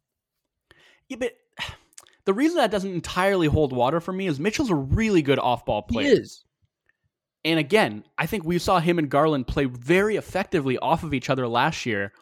Yeah, 1.08 1.18
but 1.20 1.34
the 2.24 2.34
reason 2.34 2.56
that 2.56 2.70
doesn't 2.70 2.92
entirely 2.92 3.46
hold 3.46 3.72
water 3.72 4.00
for 4.00 4.12
me 4.12 4.26
is 4.26 4.40
Mitchell's 4.40 4.70
a 4.70 4.74
really 4.74 5.22
good 5.22 5.38
off 5.38 5.64
ball 5.64 5.82
player. 5.82 6.08
He 6.08 6.12
is. 6.14 6.44
And 7.44 7.58
again, 7.58 8.04
I 8.16 8.26
think 8.26 8.44
we 8.44 8.58
saw 8.58 8.80
him 8.80 8.98
and 8.98 9.08
Garland 9.08 9.46
play 9.46 9.66
very 9.66 10.16
effectively 10.16 10.76
off 10.78 11.04
of 11.04 11.14
each 11.14 11.30
other 11.30 11.46
last 11.46 11.86
year. 11.86 12.12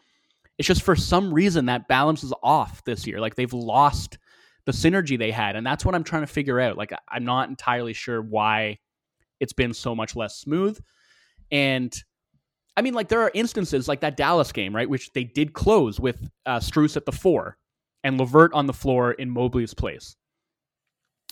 It's 0.59 0.69
just 0.69 0.83
for 0.83 0.95
some 0.97 1.33
reason 1.33 1.67
that 1.67 1.89
balance 1.89 2.23
is 2.23 2.35
off 2.43 2.85
this 2.85 3.07
year. 3.07 3.21
Like 3.21 3.35
they've 3.35 3.53
lost 3.53 4.19
the 4.67 4.73
synergy 4.73 5.19
they 5.19 5.31
had. 5.31 5.57
And 5.57 5.67
that's 5.67 5.85
what 5.85 5.95
I'm 5.95 6.05
trying 6.05 6.23
to 6.23 6.27
figure 6.27 6.61
out. 6.61 6.77
Like 6.77 6.93
I'm 7.09 7.25
not 7.25 7.49
entirely 7.49 7.93
sure 7.93 8.21
why 8.21 8.79
it's 9.41 9.53
been 9.53 9.75
so 9.75 9.95
much 9.95 10.17
less 10.17 10.37
smooth. 10.37 10.79
And 11.51 11.95
I 12.77 12.83
mean, 12.83 12.95
like 12.95 13.09
there 13.09 13.23
are 13.23 13.31
instances 13.35 13.89
like 13.89 14.01
that 14.01 14.17
Dallas 14.17 14.53
game, 14.53 14.75
right, 14.75 14.89
which 14.89 15.13
they 15.13 15.25
did 15.25 15.53
close 15.53 15.99
with 15.99 16.29
uh, 16.45 16.59
Strus 16.59 16.97
at 16.97 17.07
the 17.07 17.13
four 17.13 17.57
and 18.05 18.19
LeVert 18.19 18.53
on 18.53 18.67
the 18.67 18.73
floor 18.73 19.13
in 19.13 19.31
Mobley's 19.31 19.75
place, 19.75 20.17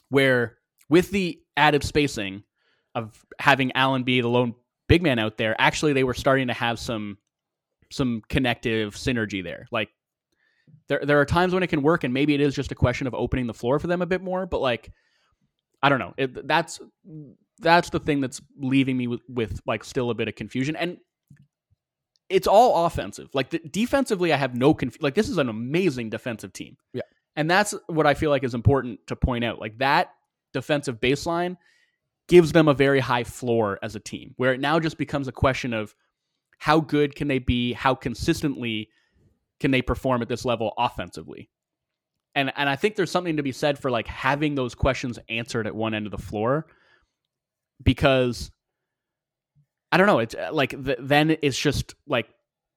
where 0.09 0.57
with 0.89 1.11
the 1.11 1.41
added 1.57 1.85
spacing 1.85 2.43
of 2.95 3.25
having 3.39 3.73
Allen 3.73 4.05
be 4.05 4.21
the 4.21 4.29
lone 4.29 4.55
big 4.89 5.03
man 5.03 5.19
out 5.19 5.37
there, 5.37 5.55
actually 5.59 5.93
they 5.93 6.05
were 6.05 6.15
starting 6.15 6.49
to 6.49 6.55
have 6.55 6.79
some 6.79 7.19
some 7.91 8.23
connective 8.29 8.95
synergy 8.95 9.43
there. 9.45 9.67
Like 9.71 9.91
there 10.89 11.01
there 11.05 11.21
are 11.21 11.27
times 11.27 11.53
when 11.53 11.63
it 11.63 11.69
can 11.69 11.83
work, 11.83 12.05
and 12.05 12.15
maybe 12.15 12.35
it 12.35 12.41
is 12.41 12.55
just 12.55 12.73
a 12.73 12.75
question 12.75 13.07
of 13.07 13.15
opening 13.15 13.47
the 13.47 13.55
floor 13.55 13.79
for 13.79 13.87
them 13.87 14.03
a 14.03 14.07
bit 14.07 14.23
more. 14.23 14.47
But 14.47 14.61
like, 14.61 14.93
I 15.83 15.89
don't 15.89 15.99
know. 15.99 16.15
It, 16.17 16.47
that's 16.47 16.81
that's 17.65 17.91
the 17.91 17.99
thing 17.99 18.21
that's 18.21 18.41
leaving 18.57 18.97
me 18.97 19.09
with, 19.09 19.23
with 19.29 19.61
like 19.67 19.83
still 19.83 20.11
a 20.11 20.15
bit 20.15 20.29
of 20.29 20.37
confusion. 20.37 20.77
And 20.77 20.99
it's 22.29 22.47
all 22.47 22.87
offensive. 22.87 23.29
Like 23.35 23.51
the, 23.51 23.59
defensively, 23.59 24.33
I 24.33 24.37
have 24.37 24.55
no 24.55 24.75
conf- 24.75 25.03
like 25.03 25.15
this 25.15 25.29
is 25.29 25.39
an 25.39 25.49
amazing 25.49 26.11
defensive 26.11 26.53
team. 26.53 26.77
Yeah, 26.93 27.03
and 27.35 27.51
that's 27.51 27.75
what 27.89 28.07
I 28.07 28.15
feel 28.15 28.31
like 28.31 28.45
is 28.45 28.55
important 28.55 29.01
to 29.09 29.17
point 29.17 29.45
out. 29.45 29.59
Like 29.59 29.79
that 29.79 30.11
defensive 30.53 31.01
baseline 31.01 31.57
gives 32.29 32.53
them 32.53 32.69
a 32.69 32.75
very 32.75 33.01
high 33.01 33.25
floor 33.25 33.79
as 33.83 33.97
a 33.97 34.01
team, 34.01 34.35
where 34.37 34.55
it 34.55 34.61
now 34.61 34.79
just 34.79 34.97
becomes 34.97 35.29
a 35.29 35.33
question 35.33 35.75
of 35.75 35.95
how 36.59 36.81
good 36.81 37.15
can 37.15 37.29
they 37.29 37.39
be, 37.39 37.73
how 37.73 37.95
consistently 37.95 38.89
can 39.61 39.71
they 39.71 39.83
perform 39.83 40.23
at 40.23 40.29
this 40.29 40.45
level 40.45 40.73
offensively. 40.79 41.51
And 42.35 42.53
and 42.57 42.69
I 42.69 42.77
think 42.77 42.97
there's 42.97 43.11
something 43.11 43.37
to 43.37 43.43
be 43.43 43.53
said 43.53 43.79
for 43.79 43.91
like 43.91 44.07
having 44.07 44.55
those 44.55 44.75
questions 44.75 45.19
answered 45.29 45.67
at 45.67 45.75
one 45.75 45.95
end 45.95 46.07
of 46.07 46.13
the 46.13 46.19
floor 46.19 46.67
because 47.85 48.51
I 49.93 49.97
don't 49.97 50.07
know, 50.07 50.19
it's 50.19 50.35
uh, 50.35 50.51
like 50.53 50.71
the, 50.71 50.97
then 50.99 51.37
it's 51.43 51.59
just 51.59 51.95
like 52.07 52.27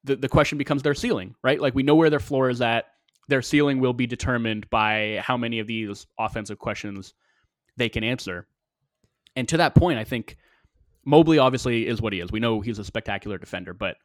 the 0.04 0.16
the 0.16 0.28
question 0.28 0.58
becomes 0.58 0.82
their 0.82 0.94
ceiling, 0.94 1.34
right? 1.42 1.60
Like 1.60 1.74
we 1.74 1.82
know 1.82 1.96
where 1.96 2.10
their 2.10 2.20
floor 2.20 2.48
is 2.50 2.60
at. 2.60 2.86
Their 3.28 3.42
ceiling 3.42 3.80
will 3.80 3.92
be 3.92 4.06
determined 4.06 4.70
by 4.70 5.20
how 5.22 5.36
many 5.36 5.58
of 5.58 5.66
these 5.66 6.06
offensive 6.18 6.58
questions 6.58 7.14
they 7.76 7.88
can 7.88 8.04
answer. 8.04 8.46
And 9.36 9.48
to 9.48 9.58
that 9.58 9.74
point, 9.74 9.98
I 9.98 10.04
think 10.04 10.36
Mobley 11.04 11.38
obviously 11.38 11.86
is 11.86 12.00
what 12.00 12.12
he 12.12 12.20
is. 12.20 12.32
We 12.32 12.40
know 12.40 12.60
he's 12.60 12.78
a 12.78 12.84
spectacular 12.84 13.38
defender, 13.38 13.74
but 13.74 13.96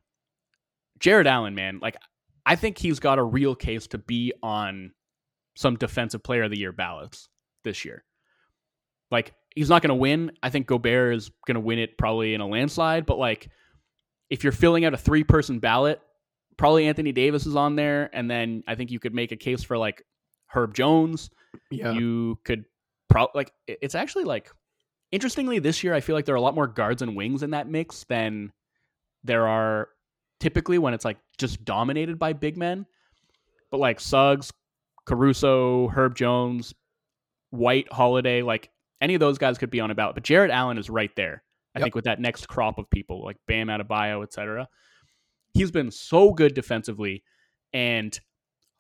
Jarrett 1.00 1.28
Allen, 1.28 1.56
man, 1.56 1.80
like 1.82 1.98
I 2.46 2.56
think 2.56 2.78
he's 2.78 3.00
got 3.00 3.20
a 3.20 3.24
real 3.24 3.56
case 3.56 3.88
to 3.88 3.98
be 3.98 4.34
on 4.42 4.92
some 5.56 5.76
defensive 5.76 6.24
player 6.24 6.44
of 6.44 6.52
the 6.52 6.60
year 6.60 6.72
ballots 6.72 7.30
this 7.64 7.86
year. 7.86 8.04
Like 9.12 9.34
he's 9.56 9.70
not 9.70 9.82
going 9.82 9.90
to 9.90 9.96
win. 9.96 10.32
I 10.42 10.50
think 10.50 10.68
Gobert 10.68 11.16
is 11.16 11.32
going 11.46 11.56
to 11.56 11.62
win 11.62 11.80
it 11.80 11.98
probably 11.98 12.34
in 12.34 12.42
a 12.42 12.48
landslide, 12.48 13.06
but 13.06 13.18
like 13.18 13.50
if 14.30 14.44
you're 14.44 14.54
filling 14.54 14.86
out 14.86 14.94
a 14.94 14.98
three 14.98 15.24
person 15.24 15.60
ballot, 15.60 16.02
probably 16.58 16.88
Anthony 16.88 17.12
Davis 17.12 17.46
is 17.46 17.56
on 17.56 17.76
there 17.76 18.10
and 18.14 18.30
then 18.30 18.64
I 18.68 18.76
think 18.76 18.92
you 18.92 19.00
could 19.00 19.14
make 19.14 19.32
a 19.32 19.38
case 19.38 19.64
for 19.64 19.78
like 19.78 20.04
Herb 20.48 20.74
Jones. 20.74 21.30
Yeah. 21.72 21.92
You 21.92 22.40
could 22.44 22.66
probably 23.10 23.32
like 23.36 23.54
it's 23.68 23.96
actually 23.96 24.24
like 24.24 24.50
interestingly 25.12 25.60
this 25.60 25.84
year 25.84 25.94
I 25.94 26.00
feel 26.00 26.16
like 26.16 26.26
there 26.26 26.34
are 26.34 26.40
a 26.40 26.42
lot 26.42 26.56
more 26.56 26.68
guards 26.68 27.02
and 27.02 27.16
wings 27.16 27.44
in 27.44 27.52
that 27.52 27.68
mix 27.70 28.06
than 28.06 28.52
there 29.24 29.48
are 29.48 29.90
typically 30.40 30.78
when 30.78 30.94
it's 30.94 31.06
like 31.06 31.18
just 31.38 31.64
dominated 31.64 32.20
by 32.20 32.34
big 32.34 32.58
men. 32.58 32.86
But 33.72 33.80
like 33.80 34.00
Suggs, 34.00 34.52
Caruso, 35.06 35.88
Herb 35.88 36.16
Jones, 36.16 36.74
White, 37.50 37.92
Holiday, 37.92 38.42
like 38.42 38.70
any 39.04 39.14
of 39.14 39.20
those 39.20 39.38
guys 39.38 39.58
could 39.58 39.70
be 39.70 39.82
on 39.82 39.92
about. 39.92 40.16
But 40.16 40.24
Jarrett 40.24 40.50
Allen 40.50 40.78
is 40.78 40.90
right 40.90 41.14
there. 41.16 41.44
I 41.76 41.80
yep. 41.80 41.86
think 41.86 41.96
with 41.96 42.06
that 42.06 42.22
next 42.22 42.48
crop 42.48 42.78
of 42.78 42.90
people 42.90 43.24
like 43.24 43.38
Bam 43.48 43.68
Adebayo, 43.68 44.24
etc. 44.24 44.70
He's 45.54 45.72
been 45.72 45.92
so 45.92 46.32
good 46.32 46.54
defensively 46.54 47.24
and 47.74 48.18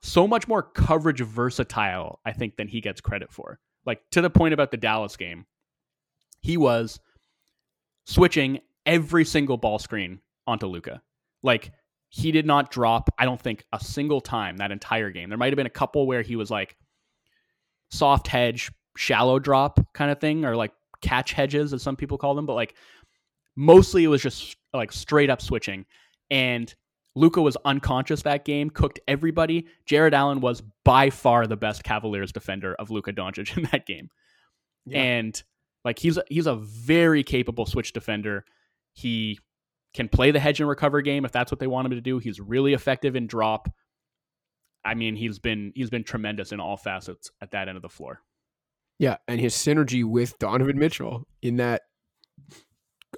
so 0.01 0.27
much 0.27 0.47
more 0.47 0.63
coverage 0.63 1.21
versatile, 1.21 2.19
I 2.25 2.31
think, 2.31 2.55
than 2.55 2.67
he 2.67 2.81
gets 2.81 3.01
credit 3.01 3.31
for. 3.31 3.59
Like 3.85 4.01
to 4.11 4.21
the 4.21 4.29
point 4.29 4.53
about 4.53 4.71
the 4.71 4.77
Dallas 4.77 5.17
game, 5.17 5.45
he 6.41 6.55
was 6.55 6.99
switching 8.05 8.59
every 8.85 9.25
single 9.25 9.57
ball 9.57 9.77
screen 9.77 10.19
onto 10.47 10.67
Luka. 10.67 11.01
Like 11.41 11.71
he 12.09 12.31
did 12.31 12.45
not 12.45 12.71
drop, 12.71 13.09
I 13.17 13.25
don't 13.25 13.41
think, 13.41 13.65
a 13.73 13.79
single 13.79 14.21
time 14.21 14.57
that 14.57 14.71
entire 14.71 15.09
game. 15.09 15.29
There 15.29 15.37
might 15.37 15.51
have 15.51 15.57
been 15.57 15.65
a 15.65 15.71
couple 15.71 16.07
where 16.07 16.21
he 16.21 16.35
was 16.35 16.49
like 16.49 16.77
soft 17.89 18.27
hedge, 18.27 18.71
shallow 18.95 19.39
drop 19.39 19.79
kind 19.93 20.11
of 20.11 20.19
thing, 20.19 20.45
or 20.45 20.55
like 20.55 20.71
catch 21.01 21.33
hedges, 21.33 21.73
as 21.73 21.81
some 21.81 21.95
people 21.95 22.17
call 22.17 22.35
them, 22.35 22.45
but 22.45 22.53
like 22.53 22.75
mostly 23.55 24.03
it 24.03 24.07
was 24.07 24.21
just 24.21 24.55
like 24.73 24.91
straight 24.91 25.29
up 25.29 25.41
switching. 25.41 25.85
And 26.31 26.73
Luka 27.15 27.41
was 27.41 27.57
unconscious 27.65 28.23
that 28.23 28.45
game, 28.45 28.69
cooked 28.69 28.99
everybody. 29.07 29.67
Jarrett 29.85 30.13
Allen 30.13 30.39
was 30.39 30.63
by 30.83 31.09
far 31.09 31.45
the 31.45 31.57
best 31.57 31.83
Cavaliers 31.83 32.31
defender 32.31 32.73
of 32.75 32.89
Luka 32.89 33.13
Doncic 33.13 33.55
in 33.57 33.69
that 33.71 33.85
game. 33.85 34.09
Yeah. 34.85 35.01
And 35.01 35.43
like 35.85 35.99
he's 35.99 36.17
he's 36.29 36.47
a 36.47 36.55
very 36.55 37.23
capable 37.23 37.65
switch 37.65 37.93
defender. 37.93 38.45
He 38.93 39.39
can 39.93 40.09
play 40.09 40.31
the 40.31 40.39
hedge 40.39 40.59
and 40.59 40.69
recover 40.69 41.01
game 41.01 41.25
if 41.25 41.31
that's 41.31 41.51
what 41.51 41.59
they 41.59 41.67
want 41.67 41.85
him 41.85 41.91
to 41.91 42.01
do. 42.01 42.17
He's 42.17 42.39
really 42.39 42.73
effective 42.73 43.15
in 43.15 43.27
drop. 43.27 43.69
I 44.83 44.95
mean, 44.95 45.15
he's 45.15 45.39
been 45.39 45.71
he's 45.75 45.89
been 45.89 46.03
tremendous 46.03 46.51
in 46.51 46.59
all 46.59 46.77
facets 46.77 47.31
at 47.41 47.51
that 47.51 47.67
end 47.67 47.77
of 47.77 47.81
the 47.81 47.89
floor. 47.89 48.21
Yeah, 49.03 49.17
and 49.27 49.41
his 49.41 49.53
synergy 49.53 50.05
with 50.05 50.39
Donovan 50.39 50.79
Mitchell 50.79 51.27
in 51.41 51.57
that 51.57 51.81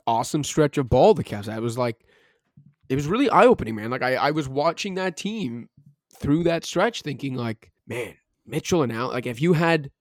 awesome 0.07 0.43
stretch 0.43 0.79
of 0.79 0.89
ball 0.89 1.13
the 1.13 1.23
Cavs 1.23 1.45
had 1.45 1.61
was 1.61 1.77
like 1.77 2.03
it 2.89 2.95
was 2.95 3.05
really 3.05 3.29
eye 3.29 3.45
opening, 3.45 3.75
man. 3.75 3.91
Like 3.91 4.01
I, 4.01 4.15
I 4.15 4.31
was 4.31 4.49
watching 4.49 4.95
that 4.95 5.15
team 5.15 5.69
through 6.19 6.45
that 6.45 6.65
stretch 6.65 7.03
thinking 7.03 7.35
like, 7.35 7.71
man, 7.85 8.15
Mitchell 8.47 8.81
and 8.81 8.91
Al 8.91 9.09
like 9.09 9.27
if 9.27 9.39
you 9.39 9.53
had 9.53 9.91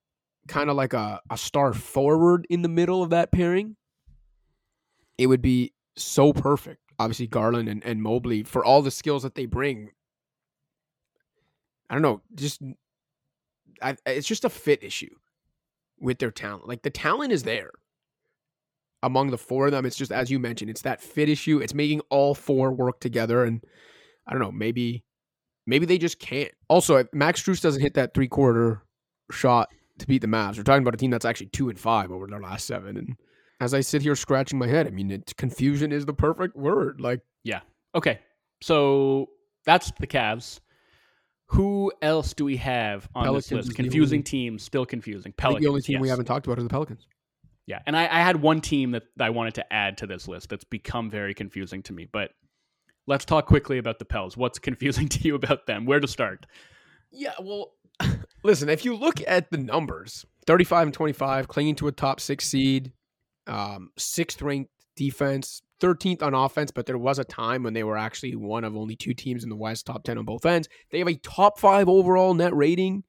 kind 0.49 0.71
of 0.71 0.77
like 0.77 0.95
a, 0.95 1.21
a 1.29 1.37
star 1.37 1.75
forward 1.75 2.47
in 2.49 2.63
the 2.63 2.71
middle 2.71 3.03
of 3.03 3.11
that 3.11 3.31
pairing, 3.31 3.77
it 5.19 5.27
would 5.27 5.43
be 5.43 5.75
so 5.99 6.33
perfect. 6.33 6.81
Obviously, 6.99 7.27
Garland 7.27 7.69
and, 7.69 7.85
and 7.85 8.03
Mobley 8.03 8.43
for 8.43 8.65
all 8.65 8.81
the 8.81 8.91
skills 8.91 9.23
that 9.23 9.35
they 9.35 9.45
bring. 9.45 9.91
I 11.91 11.95
don't 11.95 12.01
know, 12.01 12.23
just 12.35 12.63
I, 13.83 13.99
it's 14.07 14.27
just 14.27 14.47
a 14.47 14.49
fit 14.49 14.83
issue 14.83 15.15
with 16.05 16.19
their 16.19 16.31
talent. 16.31 16.69
Like 16.69 16.83
the 16.83 16.91
talent 16.91 17.33
is 17.33 17.43
there 17.43 17.71
among 19.03 19.31
the 19.31 19.39
four 19.39 19.67
of 19.67 19.73
them. 19.73 19.87
It's 19.87 19.97
just 19.97 20.13
as 20.13 20.31
you 20.31 20.39
mentioned, 20.39 20.71
it's 20.71 20.83
that 20.83 21.01
fit 21.01 21.29
issue. 21.29 21.59
It's 21.59 21.75
making 21.75 22.01
all 22.11 22.35
four 22.35 22.73
work 22.73 23.01
together, 23.01 23.45
and 23.45 23.65
I 24.27 24.33
don't 24.33 24.41
know, 24.41 24.53
maybe 24.53 25.03
maybe 25.67 25.87
they 25.87 25.99
just 25.99 26.19
can't. 26.19 26.53
Also, 26.69 27.05
Max 27.13 27.43
Strus 27.43 27.61
doesn't 27.61 27.83
hit 27.83 27.95
that 27.95 28.15
three 28.15 28.29
quarter 28.29 28.83
shot 29.31 29.71
to 29.99 30.07
beat 30.07 30.21
the 30.21 30.29
Mavs. 30.29 30.57
We're 30.57 30.65
talking 30.65 30.83
about 30.83 30.95
a 30.95 30.99
team 30.99 31.11
that's 31.11 31.25
actually 31.25 31.47
two 31.47 31.71
and 31.71 31.79
five 31.79 32.13
over 32.13 32.27
their 32.27 32.41
last 32.41 32.67
seven, 32.67 32.97
and 32.97 33.17
as 33.61 33.73
I 33.73 33.81
sit 33.81 34.03
here 34.03 34.17
scratching 34.17 34.59
my 34.59 34.67
head, 34.67 34.87
I 34.87 34.91
mean, 34.91 35.25
confusion 35.39 35.91
is 35.91 36.05
the 36.05 36.13
perfect 36.13 36.57
word. 36.57 37.01
Like, 37.01 37.21
yeah. 37.45 37.61
Okay. 37.95 38.19
So 38.61 39.31
that's 39.65 39.91
the 39.99 40.07
Cavs. 40.07 40.61
Who 41.49 41.93
else 42.01 42.33
do 42.33 42.45
we 42.45 42.57
have 42.57 43.09
on 43.15 43.25
Pelicans 43.25 43.49
this 43.49 43.67
list? 43.67 43.77
Confusing 43.77 44.19
only, 44.19 44.25
teams, 44.25 44.63
still 44.63 44.87
confusing. 44.87 45.33
Pelicans. 45.37 45.63
the 45.63 45.69
only 45.69 45.83
team 45.83 45.95
yes. 45.95 46.03
we 46.03 46.09
haven't 46.09 46.25
talked 46.25 46.47
about 46.47 46.59
is 46.59 46.65
the 46.65 46.71
Pelicans. 46.71 47.07
Yeah, 47.67 47.81
and 47.87 47.97
I, 47.97 48.03
I 48.05 48.21
had 48.21 48.43
one 48.43 48.61
team 48.61 48.93
that 48.93 49.05
I 49.19 49.31
wanted 49.31 49.55
to 49.55 49.73
add 49.73 49.99
to 49.99 50.07
this 50.07 50.29
list 50.29 50.51
that's 50.51 50.65
become 50.65 51.11
very 51.11 51.33
confusing 51.35 51.83
to 51.85 51.93
me. 51.93 52.07
But 52.11 52.31
let's 53.07 53.25
talk 53.25 53.47
quickly 53.47 53.79
about 53.79 53.99
the 53.99 54.05
Pels. 54.05 54.37
What's 54.37 54.59
confusing 54.61 55.09
to 55.09 55.21
you 55.21 55.35
about 55.35 55.67
them? 55.67 55.87
Where 55.87 56.01
to 56.01 56.09
start? 56.09 56.47
Yeah, 57.11 57.33
well, 57.41 57.73
listen, 58.43 58.69
if 58.69 58.85
you 58.85 58.97
look 58.97 59.21
at 59.27 59.51
the 59.51 59.59
numbers 59.59 60.27
35 60.47 60.89
and 60.89 60.95
25, 60.95 61.49
clinging 61.49 61.77
to 61.77 61.89
a 61.89 61.93
top 61.93 62.21
six 62.21 62.47
seed, 62.47 62.93
um, 63.47 63.91
sixth 63.97 64.43
ranked 64.43 64.71
defense, 64.97 65.63
13th 65.85 66.23
on 66.23 66.35
offense, 66.35 66.71
but 66.71 66.87
there 66.87 66.99
was 66.99 67.19
a 67.19 67.25
time 67.25 67.63
when 67.63 67.75
they 67.75 67.85
were 67.85 67.99
actually 67.99 68.35
one 68.35 68.65
of 68.65 68.75
only 68.77 68.97
two 68.97 69.13
teams 69.13 69.45
in 69.45 69.51
the 69.51 69.57
West, 69.57 69.87
top 69.87 70.05
10 70.05 70.17
on 70.17 70.25
both 70.25 70.47
ends. 70.47 70.69
They 70.91 70.99
have 70.99 71.09
a 71.09 71.15
top 71.15 71.59
five 71.59 71.89
overall 71.89 72.33
net 72.33 72.55
rating. 72.55 73.05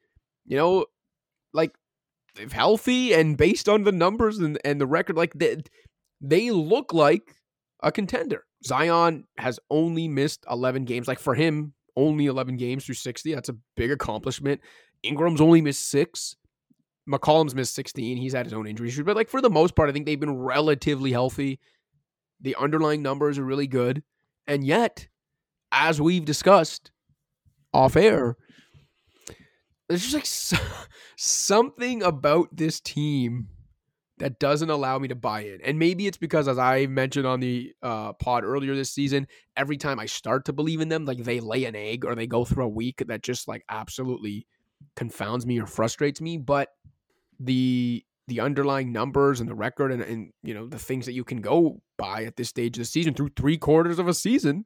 You 0.45 0.57
know, 0.57 0.85
like 1.53 1.71
if 2.37 2.51
healthy 2.51 3.13
and 3.13 3.37
based 3.37 3.69
on 3.69 3.83
the 3.83 3.91
numbers 3.91 4.39
and, 4.39 4.59
and 4.65 4.81
the 4.81 4.85
record, 4.85 5.15
like 5.15 5.33
they, 5.33 5.57
they 6.19 6.51
look 6.51 6.93
like 6.93 7.35
a 7.81 7.91
contender. 7.91 8.45
Zion 8.65 9.25
has 9.37 9.59
only 9.69 10.07
missed 10.07 10.43
11 10.49 10.85
games. 10.85 11.07
Like 11.07 11.19
for 11.19 11.35
him, 11.35 11.73
only 11.95 12.25
11 12.25 12.57
games 12.57 12.85
through 12.85 12.95
60. 12.95 13.33
That's 13.33 13.49
a 13.49 13.55
big 13.77 13.91
accomplishment. 13.91 14.59
Ingram's 15.01 15.41
only 15.41 15.61
missed 15.61 15.87
six. 15.87 16.35
McCollum's 17.09 17.55
missed 17.55 17.75
16. 17.75 18.17
He's 18.17 18.33
had 18.33 18.45
his 18.45 18.53
own 18.53 18.67
injury 18.67 18.89
issues. 18.89 19.05
But 19.05 19.15
like 19.15 19.29
for 19.29 19.41
the 19.41 19.49
most 19.49 19.75
part, 19.75 19.89
I 19.89 19.93
think 19.93 20.05
they've 20.05 20.19
been 20.19 20.37
relatively 20.37 21.11
healthy. 21.11 21.59
The 22.45 22.55
underlying 22.57 23.01
numbers 23.01 23.39
are 23.39 23.43
really 23.43 23.65
good. 23.65 24.03
And 24.45 24.63
yet, 24.63 25.07
as 25.71 25.99
we've 25.99 26.23
discussed 26.23 26.91
off 27.73 27.95
air, 27.95 28.37
there's 29.89 30.03
just 30.03 30.13
like 30.13 30.27
so, 30.27 30.57
something 31.17 32.03
about 32.03 32.55
this 32.55 32.79
team 32.79 33.47
that 34.19 34.37
doesn't 34.37 34.69
allow 34.69 34.99
me 34.99 35.07
to 35.07 35.15
buy 35.15 35.41
in. 35.41 35.59
And 35.63 35.79
maybe 35.79 36.05
it's 36.05 36.19
because, 36.19 36.47
as 36.47 36.59
I 36.59 36.85
mentioned 36.85 37.25
on 37.25 37.39
the 37.39 37.73
uh, 37.81 38.13
pod 38.13 38.43
earlier 38.43 38.75
this 38.75 38.91
season, 38.91 39.25
every 39.57 39.77
time 39.77 39.99
I 39.99 40.05
start 40.05 40.45
to 40.45 40.53
believe 40.53 40.81
in 40.81 40.89
them, 40.89 41.05
like 41.05 41.23
they 41.23 41.39
lay 41.39 41.65
an 41.65 41.75
egg 41.75 42.05
or 42.05 42.13
they 42.13 42.27
go 42.27 42.45
through 42.45 42.65
a 42.65 42.69
week 42.69 43.03
that 43.07 43.23
just 43.23 43.47
like 43.47 43.65
absolutely 43.69 44.45
confounds 44.95 45.47
me 45.47 45.59
or 45.59 45.65
frustrates 45.65 46.21
me. 46.21 46.37
But 46.37 46.69
the 47.39 48.04
the 48.27 48.39
underlying 48.39 48.91
numbers 48.91 49.39
and 49.39 49.49
the 49.49 49.55
record 49.55 49.91
and, 49.91 50.01
and 50.01 50.31
you 50.43 50.53
know 50.53 50.67
the 50.67 50.79
things 50.79 51.05
that 51.05 51.13
you 51.13 51.23
can 51.23 51.41
go 51.41 51.81
by 51.97 52.23
at 52.23 52.35
this 52.35 52.49
stage 52.49 52.77
of 52.77 52.81
the 52.81 52.85
season 52.85 53.13
through 53.13 53.29
three 53.35 53.57
quarters 53.57 53.99
of 53.99 54.07
a 54.07 54.13
season, 54.13 54.65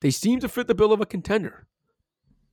they 0.00 0.10
seem 0.10 0.40
to 0.40 0.48
fit 0.48 0.66
the 0.66 0.74
bill 0.74 0.92
of 0.92 1.00
a 1.00 1.06
contender. 1.06 1.66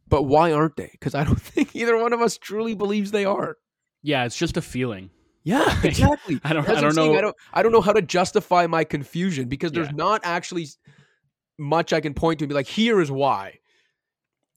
But 0.08 0.24
why 0.24 0.52
aren't 0.52 0.76
they? 0.78 0.90
Because 0.92 1.16
I 1.16 1.24
don't 1.24 1.42
think 1.42 1.76
either 1.76 1.98
one 1.98 2.14
of 2.14 2.22
us 2.22 2.38
truly 2.38 2.76
believes 2.76 3.12
they 3.12 3.26
are. 3.26 3.58
Yeah, 4.02 4.26
it's 4.26 4.38
just 4.38 4.56
a 4.58 4.62
feeling. 4.62 5.10
Yeah, 5.44 5.80
exactly. 5.84 6.40
I 6.44 6.54
don't. 6.54 6.66
That's 6.66 6.78
I 6.80 6.82
don't 6.82 6.84
what 6.84 6.86
I'm 6.86 6.92
saying. 6.94 7.12
know. 7.12 7.18
I 7.18 7.22
don't. 7.22 7.36
I 7.54 7.64
don't 7.64 7.72
know 7.72 7.82
how 7.82 7.94
to 7.94 8.02
justify 8.02 8.68
my 8.68 8.84
confusion 8.84 9.48
because 9.48 9.72
there's 9.72 9.88
Yeah. 9.88 9.94
not 9.96 10.22
actually 10.24 10.68
much 11.58 11.94
I 11.94 12.02
can 12.02 12.14
point 12.14 12.40
to 12.40 12.46
and 12.46 12.50
be 12.50 12.56
like, 12.56 12.68
here 12.68 13.00
is 13.02 13.12
why. 13.12 13.60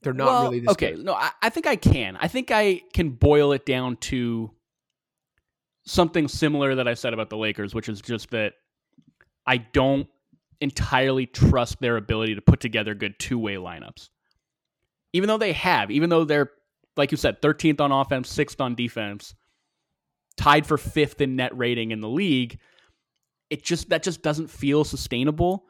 They're 0.02 0.12
not 0.12 0.26
well, 0.26 0.42
really 0.44 0.60
this 0.60 0.70
okay. 0.70 0.92
good. 0.92 1.04
No, 1.04 1.14
I, 1.14 1.30
I 1.42 1.50
think 1.50 1.66
I 1.66 1.76
can. 1.76 2.16
I 2.20 2.28
think 2.28 2.50
I 2.50 2.82
can 2.92 3.10
boil 3.10 3.52
it 3.52 3.66
down 3.66 3.96
to 3.96 4.50
something 5.88 6.28
similar 6.28 6.74
that 6.74 6.86
I 6.86 6.94
said 6.94 7.14
about 7.14 7.30
the 7.30 7.36
Lakers, 7.36 7.74
which 7.74 7.88
is 7.88 8.00
just 8.00 8.30
that 8.30 8.54
I 9.46 9.58
don't 9.58 10.06
entirely 10.60 11.26
trust 11.26 11.80
their 11.80 11.96
ability 11.96 12.34
to 12.34 12.42
put 12.42 12.60
together 12.60 12.94
good 12.94 13.18
two 13.18 13.38
way 13.38 13.54
lineups. 13.54 14.10
Even 15.12 15.28
though 15.28 15.38
they 15.38 15.52
have, 15.52 15.90
even 15.90 16.10
though 16.10 16.24
they're, 16.24 16.50
like 16.96 17.10
you 17.10 17.16
said, 17.16 17.40
13th 17.40 17.80
on 17.80 17.92
offense, 17.92 18.28
sixth 18.28 18.60
on 18.60 18.74
defense, 18.74 19.34
tied 20.36 20.66
for 20.66 20.76
fifth 20.76 21.20
in 21.20 21.36
net 21.36 21.56
rating 21.56 21.90
in 21.90 22.00
the 22.00 22.08
league, 22.08 22.58
it 23.50 23.64
just 23.64 23.88
that 23.88 24.02
just 24.02 24.22
doesn't 24.22 24.50
feel 24.50 24.84
sustainable. 24.84 25.66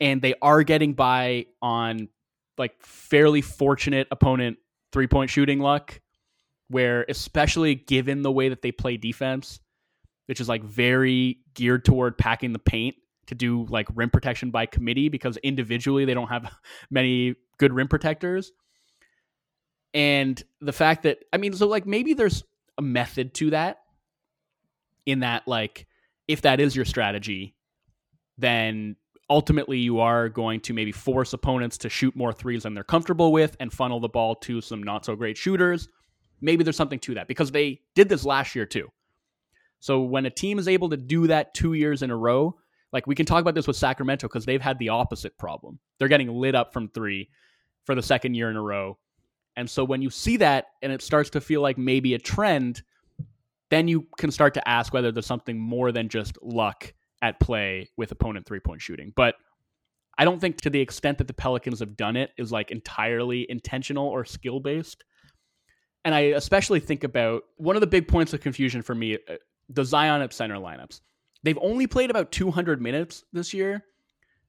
And 0.00 0.20
they 0.20 0.34
are 0.42 0.62
getting 0.62 0.92
by 0.92 1.46
on 1.62 2.08
like 2.58 2.74
fairly 2.80 3.40
fortunate 3.40 4.08
opponent 4.10 4.58
three 4.92 5.06
point 5.06 5.30
shooting 5.30 5.60
luck, 5.60 6.00
where 6.68 7.06
especially 7.08 7.74
given 7.74 8.22
the 8.22 8.32
way 8.32 8.50
that 8.50 8.60
they 8.60 8.72
play 8.72 8.96
defense, 8.96 9.60
which 10.32 10.40
is 10.40 10.48
like 10.48 10.64
very 10.64 11.36
geared 11.52 11.84
toward 11.84 12.16
packing 12.16 12.54
the 12.54 12.58
paint 12.58 12.96
to 13.26 13.34
do 13.34 13.66
like 13.68 13.86
rim 13.94 14.08
protection 14.08 14.50
by 14.50 14.64
committee 14.64 15.10
because 15.10 15.36
individually 15.36 16.06
they 16.06 16.14
don't 16.14 16.28
have 16.28 16.50
many 16.90 17.34
good 17.58 17.70
rim 17.70 17.86
protectors. 17.86 18.50
And 19.92 20.42
the 20.62 20.72
fact 20.72 21.02
that 21.02 21.18
I 21.34 21.36
mean, 21.36 21.52
so 21.52 21.68
like 21.68 21.84
maybe 21.84 22.14
there's 22.14 22.44
a 22.78 22.82
method 22.82 23.34
to 23.34 23.50
that 23.50 23.80
in 25.04 25.20
that 25.20 25.46
like 25.46 25.86
if 26.26 26.40
that 26.40 26.60
is 26.60 26.74
your 26.74 26.86
strategy, 26.86 27.54
then 28.38 28.96
ultimately 29.28 29.80
you 29.80 30.00
are 30.00 30.30
going 30.30 30.60
to 30.60 30.72
maybe 30.72 30.92
force 30.92 31.34
opponents 31.34 31.76
to 31.76 31.90
shoot 31.90 32.16
more 32.16 32.32
threes 32.32 32.62
than 32.62 32.72
they're 32.72 32.84
comfortable 32.84 33.32
with 33.32 33.54
and 33.60 33.70
funnel 33.70 34.00
the 34.00 34.08
ball 34.08 34.34
to 34.36 34.62
some 34.62 34.82
not 34.82 35.04
so 35.04 35.14
great 35.14 35.36
shooters. 35.36 35.88
Maybe 36.40 36.64
there's 36.64 36.74
something 36.74 37.00
to 37.00 37.16
that 37.16 37.28
because 37.28 37.50
they 37.50 37.82
did 37.94 38.08
this 38.08 38.24
last 38.24 38.54
year 38.54 38.64
too. 38.64 38.88
So 39.82 40.00
when 40.00 40.26
a 40.26 40.30
team 40.30 40.60
is 40.60 40.68
able 40.68 40.90
to 40.90 40.96
do 40.96 41.26
that 41.26 41.54
two 41.54 41.72
years 41.72 42.02
in 42.02 42.12
a 42.12 42.16
row, 42.16 42.54
like 42.92 43.08
we 43.08 43.16
can 43.16 43.26
talk 43.26 43.40
about 43.40 43.56
this 43.56 43.66
with 43.66 43.74
Sacramento 43.74 44.28
because 44.28 44.44
they've 44.44 44.62
had 44.62 44.78
the 44.78 44.90
opposite 44.90 45.36
problem. 45.38 45.80
They're 45.98 46.06
getting 46.06 46.28
lit 46.28 46.54
up 46.54 46.72
from 46.72 46.88
three 46.88 47.30
for 47.84 47.96
the 47.96 48.02
second 48.02 48.34
year 48.34 48.48
in 48.48 48.54
a 48.54 48.62
row. 48.62 48.96
And 49.56 49.68
so 49.68 49.82
when 49.82 50.00
you 50.00 50.08
see 50.08 50.36
that 50.36 50.66
and 50.82 50.92
it 50.92 51.02
starts 51.02 51.30
to 51.30 51.40
feel 51.40 51.62
like 51.62 51.78
maybe 51.78 52.14
a 52.14 52.20
trend, 52.20 52.82
then 53.70 53.88
you 53.88 54.06
can 54.18 54.30
start 54.30 54.54
to 54.54 54.68
ask 54.68 54.94
whether 54.94 55.10
there's 55.10 55.26
something 55.26 55.58
more 55.58 55.90
than 55.90 56.08
just 56.08 56.40
luck 56.40 56.94
at 57.20 57.40
play 57.40 57.88
with 57.96 58.12
opponent 58.12 58.46
three 58.46 58.60
point 58.60 58.80
shooting. 58.80 59.12
But 59.16 59.34
I 60.16 60.24
don't 60.24 60.40
think 60.40 60.60
to 60.60 60.70
the 60.70 60.80
extent 60.80 61.18
that 61.18 61.26
the 61.26 61.34
Pelicans 61.34 61.80
have 61.80 61.96
done 61.96 62.14
it 62.14 62.30
is 62.38 62.52
like 62.52 62.70
entirely 62.70 63.50
intentional 63.50 64.06
or 64.06 64.24
skill 64.24 64.60
based. 64.60 65.02
And 66.04 66.14
I 66.14 66.20
especially 66.20 66.78
think 66.78 67.02
about 67.02 67.42
one 67.56 67.74
of 67.74 67.80
the 67.80 67.88
big 67.88 68.06
points 68.06 68.32
of 68.32 68.40
confusion 68.40 68.82
for 68.82 68.94
me 68.94 69.18
uh, 69.28 69.34
the 69.68 69.84
Zion 69.84 70.22
up 70.22 70.32
center 70.32 70.56
lineups. 70.56 71.00
They've 71.42 71.58
only 71.60 71.86
played 71.86 72.10
about 72.10 72.32
200 72.32 72.80
minutes 72.80 73.24
this 73.32 73.52
year, 73.52 73.84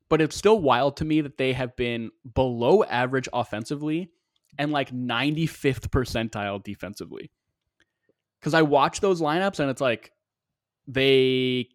but 0.09 0.21
it's 0.21 0.35
still 0.35 0.59
wild 0.59 0.97
to 0.97 1.05
me 1.05 1.21
that 1.21 1.37
they 1.37 1.53
have 1.53 1.75
been 1.75 2.11
below 2.35 2.83
average 2.83 3.27
offensively 3.33 4.11
and 4.57 4.71
like 4.71 4.91
95th 4.91 5.89
percentile 5.89 6.63
defensively. 6.63 7.31
Because 8.39 8.53
I 8.53 8.61
watch 8.61 8.99
those 8.99 9.21
lineups 9.21 9.59
and 9.59 9.69
it's 9.69 9.81
like 9.81 10.11
they 10.87 11.69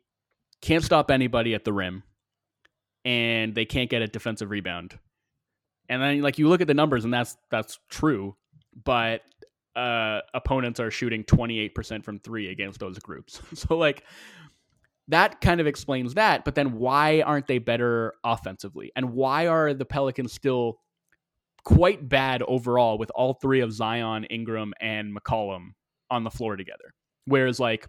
can't 0.60 0.84
stop 0.84 1.10
anybody 1.10 1.54
at 1.54 1.64
the 1.64 1.72
rim 1.72 2.02
and 3.04 3.54
they 3.54 3.64
can't 3.64 3.90
get 3.90 4.02
a 4.02 4.06
defensive 4.06 4.50
rebound. 4.50 4.98
And 5.88 6.02
then 6.02 6.20
like 6.20 6.38
you 6.38 6.48
look 6.48 6.60
at 6.60 6.66
the 6.66 6.74
numbers 6.74 7.04
and 7.04 7.12
that's 7.12 7.36
that's 7.50 7.78
true, 7.88 8.36
but 8.84 9.22
uh 9.78 10.20
opponents 10.34 10.80
are 10.80 10.90
shooting 10.90 11.24
28% 11.24 12.04
from 12.04 12.18
3 12.18 12.50
against 12.50 12.80
those 12.80 12.98
groups. 12.98 13.40
so 13.54 13.76
like 13.76 14.04
that 15.08 15.40
kind 15.40 15.60
of 15.60 15.66
explains 15.66 16.14
that, 16.14 16.44
but 16.44 16.54
then 16.54 16.72
why 16.78 17.22
aren't 17.22 17.46
they 17.46 17.58
better 17.58 18.12
offensively? 18.24 18.92
And 18.94 19.14
why 19.14 19.46
are 19.46 19.72
the 19.72 19.86
Pelicans 19.86 20.32
still 20.32 20.80
quite 21.64 22.06
bad 22.08 22.42
overall 22.42 22.98
with 22.98 23.10
all 23.14 23.34
three 23.34 23.60
of 23.60 23.72
Zion, 23.72 24.24
Ingram 24.24 24.74
and 24.80 25.16
McCollum 25.16 25.70
on 26.10 26.24
the 26.24 26.30
floor 26.30 26.56
together? 26.56 26.94
Whereas 27.24 27.58
like 27.58 27.88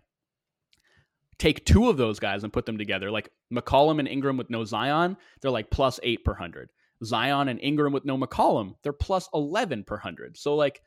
take 1.40 1.66
two 1.66 1.90
of 1.90 1.98
those 1.98 2.20
guys 2.20 2.44
and 2.44 2.54
put 2.54 2.66
them 2.66 2.78
together. 2.78 3.12
Like 3.12 3.30
McCollum 3.54 4.00
and 4.00 4.08
Ingram 4.08 4.38
with 4.38 4.50
no 4.50 4.64
Zion, 4.64 5.18
they're 5.42 5.52
like 5.52 5.72
plus 5.72 6.00
eight 6.04 6.24
per 6.24 6.36
hundred. 6.36 6.70
Zion 7.04 7.48
and 7.48 7.60
Ingram 7.62 7.94
with 7.94 8.06
no 8.06 8.18
McCollum, 8.18 8.76
they're 8.84 8.94
plus 8.94 9.30
11 9.34 9.86
per 9.86 9.98
hundred. 9.98 10.38
So, 10.38 10.56
like, 10.56 10.82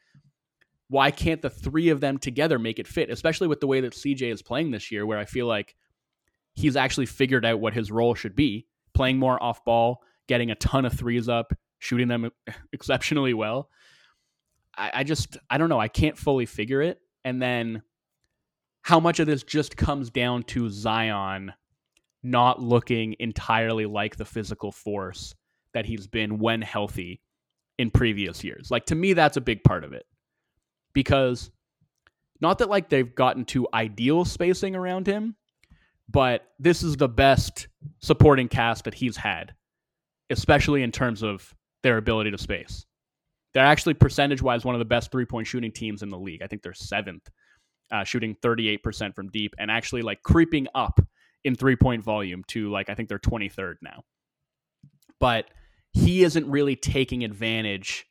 why 0.93 1.10
can't 1.10 1.40
the 1.40 1.48
three 1.48 1.89
of 1.89 2.01
them 2.02 2.19
together 2.19 2.59
make 2.59 2.78
it 2.78 2.86
fit, 2.86 3.09
especially 3.09 3.48
with 3.48 3.60
the 3.60 3.66
way 3.66 3.81
that 3.81 3.94
CJ 3.94 4.31
is 4.31 4.43
playing 4.43 4.73
this 4.73 4.93
year, 4.93 5.06
where 5.06 5.19
I 5.19 5.24
feel 5.24 5.47
like 5.47 5.74
he's 6.52 6.77
actually 6.77 7.06
figured 7.06 7.47
out 7.47 7.60
what 7.60 7.73
his 7.73 7.90
role 7.90 8.14
should 8.14 8.36
be 8.36 8.66
playing 8.93 9.19
more 9.19 9.43
off 9.43 9.64
ball, 9.64 10.02
getting 10.28 10.51
a 10.51 10.55
ton 10.55 10.85
of 10.85 10.93
threes 10.93 11.31
up, 11.31 11.55
shooting 11.78 12.09
them 12.09 12.31
exceptionally 12.74 13.32
well. 13.32 13.70
I, 14.77 14.90
I 14.97 15.05
just, 15.05 15.39
I 15.48 15.56
don't 15.56 15.70
know. 15.70 15.81
I 15.81 15.89
can't 15.89 16.19
fully 16.19 16.44
figure 16.44 16.82
it. 16.82 16.98
And 17.24 17.40
then 17.40 17.82
how 18.82 19.01
much 19.01 19.19
of 19.19 19.27
this 19.27 19.44
just 19.44 19.78
comes 19.78 20.10
down 20.10 20.43
to 20.43 20.69
Zion 20.69 21.55
not 22.23 22.60
looking 22.60 23.16
entirely 23.19 23.86
like 23.86 24.16
the 24.16 24.27
physical 24.27 24.70
force 24.70 25.35
that 25.73 25.86
he's 25.86 26.06
been 26.06 26.39
when 26.39 26.60
healthy 26.60 27.23
in 27.78 27.90
previous 27.90 28.44
years. 28.44 28.70
Like 28.70 28.85
to 28.86 28.94
me 28.94 29.14
that's 29.14 29.39
a 29.39 29.40
big 29.40 29.64
part 29.64 29.85
of 29.85 29.94
it. 29.94 30.05
Because 30.94 31.51
not 32.40 32.59
that 32.59 32.69
like 32.69 32.89
they've 32.89 33.14
gotten 33.14 33.44
to 33.47 33.69
ideal 33.73 34.24
spacing 34.24 34.74
around 34.74 35.06
him, 35.06 35.36
but 36.09 36.44
this 36.59 36.82
is 36.82 36.97
the 36.97 37.09
best 37.09 37.69
supporting 38.01 38.48
cast 38.48 38.85
that 38.85 38.94
he's 38.94 39.16
had, 39.16 39.55
especially 40.31 40.82
in 40.82 40.93
terms 40.93 41.23
of 41.23 41.55
their 41.82 41.97
ability 41.97 42.31
to 42.31 42.39
space. 42.39 42.85
They're 43.55 43.64
actually 43.64 43.94
percentage 43.94 44.43
wise 44.43 44.64
one 44.64 44.74
of 44.74 44.78
the 44.78 44.85
best 44.85 45.10
three 45.10 45.24
point 45.24 45.47
shooting 45.47 45.73
teams 45.73 46.02
in 46.02 46.09
the 46.09 46.19
league. 46.19 46.43
I 46.43 46.47
think 46.47 46.62
they're 46.62 46.74
seventh, 46.74 47.28
uh, 47.90 48.05
shooting 48.05 48.35
38% 48.43 49.14
from 49.14 49.28
deep 49.28 49.55
and 49.59 49.70
actually 49.70 50.02
like 50.02 50.23
creeping 50.23 50.66
up 50.74 51.01
in 51.44 51.55
three 51.55 51.77
point 51.77 52.02
volume 52.02 52.44
to 52.48 52.70
like, 52.70 52.89
I 52.89 52.94
think 52.94 53.09
they're 53.09 53.19
23rd 53.19 53.77
now. 53.82 54.05
But 55.20 55.47
he 55.93 56.24
isn't 56.24 56.51
really 56.51 56.77
taking 56.77 57.24
advantage 57.24 58.06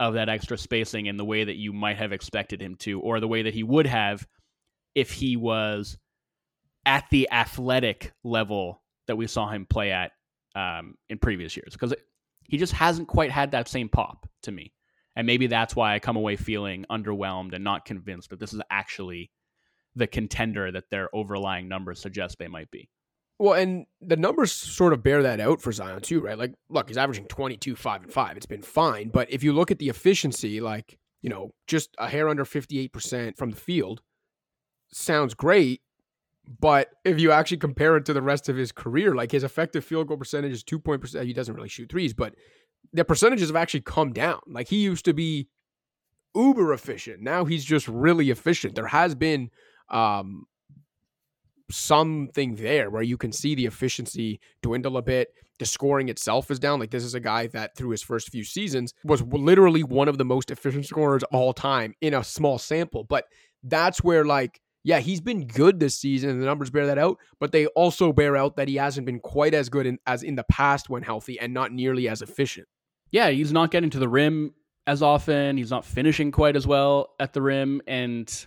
of 0.00 0.14
that 0.14 0.28
extra 0.28 0.56
spacing 0.56 1.06
in 1.06 1.16
the 1.16 1.24
way 1.24 1.44
that 1.44 1.56
you 1.56 1.72
might 1.72 1.96
have 1.96 2.12
expected 2.12 2.62
him 2.62 2.76
to, 2.76 3.00
or 3.00 3.20
the 3.20 3.28
way 3.28 3.42
that 3.42 3.54
he 3.54 3.62
would 3.62 3.86
have 3.86 4.26
if 4.94 5.12
he 5.12 5.36
was 5.36 5.98
at 6.86 7.04
the 7.10 7.28
athletic 7.30 8.12
level 8.24 8.82
that 9.06 9.16
we 9.16 9.26
saw 9.26 9.48
him 9.48 9.66
play 9.66 9.92
at 9.92 10.12
um, 10.54 10.94
in 11.08 11.18
previous 11.18 11.56
years 11.56 11.72
because 11.72 11.94
he 12.48 12.56
just 12.56 12.72
hasn't 12.72 13.08
quite 13.08 13.30
had 13.30 13.50
that 13.50 13.68
same 13.68 13.88
pop 13.88 14.28
to 14.42 14.52
me. 14.52 14.72
And 15.16 15.26
maybe 15.26 15.48
that's 15.48 15.74
why 15.74 15.94
I 15.94 15.98
come 15.98 16.16
away 16.16 16.36
feeling 16.36 16.84
underwhelmed 16.90 17.52
and 17.52 17.64
not 17.64 17.84
convinced 17.84 18.30
that 18.30 18.38
this 18.38 18.52
is 18.52 18.60
actually 18.70 19.30
the 19.96 20.06
contender 20.06 20.70
that 20.70 20.90
their 20.90 21.14
overlying 21.14 21.68
numbers 21.68 22.00
suggest 22.00 22.38
they 22.38 22.48
might 22.48 22.70
be. 22.70 22.88
Well, 23.38 23.54
and 23.54 23.86
the 24.00 24.16
numbers 24.16 24.52
sort 24.52 24.92
of 24.92 25.02
bear 25.02 25.22
that 25.22 25.40
out 25.40 25.60
for 25.60 25.70
Zion 25.70 26.00
too, 26.00 26.20
right? 26.20 26.36
Like, 26.36 26.54
look, 26.68 26.88
he's 26.88 26.96
averaging 26.96 27.26
22, 27.26 27.76
5, 27.76 28.02
and 28.02 28.12
5. 28.12 28.36
It's 28.36 28.46
been 28.46 28.62
fine. 28.62 29.10
But 29.10 29.30
if 29.30 29.44
you 29.44 29.52
look 29.52 29.70
at 29.70 29.78
the 29.78 29.88
efficiency, 29.88 30.60
like, 30.60 30.98
you 31.22 31.30
know, 31.30 31.52
just 31.68 31.90
a 31.98 32.08
hair 32.08 32.28
under 32.28 32.44
58% 32.44 33.36
from 33.36 33.50
the 33.50 33.56
field 33.56 34.02
sounds 34.92 35.34
great. 35.34 35.82
But 36.60 36.88
if 37.04 37.20
you 37.20 37.30
actually 37.30 37.58
compare 37.58 37.96
it 37.96 38.06
to 38.06 38.12
the 38.12 38.22
rest 38.22 38.48
of 38.48 38.56
his 38.56 38.72
career, 38.72 39.14
like 39.14 39.32
his 39.32 39.44
effective 39.44 39.84
field 39.84 40.08
goal 40.08 40.16
percentage 40.16 40.52
is 40.52 40.64
two 40.64 40.78
point 40.78 41.00
percent. 41.00 41.26
He 41.26 41.34
doesn't 41.34 41.54
really 41.54 41.68
shoot 41.68 41.90
threes, 41.90 42.14
but 42.14 42.34
the 42.92 43.04
percentages 43.04 43.50
have 43.50 43.56
actually 43.56 43.82
come 43.82 44.12
down. 44.12 44.40
Like 44.46 44.68
he 44.68 44.78
used 44.78 45.04
to 45.04 45.12
be 45.12 45.48
uber 46.34 46.72
efficient. 46.72 47.20
Now 47.20 47.44
he's 47.44 47.64
just 47.64 47.86
really 47.86 48.30
efficient. 48.30 48.74
There 48.74 48.86
has 48.86 49.14
been 49.14 49.50
um, 49.90 50.46
something 51.70 52.54
there 52.54 52.90
where 52.90 53.02
you 53.02 53.16
can 53.16 53.32
see 53.32 53.54
the 53.54 53.66
efficiency 53.66 54.40
dwindle 54.62 54.96
a 54.96 55.02
bit. 55.02 55.28
The 55.58 55.66
scoring 55.66 56.08
itself 56.08 56.50
is 56.50 56.58
down. 56.58 56.80
Like 56.80 56.90
this 56.90 57.04
is 57.04 57.14
a 57.14 57.20
guy 57.20 57.48
that 57.48 57.76
through 57.76 57.90
his 57.90 58.02
first 58.02 58.30
few 58.30 58.44
seasons 58.44 58.94
was 59.04 59.22
literally 59.22 59.82
one 59.82 60.08
of 60.08 60.18
the 60.18 60.24
most 60.24 60.50
efficient 60.50 60.86
scorers 60.86 61.24
all 61.24 61.52
time 61.52 61.94
in 62.00 62.14
a 62.14 62.24
small 62.24 62.58
sample. 62.58 63.04
But 63.04 63.24
that's 63.62 64.02
where 64.02 64.24
like 64.24 64.60
yeah, 64.84 65.00
he's 65.00 65.20
been 65.20 65.46
good 65.46 65.80
this 65.80 65.96
season, 65.96 66.30
and 66.30 66.40
the 66.40 66.46
numbers 66.46 66.70
bear 66.70 66.86
that 66.86 66.98
out. 66.98 67.18
But 67.40 67.52
they 67.52 67.66
also 67.66 68.12
bear 68.12 68.36
out 68.36 68.56
that 68.56 68.68
he 68.68 68.76
hasn't 68.76 69.06
been 69.06 69.20
quite 69.20 69.52
as 69.52 69.68
good 69.68 69.86
in, 69.86 69.98
as 70.06 70.22
in 70.22 70.34
the 70.34 70.44
past 70.44 70.88
when 70.88 71.02
healthy, 71.02 71.38
and 71.38 71.52
not 71.52 71.72
nearly 71.72 72.08
as 72.08 72.22
efficient. 72.22 72.66
Yeah, 73.10 73.28
he's 73.30 73.52
not 73.52 73.70
getting 73.70 73.90
to 73.90 73.98
the 73.98 74.08
rim 74.08 74.54
as 74.86 75.02
often. 75.02 75.56
He's 75.56 75.70
not 75.70 75.84
finishing 75.84 76.30
quite 76.30 76.56
as 76.56 76.66
well 76.66 77.10
at 77.20 77.32
the 77.32 77.42
rim, 77.42 77.82
and 77.86 78.46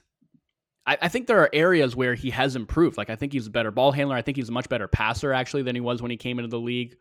I, 0.86 0.98
I, 1.04 1.08
think 1.10 1.28
there 1.28 1.40
are 1.40 1.50
areas 1.54 1.96
where 1.96 2.16
he 2.16 2.32
has 2.32 2.56
improved. 2.56 2.98
Like 2.98 3.10
I 3.10 3.16
think 3.16 3.34
he's 3.34 3.48
a 3.48 3.52
better 3.52 3.72
ball 3.72 3.92
handler. 3.92 4.16
I 4.16 4.22
think 4.22 4.38
he's 4.38 4.50
a 4.50 4.54
much 4.54 4.70
better 4.70 4.88
passer 4.88 5.34
actually 5.34 5.64
than 5.64 5.76
he 5.76 5.82
was 5.82 6.02
when 6.02 6.12
he 6.12 6.18
came 6.18 6.40
into 6.40 6.50
the 6.50 6.60
league. 6.60 6.96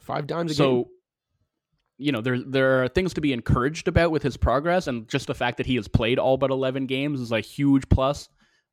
Five 0.00 0.26
times 0.26 0.56
so, 0.56 0.74
game. 0.74 0.84
you 1.98 2.12
know, 2.12 2.20
there 2.20 2.40
there 2.40 2.82
are 2.82 2.88
things 2.88 3.14
to 3.14 3.20
be 3.20 3.32
encouraged 3.32 3.88
about 3.88 4.10
with 4.10 4.22
his 4.22 4.36
progress, 4.36 4.86
and 4.86 5.08
just 5.08 5.26
the 5.26 5.34
fact 5.34 5.58
that 5.58 5.66
he 5.66 5.76
has 5.76 5.88
played 5.88 6.18
all 6.18 6.36
but 6.36 6.50
eleven 6.50 6.86
games 6.86 7.20
is 7.20 7.32
a 7.32 7.40
huge 7.40 7.88
plus, 7.88 8.28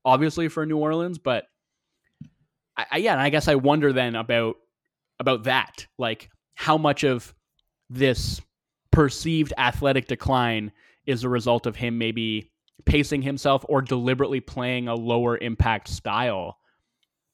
obviously 0.05 0.47
for 0.47 0.65
New 0.65 0.77
Orleans. 0.77 1.17
But 1.17 1.45
I, 2.77 2.85
I 2.91 2.97
yeah, 2.97 3.13
and 3.13 3.21
I 3.21 3.29
guess 3.29 3.47
I 3.47 3.55
wonder 3.55 3.91
then 3.91 4.15
about 4.15 4.55
about 5.19 5.43
that, 5.43 5.87
like 5.97 6.29
how 6.53 6.77
much 6.77 7.03
of 7.03 7.33
this 7.89 8.41
perceived 8.91 9.51
athletic 9.57 10.07
decline 10.07 10.71
is 11.05 11.23
a 11.23 11.29
result 11.29 11.65
of 11.65 11.75
him 11.75 11.97
maybe 11.97 12.51
pacing 12.85 13.21
himself 13.21 13.65
or 13.69 13.81
deliberately 13.81 14.39
playing 14.39 14.87
a 14.87 14.95
lower 14.95 15.37
impact 15.37 15.87
style 15.87 16.57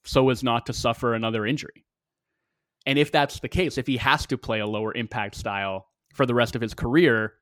so 0.05 0.29
as 0.29 0.43
not 0.43 0.65
to 0.65 0.73
suffer 0.73 1.13
another 1.13 1.45
injury. 1.45 1.85
And 2.85 2.97
if 2.97 3.11
that's 3.11 3.39
the 3.39 3.49
case, 3.49 3.77
if 3.77 3.87
he 3.87 3.97
has 3.97 4.25
to 4.27 4.37
play 4.37 4.59
a 4.59 4.67
lower 4.67 4.93
impact 4.93 5.35
style 5.35 5.87
for 6.13 6.25
the 6.25 6.33
rest 6.33 6.55
of 6.55 6.61
his 6.61 6.73
career, 6.73 7.33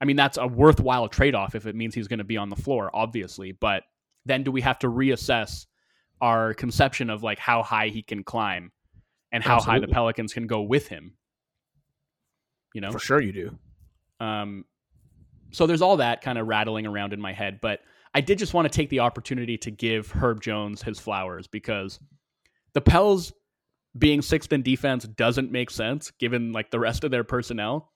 I 0.00 0.04
mean, 0.04 0.16
that's 0.16 0.38
a 0.38 0.46
worthwhile 0.46 1.08
trade 1.08 1.34
off 1.34 1.54
if 1.54 1.66
it 1.66 1.74
means 1.74 1.94
he's 1.94 2.08
going 2.08 2.18
to 2.18 2.24
be 2.24 2.36
on 2.36 2.50
the 2.50 2.56
floor, 2.56 2.90
obviously. 2.92 3.52
But 3.52 3.84
then 4.24 4.42
do 4.42 4.50
we 4.50 4.60
have 4.62 4.78
to 4.80 4.88
reassess 4.88 5.66
our 6.20 6.54
conception 6.54 7.10
of 7.10 7.22
like 7.22 7.38
how 7.38 7.62
high 7.62 7.88
he 7.88 8.02
can 8.02 8.24
climb 8.24 8.72
and 9.32 9.42
how 9.42 9.56
Absolutely. 9.56 9.80
high 9.80 9.86
the 9.86 9.92
Pelicans 9.92 10.32
can 10.32 10.46
go 10.46 10.62
with 10.62 10.88
him? 10.88 11.16
You 12.74 12.80
know, 12.80 12.90
for 12.90 12.98
sure 12.98 13.20
you 13.20 13.32
do. 13.32 13.58
Um, 14.20 14.64
so 15.50 15.66
there's 15.66 15.82
all 15.82 15.98
that 15.98 16.22
kind 16.22 16.38
of 16.38 16.46
rattling 16.46 16.86
around 16.86 17.12
in 17.12 17.20
my 17.20 17.32
head, 17.32 17.60
but 17.60 17.80
I 18.14 18.20
did 18.20 18.38
just 18.38 18.54
want 18.54 18.70
to 18.70 18.74
take 18.74 18.88
the 18.90 19.00
opportunity 19.00 19.58
to 19.58 19.70
give 19.70 20.10
Herb 20.10 20.40
Jones 20.40 20.82
his 20.82 20.98
flowers 20.98 21.46
because 21.46 22.00
the 22.72 22.80
Pels 22.80 23.32
being 23.98 24.22
sixth 24.22 24.52
in 24.52 24.62
defense 24.62 25.04
doesn't 25.04 25.52
make 25.52 25.70
sense 25.70 26.10
given 26.12 26.52
like 26.52 26.70
the 26.70 26.80
rest 26.80 27.04
of 27.04 27.10
their 27.10 27.24
personnel. 27.24 27.92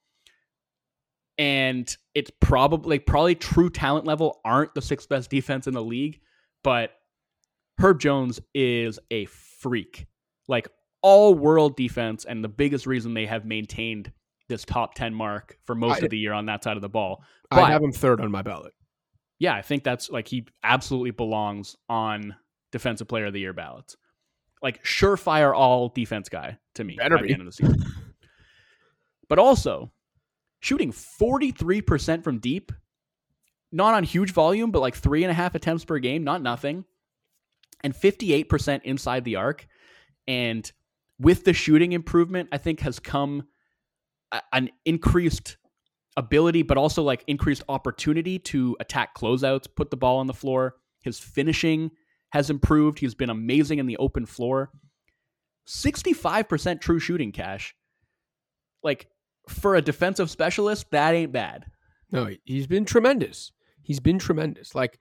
And 1.39 1.95
it's 2.15 2.31
probably 2.41 2.99
probably 2.99 3.35
true 3.35 3.71
talent 3.71 4.05
level 4.05 4.41
aren't 4.45 4.75
the 4.75 4.83
sixth 4.83 5.09
best 5.09 5.31
defense 5.31 5.67
in 5.67 5.75
the 5.75 5.83
league, 5.83 6.21
but 6.63 6.93
Herb 7.79 7.99
Jones 7.99 8.41
is 8.55 8.99
a 9.11 9.25
freak. 9.25 10.07
Like 10.49 10.69
all 11.03 11.35
world 11.35 11.77
defense 11.77 12.27
and 12.27 12.45
the 12.45 12.49
biggest 12.49 12.87
reason 12.87 13.15
they 13.15 13.27
have 13.27 13.47
maintained 13.47 14.13
this 14.51 14.67
top 14.67 14.95
10 14.95 15.15
mark 15.15 15.57
for 15.65 15.75
most 15.75 16.03
I, 16.03 16.05
of 16.05 16.11
the 16.11 16.19
year 16.19 16.35
on 16.35 16.45
that 16.47 16.63
side 16.63 16.77
of 16.77 16.83
the 16.83 16.89
ball. 16.91 17.25
But, 17.51 17.61
I 17.61 17.71
have 17.71 17.83
him 17.83 17.93
third 17.93 18.21
on 18.21 18.31
my 18.31 18.43
ballot. 18.43 18.75
Yeah, 19.39 19.55
I 19.55 19.63
think 19.63 19.85
that's 19.85 20.11
like 20.11 20.29
he 20.29 20.47
absolutely 20.63 21.13
belongs 21.13 21.77
on 21.89 22.37
defensive 22.73 23.09
player 23.09 23.27
of 23.27 23.33
the 23.33 23.41
year 23.41 23.55
ballots. 23.55 23.97
Like 24.63 24.85
surefire 24.85 25.57
all 25.57 25.89
defense 25.89 26.29
guy 26.29 26.59
to 26.75 26.85
me 26.85 26.97
Better 26.97 27.17
be. 27.17 27.29
the 27.29 27.33
end 27.33 27.41
of 27.41 27.47
the 27.47 27.53
season. 27.53 27.83
but 29.29 29.39
also 29.39 29.91
shooting 30.61 30.93
43% 30.93 32.23
from 32.23 32.39
deep, 32.39 32.71
not 33.73 33.95
on 33.95 34.05
huge 34.05 34.33
volume, 34.33 34.71
but 34.71 34.81
like 34.81 34.95
three 34.95 35.25
and 35.25 35.31
a 35.31 35.35
half 35.35 35.55
attempts 35.55 35.87
per 35.87 35.99
game, 35.99 36.23
not 36.23 36.43
nothing. 36.43 36.85
And 37.83 37.95
58% 37.95 38.83
inside 38.85 39.25
the 39.25 39.37
arc. 39.37 39.67
And 40.29 40.71
with 41.19 41.45
the 41.45 41.55
shooting 41.55 41.93
improvement, 41.93 42.51
I 42.53 42.59
think 42.59 42.81
has 42.81 42.99
come 42.99 43.45
an 44.53 44.71
increased 44.85 45.57
ability, 46.17 46.63
but 46.63 46.77
also 46.77 47.03
like 47.03 47.25
increased 47.27 47.63
opportunity 47.69 48.39
to 48.39 48.77
attack 48.81 49.15
closeouts, 49.15 49.67
put 49.75 49.91
the 49.91 49.97
ball 49.97 50.19
on 50.19 50.27
the 50.27 50.35
floor. 50.35 50.77
His 51.03 51.19
finishing 51.19 51.91
has 52.31 52.51
improved. 52.51 52.99
He's 52.99 53.15
been 53.15 53.31
amazing 53.31 53.79
in 53.79 53.87
the 53.87 53.97
open 53.97 54.27
floor. 54.27 54.71
65% 55.69 56.81
true 56.81 56.99
shooting 56.99 57.33
cash. 57.33 57.75
Like 58.83 59.09
for 59.49 59.77
a 59.77 59.83
defensive 59.83 60.31
specialist, 60.31 60.91
that 60.91 61.15
ain't 61.15 61.33
bad. 61.33 61.67
No, 62.13 62.31
he's 62.45 62.67
been 62.67 62.85
tremendous. 62.85 63.53
He's 63.83 64.01
been 64.01 64.19
tremendous. 64.19 64.75
Like 64.75 64.99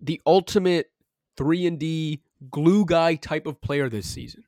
the 0.00 0.20
ultimate 0.26 0.86
3 1.36 1.66
and 1.66 1.78
D 1.78 2.22
glue 2.50 2.84
guy 2.84 3.14
type 3.14 3.46
of 3.46 3.60
player 3.60 3.88
this 3.88 4.06
season 4.06 4.44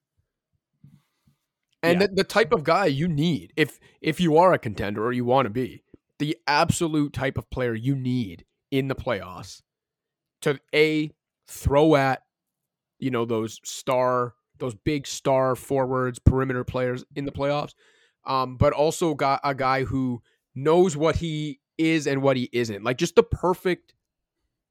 and 1.83 2.01
yeah. 2.01 2.07
the, 2.07 2.15
the 2.15 2.25
type 2.25 2.53
of 2.53 2.65
guy 2.65 2.87
you 2.87 3.09
need 3.09 3.53
if 3.57 3.79
if 4.01 4.21
you 4.21 4.37
are 4.37 4.53
a 4.53 4.59
contender 4.59 5.05
or 5.05 5.13
you 5.13 5.25
want 5.25 5.47
to 5.47 5.51
be 5.51 5.83
the 6.19 6.37
absolute 6.47 7.13
type 7.13 7.37
of 7.37 7.51
player 7.51 7.75
you 7.75 7.95
need 7.95 8.45
in 8.71 8.89
the 8.89 8.95
playoffs 8.95 9.63
to 10.41 10.59
a 10.75 11.11
throw 11.47 11.95
at 11.95 12.23
you 12.99 13.11
know 13.11 13.25
those 13.25 13.61
star 13.65 14.35
those 14.59 14.75
big 14.75 15.07
star 15.07 15.57
forwards 15.57 16.19
perimeter 16.19 16.65
players 16.65 17.05
in 17.17 17.25
the 17.25 17.33
playoffs 17.33 17.75
um, 18.25 18.57
but 18.57 18.73
also 18.73 19.15
got 19.15 19.41
a 19.43 19.55
guy 19.55 19.83
who 19.83 20.23
knows 20.55 20.97
what 20.97 21.17
he 21.17 21.59
is 21.79 22.07
and 22.07 22.23
what 22.23 22.37
he 22.37 22.49
isn't 22.53 22.85
like 22.85 22.97
just 22.99 23.17
the 23.17 23.23
perfect 23.23 23.95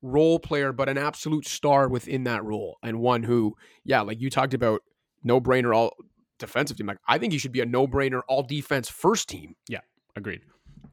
role 0.01 0.39
player 0.39 0.71
but 0.71 0.89
an 0.89 0.97
absolute 0.97 1.45
star 1.45 1.87
within 1.87 2.23
that 2.23 2.43
role 2.43 2.77
and 2.81 2.99
one 2.99 3.23
who 3.23 3.55
yeah 3.83 4.01
like 4.01 4.21
you 4.21 4.29
talked 4.29 4.53
about 4.53 4.81
no 5.23 5.39
brainer 5.39 5.75
all 5.75 5.93
defensive 6.41 6.77
team. 6.77 6.87
Like 6.87 6.97
I 7.07 7.17
think 7.17 7.33
he 7.33 7.39
should 7.39 7.51
be 7.51 7.61
a 7.61 7.65
no 7.65 7.87
brainer, 7.87 8.21
all 8.27 8.43
defense 8.43 8.89
first 8.89 9.29
team. 9.29 9.55
Yeah, 9.67 9.81
agreed. 10.15 10.41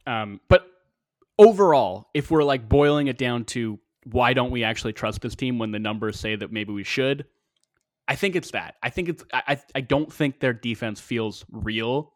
Um, 0.06 0.40
but 0.48 0.66
overall, 1.38 2.08
if 2.14 2.30
we're 2.30 2.44
like 2.44 2.68
boiling 2.68 3.08
it 3.08 3.18
down 3.18 3.44
to 3.46 3.78
why 4.04 4.32
don't 4.32 4.50
we 4.50 4.64
actually 4.64 4.92
trust 4.92 5.20
this 5.20 5.34
team 5.34 5.58
when 5.58 5.70
the 5.70 5.78
numbers 5.78 6.18
say 6.18 6.36
that 6.36 6.50
maybe 6.52 6.72
we 6.72 6.84
should, 6.84 7.26
I 8.06 8.16
think 8.16 8.36
it's 8.36 8.52
that. 8.52 8.76
I 8.82 8.90
think 8.90 9.10
it's 9.10 9.24
I 9.32 9.60
I 9.74 9.80
don't 9.80 10.12
think 10.12 10.40
their 10.40 10.54
defense 10.54 11.00
feels 11.00 11.44
real. 11.50 12.14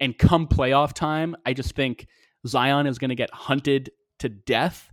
And 0.00 0.18
come 0.18 0.48
playoff 0.48 0.92
time, 0.92 1.36
I 1.46 1.52
just 1.52 1.76
think 1.76 2.08
Zion 2.46 2.86
is 2.86 2.98
going 2.98 3.10
to 3.10 3.14
get 3.14 3.32
hunted 3.32 3.92
to 4.18 4.28
death, 4.28 4.90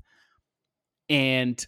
and 1.09 1.65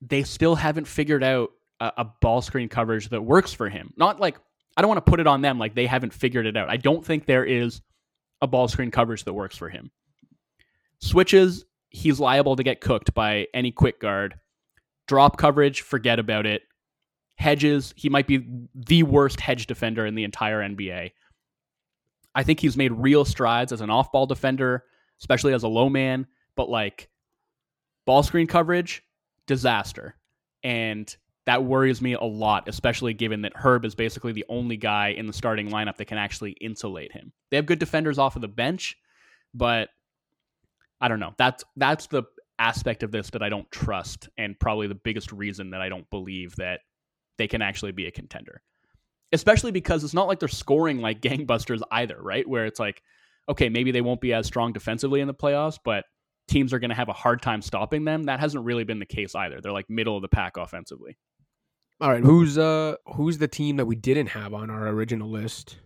they 0.00 0.22
still 0.22 0.54
haven't 0.54 0.86
figured 0.86 1.22
out 1.22 1.50
a, 1.80 1.92
a 1.98 2.04
ball 2.04 2.40
screen 2.40 2.68
coverage 2.68 3.10
that 3.10 3.22
works 3.22 3.52
for 3.52 3.68
him. 3.68 3.92
Not 3.96 4.20
like 4.20 4.38
I 4.76 4.82
don't 4.82 4.88
want 4.88 5.04
to 5.04 5.10
put 5.10 5.20
it 5.20 5.26
on 5.26 5.42
them 5.42 5.58
like 5.58 5.74
they 5.74 5.86
haven't 5.86 6.14
figured 6.14 6.46
it 6.46 6.56
out. 6.56 6.70
I 6.70 6.76
don't 6.76 7.04
think 7.04 7.26
there 7.26 7.44
is 7.44 7.82
a 8.40 8.46
ball 8.46 8.68
screen 8.68 8.90
coverage 8.90 9.24
that 9.24 9.32
works 9.32 9.56
for 9.56 9.68
him. 9.68 9.90
Switches, 11.00 11.64
he's 11.90 12.20
liable 12.20 12.56
to 12.56 12.62
get 12.62 12.80
cooked 12.80 13.12
by 13.14 13.46
any 13.54 13.70
quick 13.70 14.00
guard. 14.00 14.38
Drop 15.06 15.36
coverage, 15.36 15.82
forget 15.82 16.18
about 16.18 16.46
it. 16.46 16.62
Hedges, 17.36 17.92
he 17.96 18.08
might 18.08 18.26
be 18.26 18.46
the 18.74 19.02
worst 19.02 19.40
hedge 19.40 19.66
defender 19.66 20.06
in 20.06 20.14
the 20.14 20.24
entire 20.24 20.60
NBA. 20.60 21.12
I 22.34 22.42
think 22.42 22.60
he's 22.60 22.76
made 22.76 22.92
real 22.92 23.24
strides 23.24 23.72
as 23.72 23.80
an 23.80 23.90
off 23.90 24.12
ball 24.12 24.26
defender, 24.26 24.84
especially 25.20 25.52
as 25.52 25.64
a 25.64 25.68
low 25.68 25.88
man, 25.88 26.26
but 26.56 26.70
like 26.70 27.10
ball 28.06 28.22
screen 28.22 28.46
coverage, 28.46 29.02
disaster. 29.46 30.16
And 30.62 31.14
that 31.46 31.64
worries 31.64 32.00
me 32.00 32.14
a 32.14 32.22
lot, 32.22 32.68
especially 32.68 33.14
given 33.14 33.42
that 33.42 33.52
Herb 33.56 33.84
is 33.84 33.94
basically 33.94 34.32
the 34.32 34.44
only 34.48 34.76
guy 34.76 35.08
in 35.08 35.26
the 35.26 35.32
starting 35.32 35.70
lineup 35.70 35.96
that 35.96 36.04
can 36.04 36.18
actually 36.18 36.52
insulate 36.52 37.12
him. 37.12 37.32
They 37.50 37.56
have 37.56 37.66
good 37.66 37.80
defenders 37.80 38.18
off 38.18 38.36
of 38.36 38.42
the 38.42 38.48
bench, 38.48 38.96
but 39.52 39.88
I 41.00 41.08
don't 41.08 41.20
know. 41.20 41.34
That's 41.36 41.64
that's 41.76 42.06
the 42.06 42.22
aspect 42.58 43.02
of 43.02 43.10
this 43.10 43.30
that 43.30 43.42
I 43.42 43.48
don't 43.48 43.70
trust, 43.72 44.28
and 44.38 44.58
probably 44.58 44.86
the 44.86 44.94
biggest 44.94 45.32
reason 45.32 45.70
that 45.70 45.80
I 45.80 45.88
don't 45.88 46.08
believe 46.10 46.54
that 46.56 46.80
they 47.38 47.48
can 47.48 47.60
actually 47.60 47.92
be 47.92 48.06
a 48.06 48.12
contender. 48.12 48.62
Especially 49.32 49.72
because 49.72 50.04
it's 50.04 50.14
not 50.14 50.28
like 50.28 50.38
they're 50.38 50.48
scoring 50.48 51.00
like 51.00 51.20
gangbusters 51.22 51.80
either, 51.90 52.20
right? 52.20 52.48
Where 52.48 52.66
it's 52.66 52.78
like, 52.78 53.02
okay, 53.48 53.68
maybe 53.68 53.90
they 53.90 54.00
won't 54.00 54.20
be 54.20 54.32
as 54.32 54.46
strong 54.46 54.72
defensively 54.72 55.20
in 55.20 55.26
the 55.26 55.34
playoffs, 55.34 55.78
but 55.84 56.04
teams 56.46 56.72
are 56.72 56.78
going 56.78 56.90
to 56.90 56.96
have 56.96 57.08
a 57.08 57.14
hard 57.14 57.42
time 57.42 57.62
stopping 57.62 58.04
them. 58.04 58.24
That 58.24 58.38
hasn't 58.38 58.64
really 58.64 58.84
been 58.84 58.98
the 59.00 59.06
case 59.06 59.34
either. 59.34 59.60
They're 59.60 59.72
like 59.72 59.90
middle 59.90 60.14
of 60.14 60.22
the 60.22 60.28
pack 60.28 60.56
offensively. 60.56 61.16
All 62.02 62.10
right, 62.10 62.24
who's 62.24 62.58
uh 62.58 62.96
who's 63.14 63.38
the 63.38 63.46
team 63.46 63.76
that 63.76 63.86
we 63.86 63.94
didn't 63.94 64.26
have 64.26 64.54
on 64.54 64.70
our 64.70 64.88
original 64.88 65.30
list 65.30 65.76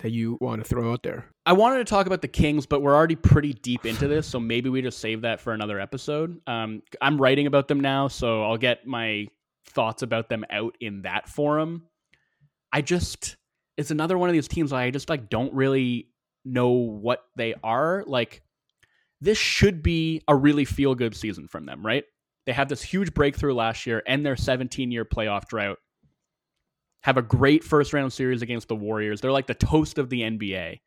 that 0.00 0.10
you 0.10 0.36
want 0.42 0.62
to 0.62 0.68
throw 0.68 0.92
out 0.92 1.02
there? 1.02 1.24
I 1.46 1.54
wanted 1.54 1.78
to 1.78 1.84
talk 1.86 2.06
about 2.06 2.20
the 2.20 2.28
Kings, 2.28 2.66
but 2.66 2.82
we're 2.82 2.94
already 2.94 3.16
pretty 3.16 3.54
deep 3.54 3.86
into 3.86 4.06
this, 4.06 4.26
so 4.26 4.38
maybe 4.38 4.68
we 4.68 4.82
just 4.82 4.98
save 4.98 5.22
that 5.22 5.40
for 5.40 5.54
another 5.54 5.80
episode. 5.80 6.38
Um, 6.46 6.82
I'm 7.00 7.18
writing 7.18 7.46
about 7.46 7.68
them 7.68 7.80
now, 7.80 8.08
so 8.08 8.44
I'll 8.44 8.58
get 8.58 8.86
my 8.86 9.26
thoughts 9.64 10.02
about 10.02 10.28
them 10.28 10.44
out 10.50 10.76
in 10.82 11.00
that 11.02 11.30
forum. 11.30 11.84
I 12.70 12.82
just 12.82 13.36
it's 13.78 13.90
another 13.90 14.18
one 14.18 14.28
of 14.28 14.34
these 14.34 14.48
teams 14.48 14.70
I 14.70 14.90
just 14.90 15.08
like 15.08 15.30
don't 15.30 15.54
really 15.54 16.10
know 16.44 16.72
what 16.72 17.24
they 17.38 17.54
are. 17.64 18.04
Like 18.06 18.42
this 19.22 19.38
should 19.38 19.82
be 19.82 20.20
a 20.28 20.36
really 20.36 20.66
feel 20.66 20.94
good 20.94 21.16
season 21.16 21.48
from 21.48 21.64
them, 21.64 21.86
right? 21.86 22.04
They 22.46 22.52
have 22.52 22.68
this 22.68 22.82
huge 22.82 23.14
breakthrough 23.14 23.54
last 23.54 23.86
year 23.86 24.02
and 24.06 24.24
their 24.24 24.36
17 24.36 24.90
year 24.90 25.04
playoff 25.04 25.48
drought. 25.48 25.78
Have 27.02 27.16
a 27.16 27.22
great 27.22 27.64
first 27.64 27.92
round 27.92 28.12
series 28.12 28.42
against 28.42 28.68
the 28.68 28.76
Warriors. 28.76 29.20
They're 29.20 29.32
like 29.32 29.46
the 29.46 29.54
toast 29.54 29.98
of 29.98 30.08
the 30.08 30.22
NBA. 30.22 30.80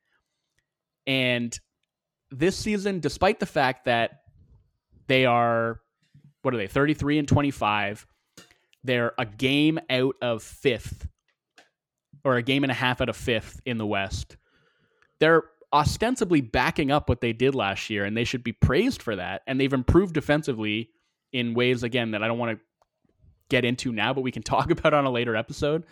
And 1.05 1.57
this 2.31 2.55
season, 2.55 2.99
despite 2.99 3.39
the 3.39 3.45
fact 3.45 3.85
that 3.85 4.21
they 5.07 5.25
are, 5.25 5.79
what 6.41 6.53
are 6.53 6.57
they, 6.57 6.67
33 6.67 7.19
and 7.19 7.27
25, 7.27 8.05
they're 8.84 9.13
a 9.17 9.25
game 9.25 9.79
out 9.89 10.15
of 10.21 10.43
fifth 10.43 11.07
or 12.23 12.35
a 12.35 12.43
game 12.43 12.63
and 12.63 12.71
a 12.71 12.75
half 12.75 12.99
out 12.99 13.09
of 13.09 13.15
fifth 13.15 13.61
in 13.65 13.77
the 13.77 13.85
West. 13.85 14.38
They're 15.19 15.43
ostensibly 15.71 16.41
backing 16.41 16.91
up 16.91 17.09
what 17.09 17.21
they 17.21 17.34
did 17.34 17.55
last 17.55 17.89
year, 17.89 18.05
and 18.05 18.15
they 18.15 18.23
should 18.23 18.43
be 18.43 18.53
praised 18.53 19.01
for 19.01 19.15
that. 19.15 19.41
And 19.47 19.59
they've 19.59 19.73
improved 19.73 20.13
defensively 20.13 20.89
in 21.31 21.53
ways, 21.53 21.83
again, 21.83 22.11
that 22.11 22.23
I 22.23 22.27
don't 22.27 22.39
want 22.39 22.57
to 22.57 22.65
get 23.49 23.65
into 23.65 23.91
now, 23.91 24.13
but 24.13 24.21
we 24.21 24.31
can 24.31 24.43
talk 24.43 24.71
about 24.71 24.93
on 24.93 25.05
a 25.05 25.11
later 25.11 25.35
episode. 25.35 25.83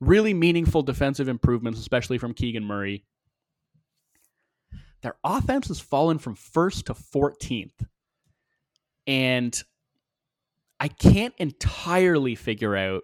Really 0.00 0.34
meaningful 0.34 0.82
defensive 0.82 1.28
improvements, 1.28 1.80
especially 1.80 2.18
from 2.18 2.34
Keegan 2.34 2.64
Murray. 2.64 3.04
Their 5.02 5.16
offense 5.24 5.68
has 5.68 5.80
fallen 5.80 6.18
from 6.18 6.34
first 6.34 6.86
to 6.86 6.94
14th. 6.94 7.86
And 9.06 9.60
I 10.80 10.88
can't 10.88 11.34
entirely 11.38 12.34
figure 12.34 12.76
out 12.76 13.02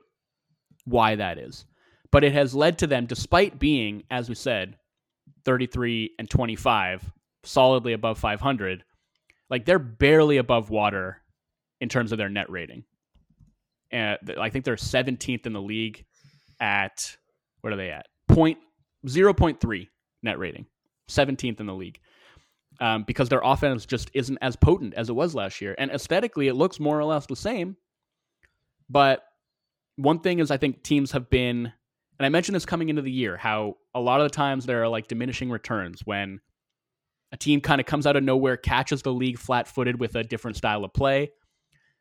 why 0.85 1.17
that 1.17 1.39
is. 1.39 1.67
But 2.11 2.25
it 2.25 2.33
has 2.33 2.55
led 2.55 2.79
to 2.79 2.87
them, 2.87 3.07
despite 3.07 3.59
being, 3.59 4.05
as 4.11 4.29
we 4.29 4.35
said, 4.37 4.77
33 5.45 6.15
and 6.19 6.31
25, 6.31 7.11
solidly 7.43 7.93
above 7.93 8.19
500, 8.19 8.85
like 9.51 9.65
they're 9.65 9.79
barely 9.79 10.37
above 10.37 10.71
water 10.71 11.23
in 11.85 11.91
terms 11.91 12.13
of 12.13 12.19
their 12.19 12.31
net 12.31 12.49
rating. 12.49 12.83
And 13.91 14.19
I 14.41 14.49
think 14.49 14.65
they're 14.65 14.75
17th 14.75 15.45
in 15.45 15.53
the 15.53 15.61
league 15.61 16.07
at 16.59 17.15
what 17.61 17.75
are 17.75 17.77
they 17.77 17.91
at? 17.91 18.07
Point 18.27 18.57
0.3 19.07 19.89
net 20.23 20.39
rating. 20.39 20.65
17th 21.11 21.61
in 21.61 21.67
the 21.67 21.75
league. 21.75 22.01
Um, 22.81 23.05
because 23.07 23.29
their 23.29 23.43
offense 23.45 23.85
just 23.85 24.11
isn't 24.15 24.39
as 24.41 24.57
potent 24.57 24.95
as 24.95 25.11
it 25.11 25.13
was 25.13 25.35
last 25.35 25.61
year. 25.61 25.75
And 25.77 25.91
aesthetically, 25.91 26.49
it 26.49 26.55
looks 26.55 26.81
more 26.81 26.99
or 26.99 27.05
less 27.05 27.27
the 27.27 27.37
same. 27.37 27.77
But 28.89 29.23
one 29.97 30.21
thing 30.21 30.39
is, 30.39 30.51
I 30.51 30.57
think 30.57 30.83
teams 30.83 31.13
have 31.13 31.29
been, 31.29 31.71
and 32.19 32.27
I 32.27 32.31
mentioned 32.31 32.57
this 32.57 32.65
coming 32.65 32.89
into 32.89 33.03
the 33.03 33.13
year, 33.13 33.37
how 33.37 33.77
a 33.95 34.01
lot 34.01 34.23
of 34.23 34.25
the 34.25 34.35
times 34.35 34.65
there 34.65 34.83
are 34.83 34.89
like 34.89 35.07
diminishing 35.07 35.51
returns 35.51 36.01
when 36.07 36.41
a 37.31 37.37
team 37.37 37.61
kind 37.61 37.79
of 37.79 37.87
comes 37.87 38.07
out 38.07 38.17
of 38.17 38.25
nowhere, 38.25 38.57
catches 38.57 39.03
the 39.03 39.13
league 39.13 39.39
flat 39.39 39.69
footed 39.69 40.01
with 40.01 40.15
a 40.15 40.25
different 40.25 40.57
style 40.57 40.83
of 40.83 40.95
play. 40.95 41.31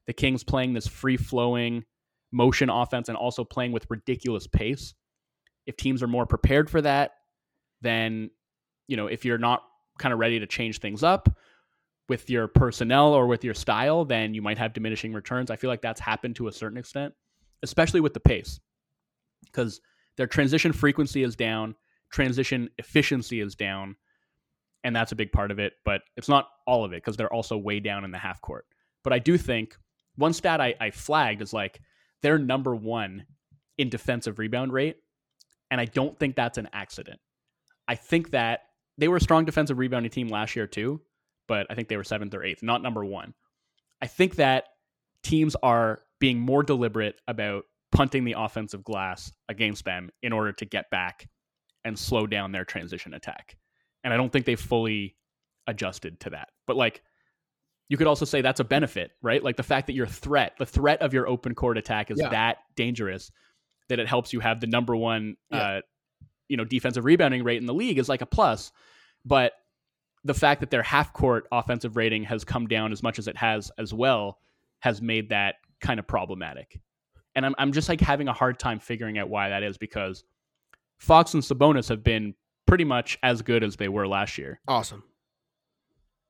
The 0.07 0.13
Kings 0.13 0.43
playing 0.43 0.73
this 0.73 0.87
free 0.87 1.17
flowing 1.17 1.83
motion 2.31 2.69
offense 2.69 3.09
and 3.09 3.17
also 3.17 3.43
playing 3.43 3.71
with 3.71 3.89
ridiculous 3.89 4.47
pace. 4.47 4.93
If 5.65 5.77
teams 5.77 6.03
are 6.03 6.07
more 6.07 6.25
prepared 6.25 6.69
for 6.69 6.81
that, 6.81 7.11
then, 7.81 8.29
you 8.87 8.97
know, 8.97 9.07
if 9.07 9.23
you're 9.23 9.37
not 9.37 9.61
kind 9.99 10.11
of 10.11 10.19
ready 10.19 10.39
to 10.39 10.47
change 10.47 10.79
things 10.79 11.03
up 11.03 11.29
with 12.09 12.29
your 12.29 12.47
personnel 12.47 13.13
or 13.13 13.27
with 13.27 13.43
your 13.43 13.53
style, 13.53 14.03
then 14.03 14.33
you 14.33 14.41
might 14.41 14.57
have 14.57 14.73
diminishing 14.73 15.13
returns. 15.13 15.51
I 15.51 15.55
feel 15.55 15.69
like 15.69 15.81
that's 15.81 16.01
happened 16.01 16.35
to 16.37 16.47
a 16.47 16.51
certain 16.51 16.77
extent, 16.77 17.13
especially 17.61 18.01
with 18.01 18.13
the 18.13 18.19
pace, 18.19 18.59
because 19.45 19.79
their 20.17 20.27
transition 20.27 20.73
frequency 20.73 21.23
is 21.23 21.35
down, 21.35 21.75
transition 22.11 22.69
efficiency 22.77 23.39
is 23.39 23.55
down, 23.55 23.95
and 24.83 24.95
that's 24.95 25.13
a 25.13 25.15
big 25.15 25.31
part 25.31 25.49
of 25.49 25.59
it. 25.59 25.73
But 25.85 26.01
it's 26.17 26.29
not 26.29 26.49
all 26.67 26.83
of 26.83 26.91
it 26.91 26.97
because 26.97 27.15
they're 27.15 27.33
also 27.33 27.57
way 27.57 27.79
down 27.79 28.03
in 28.03 28.11
the 28.11 28.17
half 28.17 28.41
court. 28.41 28.65
But 29.03 29.13
I 29.13 29.19
do 29.19 29.37
think 29.37 29.77
one 30.15 30.33
stat 30.33 30.61
I, 30.61 30.75
I 30.79 30.91
flagged 30.91 31.41
is 31.41 31.53
like 31.53 31.81
they're 32.21 32.37
number 32.37 32.75
one 32.75 33.25
in 33.77 33.89
defensive 33.89 34.39
rebound 34.39 34.71
rate, 34.71 34.97
and 35.71 35.81
I 35.81 35.85
don't 35.85 36.17
think 36.17 36.35
that's 36.35 36.57
an 36.57 36.69
accident. 36.73 37.19
I 37.87 37.95
think 37.95 38.31
that 38.31 38.61
they 38.97 39.07
were 39.07 39.17
a 39.17 39.21
strong 39.21 39.45
defensive 39.45 39.77
rebounding 39.77 40.11
team 40.11 40.27
last 40.27 40.55
year 40.55 40.67
too, 40.67 41.01
but 41.47 41.67
I 41.69 41.75
think 41.75 41.87
they 41.87 41.97
were 41.97 42.03
seventh 42.03 42.33
or 42.33 42.43
eighth, 42.43 42.63
not 42.63 42.81
number 42.81 43.03
one. 43.03 43.33
I 44.01 44.07
think 44.07 44.35
that 44.35 44.65
teams 45.23 45.55
are 45.63 46.01
being 46.19 46.39
more 46.39 46.63
deliberate 46.63 47.15
about 47.27 47.65
punting 47.91 48.23
the 48.23 48.35
offensive 48.37 48.83
glass 48.83 49.31
against 49.49 49.85
them 49.85 50.09
in 50.21 50.33
order 50.33 50.51
to 50.51 50.65
get 50.65 50.89
back 50.89 51.27
and 51.85 51.97
slow 51.97 52.27
down 52.27 52.51
their 52.51 52.65
transition 52.65 53.13
attack. 53.13 53.57
And 54.03 54.13
I 54.13 54.17
don't 54.17 54.31
think 54.31 54.45
they've 54.45 54.59
fully 54.59 55.15
adjusted 55.67 56.19
to 56.21 56.31
that. 56.31 56.49
But 56.65 56.75
like 56.75 57.01
you 57.93 57.97
could 57.97 58.07
also 58.07 58.25
say 58.25 58.41
that's 58.41 58.59
a 58.59 58.63
benefit, 58.63 59.11
right? 59.21 59.43
Like 59.43 59.55
the 59.55 59.61
fact 59.61 59.85
that 59.85 59.93
your 59.93 60.07
threat, 60.07 60.53
the 60.57 60.65
threat 60.65 61.03
of 61.03 61.13
your 61.13 61.27
open 61.27 61.53
court 61.53 61.77
attack 61.77 62.09
is 62.09 62.17
yeah. 62.19 62.29
that 62.29 62.57
dangerous 62.75 63.31
that 63.89 63.99
it 63.99 64.07
helps 64.07 64.33
you 64.33 64.39
have 64.39 64.61
the 64.61 64.65
number 64.65 64.95
one 64.95 65.37
yeah. 65.51 65.57
uh, 65.57 65.81
you 66.47 66.57
know 66.57 66.65
defensive 66.65 67.05
rebounding 67.05 67.43
rate 67.43 67.59
in 67.59 67.67
the 67.67 67.73
league 67.73 67.99
is 67.99 68.09
like 68.09 68.21
a 68.21 68.25
plus 68.25 68.71
but 69.23 69.53
the 70.23 70.33
fact 70.33 70.61
that 70.61 70.71
their 70.71 70.81
half 70.81 71.13
court 71.13 71.45
offensive 71.51 71.95
rating 71.95 72.23
has 72.23 72.43
come 72.43 72.65
down 72.65 72.91
as 72.91 73.03
much 73.03 73.19
as 73.19 73.27
it 73.27 73.37
has 73.37 73.71
as 73.77 73.93
well 73.93 74.39
has 74.79 74.99
made 74.99 75.29
that 75.29 75.57
kind 75.79 75.99
of 75.99 76.07
problematic 76.07 76.79
and 77.35 77.45
i'm, 77.45 77.53
I'm 77.59 77.71
just 77.71 77.87
like 77.87 78.01
having 78.01 78.27
a 78.27 78.33
hard 78.33 78.57
time 78.57 78.79
figuring 78.79 79.19
out 79.19 79.29
why 79.29 79.49
that 79.49 79.61
is 79.61 79.77
because 79.77 80.23
fox 80.97 81.35
and 81.35 81.43
sabonis 81.43 81.89
have 81.89 82.03
been 82.03 82.33
pretty 82.65 82.85
much 82.85 83.19
as 83.21 83.43
good 83.43 83.63
as 83.63 83.75
they 83.75 83.89
were 83.89 84.07
last 84.07 84.39
year 84.39 84.59
awesome 84.67 85.03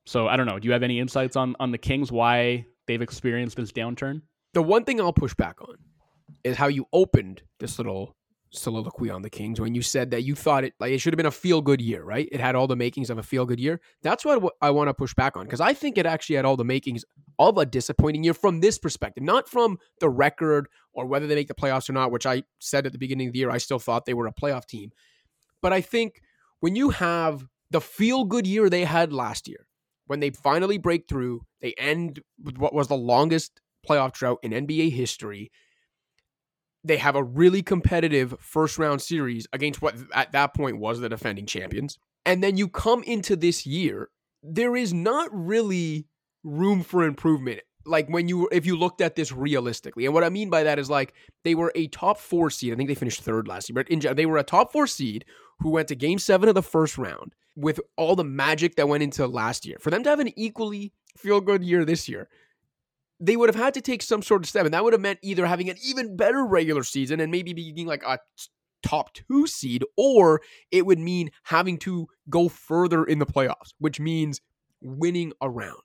so 0.05 0.27
i 0.27 0.35
don't 0.35 0.45
know 0.45 0.59
do 0.59 0.67
you 0.67 0.73
have 0.73 0.84
any 0.84 0.99
insights 0.99 1.35
on 1.35 1.55
on 1.59 1.71
the 1.71 1.77
kings 1.77 2.11
why 2.11 2.65
they've 2.88 3.01
experienced 3.01 3.57
this 3.57 3.71
downturn 3.71 4.21
the 4.53 4.61
one 4.61 4.84
thing 4.84 4.99
i'll 4.99 5.13
push 5.13 5.34
back 5.34 5.61
on 5.61 5.75
is 6.43 6.57
how 6.57 6.67
you 6.67 6.85
opened 6.93 7.41
this 7.59 7.77
little 7.77 8.15
soliloquy 8.53 9.09
on 9.09 9.21
the 9.21 9.30
Kings 9.30 9.59
when 9.59 9.73
you 9.75 9.81
said 9.81 10.11
that 10.11 10.23
you 10.23 10.35
thought 10.35 10.63
it 10.63 10.73
like 10.80 10.91
it 10.91 10.99
should 10.99 11.13
have 11.13 11.17
been 11.17 11.25
a 11.25 11.31
feel 11.31 11.61
good 11.61 11.81
year, 11.81 12.03
right? 12.03 12.30
It 12.31 12.39
had 12.39 12.55
all 12.55 12.67
the 12.67 12.75
makings 12.75 13.09
of 13.09 13.17
a 13.17 13.23
feel 13.23 13.45
good 13.45 13.59
year. 13.59 13.81
That's 14.03 14.23
what 14.23 14.53
I 14.61 14.69
want 14.71 14.89
to 14.89 14.93
push 14.93 15.13
back 15.13 15.35
on 15.35 15.45
because 15.45 15.61
I 15.61 15.73
think 15.73 15.97
it 15.97 16.05
actually 16.05 16.38
had 16.38 16.45
all 16.45 16.55
the 16.55 16.63
makings 16.63 17.03
of 17.39 17.57
a 17.57 17.65
disappointing 17.65 18.23
year 18.23 18.34
from 18.34 18.61
this 18.61 18.77
perspective, 18.77 19.23
not 19.23 19.49
from 19.49 19.80
the 19.99 20.09
record 20.09 20.67
or 20.93 21.05
whether 21.05 21.27
they 21.27 21.35
make 21.35 21.47
the 21.47 21.55
playoffs 21.55 21.89
or 21.89 21.93
not, 21.93 22.11
which 22.11 22.25
I 22.25 22.43
said 22.59 22.85
at 22.85 22.91
the 22.91 22.99
beginning 22.99 23.27
of 23.27 23.34
the 23.34 23.39
year 23.39 23.49
I 23.49 23.57
still 23.57 23.80
thought 23.80 24.05
they 24.05 24.13
were 24.13 24.27
a 24.27 24.34
playoff 24.34 24.65
team. 24.65 24.91
But 25.61 25.73
I 25.73 25.81
think 25.81 26.21
when 26.59 26.75
you 26.75 26.91
have 26.91 27.47
the 27.71 27.81
feel 27.81 28.23
good 28.23 28.45
year 28.45 28.69
they 28.69 28.85
had 28.85 29.11
last 29.11 29.47
year, 29.47 29.65
when 30.14 30.19
they 30.19 30.30
finally 30.30 30.77
break 30.77 31.10
through, 31.10 31.41
they 31.60 31.73
end 31.73 32.22
with 32.40 32.60
what 32.60 32.72
was 32.72 32.88
the 32.88 32.95
longest 32.95 33.60
playoff 33.90 34.14
drought 34.14 34.38
in 34.44 34.52
NBA 34.52 34.91
history 34.91 35.52
they 36.84 36.98
have 36.98 37.15
a 37.15 37.23
really 37.23 37.61
competitive 37.61 38.35
first 38.40 38.77
round 38.77 39.02
series 39.02 39.48
against 39.53 39.81
what 39.81 39.95
at 40.14 40.31
that 40.34 40.53
point 40.53 40.80
was 40.80 40.99
the 40.99 41.10
defending 41.10 41.45
champions. 41.45 41.98
And 42.26 42.44
then 42.44 42.57
you 42.57 42.68
come 42.68 43.03
into 43.03 43.35
this 43.35 43.65
year, 43.65 44.10
there 44.41 44.76
is 44.76 44.94
not 44.94 45.30
really 45.31 46.07
room 46.44 46.84
for 46.84 47.03
improvement. 47.03 47.61
Like 47.85 48.07
when 48.07 48.27
you 48.27 48.48
if 48.52 48.65
you 48.65 48.77
looked 48.77 49.02
at 49.02 49.15
this 49.15 49.31
realistically. 49.31 50.06
And 50.06 50.14
what 50.14 50.23
I 50.23 50.30
mean 50.30 50.49
by 50.49 50.64
that 50.64 50.80
is 50.80 50.90
like 50.90 51.14
they 51.44 51.56
were 51.56 51.72
a 51.76 51.88
top 51.88 52.18
4 52.18 52.49
seed. 52.49 52.73
I 52.73 52.76
think 52.76 52.88
they 52.88 52.95
finished 52.95 53.22
third 53.22 53.48
last 53.48 53.69
year, 53.69 53.76
but 53.76 53.90
in, 53.90 54.15
they 54.15 54.26
were 54.26 54.38
a 54.38 54.44
top 54.44 54.72
4 54.72 54.88
seed 54.88 55.26
who 55.60 55.69
went 55.69 55.88
to 55.90 55.95
game 55.95 56.19
7 56.19 56.48
of 56.48 56.56
the 56.56 56.64
first 56.64 56.98
round 56.98 57.34
with 57.55 57.80
all 57.97 58.15
the 58.15 58.23
magic 58.23 58.75
that 58.75 58.88
went 58.88 59.03
into 59.03 59.27
last 59.27 59.65
year. 59.65 59.77
For 59.80 59.91
them 59.91 60.03
to 60.03 60.09
have 60.09 60.19
an 60.19 60.38
equally 60.38 60.93
feel 61.17 61.41
good 61.41 61.63
year 61.63 61.85
this 61.85 62.09
year, 62.09 62.30
they 63.19 63.35
would 63.35 63.49
have 63.49 63.61
had 63.61 63.73
to 63.75 63.81
take 63.81 64.01
some 64.01 64.21
sort 64.21 64.43
of 64.43 64.49
step, 64.49 64.65
and 64.65 64.73
that 64.73 64.84
would 64.84 64.93
have 64.93 65.01
meant 65.01 65.19
either 65.21 65.45
having 65.45 65.69
an 65.69 65.77
even 65.84 66.17
better 66.17 66.45
regular 66.45 66.84
season 66.84 67.19
and 67.19 67.31
maybe 67.31 67.53
being 67.53 67.88
like 67.88 68.03
a 68.03 68.19
top 68.81 69.13
two 69.13 69.47
seed, 69.47 69.84
or 69.95 70.41
it 70.71 70.85
would 70.85 70.99
mean 70.99 71.31
having 71.43 71.77
to 71.80 72.07
go 72.30 72.49
further 72.49 73.03
in 73.03 73.19
the 73.19 73.25
playoffs, 73.25 73.73
which 73.80 73.99
means 73.99 74.41
winning 74.81 75.31
a 75.41 75.49
round. 75.49 75.81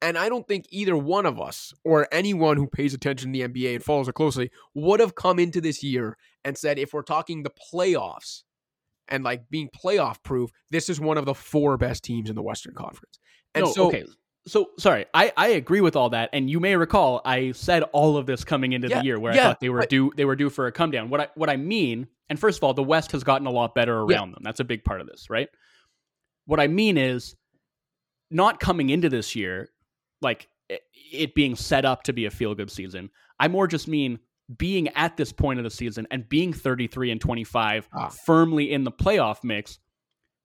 And 0.00 0.16
I 0.16 0.28
don't 0.28 0.46
think 0.46 0.66
either 0.70 0.96
one 0.96 1.26
of 1.26 1.40
us 1.40 1.74
or 1.84 2.06
anyone 2.12 2.56
who 2.56 2.68
pays 2.68 2.94
attention 2.94 3.32
to 3.32 3.38
the 3.38 3.48
NBA 3.48 3.74
and 3.74 3.84
follows 3.84 4.08
it 4.08 4.14
closely 4.14 4.50
would 4.74 5.00
have 5.00 5.16
come 5.16 5.38
into 5.38 5.60
this 5.60 5.82
year 5.82 6.16
and 6.44 6.56
said, 6.56 6.78
if 6.78 6.92
we're 6.92 7.02
talking 7.02 7.42
the 7.42 7.50
playoffs 7.50 8.44
and 9.08 9.24
like 9.24 9.48
being 9.50 9.68
playoff 9.68 10.22
proof, 10.22 10.50
this 10.70 10.88
is 10.88 11.00
one 11.00 11.18
of 11.18 11.24
the 11.24 11.34
four 11.34 11.76
best 11.76 12.04
teams 12.04 12.28
in 12.30 12.36
the 12.36 12.42
Western 12.42 12.74
Conference. 12.74 13.18
And 13.54 13.64
no, 13.64 13.72
so, 13.72 13.86
okay. 13.88 14.04
So 14.46 14.70
sorry, 14.78 15.04
I, 15.12 15.32
I 15.36 15.48
agree 15.48 15.82
with 15.82 15.94
all 15.94 16.10
that, 16.10 16.30
and 16.32 16.48
you 16.48 16.58
may 16.58 16.74
recall 16.76 17.20
I 17.24 17.52
said 17.52 17.82
all 17.92 18.16
of 18.16 18.24
this 18.24 18.44
coming 18.44 18.72
into 18.72 18.88
Yeah, 18.88 19.00
the 19.00 19.04
year 19.04 19.20
where 19.20 19.34
yeah, 19.34 19.40
I 19.40 19.44
thought 19.48 19.60
they 19.60 19.68
were 19.68 19.84
due 19.84 20.10
they 20.16 20.24
were 20.24 20.36
due 20.36 20.48
for 20.48 20.66
a 20.66 20.72
come 20.72 20.90
down. 20.90 21.10
What 21.10 21.20
I 21.20 21.28
what 21.34 21.50
I 21.50 21.56
mean, 21.56 22.06
and 22.30 22.40
first 22.40 22.58
of 22.58 22.64
all, 22.64 22.72
the 22.72 22.82
West 22.82 23.12
has 23.12 23.24
gotten 23.24 23.46
a 23.46 23.50
lot 23.50 23.74
better 23.74 24.04
Yeah. 24.08 24.16
around 24.16 24.32
them. 24.32 24.40
That's 24.42 24.60
a 24.60 24.64
big 24.64 24.84
part 24.84 25.02
of 25.02 25.06
this, 25.06 25.28
right? 25.28 25.48
What 26.46 26.60
I 26.60 26.66
mean 26.66 26.96
is 26.96 27.36
not 28.30 28.58
coming 28.58 28.88
into 28.90 29.08
this 29.10 29.36
year 29.36 29.68
like 30.22 30.48
it, 30.70 30.80
it 31.12 31.34
being 31.34 31.54
set 31.54 31.84
up 31.84 32.04
to 32.04 32.12
be 32.14 32.24
a 32.24 32.30
feel 32.30 32.54
good 32.54 32.70
season. 32.70 33.10
I 33.38 33.48
more 33.48 33.66
just 33.66 33.86
mean 33.86 34.18
being 34.56 34.88
at 34.88 35.16
this 35.16 35.32
point 35.32 35.58
of 35.58 35.64
the 35.64 35.70
season 35.70 36.06
and 36.10 36.28
being 36.28 36.52
33 36.52 37.10
and 37.10 37.20
25 37.20 37.88
Ah. 37.92 38.08
firmly 38.24 38.72
in 38.72 38.84
the 38.84 38.92
playoff 38.92 39.44
mix 39.44 39.78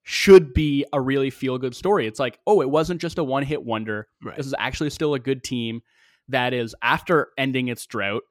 should 0.02 0.52
be 0.52 0.84
a 0.92 1.00
really 1.00 1.30
feel 1.30 1.56
good 1.56 1.74
story. 1.74 2.06
It's 2.06 2.20
like, 2.20 2.38
oh, 2.46 2.60
it 2.60 2.68
wasn't 2.68 3.00
just 3.00 3.16
a 3.18 3.24
one 3.24 3.42
hit 3.42 3.64
wonder. 3.64 4.08
Right. 4.22 4.36
This 4.36 4.46
is 4.46 4.54
actually 4.58 4.90
still 4.90 5.14
a 5.14 5.18
good 5.18 5.42
team 5.42 5.80
that 6.28 6.52
is, 6.52 6.74
after 6.82 7.28
ending 7.38 7.68
its 7.68 7.86
drought, 7.86 8.22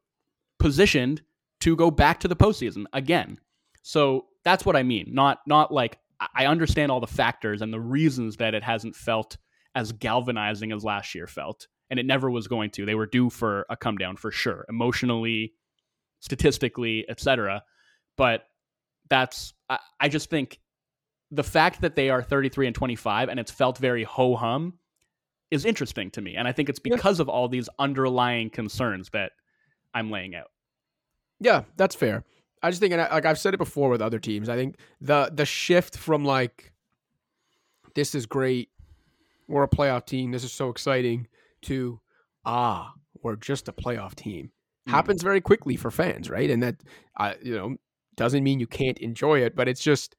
positioned 0.59 1.21
to 1.61 1.75
go 1.75 1.89
back 1.91 2.19
to 2.21 2.27
the 2.27 2.35
postseason 2.35 2.85
again. 2.93 3.39
So 3.81 4.25
that's 4.43 4.65
what 4.65 4.75
I 4.75 4.83
mean. 4.83 5.09
Not 5.13 5.39
not 5.47 5.71
like 5.73 5.97
I- 6.19 6.27
I 6.35 6.45
understand 6.45 6.91
all 6.91 6.99
the 6.99 7.07
factors 7.07 7.61
and 7.61 7.73
the 7.73 7.79
reasons 7.79 8.37
that 8.37 8.53
it 8.53 8.63
hasn't 8.63 8.95
felt 8.95 9.37
as 9.75 9.91
galvanizing 9.91 10.71
as 10.71 10.83
last 10.83 11.15
year 11.15 11.25
felt, 11.27 11.67
and 11.89 11.99
it 11.99 12.05
never 12.05 12.29
was 12.29 12.47
going 12.47 12.69
to. 12.71 12.85
They 12.85 12.95
were 12.95 13.07
due 13.07 13.29
for 13.29 13.65
a 13.69 13.75
come 13.75 13.97
down 13.97 14.17
for 14.17 14.29
sure, 14.31 14.65
emotionally, 14.69 15.53
statistically, 16.23 17.05
etc. 17.09 17.61
But 18.15 18.45
that's 19.09 19.53
I, 19.69 19.77
I 19.99 20.07
just 20.09 20.29
think 20.29 20.59
the 21.29 21.43
fact 21.43 21.81
that 21.81 21.95
they 21.95 22.09
are 22.09 22.21
33 22.23 22.67
and 22.67 22.75
25 22.75 23.27
and 23.27 23.39
it's 23.39 23.51
felt 23.51 23.77
very 23.77 24.03
ho 24.03 24.35
hum 24.35 24.73
is 25.51 25.65
interesting 25.65 26.09
to 26.11 26.21
me, 26.21 26.35
and 26.35 26.47
I 26.47 26.51
think 26.53 26.69
it's 26.69 26.79
Yeah. 26.83 26.95
because 26.95 27.19
of 27.19 27.27
all 27.27 27.47
these 27.49 27.67
underlying 27.77 28.49
concerns 28.49 29.09
that 29.09 29.33
I'm 29.93 30.09
laying 30.09 30.33
out. 30.33 30.47
Yeah, 31.39 31.63
that's 31.75 31.93
fair. 31.95 32.23
I 32.63 32.69
just 32.71 32.79
think, 32.79 32.93
and 32.93 33.01
I, 33.01 33.13
like 33.13 33.25
I've 33.25 33.37
said 33.37 33.53
it 33.53 33.57
before 33.57 33.89
with 33.89 34.01
other 34.01 34.19
teams, 34.19 34.47
I 34.47 34.55
think 34.55 34.77
the 35.01 35.29
the 35.33 35.45
shift 35.45 35.97
from 35.97 36.23
like 36.23 36.71
this 37.95 38.15
is 38.15 38.25
great, 38.25 38.69
we're 39.49 39.63
a 39.63 39.67
playoff 39.67 40.05
team, 40.05 40.31
this 40.31 40.43
is 40.45 40.53
so 40.53 40.69
exciting, 40.69 41.27
to 41.63 41.99
ah, 42.45 42.93
we're 43.21 43.35
just 43.35 43.67
a 43.67 43.73
playoff 43.73 44.15
team. 44.15 44.51
Happens 44.87 45.23
very 45.23 45.41
quickly 45.41 45.75
for 45.75 45.91
fans, 45.91 46.29
right? 46.29 46.49
And 46.49 46.63
that 46.63 46.75
uh, 47.19 47.33
you 47.41 47.55
know 47.55 47.75
doesn't 48.15 48.43
mean 48.43 48.59
you 48.59 48.67
can't 48.67 48.97
enjoy 48.99 49.39
it, 49.41 49.55
but 49.55 49.67
it's 49.67 49.81
just 49.81 50.15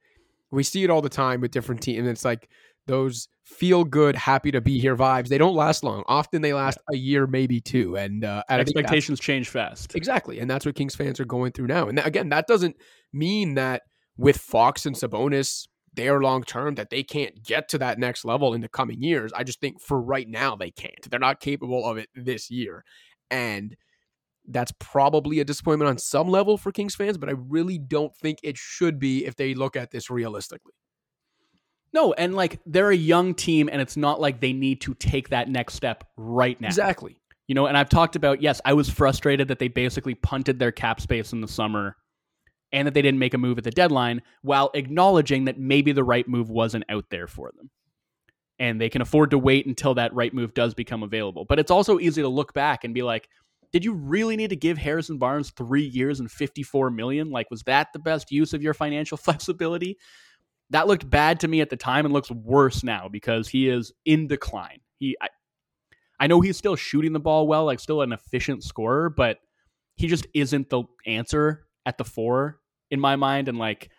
we 0.51 0.63
see 0.63 0.85
it 0.85 0.91
all 0.91 1.03
the 1.03 1.09
time 1.09 1.41
with 1.41 1.51
different 1.51 1.83
teams. 1.83 2.01
And 2.01 2.09
it's 2.09 2.25
like 2.25 2.49
those 2.87 3.29
feel 3.45 3.85
good, 3.85 4.17
happy 4.17 4.51
to 4.51 4.61
be 4.61 4.79
here 4.79 4.97
vibes. 4.97 5.29
They 5.29 5.39
don't 5.39 5.55
last 5.55 5.85
long. 5.85 6.03
Often 6.07 6.43
they 6.43 6.53
last 6.53 6.79
a 6.93 6.97
year, 6.97 7.27
maybe 7.27 7.61
two. 7.61 7.97
And, 7.97 8.25
uh, 8.25 8.43
and 8.49 8.61
I 8.61 8.65
think 8.65 8.77
that's- 8.77 8.85
Expectations 8.85 9.21
change 9.21 9.49
fast. 9.49 9.95
Exactly. 9.95 10.39
And 10.39 10.51
that's 10.51 10.65
what 10.65 10.75
Kings 10.75 10.95
fans 10.95 11.21
are 11.21 11.25
going 11.25 11.53
through 11.53 11.67
now. 11.67 11.89
And 11.89 11.99
that, 11.99 12.07
again, 12.07 12.29
that 12.31 12.47
doesn't 12.47 12.77
mean 13.13 13.55
that 13.55 13.83
with 14.17 14.37
Fox 14.37 14.87
and 14.87 14.97
Sabonis, 14.97 15.67
they 15.95 16.09
are 16.09 16.23
long 16.23 16.43
term, 16.43 16.75
that 16.77 16.91
they 16.91 17.03
can't 17.03 17.43
get 17.43 17.69
to 17.71 17.79
that 17.79 17.99
next 17.99 18.25
level 18.25 18.55
in 18.55 18.61
the 18.61 18.69
coming 18.69 19.03
years. 19.03 19.33
I 19.33 19.45
just 19.45 19.61
think 19.61 19.81
for 19.81 20.01
right 20.01 20.29
now, 20.29 20.57
they 20.57 20.71
can't. 20.71 21.11
They're 21.11 21.21
not 21.21 21.41
capable 21.41 21.87
of 21.89 21.97
it 21.97 22.09
this 22.15 22.51
year. 22.51 22.85
And 23.31 23.77
that's 24.49 24.73
probably 24.79 25.41
a 25.41 25.45
disappointment 25.45 25.89
on 25.89 25.99
some 25.99 26.29
level 26.29 26.59
for 26.59 26.73
Kings 26.73 26.95
fans, 26.95 27.17
but 27.17 27.29
I 27.29 27.33
really 27.33 27.79
don't 27.79 28.15
think 28.17 28.39
it 28.43 28.57
should 28.57 28.99
be 28.99 29.25
if 29.25 29.37
they 29.37 29.55
look 29.55 29.77
at 29.77 29.91
this 29.91 30.11
realistically. 30.11 30.75
No, 31.93 32.13
and 32.13 32.35
like 32.35 32.61
they're 32.67 32.91
a 32.91 32.97
young 32.97 33.35
team, 33.35 33.69
and 33.71 33.81
it's 33.81 33.97
not 33.97 34.21
like 34.21 34.41
they 34.41 34.53
need 34.53 34.81
to 34.83 34.95
take 34.95 35.29
that 35.31 35.49
next 35.49 35.75
step 35.75 36.05
right 36.17 36.61
now. 36.61 36.69
Exactly. 36.69 37.17
You 37.47 37.55
know, 37.55 37.67
and 37.67 37.77
I've 37.77 37.89
talked 37.89 38.17
about, 38.17 38.43
yes, 38.43 38.61
I 38.65 38.73
was 38.73 38.89
frustrated 38.89 39.49
that 39.49 39.59
they 39.59 39.69
basically 39.69 40.15
punted 40.15 40.59
their 40.59 40.73
cap 40.73 41.01
space 41.01 41.33
in 41.33 41.41
the 41.41 41.49
summer 41.49 41.97
and 42.73 42.87
that 42.87 42.95
they 42.95 43.03
didn't 43.03 43.21
make 43.21 43.35
a 43.35 43.39
move 43.39 43.59
at 43.59 43.65
the 43.65 43.71
deadline 43.71 44.23
while 44.43 44.71
acknowledging 44.75 45.45
that 45.45 45.59
maybe 45.59 45.93
the 45.93 46.03
right 46.03 46.27
move 46.27 46.51
wasn't 46.51 46.85
out 46.89 47.05
there 47.11 47.27
for 47.27 47.53
them. 47.57 47.71
And 48.59 48.81
they 48.81 48.89
can 48.89 49.03
afford 49.03 49.31
to 49.31 49.39
wait 49.39 49.67
until 49.67 49.95
that 49.95 50.15
right 50.15 50.33
move 50.33 50.55
does 50.55 50.75
become 50.75 51.03
available. 51.03 51.45
But 51.45 51.59
it's 51.59 51.71
also 51.71 51.99
easy 51.99 52.23
to 52.23 52.29
look 52.29 52.55
back 52.55 52.83
and 52.83 52.95
be 52.95 53.03
like, 53.03 53.29
did 53.75 53.85
you 53.85 53.93
really 53.93 54.37
need 54.37 54.51
to 54.51 54.57
give 54.57 54.79
Harrison 54.79 55.19
Barnes 55.19 55.51
three 55.51 55.83
years 55.83 56.21
and 56.21 56.31
54 56.31 56.93
million? 56.93 57.31
Like, 57.31 57.51
was 57.51 57.65
that 57.65 57.89
the 57.93 57.99
best 57.99 58.31
use 58.31 58.53
of 58.53 58.63
your 58.63 58.73
financial 58.73 59.17
flexibility? 59.19 59.99
That 60.71 60.87
looked 60.87 61.11
bad 61.11 61.41
to 61.41 61.49
me 61.49 61.61
at 61.61 61.71
the 61.71 61.77
time 61.77 62.05
and 62.05 62.15
looks 62.15 62.31
worse 62.31 62.85
now 62.85 63.09
because 63.09 63.49
he 63.49 63.69
is 63.69 63.93
in 64.05 64.29
decline. 64.29 64.79
He, 65.01 65.17
I, 65.21 65.27
I 66.21 66.29
know 66.29 66.41
he's 66.41 66.57
still 66.57 66.77
shooting 66.77 67.13
the 67.13 67.19
ball 67.19 67.49
well, 67.49 67.65
like 67.65 67.81
still 67.81 68.01
an 68.03 68.13
efficient 68.13 68.63
scorer, 68.63 69.11
but 69.11 69.39
he 69.97 70.07
just 70.07 70.29
isn't 70.35 70.71
the 70.71 70.85
answer 71.05 71.67
at 71.85 71.99
the 71.99 72.05
four 72.05 72.61
in 72.93 73.01
my 73.01 73.17
mind. 73.17 73.49
And 73.49 73.59
like 73.59 73.91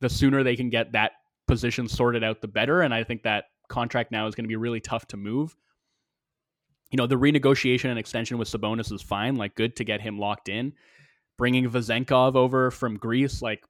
the 0.00 0.08
sooner 0.08 0.44
they 0.44 0.54
can 0.54 0.70
get 0.70 0.92
that 0.92 1.10
position 1.48 1.88
sorted 1.88 2.22
out, 2.22 2.40
the 2.40 2.46
better. 2.46 2.82
And 2.82 2.94
I 2.94 3.02
think 3.02 3.24
that 3.24 3.46
contract 3.68 4.12
now 4.12 4.28
is 4.28 4.36
going 4.36 4.44
to 4.44 4.48
be 4.48 4.54
really 4.54 4.80
tough 4.80 5.08
to 5.08 5.16
move. 5.16 5.56
You 6.90 6.96
know, 6.96 7.06
the 7.06 7.16
renegotiation 7.16 7.90
and 7.90 7.98
extension 7.98 8.38
with 8.38 8.48
Sabonis 8.48 8.92
is 8.92 9.02
fine, 9.02 9.36
like 9.36 9.54
good 9.54 9.76
to 9.76 9.84
get 9.84 10.00
him 10.00 10.18
locked 10.18 10.48
in. 10.48 10.72
Bringing 11.36 11.68
Vezenkov 11.70 12.34
over 12.34 12.70
from 12.70 12.96
Greece, 12.96 13.42
like 13.42 13.62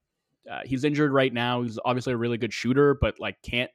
uh, 0.50 0.60
he's 0.64 0.84
injured 0.84 1.12
right 1.12 1.32
now. 1.32 1.62
He's 1.62 1.78
obviously 1.84 2.14
a 2.14 2.16
really 2.16 2.38
good 2.38 2.52
shooter, 2.52 2.94
but 2.94 3.20
like 3.20 3.36
can't 3.42 3.70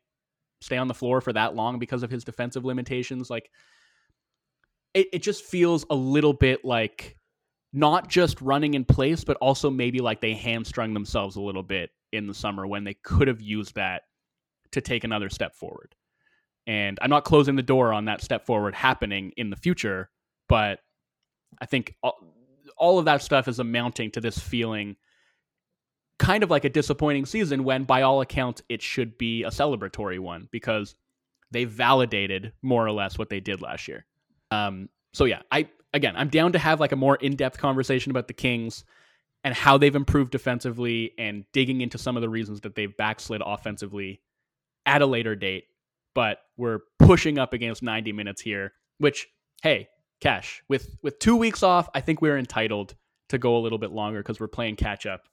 stay 0.62 0.78
on 0.78 0.88
the 0.88 0.94
floor 0.94 1.22
for 1.22 1.34
that 1.34 1.56
long 1.56 1.78
because 1.78 2.04
of 2.04 2.10
his 2.10 2.24
defensive 2.24 2.66
limitations. 2.66 3.30
Like 3.30 3.50
it, 4.94 5.08
it 5.14 5.22
just 5.22 5.44
feels 5.44 5.86
a 5.90 5.96
little 5.96 6.34
bit 6.34 6.64
like 6.64 7.18
not 7.74 8.08
just 8.08 8.42
running 8.42 8.76
in 8.76 8.86
place, 8.86 9.24
but 9.24 9.38
also 9.38 9.70
maybe 9.70 10.00
like 10.00 10.22
they 10.22 10.34
hamstrung 10.34 10.94
themselves 10.94 11.36
a 11.36 11.42
little 11.42 11.64
bit 11.64 11.90
in 12.12 12.28
the 12.28 12.34
summer 12.34 12.66
when 12.66 12.84
they 12.84 12.94
could 12.94 13.28
have 13.28 13.42
used 13.42 13.76
that 13.76 14.04
to 14.72 14.82
take 14.82 15.04
another 15.04 15.30
step 15.30 15.56
forward. 15.56 15.96
And 16.66 16.98
I'm 17.02 17.10
not 17.10 17.26
closing 17.26 17.56
the 17.56 17.64
door 17.64 17.92
on 17.92 18.06
that 18.06 18.22
step 18.22 18.46
forward 18.46 18.74
happening 18.74 19.34
in 19.36 19.50
the 19.50 19.56
future, 19.56 20.10
but 20.48 20.80
I 21.62 21.66
think 21.66 21.96
all, 22.02 22.16
all 22.78 23.00
of 23.00 23.06
that 23.06 23.22
stuff 23.22 23.48
is 23.48 23.60
amounting 23.60 24.12
to 24.12 24.22
this 24.22 24.40
feeling 24.40 24.96
kind 26.20 26.44
of 26.44 26.50
like 26.50 26.64
a 26.64 26.70
disappointing 26.70 27.26
season 27.26 27.64
when 27.64 27.84
by 27.84 28.04
all 28.04 28.22
accounts 28.22 28.62
it 28.70 28.82
should 28.82 29.18
be 29.18 29.44
a 29.44 29.50
celebratory 29.50 30.20
one 30.20 30.48
because 30.52 30.96
they 31.52 31.66
validated 31.66 32.54
more 32.62 32.86
or 32.86 32.92
less 32.92 33.18
what 33.18 33.30
they 33.30 33.40
did 33.40 33.62
last 33.62 33.88
year. 33.88 34.06
Um, 34.52 34.90
so 35.14 35.26
yeah, 35.26 35.42
I 35.52 35.70
again, 35.94 36.16
I'm 36.16 36.30
down 36.30 36.54
to 36.54 36.60
have 36.60 36.80
like 36.80 36.92
a 36.92 36.96
more 36.96 37.16
in-depth 37.16 37.58
conversation 37.58 38.12
about 38.12 38.28
the 38.28 38.34
Kings 38.34 38.86
and 39.44 39.54
how 39.54 39.78
they've 39.78 39.96
improved 39.96 40.32
defensively 40.32 41.12
and 41.18 41.46
digging 41.52 41.82
into 41.82 41.98
some 41.98 42.16
of 42.16 42.22
the 42.22 42.30
reasons 42.30 42.62
that 42.62 42.76
they've 42.76 42.96
backslid 42.96 43.42
offensively 43.46 44.22
at 44.86 45.02
a 45.02 45.06
later 45.06 45.36
date. 45.36 45.66
But 46.16 46.40
we're 46.58 46.80
pushing 47.00 47.38
up 47.38 47.54
against 47.54 47.82
90 47.82 48.12
minutes 48.12 48.42
here, 48.42 48.74
which 49.00 49.28
hey, 49.62 49.90
Cash, 50.20 50.64
with 50.70 50.96
with 51.02 51.20
2 51.20 51.36
weeks 51.36 51.64
off, 51.64 51.90
I 51.94 52.02
think 52.02 52.22
we're 52.22 52.38
entitled 52.38 52.96
to 53.30 53.38
go 53.38 53.58
a 53.58 53.60
little 53.60 53.80
bit 53.80 53.92
longer 53.92 54.22
cuz 54.22 54.40
we're 54.40 54.48
playing 54.48 54.76
catch 54.76 55.06
up. 55.06 55.28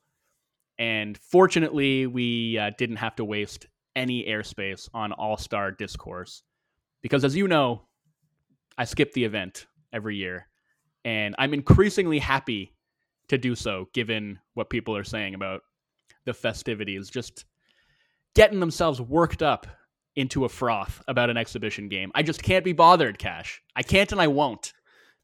And 0.79 1.19
fortunately, 1.19 2.07
we 2.07 2.57
uh, 2.57 2.71
didn't 2.79 2.97
have 2.97 3.17
to 3.17 3.25
waste 3.25 3.67
any 3.95 4.25
airspace 4.25 4.89
on 4.95 5.13
All-Star 5.13 5.73
Discourse 5.73 6.43
because 7.03 7.25
as 7.25 7.37
you 7.37 7.49
know, 7.49 7.83
I 8.79 8.85
skip 8.85 9.13
the 9.13 9.25
event 9.25 9.67
every 9.93 10.17
year, 10.17 10.49
and 11.05 11.35
I'm 11.39 11.53
increasingly 11.53 12.19
happy 12.19 12.75
to 13.29 13.39
do 13.39 13.55
so 13.55 13.89
given 13.93 14.39
what 14.55 14.71
people 14.71 14.97
are 14.97 15.05
saying 15.05 15.35
about 15.35 15.63
the 16.25 16.35
festivities, 16.35 17.11
just 17.11 17.45
getting 18.35 18.61
themselves 18.61 19.01
worked 19.01 19.43
up 19.43 19.67
into 20.21 20.45
a 20.45 20.49
froth 20.49 21.03
about 21.09 21.31
an 21.31 21.37
exhibition 21.37 21.89
game. 21.89 22.13
I 22.15 22.23
just 22.23 22.43
can't 22.43 22.65
be 22.65 22.73
bothered, 22.73 23.19
Cash. 23.19 23.63
I 23.75 23.83
can't 23.83 24.13
and 24.13 24.21
I 24.21 24.29
won't. 24.29 24.73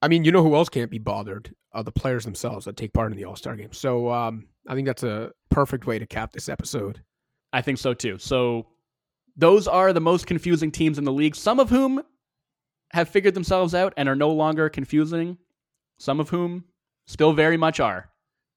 I 0.02 0.08
mean, 0.08 0.24
you 0.24 0.32
know 0.32 0.42
who 0.42 0.54
else 0.54 0.68
can't 0.68 0.90
be 0.90 0.98
bothered? 0.98 1.54
Uh, 1.72 1.82
the 1.82 1.92
players 1.92 2.24
themselves 2.24 2.64
that 2.64 2.76
take 2.76 2.94
part 2.94 3.12
in 3.12 3.18
the 3.18 3.24
All 3.24 3.36
Star 3.36 3.54
game. 3.54 3.72
So 3.72 4.10
um, 4.10 4.48
I 4.66 4.74
think 4.74 4.86
that's 4.86 5.02
a 5.02 5.30
perfect 5.50 5.86
way 5.86 5.98
to 5.98 6.06
cap 6.06 6.32
this 6.32 6.48
episode. 6.48 7.02
I 7.52 7.60
think 7.60 7.78
so 7.78 7.92
too. 7.94 8.18
So 8.18 8.66
those 9.36 9.68
are 9.68 9.92
the 9.92 10.00
most 10.00 10.26
confusing 10.26 10.70
teams 10.70 10.98
in 10.98 11.04
the 11.04 11.12
league, 11.12 11.36
some 11.36 11.60
of 11.60 11.68
whom 11.68 12.02
have 12.92 13.08
figured 13.08 13.34
themselves 13.34 13.74
out 13.74 13.92
and 13.96 14.08
are 14.08 14.16
no 14.16 14.30
longer 14.30 14.70
confusing, 14.70 15.36
some 15.98 16.20
of 16.20 16.30
whom 16.30 16.64
still 17.06 17.32
very 17.34 17.56
much 17.56 17.80
are. 17.80 18.10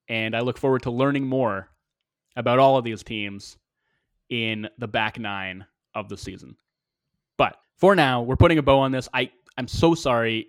And 0.07 0.35
I 0.35 0.39
look 0.39 0.57
forward 0.57 0.83
to 0.83 0.91
learning 0.91 1.27
more 1.27 1.69
about 2.35 2.59
all 2.59 2.77
of 2.77 2.85
these 2.85 3.03
teams 3.03 3.57
in 4.29 4.69
the 4.77 4.87
back 4.87 5.19
nine 5.19 5.65
of 5.99 6.09
the 6.09 6.17
season. 6.17 6.55
But 7.37 7.57
for 7.77 7.95
now, 7.95 8.21
we're 8.21 8.35
putting 8.35 8.57
a 8.57 8.63
bow 8.63 8.79
on 8.79 8.91
this. 8.91 9.07
I, 9.13 9.31
I'm 9.57 9.67
so 9.67 9.95
sorry 9.95 10.47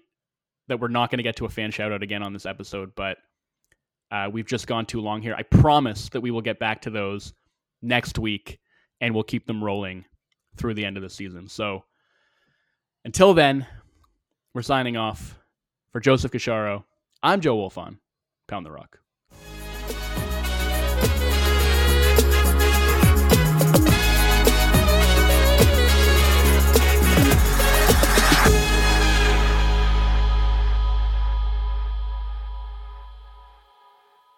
that 0.69 0.81
we're 0.81 0.89
not 0.89 1.11
going 1.11 1.19
to 1.19 1.23
get 1.25 1.37
to 1.37 1.45
a 1.45 1.49
fan 1.49 1.71
shout 1.71 1.93
out 1.93 2.03
again 2.03 2.23
on 2.23 2.33
this 2.33 2.47
episode, 2.47 2.95
but 2.95 3.19
uh, 4.11 4.29
we've 4.33 4.47
just 4.47 4.67
gone 4.67 4.87
too 4.87 5.01
long 5.01 5.23
here. 5.23 5.35
I 5.37 5.43
promise 5.43 6.09
that 6.11 6.21
we 6.21 6.31
will 6.31 6.43
get 6.43 6.59
back 6.59 6.83
to 6.83 6.91
those 6.91 7.33
next 7.83 8.19
week 8.19 8.59
and 9.01 9.15
we'll 9.15 9.25
keep 9.25 9.47
them 9.47 9.63
rolling 9.63 10.05
through 10.57 10.75
the 10.75 10.85
end 10.85 10.97
of 10.97 11.03
the 11.03 11.11
season. 11.11 11.49
So 11.49 11.85
until 13.05 13.35
then, 13.35 13.67
we're 14.55 14.63
signing 14.63 14.97
off. 14.97 15.37
For 15.93 15.99
Joseph 15.99 16.31
Casciaro, 16.31 16.85
I'm 17.21 17.41
Joe 17.41 17.57
Wolfond. 17.57 17.99
Pound 18.47 18.65
the 18.65 18.71
Rock. 18.71 19.01